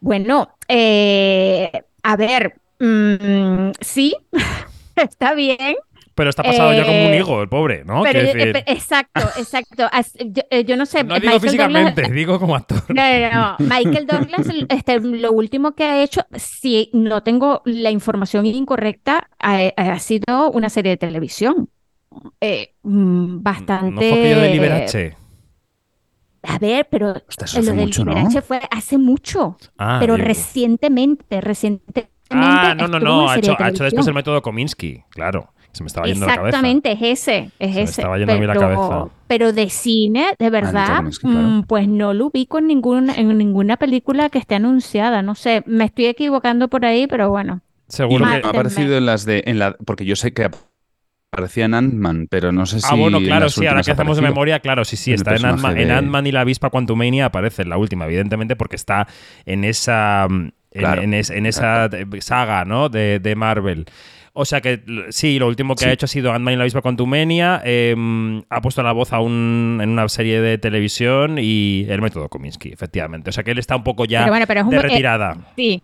bueno, 0.00 0.56
eh, 0.68 1.70
a 2.02 2.16
ver, 2.16 2.60
mm, 2.80 3.72
sí, 3.80 4.16
está 4.96 5.34
bien. 5.34 5.76
Pero 6.22 6.30
está 6.30 6.44
pasado 6.44 6.72
ya 6.72 6.84
como 6.86 7.04
un 7.06 7.12
Eh, 7.14 7.18
higo, 7.18 7.42
el 7.42 7.48
pobre, 7.48 7.84
¿no? 7.84 8.04
Pero, 8.04 8.20
eh, 8.20 8.32
decir, 8.32 8.62
exacto, 8.66 9.22
exacto. 9.36 9.88
As- 9.90 10.14
Yo, 10.24 10.42
eh, 10.50 10.62
yo 10.64 10.76
no 10.76 10.86
sé, 10.86 11.02
no 11.02 11.14
digo 11.16 11.32
Douglas- 11.32 11.42
físicamente, 11.42 12.02
digo 12.12 12.38
como 12.38 12.54
actor. 12.54 12.80
no, 12.88 13.02
no, 13.18 13.30
no. 13.32 13.56
Michael 13.58 14.06
Douglas, 14.06 14.46
este, 14.68 15.00
lo 15.00 15.32
último 15.32 15.72
que 15.74 15.82
ha 15.82 16.00
hecho, 16.04 16.20
si 16.36 16.90
no 16.92 17.24
tengo 17.24 17.60
la 17.64 17.90
información 17.90 18.46
incorrecta, 18.46 19.28
ha, 19.40 19.72
ha 19.76 19.98
sido 19.98 20.52
una 20.52 20.68
serie 20.68 20.90
de 20.90 20.96
televisión. 20.96 21.68
Eh, 22.40 22.74
mm, 22.84 23.42
bastante. 23.42 23.90
¿No 23.90 24.00
fue 24.00 24.34
de 24.36 24.48
Liberace? 24.52 25.16
A 26.44 26.58
ver, 26.58 26.86
pero 26.90 27.14
lo 27.14 27.62
del 27.62 27.74
mucho, 27.74 28.04
¿no? 28.04 28.12
Liberace 28.12 28.42
fue 28.42 28.60
hace 28.70 28.96
mucho, 28.98 29.56
Ah, 29.78 29.98
pero 30.00 30.14
digo. 30.14 30.26
recientemente, 30.28 31.40
recientemente. 31.40 32.10
Ah, 32.34 32.74
no, 32.76 32.88
no, 32.88 32.98
no. 33.00 33.28
Ha 33.30 33.38
hecho, 33.38 33.54
de 33.58 33.64
ha 33.64 33.68
hecho 33.68 33.84
después 33.84 34.06
el 34.06 34.14
método 34.14 34.40
Kominsky, 34.42 35.02
claro. 35.10 35.52
Se 35.72 35.82
me 35.82 35.86
estaba 35.86 36.06
yendo 36.06 36.26
la 36.26 36.34
cabeza. 36.34 36.48
Exactamente, 36.58 36.92
es 36.92 37.00
ese, 37.00 37.50
es 37.58 37.70
Se 37.70 37.76
me 37.76 37.82
ese. 37.84 38.00
estaba 38.02 38.18
yendo 38.18 38.34
a 38.34 38.36
mí 38.36 38.46
la 38.46 38.52
pero, 38.52 38.60
cabeza. 38.68 39.04
pero 39.26 39.52
de 39.54 39.70
cine, 39.70 40.26
de 40.38 40.50
verdad, 40.50 40.96
Kominsky, 40.98 41.26
claro. 41.28 41.48
mm, 41.48 41.62
pues 41.64 41.88
no 41.88 42.12
lo 42.12 42.26
ubico 42.26 42.58
en 42.58 42.66
ninguna, 42.66 43.14
en 43.14 43.38
ninguna 43.38 43.78
película 43.78 44.28
que 44.28 44.38
esté 44.38 44.54
anunciada. 44.56 45.22
No 45.22 45.34
sé, 45.34 45.62
me 45.66 45.84
estoy 45.84 46.06
equivocando 46.06 46.68
por 46.68 46.84
ahí, 46.84 47.06
pero 47.06 47.30
bueno. 47.30 47.62
Seguro 47.88 48.26
me 48.26 48.40
que. 48.42 48.46
ha 48.46 48.50
aparecido 48.50 48.98
en 48.98 49.06
las 49.06 49.24
de, 49.24 49.44
en 49.46 49.58
la, 49.58 49.74
porque 49.86 50.04
yo 50.04 50.14
sé 50.14 50.34
que 50.34 50.50
aparecía 51.32 51.64
en 51.64 51.72
Ant-Man, 51.72 52.26
pero 52.30 52.52
no 52.52 52.66
sé 52.66 52.80
si. 52.80 52.86
Ah, 52.90 52.94
bueno, 52.94 53.16
en 53.16 53.24
claro, 53.24 53.44
las 53.46 53.54
sí, 53.54 53.66
ahora 53.66 53.82
que 53.82 53.90
ha 53.92 53.94
hacemos 53.94 54.16
de 54.16 54.22
memoria, 54.22 54.60
claro, 54.60 54.84
sí, 54.84 54.96
sí, 54.96 55.14
está 55.14 55.34
en 55.36 55.46
Ant-Man, 55.46 55.78
en 55.78 55.88
de- 55.88 55.94
Ant-Man 55.94 56.26
y 56.26 56.32
la 56.32 56.42
avispa 56.42 56.68
Quantumania 56.68 57.24
aparece 57.26 57.62
en 57.62 57.70
la 57.70 57.78
última, 57.78 58.04
evidentemente, 58.04 58.56
porque 58.56 58.76
está 58.76 59.08
en 59.46 59.64
esa, 59.64 60.28
en, 60.72 60.80
Claro, 60.80 61.02
en 61.02 61.14
es- 61.14 61.30
en 61.30 61.46
esa 61.46 61.88
saga, 62.20 62.64
¿no? 62.64 62.88
De, 62.88 63.18
de 63.20 63.34
Marvel. 63.36 63.86
O 64.34 64.46
sea 64.46 64.62
que 64.62 64.82
sí, 65.10 65.38
lo 65.38 65.46
último 65.46 65.74
que 65.74 65.84
Sí. 65.84 65.90
ha 65.90 65.92
hecho 65.92 66.06
ha 66.06 66.08
sido 66.08 66.32
Ant-Man 66.32 66.54
y 66.54 66.56
la 66.56 66.62
avispa 66.62 66.80
Quantumania, 66.80 67.60
eh, 67.64 67.94
ha 68.48 68.60
puesto 68.62 68.82
la 68.82 68.92
voz 68.92 69.12
a 69.12 69.20
un, 69.20 69.78
en 69.82 69.90
una 69.90 70.08
serie 70.08 70.40
de 70.40 70.56
televisión 70.56 71.36
y 71.38 71.84
el 71.90 72.00
método 72.00 72.30
Kominsky, 72.30 72.70
efectivamente. 72.72 73.28
O 73.28 73.32
sea 73.32 73.44
que 73.44 73.50
él 73.50 73.58
está 73.58 73.76
un 73.76 73.84
poco 73.84 74.06
ya 74.06 74.20
Pero 74.20 74.32
bueno, 74.32 74.46
pero 74.46 74.60
es 74.60 74.64
un- 74.64 74.70
de 74.70 74.76
eh, 74.78 74.82
retirada. 74.82 75.36
Sí, 75.54 75.82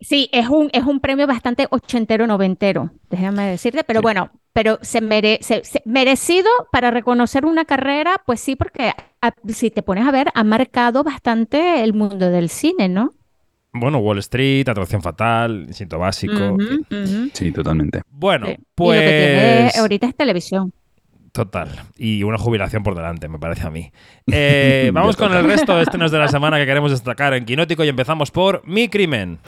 sí, 0.00 0.30
es 0.32 0.48
un, 0.48 0.70
es 0.72 0.84
un 0.84 1.00
premio 1.00 1.26
bastante 1.26 1.66
ochentero, 1.70 2.26
noventero, 2.26 2.90
déjame 3.10 3.44
decirte, 3.50 3.84
pero 3.84 4.00
bueno, 4.00 4.30
pero 4.54 4.78
se, 4.80 5.02
mere- 5.02 5.38
se- 5.42 5.62
se- 5.62 5.82
merecido 5.84 6.48
para 6.72 6.90
reconocer 6.90 7.44
una 7.44 7.66
carrera, 7.66 8.22
pues 8.24 8.40
sí, 8.40 8.56
porque 8.56 8.90
a- 9.20 9.34
si 9.48 9.70
te 9.70 9.82
pones 9.82 10.06
a 10.06 10.10
ver, 10.12 10.28
ha 10.34 10.44
marcado 10.44 11.04
bastante 11.04 11.84
el 11.84 11.92
mundo 11.92 12.30
del 12.30 12.48
cine, 12.48 12.88
¿no? 12.88 13.10
Bueno, 13.72 13.98
Wall 13.98 14.18
Street, 14.18 14.68
Atracción 14.68 15.00
Fatal, 15.02 15.64
Instinto 15.68 15.98
Básico. 15.98 16.56
Sí, 17.32 17.52
totalmente. 17.52 18.02
Bueno, 18.10 18.46
Sí. 18.46 18.52
Y 18.52 18.84
lo 18.84 18.90
que 18.92 18.98
tiene 18.98 19.60
pues... 19.62 19.78
ahorita 19.78 20.06
es 20.08 20.16
televisión. 20.16 20.72
Total. 21.32 21.70
Y 21.96 22.22
una 22.24 22.36
jubilación 22.36 22.82
por 22.82 22.94
delante, 22.94 23.26
me 23.28 23.38
parece 23.38 23.66
a 23.66 23.70
mí. 23.70 23.90
Eh, 24.30 24.90
vamos 24.92 25.16
con 25.16 25.34
el 25.34 25.44
resto 25.44 25.74
de 25.76 25.82
estrenos 25.82 26.10
de 26.12 26.18
la 26.18 26.28
semana 26.28 26.58
que 26.58 26.66
queremos 26.66 26.90
destacar 26.90 27.34
en 27.34 27.44
Quinótico 27.44 27.82
y 27.84 27.88
empezamos 27.88 28.30
por 28.30 28.66
Mi 28.66 28.88
Crimen. 28.88 29.38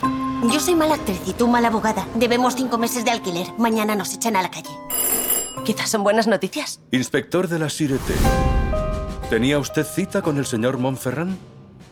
Yo 0.51 0.59
soy 0.59 0.75
mala 0.75 0.95
actriz 0.95 1.21
y 1.27 1.33
tú 1.33 1.47
mala 1.47 1.69
abogada. 1.69 2.05
Debemos 2.15 2.55
cinco 2.55 2.77
meses 2.77 3.05
de 3.05 3.11
alquiler. 3.11 3.47
Mañana 3.57 3.95
nos 3.95 4.13
echan 4.13 4.35
a 4.35 4.41
la 4.41 4.49
calle. 4.51 4.69
Quizás 5.63 5.89
son 5.89 6.03
buenas 6.03 6.27
noticias. 6.27 6.81
Inspector 6.91 7.47
de 7.47 7.59
la 7.59 7.69
Sirete. 7.69 8.13
¿Tenía 9.29 9.57
usted 9.59 9.83
cita 9.83 10.21
con 10.21 10.37
el 10.37 10.45
señor 10.45 10.77
Monferran? 10.77 11.37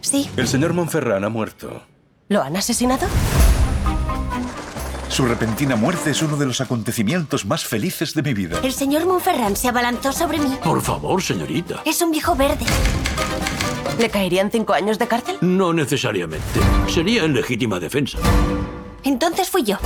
Sí. 0.01 0.29
El 0.37 0.47
señor 0.47 0.73
Monferran 0.73 1.23
ha 1.23 1.29
muerto. 1.29 1.81
¿Lo 2.29 2.41
han 2.41 2.55
asesinado? 2.55 3.07
Su 5.09 5.25
repentina 5.25 5.75
muerte 5.75 6.09
es 6.09 6.21
uno 6.23 6.37
de 6.37 6.45
los 6.47 6.59
acontecimientos 6.61 7.45
más 7.45 7.63
felices 7.65 8.15
de 8.15 8.23
mi 8.23 8.33
vida. 8.33 8.59
El 8.63 8.73
señor 8.73 9.05
Monferran 9.05 9.55
se 9.55 9.67
abalanzó 9.67 10.11
sobre 10.11 10.39
mí. 10.39 10.57
Por 10.63 10.81
favor, 10.81 11.21
señorita. 11.21 11.83
Es 11.85 12.01
un 12.01 12.11
viejo 12.11 12.35
verde. 12.35 12.65
¿Le 13.99 14.09
caerían 14.09 14.49
cinco 14.49 14.73
años 14.73 14.97
de 14.97 15.07
cárcel? 15.07 15.37
No 15.41 15.71
necesariamente. 15.71 16.59
Sería 16.87 17.25
en 17.25 17.33
legítima 17.35 17.79
defensa. 17.79 18.17
Entonces 19.03 19.49
fui 19.49 19.63
yo. 19.63 19.77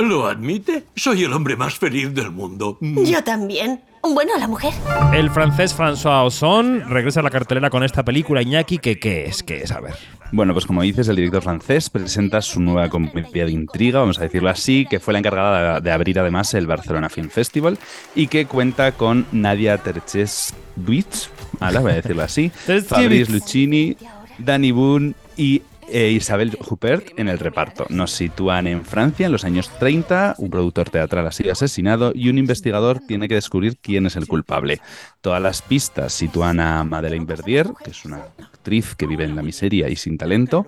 ¿Lo 0.00 0.26
admite? 0.26 0.84
Soy 0.96 1.24
el 1.24 1.32
hombre 1.34 1.56
más 1.56 1.74
feliz 1.74 2.14
del 2.14 2.30
mundo. 2.30 2.78
Yo 2.80 3.22
también. 3.22 3.82
Bueno, 4.02 4.32
la 4.38 4.48
mujer. 4.48 4.72
El 5.12 5.28
francés 5.28 5.76
François 5.76 6.24
Ozon 6.24 6.88
regresa 6.88 7.20
a 7.20 7.22
la 7.22 7.28
cartelera 7.28 7.68
con 7.68 7.84
esta 7.84 8.02
película 8.02 8.40
Iñaki, 8.40 8.78
que 8.78 8.98
¿qué 8.98 9.26
es? 9.26 9.42
¿Qué 9.42 9.58
es? 9.58 9.70
A 9.72 9.80
ver. 9.80 9.94
Bueno, 10.32 10.54
pues 10.54 10.64
como 10.64 10.80
dices, 10.80 11.06
el 11.08 11.16
director 11.16 11.42
francés 11.42 11.90
presenta 11.90 12.40
su 12.40 12.60
nueva 12.60 12.88
comedia 12.88 13.44
de 13.44 13.52
intriga, 13.52 13.98
vamos 13.98 14.18
a 14.18 14.22
decirlo 14.22 14.48
así, 14.48 14.86
que 14.88 15.00
fue 15.00 15.12
la 15.12 15.18
encargada 15.18 15.74
de, 15.74 15.80
de 15.82 15.92
abrir 15.92 16.18
además 16.18 16.54
el 16.54 16.66
Barcelona 16.66 17.10
Film 17.10 17.28
Festival 17.28 17.78
y 18.14 18.28
que 18.28 18.46
cuenta 18.46 18.92
con 18.92 19.26
Nadia 19.32 19.76
Terches-Duitz, 19.76 21.28
ahora 21.58 21.80
voy 21.80 21.92
a 21.92 21.96
decirlo 21.96 22.22
así, 22.22 22.48
Fabrice 22.86 23.30
Lucchini, 23.30 23.96
Danny 24.38 24.70
Boone 24.70 25.12
y 25.36 25.60
e 25.90 26.10
Isabel 26.10 26.56
Huppert 26.68 27.18
en 27.18 27.28
el 27.28 27.38
reparto. 27.38 27.86
Nos 27.88 28.12
sitúan 28.12 28.66
en 28.66 28.84
Francia 28.84 29.26
en 29.26 29.32
los 29.32 29.44
años 29.44 29.70
30, 29.78 30.36
un 30.38 30.50
productor 30.50 30.90
teatral 30.90 31.26
ha 31.26 31.32
sido 31.32 31.52
asesinado 31.52 32.12
y 32.14 32.28
un 32.28 32.38
investigador 32.38 33.00
tiene 33.06 33.28
que 33.28 33.34
descubrir 33.34 33.78
quién 33.78 34.06
es 34.06 34.16
el 34.16 34.26
culpable. 34.26 34.80
Todas 35.20 35.42
las 35.42 35.62
pistas 35.62 36.12
sitúan 36.12 36.60
a 36.60 36.84
Madeleine 36.84 37.26
Verdier, 37.26 37.68
que 37.82 37.90
es 37.90 38.04
una 38.04 38.24
actriz 38.38 38.94
que 38.94 39.06
vive 39.06 39.24
en 39.24 39.36
la 39.36 39.42
miseria 39.42 39.88
y 39.88 39.96
sin 39.96 40.18
talento, 40.18 40.66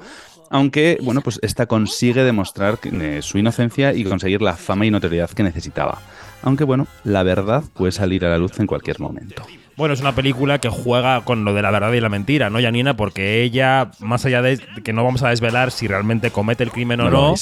aunque, 0.50 0.98
bueno, 1.02 1.22
pues 1.22 1.38
esta 1.42 1.66
consigue 1.66 2.24
demostrar 2.24 2.78
eh, 2.84 3.20
su 3.22 3.38
inocencia 3.38 3.94
y 3.94 4.04
conseguir 4.04 4.42
la 4.42 4.54
fama 4.54 4.84
y 4.84 4.90
notoriedad 4.90 5.30
que 5.30 5.42
necesitaba. 5.42 5.98
Aunque, 6.42 6.64
bueno, 6.64 6.86
la 7.04 7.22
verdad 7.22 7.64
puede 7.72 7.92
salir 7.92 8.24
a 8.26 8.28
la 8.28 8.38
luz 8.38 8.60
en 8.60 8.66
cualquier 8.66 9.00
momento. 9.00 9.44
Bueno, 9.76 9.94
es 9.94 10.00
una 10.00 10.14
película 10.14 10.58
que 10.58 10.68
juega 10.68 11.22
con 11.24 11.44
lo 11.44 11.54
de 11.54 11.62
la 11.62 11.70
verdad 11.70 11.92
y 11.92 12.00
la 12.00 12.08
mentira, 12.08 12.50
¿no, 12.50 12.60
Janina? 12.60 12.94
Porque 12.96 13.42
ella, 13.42 13.90
más 14.00 14.24
allá 14.26 14.42
de 14.42 14.58
que 14.84 14.92
no 14.92 15.02
vamos 15.04 15.22
a 15.22 15.30
desvelar 15.30 15.70
si 15.70 15.86
realmente 15.88 16.30
comete 16.30 16.62
el 16.64 16.70
crimen 16.70 17.00
o 17.00 17.10
No 17.10 17.34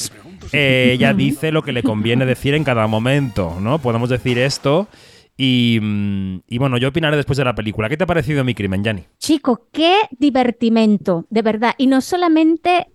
eh, 0.52 0.93
ella 0.94 1.12
dice 1.12 1.52
lo 1.52 1.62
que 1.62 1.73
le 1.73 1.82
conviene 1.82 2.27
decir 2.27 2.55
en 2.55 2.65
cada 2.65 2.86
momento, 2.86 3.57
¿no? 3.61 3.78
Podemos 3.78 4.09
decir 4.09 4.39
esto. 4.39 4.89
Y, 5.36 5.78
mm, 5.81 6.40
y 6.48 6.59
bueno, 6.59 6.77
yo 6.77 6.89
opinaré 6.89 7.16
después 7.16 7.36
de 7.39 7.44
la 7.44 7.55
película. 7.55 7.89
¿Qué 7.89 7.97
te 7.97 8.05
ha 8.05 8.07
parecido 8.07 8.44
mi 8.44 8.55
crimen, 8.55 8.85
Jani? 8.85 9.05
Chico, 9.19 9.69
qué 9.73 9.94
divertimento, 10.19 11.27
de 11.31 11.43
verdad. 11.43 11.74
Y 11.78 11.86
no 11.86 12.01
solamente 12.01 12.89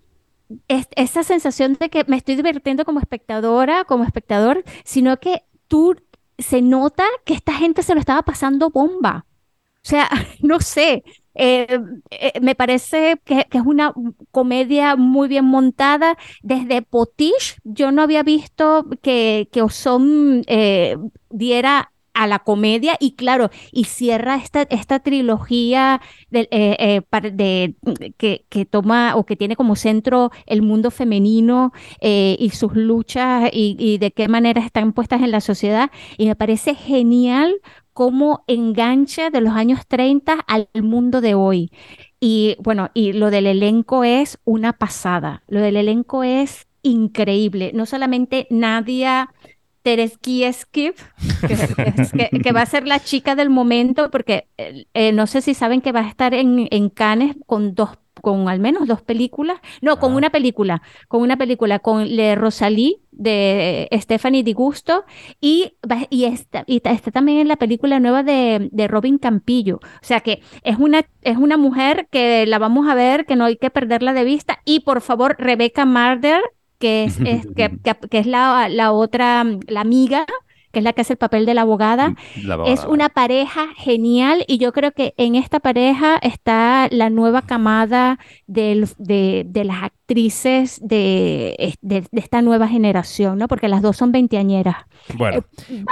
es- 0.68 0.88
esa 0.94 1.22
sensación 1.24 1.76
de 1.80 1.88
que 1.88 2.04
me 2.06 2.16
estoy 2.16 2.36
divirtiendo 2.36 2.84
como 2.84 3.00
espectadora, 3.00 3.84
como 3.84 4.04
espectador, 4.04 4.62
sino 4.84 5.16
que 5.18 5.42
tú 5.68 5.96
se 6.38 6.62
nota 6.62 7.04
que 7.24 7.34
esta 7.34 7.52
gente 7.54 7.82
se 7.82 7.94
lo 7.94 8.00
estaba 8.00 8.22
pasando 8.22 8.70
bomba. 8.70 9.26
O 9.84 9.88
sea, 9.88 10.08
no 10.42 10.60
sé. 10.60 11.04
eh, 11.34 11.78
eh, 12.10 12.40
me 12.40 12.54
parece 12.54 13.20
que, 13.24 13.46
es 13.50 13.62
una 13.64 13.92
comedia 14.30 14.96
muy 14.96 15.28
bien 15.28 15.44
montada. 15.44 16.16
Desde 16.42 16.82
Potiche, 16.82 17.56
yo 17.64 17.92
no 17.92 18.02
había 18.02 18.22
visto 18.22 18.86
que, 19.02 19.48
que 19.52 19.62
Ozon 19.62 20.42
eh, 20.46 20.96
diera 21.30 21.92
a 22.16 22.26
la 22.26 22.40
comedia 22.40 22.96
y 23.00 23.12
claro, 23.16 23.50
y 23.72 23.84
cierra 23.84 24.36
esta, 24.36 24.62
esta 24.62 24.98
trilogía 25.00 26.00
de, 26.30 26.48
eh, 26.50 27.02
eh, 27.12 27.30
de- 27.32 27.74
que, 28.16 28.46
que 28.48 28.64
toma 28.66 29.16
o 29.16 29.24
que 29.26 29.36
tiene 29.36 29.56
como 29.56 29.76
centro 29.76 30.30
el 30.46 30.62
mundo 30.62 30.90
femenino 30.90 31.72
eh, 32.00 32.36
y 32.38 32.50
sus 32.50 32.74
luchas 32.74 33.50
y, 33.52 33.76
y 33.78 33.98
de 33.98 34.10
qué 34.12 34.28
manera 34.28 34.60
están 34.64 34.92
puestas 34.92 35.22
en 35.22 35.30
la 35.30 35.40
sociedad. 35.40 35.90
Y 36.18 36.26
me 36.26 36.36
parece 36.36 36.74
genial 36.74 37.56
cómo 37.92 38.44
engancha 38.46 39.30
de 39.30 39.40
los 39.40 39.54
años 39.54 39.86
30 39.86 40.34
al 40.46 40.68
mundo 40.82 41.20
de 41.20 41.34
hoy. 41.34 41.70
Y 42.20 42.56
bueno, 42.60 42.90
y 42.94 43.12
lo 43.12 43.30
del 43.30 43.46
elenco 43.46 44.04
es 44.04 44.38
una 44.44 44.72
pasada. 44.74 45.42
Lo 45.48 45.60
del 45.60 45.76
elenco 45.76 46.22
es 46.24 46.66
increíble. 46.82 47.72
No 47.74 47.86
solamente 47.86 48.46
Nadia 48.50 49.30
Tereskieskiv, 49.86 50.94
que, 51.46 51.52
es- 51.52 52.12
que- 52.12 52.40
que 52.42 52.52
va 52.52 52.62
a 52.62 52.66
ser 52.66 52.88
la 52.88 52.98
chica 52.98 53.36
del 53.36 53.50
momento, 53.50 54.10
porque 54.10 54.48
eh, 54.58 54.86
eh, 54.94 55.12
no 55.12 55.28
sé 55.28 55.40
si 55.42 55.54
saben 55.54 55.80
que 55.80 55.92
va 55.92 56.00
a 56.00 56.08
estar 56.08 56.34
en, 56.34 56.66
en 56.72 56.88
Cannes 56.90 57.36
con 57.46 57.76
dos, 57.76 57.90
con 58.20 58.48
al 58.48 58.58
menos 58.58 58.88
dos 58.88 59.00
películas, 59.02 59.58
no, 59.82 60.00
con 60.00 60.14
una 60.16 60.30
película, 60.30 60.82
con 61.06 61.22
una 61.22 61.36
película, 61.36 61.78
con 61.78 62.16
Le 62.16 62.34
Rosalie 62.34 62.96
de 63.12 63.88
eh, 63.90 64.00
Stephanie 64.00 64.42
Di 64.42 64.54
Gusto 64.54 65.04
y, 65.40 65.74
está, 66.10 66.64
y 66.66 66.82
está 66.82 67.10
también 67.12 67.38
en 67.38 67.48
la 67.48 67.56
película 67.56 68.00
nueva 68.00 68.24
de, 68.24 68.68
de 68.72 68.88
Robin 68.88 69.18
Campillo. 69.18 69.76
O 69.76 70.04
sea 70.04 70.18
que 70.20 70.42
es 70.64 70.78
una, 70.78 71.02
es 71.22 71.36
una 71.36 71.56
mujer 71.56 72.08
que 72.10 72.44
la 72.46 72.58
vamos 72.58 72.88
a 72.88 72.94
ver, 72.96 73.24
que 73.24 73.36
no 73.36 73.44
hay 73.44 73.56
que 73.56 73.70
perderla 73.70 74.12
de 74.14 74.24
vista. 74.24 74.58
Y 74.64 74.80
por 74.80 75.00
favor, 75.00 75.36
Rebecca 75.38 75.84
Marder, 75.86 76.42
que 76.78 77.04
es, 77.04 77.18
es- 77.24 77.46
que, 77.56 77.70
que- 77.82 78.08
que 78.10 78.18
es 78.18 78.26
la, 78.26 78.68
la 78.68 78.92
otra, 78.92 79.44
la 79.68 79.80
amiga, 79.80 80.24
que 80.72 80.80
es 80.80 80.84
la 80.84 80.92
que 80.92 81.00
hace 81.00 81.14
el 81.14 81.18
papel 81.18 81.46
de 81.46 81.54
la 81.54 81.62
abogada. 81.62 82.14
La 82.42 82.54
Es 82.66 82.80
abogada. 82.80 82.88
una 82.88 83.08
pareja 83.08 83.68
genial 83.76 84.44
y 84.46 84.58
yo 84.58 84.72
creo 84.72 84.92
que 84.92 85.14
en 85.16 85.34
esta 85.34 85.58
pareja 85.58 86.18
está 86.20 86.88
la 86.90 87.08
nueva 87.08 87.40
camada 87.42 88.18
del- 88.46 88.86
de, 88.98 89.44
de 89.48 89.64
las 89.64 89.84
actrices 89.84 90.78
de, 90.82 91.74
de- 91.80 92.04
de 92.10 92.20
esta 92.20 92.42
nueva 92.42 92.68
generación, 92.68 93.38
¿no? 93.38 93.48
Porque 93.48 93.68
las 93.68 93.80
dos 93.80 93.96
son 93.96 94.12
veinteañeras. 94.12 94.76
Bueno. 95.14 95.44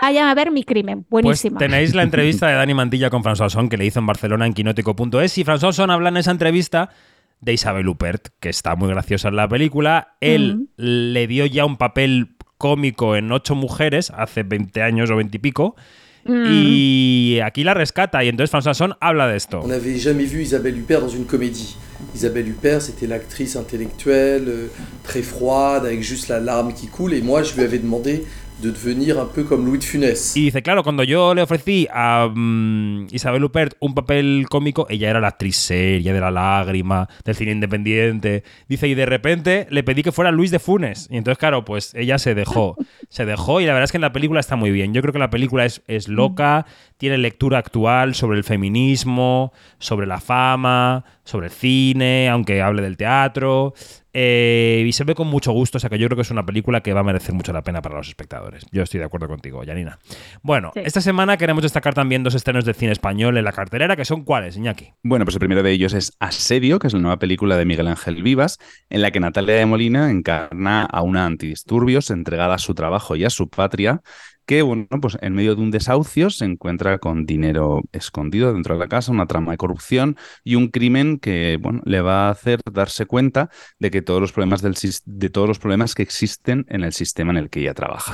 Vayan 0.03 0.29
a 0.29 0.35
ver 0.35 0.51
mi 0.51 0.65
crimen, 0.65 1.05
Pues 1.09 1.23
buenísima. 1.23 1.59
tenéis 1.59 1.95
la 1.95 2.03
entrevista 2.09 2.49
de 2.49 2.55
Dani 2.55 2.75
Mantilla 2.75 3.09
con 3.09 3.23
François 3.23 3.49
Son 3.49 3.71
que 3.71 3.79
le 3.79 3.87
hizo 3.87 4.01
en 4.01 4.07
Barcelona 4.07 4.47
en 4.47 4.53
quinótico.es 4.53 5.39
y 5.39 5.45
François 5.45 5.73
Son 5.73 5.91
habla 5.91 6.11
en 6.11 6.19
esa 6.19 6.31
entrevista 6.31 6.91
de 7.45 7.53
Isabel 7.53 7.89
Huppert, 7.89 8.29
que 8.41 8.49
está 8.49 8.77
muy 8.77 8.89
graciosa 8.89 9.29
en 9.29 9.37
la 9.37 9.49
película. 9.49 10.17
Él 10.21 10.69
le 10.77 11.27
dio 11.27 11.47
ya 11.47 11.65
un 11.65 11.77
papel 11.77 12.37
cómico 12.59 13.17
en 13.17 13.31
Ocho 13.31 13.55
Mujeres 13.55 14.11
hace 14.17 14.43
20 14.43 14.83
años 14.83 15.11
o 15.11 15.17
20 15.17 15.37
y 15.37 15.41
pico. 15.41 15.77
Mm. 16.25 16.45
Y 16.49 17.41
aquí 17.45 17.65
la 17.65 17.75
rescata 17.75 18.25
y 18.25 18.29
entonces 18.29 18.51
François 18.51 18.73
Son 18.73 18.95
habla 19.01 19.29
de 19.29 19.37
esto. 19.37 19.61
On 19.63 19.69
n'avait 19.69 19.99
jamais 19.99 20.25
vu 20.25 20.43
Isabelle 20.43 20.79
Huppert 20.79 21.03
dans 21.03 21.09
une 21.09 21.27
comédie. 21.27 21.77
Isabelle 22.15 22.49
Huppert, 22.49 22.81
c'était 22.81 23.07
l'actrice 23.07 23.57
intellectuelle, 23.57 24.45
euh, 24.49 24.67
très 25.03 25.23
froide, 25.23 25.85
avec 25.85 26.03
juste 26.03 26.29
la 26.29 26.41
larme 26.41 26.73
qui 26.73 26.87
coule. 26.87 27.13
Et 27.15 27.23
moi, 27.23 27.43
je 27.43 27.55
lui 27.55 27.63
avais 27.63 27.79
demandé 27.79 28.25
de 28.59 28.71
devenir 28.71 29.17
un 29.19 29.27
peu 29.27 29.45
comme 29.45 29.65
Louis 29.67 29.79
de 29.79 29.85
Funès. 29.85 30.37
Y 30.37 30.45
dice, 30.45 30.63
claro, 30.63 30.83
cuando 30.83 31.03
yo 31.03 31.35
le 31.35 31.43
ofrecí 31.43 31.87
a 31.93 32.29
mm, 32.33 33.09
Isabel 33.11 33.45
Huppert 33.45 33.77
un 33.81 33.95
papel 33.95 34.47
cómico, 34.49 34.87
ella 34.89 35.11
era 35.11 35.21
la 35.21 35.29
actriz 35.29 35.57
seria 35.57 36.13
de 36.13 36.21
la 36.21 36.31
lágrima, 36.31 37.09
del 37.25 37.35
cine 37.35 37.53
independiente. 37.53 38.45
Dice, 38.69 38.89
y 38.89 38.95
de 38.95 39.07
repente 39.07 39.67
le 39.71 39.83
pedí 39.83 40.03
que 40.03 40.13
fuera 40.13 40.31
Luis 40.31 40.51
de 40.51 40.59
Funes. 40.59 41.09
Y 41.11 41.17
entonces, 41.17 41.39
claro, 41.39 41.65
pues 41.65 41.95
ella 41.95 42.19
se 42.19 42.35
dejó. 42.35 42.77
Se 43.09 43.25
dejó 43.25 43.61
y 43.61 43.67
la 43.67 43.73
verdad 43.73 43.85
es 43.85 43.91
que 43.93 43.99
en 43.99 44.03
la 44.03 44.13
película 44.13 44.41
está 44.41 44.57
muy 44.57 44.71
bien. 44.71 44.95
Yo 44.95 45.03
creo 45.03 45.13
que 45.13 45.19
la 45.19 45.31
película 45.31 45.65
es, 45.65 45.83
es 45.87 46.09
loca, 46.09 46.67
tiene 46.97 47.19
lectura 47.19 47.59
actual 47.59 48.15
sobre 48.15 48.39
el 48.39 48.45
feminismo, 48.45 49.53
sobre 49.79 50.07
la 50.07 50.21
fama, 50.21 51.05
sobre 51.25 51.47
el 51.47 51.53
cine, 51.53 52.29
aunque 52.29 52.63
hable 52.63 52.83
del 52.83 52.97
teatro. 52.97 53.75
Eh, 54.17 54.85
y 54.87 54.93
se 54.93 55.03
ve 55.03 55.17
con 55.17 55.27
mucho 55.27 55.51
gusto, 55.51 55.79
o 55.79 55.81
sea 55.81 55.91
que 55.91 55.99
yo 55.99 56.07
creo 56.07 56.15
que 56.17 56.23
es 56.23 56.31
una 56.31 56.47
película 56.47 56.83
que 56.83 56.93
va 56.93 57.01
a 57.01 57.03
merecer 57.03 57.35
mucho 57.35 57.53
la 57.53 57.63
pena 57.63 57.83
para 57.83 57.97
los 57.97 58.07
espectadores. 58.07 58.65
Yo 58.71 58.85
estoy 58.85 59.01
de 59.01 59.07
acuerdo 59.07 59.27
contigo, 59.27 59.63
Janina. 59.67 59.99
Bueno, 60.43 60.71
Sí. 60.73 60.83
esta 60.85 61.01
semana 61.01 61.37
queremos 61.37 61.63
destacar 61.65 61.95
también 61.95 62.23
dos 62.23 62.37
estrenos 62.37 62.65
de 62.65 62.75
cine 62.75 62.93
español 62.93 63.37
en 63.37 63.45
la 63.45 63.51
cartelera, 63.51 63.97
que 63.97 64.05
son 64.05 64.23
cuáles, 64.23 64.57
Iñaki. 64.57 64.93
Bueno, 65.03 65.25
pues 65.25 65.35
el 65.35 65.41
primero 65.41 65.65
de 65.65 65.73
ellos 65.73 65.95
es 65.95 66.13
Asedio, 66.21 66.79
que 66.79 66.87
es 66.87 66.93
la 66.93 67.01
nueva 67.01 67.19
película 67.19 67.57
de 67.57 67.65
Miguel 67.65 67.89
Ángel 67.89 68.23
Vivas, 68.23 68.59
en 68.89 69.03
la 69.03 69.11
que 69.11 69.19
Natalia 69.19 69.57
de 69.57 69.67
Molina 69.67 70.09
encarna 70.13 70.83
a 70.85 71.03
una 71.03 71.27
antidisturbios 71.27 72.11
entregada 72.11 72.55
a 72.55 72.59
su 72.59 72.75
trabajo 72.75 73.17
y 73.17 73.25
a 73.25 73.31
su 73.31 73.49
patria, 73.49 74.01
que, 74.47 74.63
bueno, 74.63 74.87
pues 75.01 75.17
en 75.21 75.35
medio 75.35 75.55
de 75.55 75.63
un 75.63 75.71
desahucio 75.71 76.31
se 76.31 76.45
encuentra 76.45 76.99
con 76.99 77.27
dinero 77.27 77.83
escondido 77.93 78.53
dentro 78.53 78.75
de 78.75 78.81
la 78.81 78.89
casa, 78.89 79.13
una 79.13 79.27
trama 79.27 79.53
de 79.53 79.57
corrupción 79.57 80.17
y 80.43 80.57
un 80.57 80.69
crimen 80.69 81.19
que, 81.19 81.59
bueno, 81.61 81.81
le 81.85 82.01
va 82.01 82.29
a 82.29 82.31
hacer 82.31 82.61
darse 82.71 83.07
cuenta 83.07 83.51
de 83.79 83.91
que 83.91 84.03
todos 84.03 84.21
los 84.21 84.33
problemas 84.33 84.63
del 84.63 84.75
de 85.05 85.31
todos 85.31 85.49
los 85.49 85.59
problemas 85.59 85.95
que 85.95 86.03
existen 86.03 86.67
en 86.69 86.85
el 86.85 86.93
sistema 86.93 87.31
en 87.33 87.39
el 87.39 87.51
que 87.51 87.61
ella 87.61 87.75
trabaja. 87.75 88.13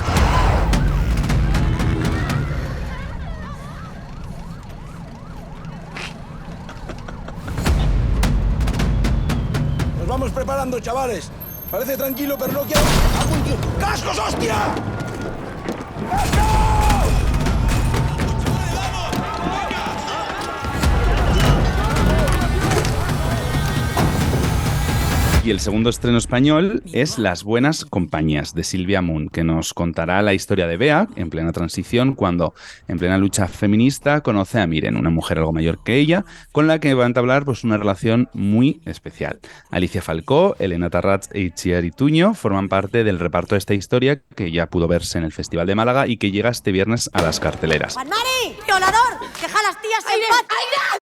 Nos 9.99 10.07
vamos 10.07 10.31
preparando, 10.31 10.79
chavales. 10.79 11.31
Parece 11.69 11.95
tranquilo, 11.95 12.35
pero 12.37 12.51
no 12.51 12.61
quiero. 12.63 12.81
¡Cascos, 13.79 14.19
hostia! 14.19 15.10
Y 16.11 16.50
Y 25.43 25.49
el 25.49 25.59
segundo 25.59 25.89
estreno 25.89 26.19
español 26.19 26.83
es 26.93 27.17
Las 27.17 27.43
Buenas 27.43 27.83
Compañías 27.83 28.53
de 28.53 28.63
Silvia 28.63 29.01
Moon, 29.01 29.27
que 29.27 29.43
nos 29.43 29.73
contará 29.73 30.21
la 30.21 30.35
historia 30.35 30.67
de 30.67 30.77
Bea 30.77 31.07
en 31.15 31.31
plena 31.31 31.51
transición 31.51 32.13
cuando, 32.13 32.53
en 32.87 32.99
plena 32.99 33.17
lucha 33.17 33.47
feminista, 33.47 34.21
conoce 34.21 34.59
a 34.59 34.67
Miren, 34.67 34.97
una 34.97 35.09
mujer 35.09 35.39
algo 35.39 35.51
mayor 35.51 35.83
que 35.83 35.95
ella, 35.95 36.25
con 36.51 36.67
la 36.67 36.77
que 36.77 36.93
va 36.93 37.05
a 37.05 37.07
entablar 37.07 37.43
pues, 37.43 37.63
una 37.63 37.77
relación 37.77 38.29
muy 38.33 38.81
especial. 38.85 39.39
Alicia 39.71 40.03
Falcó, 40.03 40.55
Elena 40.59 40.91
Tarrats 40.91 41.29
e 41.33 41.41
Itziar 41.41 41.85
Ituño 41.85 42.35
forman 42.35 42.69
parte 42.69 43.03
del 43.03 43.17
reparto 43.17 43.55
de 43.55 43.59
esta 43.59 43.73
historia 43.73 44.21
que 44.35 44.51
ya 44.51 44.67
pudo 44.67 44.87
verse 44.87 45.17
en 45.17 45.23
el 45.23 45.31
Festival 45.31 45.65
de 45.65 45.73
Málaga 45.73 46.05
y 46.05 46.17
que 46.17 46.29
llega 46.29 46.51
este 46.51 46.71
viernes 46.71 47.09
a 47.13 47.23
las 47.23 47.39
carteleras. 47.39 47.95
¡Deja 47.95 49.59
a 49.59 49.63
las 49.63 49.81
tías 49.81 50.05
en 50.13 50.21
paz! 50.29 51.00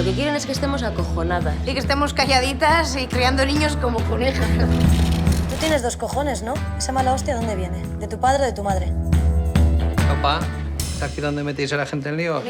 Lo 0.00 0.06
que 0.06 0.12
quieren 0.14 0.34
es 0.34 0.46
que 0.46 0.52
estemos 0.52 0.82
acojonadas. 0.82 1.54
Y 1.68 1.74
que 1.74 1.78
estemos 1.78 2.14
calladitas 2.14 2.96
y 2.96 3.06
criando 3.06 3.44
niños 3.44 3.76
como 3.76 4.02
conejas. 4.04 4.48
Tú 4.56 5.56
tienes 5.60 5.82
dos 5.82 5.98
cojones, 5.98 6.42
¿no? 6.42 6.54
¿Esa 6.78 6.90
mala 6.90 7.12
hostia 7.12 7.36
dónde 7.36 7.54
viene? 7.54 7.82
¿De 7.98 8.08
tu 8.08 8.18
padre 8.18 8.44
o 8.44 8.46
de 8.46 8.52
tu 8.54 8.62
madre? 8.62 8.90
Papá, 10.08 10.40
¿es 10.78 11.02
aquí 11.02 11.20
donde 11.20 11.44
metéis 11.44 11.74
a 11.74 11.76
la 11.76 11.84
gente 11.84 12.08
en 12.08 12.16
lío? 12.16 12.42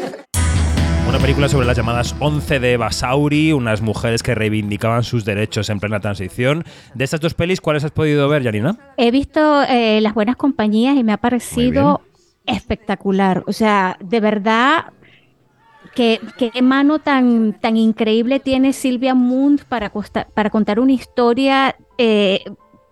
Una 1.08 1.18
película 1.18 1.48
sobre 1.48 1.66
las 1.66 1.78
llamadas 1.78 2.14
11 2.20 2.60
de 2.60 2.76
Basauri, 2.76 3.54
unas 3.54 3.80
mujeres 3.80 4.22
que 4.22 4.34
reivindicaban 4.34 5.02
sus 5.02 5.24
derechos 5.24 5.70
en 5.70 5.80
plena 5.80 5.98
transición. 5.98 6.62
De 6.92 7.04
estas 7.04 7.20
dos 7.20 7.32
pelis, 7.32 7.62
¿cuáles 7.62 7.84
has 7.84 7.90
podido 7.90 8.28
ver, 8.28 8.44
Janina? 8.44 8.76
He 8.98 9.10
visto 9.10 9.62
eh, 9.62 10.02
Las 10.02 10.12
Buenas 10.12 10.36
Compañías 10.36 10.94
y 10.98 11.04
me 11.04 11.14
ha 11.14 11.16
parecido 11.16 12.02
espectacular. 12.44 13.44
O 13.46 13.54
sea, 13.54 13.96
de 13.98 14.20
verdad, 14.20 14.92
qué, 15.94 16.20
qué 16.38 16.62
mano 16.62 16.98
tan, 16.98 17.52
tan 17.60 17.76
increíble 17.76 18.40
tiene 18.40 18.72
Silvia 18.72 19.14
Moon 19.14 19.60
para, 19.68 19.90
costa- 19.90 20.26
para 20.34 20.50
contar 20.50 20.80
una 20.80 20.92
historia 20.92 21.76
eh, 21.98 22.42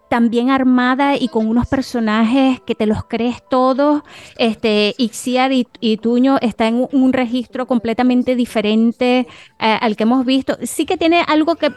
tan 0.09 0.29
bien 0.29 0.51
armada 0.51 1.17
y 1.17 1.29
con 1.29 1.47
unos 1.47 1.69
personajes 1.69 2.61
que 2.63 2.75
te 2.75 2.85
los 2.87 3.05
crees 3.05 3.43
todos. 3.49 4.03
Este, 4.39 4.95
Ixiar 4.99 5.53
y, 5.53 5.69
y 5.79 5.99
Tuño 5.99 6.37
está 6.41 6.67
en 6.67 6.89
un, 6.91 7.13
registro 7.13 7.67
completamente 7.67 8.35
diferente 8.35 9.29
eh, 9.61 9.79
al 9.81 9.95
que 9.97 10.03
hemos 10.03 10.25
visto. 10.27 10.59
Sí 10.65 10.85
que 10.85 10.97
tiene 10.97 11.23
algo 11.27 11.55
que... 11.55 11.71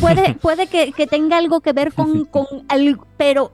puede, 0.00 0.34
puede 0.40 0.66
que, 0.66 0.92
que 0.92 1.06
tenga 1.06 1.36
algo 1.36 1.60
que 1.60 1.72
ver 1.72 1.92
con, 1.92 2.24
con 2.24 2.46
al- 2.68 2.98
pero 3.16 3.52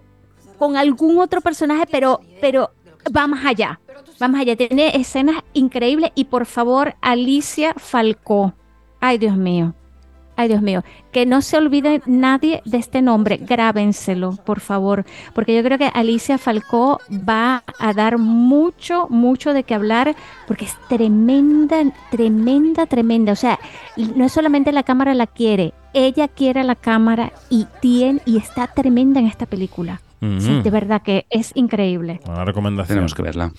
con 0.56 0.77
algún 0.77 1.18
otro 1.18 1.40
personaje, 1.40 1.86
pero, 1.90 2.20
pero 2.40 2.70
va 3.16 3.27
más 3.27 3.44
allá. 3.44 3.81
Va 4.22 4.28
más 4.28 4.42
allá. 4.42 4.56
Tiene 4.56 4.97
escenas 4.97 5.36
increíbles 5.52 6.10
y 6.14 6.24
por 6.24 6.47
favor, 6.47 6.94
Alicia 7.01 7.74
Falcó. 7.76 8.55
Ay, 9.01 9.18
Dios 9.18 9.36
mío. 9.36 9.74
Ay, 10.36 10.48
Dios 10.48 10.62
mío. 10.62 10.82
Que 11.12 11.26
no 11.26 11.42
se 11.42 11.59
olvide 11.59 12.01
nadie 12.06 12.62
de 12.64 12.78
este 12.78 13.02
nombre. 13.02 13.36
Grábenselo, 13.36 14.36
por 14.44 14.60
favor. 14.60 15.05
Porque 15.34 15.55
yo 15.55 15.62
creo 15.62 15.76
que 15.76 15.90
Alicia 15.92 16.38
Falcó 16.38 16.98
va 17.10 17.62
a 17.78 17.92
dar 17.92 18.16
mucho, 18.16 19.06
mucho 19.10 19.52
de 19.52 19.64
qué 19.64 19.74
hablar. 19.74 20.16
Porque 20.47 20.64
es 20.64 20.76
tremenda, 20.88 21.82
tremenda, 22.10 22.86
tremenda. 22.86 23.32
O 23.32 23.36
sea, 23.36 23.59
no 23.97 24.24
es 24.24 24.32
solamente 24.32 24.72
la 24.72 24.82
cámara 24.82 25.12
la 25.12 25.26
quiere. 25.26 25.74
Ella 25.92 26.28
quiere 26.28 26.60
a 26.60 26.64
la 26.64 26.76
cámara 26.76 27.32
y 27.51 27.66
tiene, 27.80 28.20
y 28.24 28.36
está 28.38 28.66
tremenda 28.68 29.20
en 29.20 29.26
esta 29.26 29.47
película. 29.47 30.01
Sí, 30.20 30.60
de 30.62 30.70
verdad 30.70 31.01
que 31.02 31.26
es 31.30 31.51
increíble. 31.55 32.20
Buena 32.26 32.44
recomendación. 32.44 32.97
Tenemos 32.97 33.14
que 33.14 33.22
verla. 33.22 33.52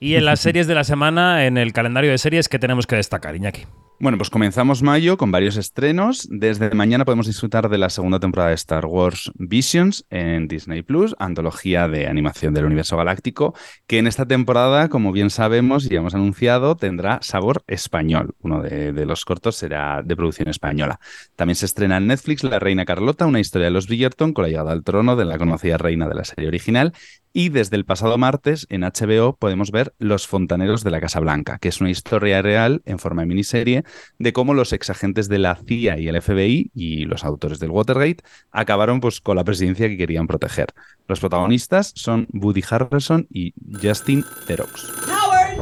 Y 0.00 0.14
en 0.16 0.24
las 0.24 0.40
series 0.40 0.66
de 0.66 0.74
la 0.74 0.84
semana, 0.84 1.46
en 1.46 1.56
el 1.56 1.72
calendario 1.72 2.10
de 2.10 2.18
series, 2.18 2.48
¿qué 2.48 2.58
tenemos 2.58 2.86
que 2.86 2.96
destacar, 2.96 3.36
Iñaki? 3.36 3.64
Bueno, 4.00 4.18
pues 4.18 4.28
comenzamos 4.28 4.82
mayo 4.82 5.16
con 5.16 5.30
varios 5.30 5.56
estrenos. 5.56 6.26
Desde 6.28 6.68
mañana 6.74 7.04
podemos 7.04 7.28
disfrutar 7.28 7.68
de 7.68 7.78
la 7.78 7.88
segunda 7.90 8.18
temporada 8.18 8.50
de 8.50 8.56
Star 8.56 8.86
Wars 8.86 9.30
Visions 9.36 10.04
en 10.10 10.48
Disney 10.48 10.82
Plus, 10.82 11.14
antología 11.20 11.86
de 11.86 12.08
animación 12.08 12.54
del 12.54 12.64
universo 12.64 12.96
galáctico, 12.96 13.54
que 13.86 13.98
en 13.98 14.08
esta 14.08 14.26
temporada, 14.26 14.88
como 14.88 15.12
bien 15.12 15.30
sabemos 15.30 15.88
y 15.88 15.94
hemos 15.94 16.14
anunciado, 16.14 16.76
tendrá 16.76 17.20
sabor 17.22 17.62
español. 17.68 18.34
Uno 18.40 18.62
de, 18.62 18.92
de 18.92 19.06
los 19.06 19.24
cortos 19.24 19.54
será 19.54 20.02
de 20.04 20.16
producción 20.16 20.48
española. 20.48 20.98
También 21.36 21.56
se 21.56 21.66
estrena 21.66 21.96
en 21.96 22.08
Netflix 22.08 22.42
La 22.42 22.58
Reina 22.58 22.84
Carlota, 22.84 23.26
una 23.26 23.40
historia 23.40 23.66
de 23.66 23.70
los 23.70 23.86
Bridgerton 23.86 24.32
con 24.32 24.42
la 24.42 24.48
llegada 24.48 24.72
al 24.72 24.82
trono 24.82 25.14
de 25.14 25.24
la 25.24 25.38
conocida 25.38 25.78
reina 25.78 26.08
de 26.08 26.16
la 26.16 26.24
serie 26.24 26.48
original. 26.48 26.92
Y 27.36 27.48
desde 27.48 27.74
el 27.74 27.84
pasado 27.84 28.16
martes 28.16 28.64
en 28.70 28.82
HBO 28.82 29.36
podemos 29.36 29.72
ver 29.72 29.92
Los 29.98 30.28
Fontaneros 30.28 30.84
de 30.84 30.92
la 30.92 31.00
Casa 31.00 31.18
Blanca, 31.18 31.58
que 31.58 31.68
es 31.68 31.80
una 31.80 31.90
historia 31.90 32.40
real 32.42 32.80
en 32.84 33.00
forma 33.00 33.22
de 33.22 33.26
miniserie 33.26 33.83
de 34.18 34.32
cómo 34.32 34.54
los 34.54 34.72
exagentes 34.72 35.28
de 35.28 35.38
la 35.38 35.56
CIA 35.56 35.98
y 35.98 36.08
el 36.08 36.20
FBI 36.20 36.70
y 36.74 37.04
los 37.04 37.24
autores 37.24 37.58
del 37.58 37.70
Watergate 37.70 38.24
acabaron 38.50 39.00
pues, 39.00 39.20
con 39.20 39.36
la 39.36 39.44
presidencia 39.44 39.88
que 39.88 39.96
querían 39.96 40.26
proteger. 40.26 40.68
Los 41.08 41.20
protagonistas 41.20 41.92
son 41.94 42.26
Woody 42.32 42.62
Harrelson 42.68 43.26
y 43.30 43.54
Justin 43.82 44.24
Theroux. 44.46 44.68
Howard! 45.08 45.58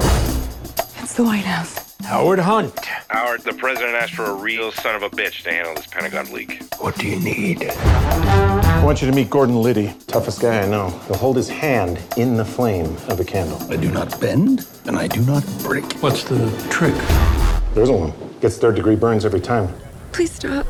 It's 1.03 1.15
the 1.15 1.23
White 1.23 1.47
House. 1.47 1.93
Howard 2.05 2.41
Hunt. 2.41 2.75
Howard, 3.09 3.43
the 3.43 3.55
president 3.55 3.95
asked 3.95 4.15
for 4.15 4.25
a 4.25 4.35
real 4.35 4.73
son 4.73 4.97
of 4.97 5.03
a 5.03 5.11
bitch 5.11 5.43
to 5.45 5.51
handle 5.51 5.75
this 5.75 5.87
Pentagon 5.87 6.31
leak. 6.33 6.63
What 6.79 6.97
do 6.97 7.07
you 7.07 7.19
need? 7.19 7.63
I 7.63 8.83
want 8.85 9.01
you 9.01 9.09
to 9.09 9.15
meet 9.15 9.31
Gordon 9.31 9.63
Liddy, 9.63 9.95
toughest 10.09 10.41
guy 10.41 10.63
I 10.63 10.67
know. 10.67 10.91
He'll 11.07 11.17
hold 11.17 11.37
his 11.37 11.49
hand 11.49 12.01
in 12.17 12.37
the 12.37 12.45
flame 12.45 12.97
of 13.09 13.21
a 13.21 13.25
candle. 13.25 13.63
I 13.71 13.77
do 13.77 13.91
not 13.91 14.21
bend, 14.21 14.67
and 14.85 14.97
I 14.97 15.07
do 15.07 15.21
not 15.23 15.45
break. 15.63 15.85
What's 16.03 16.25
the 16.25 16.51
trick? 16.71 16.95
There's 17.75 17.89
a 17.89 17.93
one. 17.93 18.13
Gets 18.41 18.59
third 18.59 18.75
degree 18.75 18.97
burns 18.97 19.25
every 19.25 19.41
time. 19.41 19.69
Please 20.13 20.33
stop. 20.35 20.67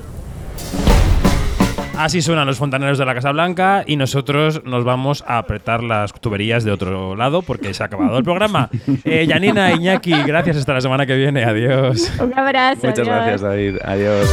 Así 1.97 2.23
suenan 2.23 2.47
los 2.47 2.59
fontaneros 2.59 2.99
de 2.99 3.05
la 3.05 3.15
Casa 3.15 3.33
Blanca 3.33 3.85
y 3.87 3.97
nosotros 3.97 4.63
nos 4.65 4.83
vamos 4.83 5.23
a 5.27 5.39
apretar 5.39 5.83
las 5.83 6.13
tuberías 6.15 6.65
de 6.65 6.73
otro 6.73 7.15
lado 7.15 7.43
porque 7.43 7.75
se 7.75 7.83
ha 7.83 7.87
acabado 7.87 8.17
el 8.19 8.25
programa. 8.25 8.71
Eh, 9.05 9.27
Janina, 9.29 9.73
Iñaki, 9.73 10.13
gracias. 10.23 10.57
Hasta 10.57 10.75
la 10.75 10.81
semana 10.81 11.07
que 11.07 11.17
viene. 11.17 11.45
Adiós. 11.45 12.11
Un 12.21 12.37
abrazo. 12.39 12.87
Muchas 12.87 13.01
adiós. 13.01 13.07
gracias, 13.07 13.41
David. 13.43 13.77
Adiós. 13.85 14.29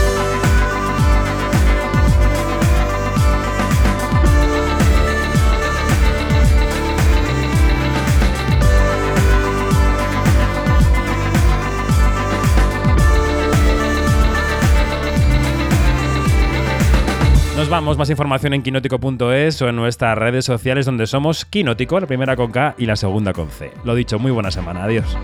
Vamos. 17.69 17.97
Más 17.97 18.09
información 18.09 18.53
en 18.53 18.63
quinótico.es 18.63 19.61
o 19.61 19.69
en 19.69 19.75
nuestras 19.75 20.17
redes 20.17 20.43
sociales 20.43 20.85
donde 20.85 21.05
somos 21.05 21.45
Quinótico, 21.45 21.99
la 21.99 22.07
primera 22.07 22.35
con 22.35 22.51
K 22.51 22.75
y 22.77 22.85
la 22.85 22.95
segunda 22.95 23.31
con 23.31 23.49
C. 23.51 23.71
Lo 23.83 23.93
dicho, 23.93 24.17
muy 24.17 24.31
buena 24.31 24.49
semana. 24.49 24.83
Adiós. 24.85 25.15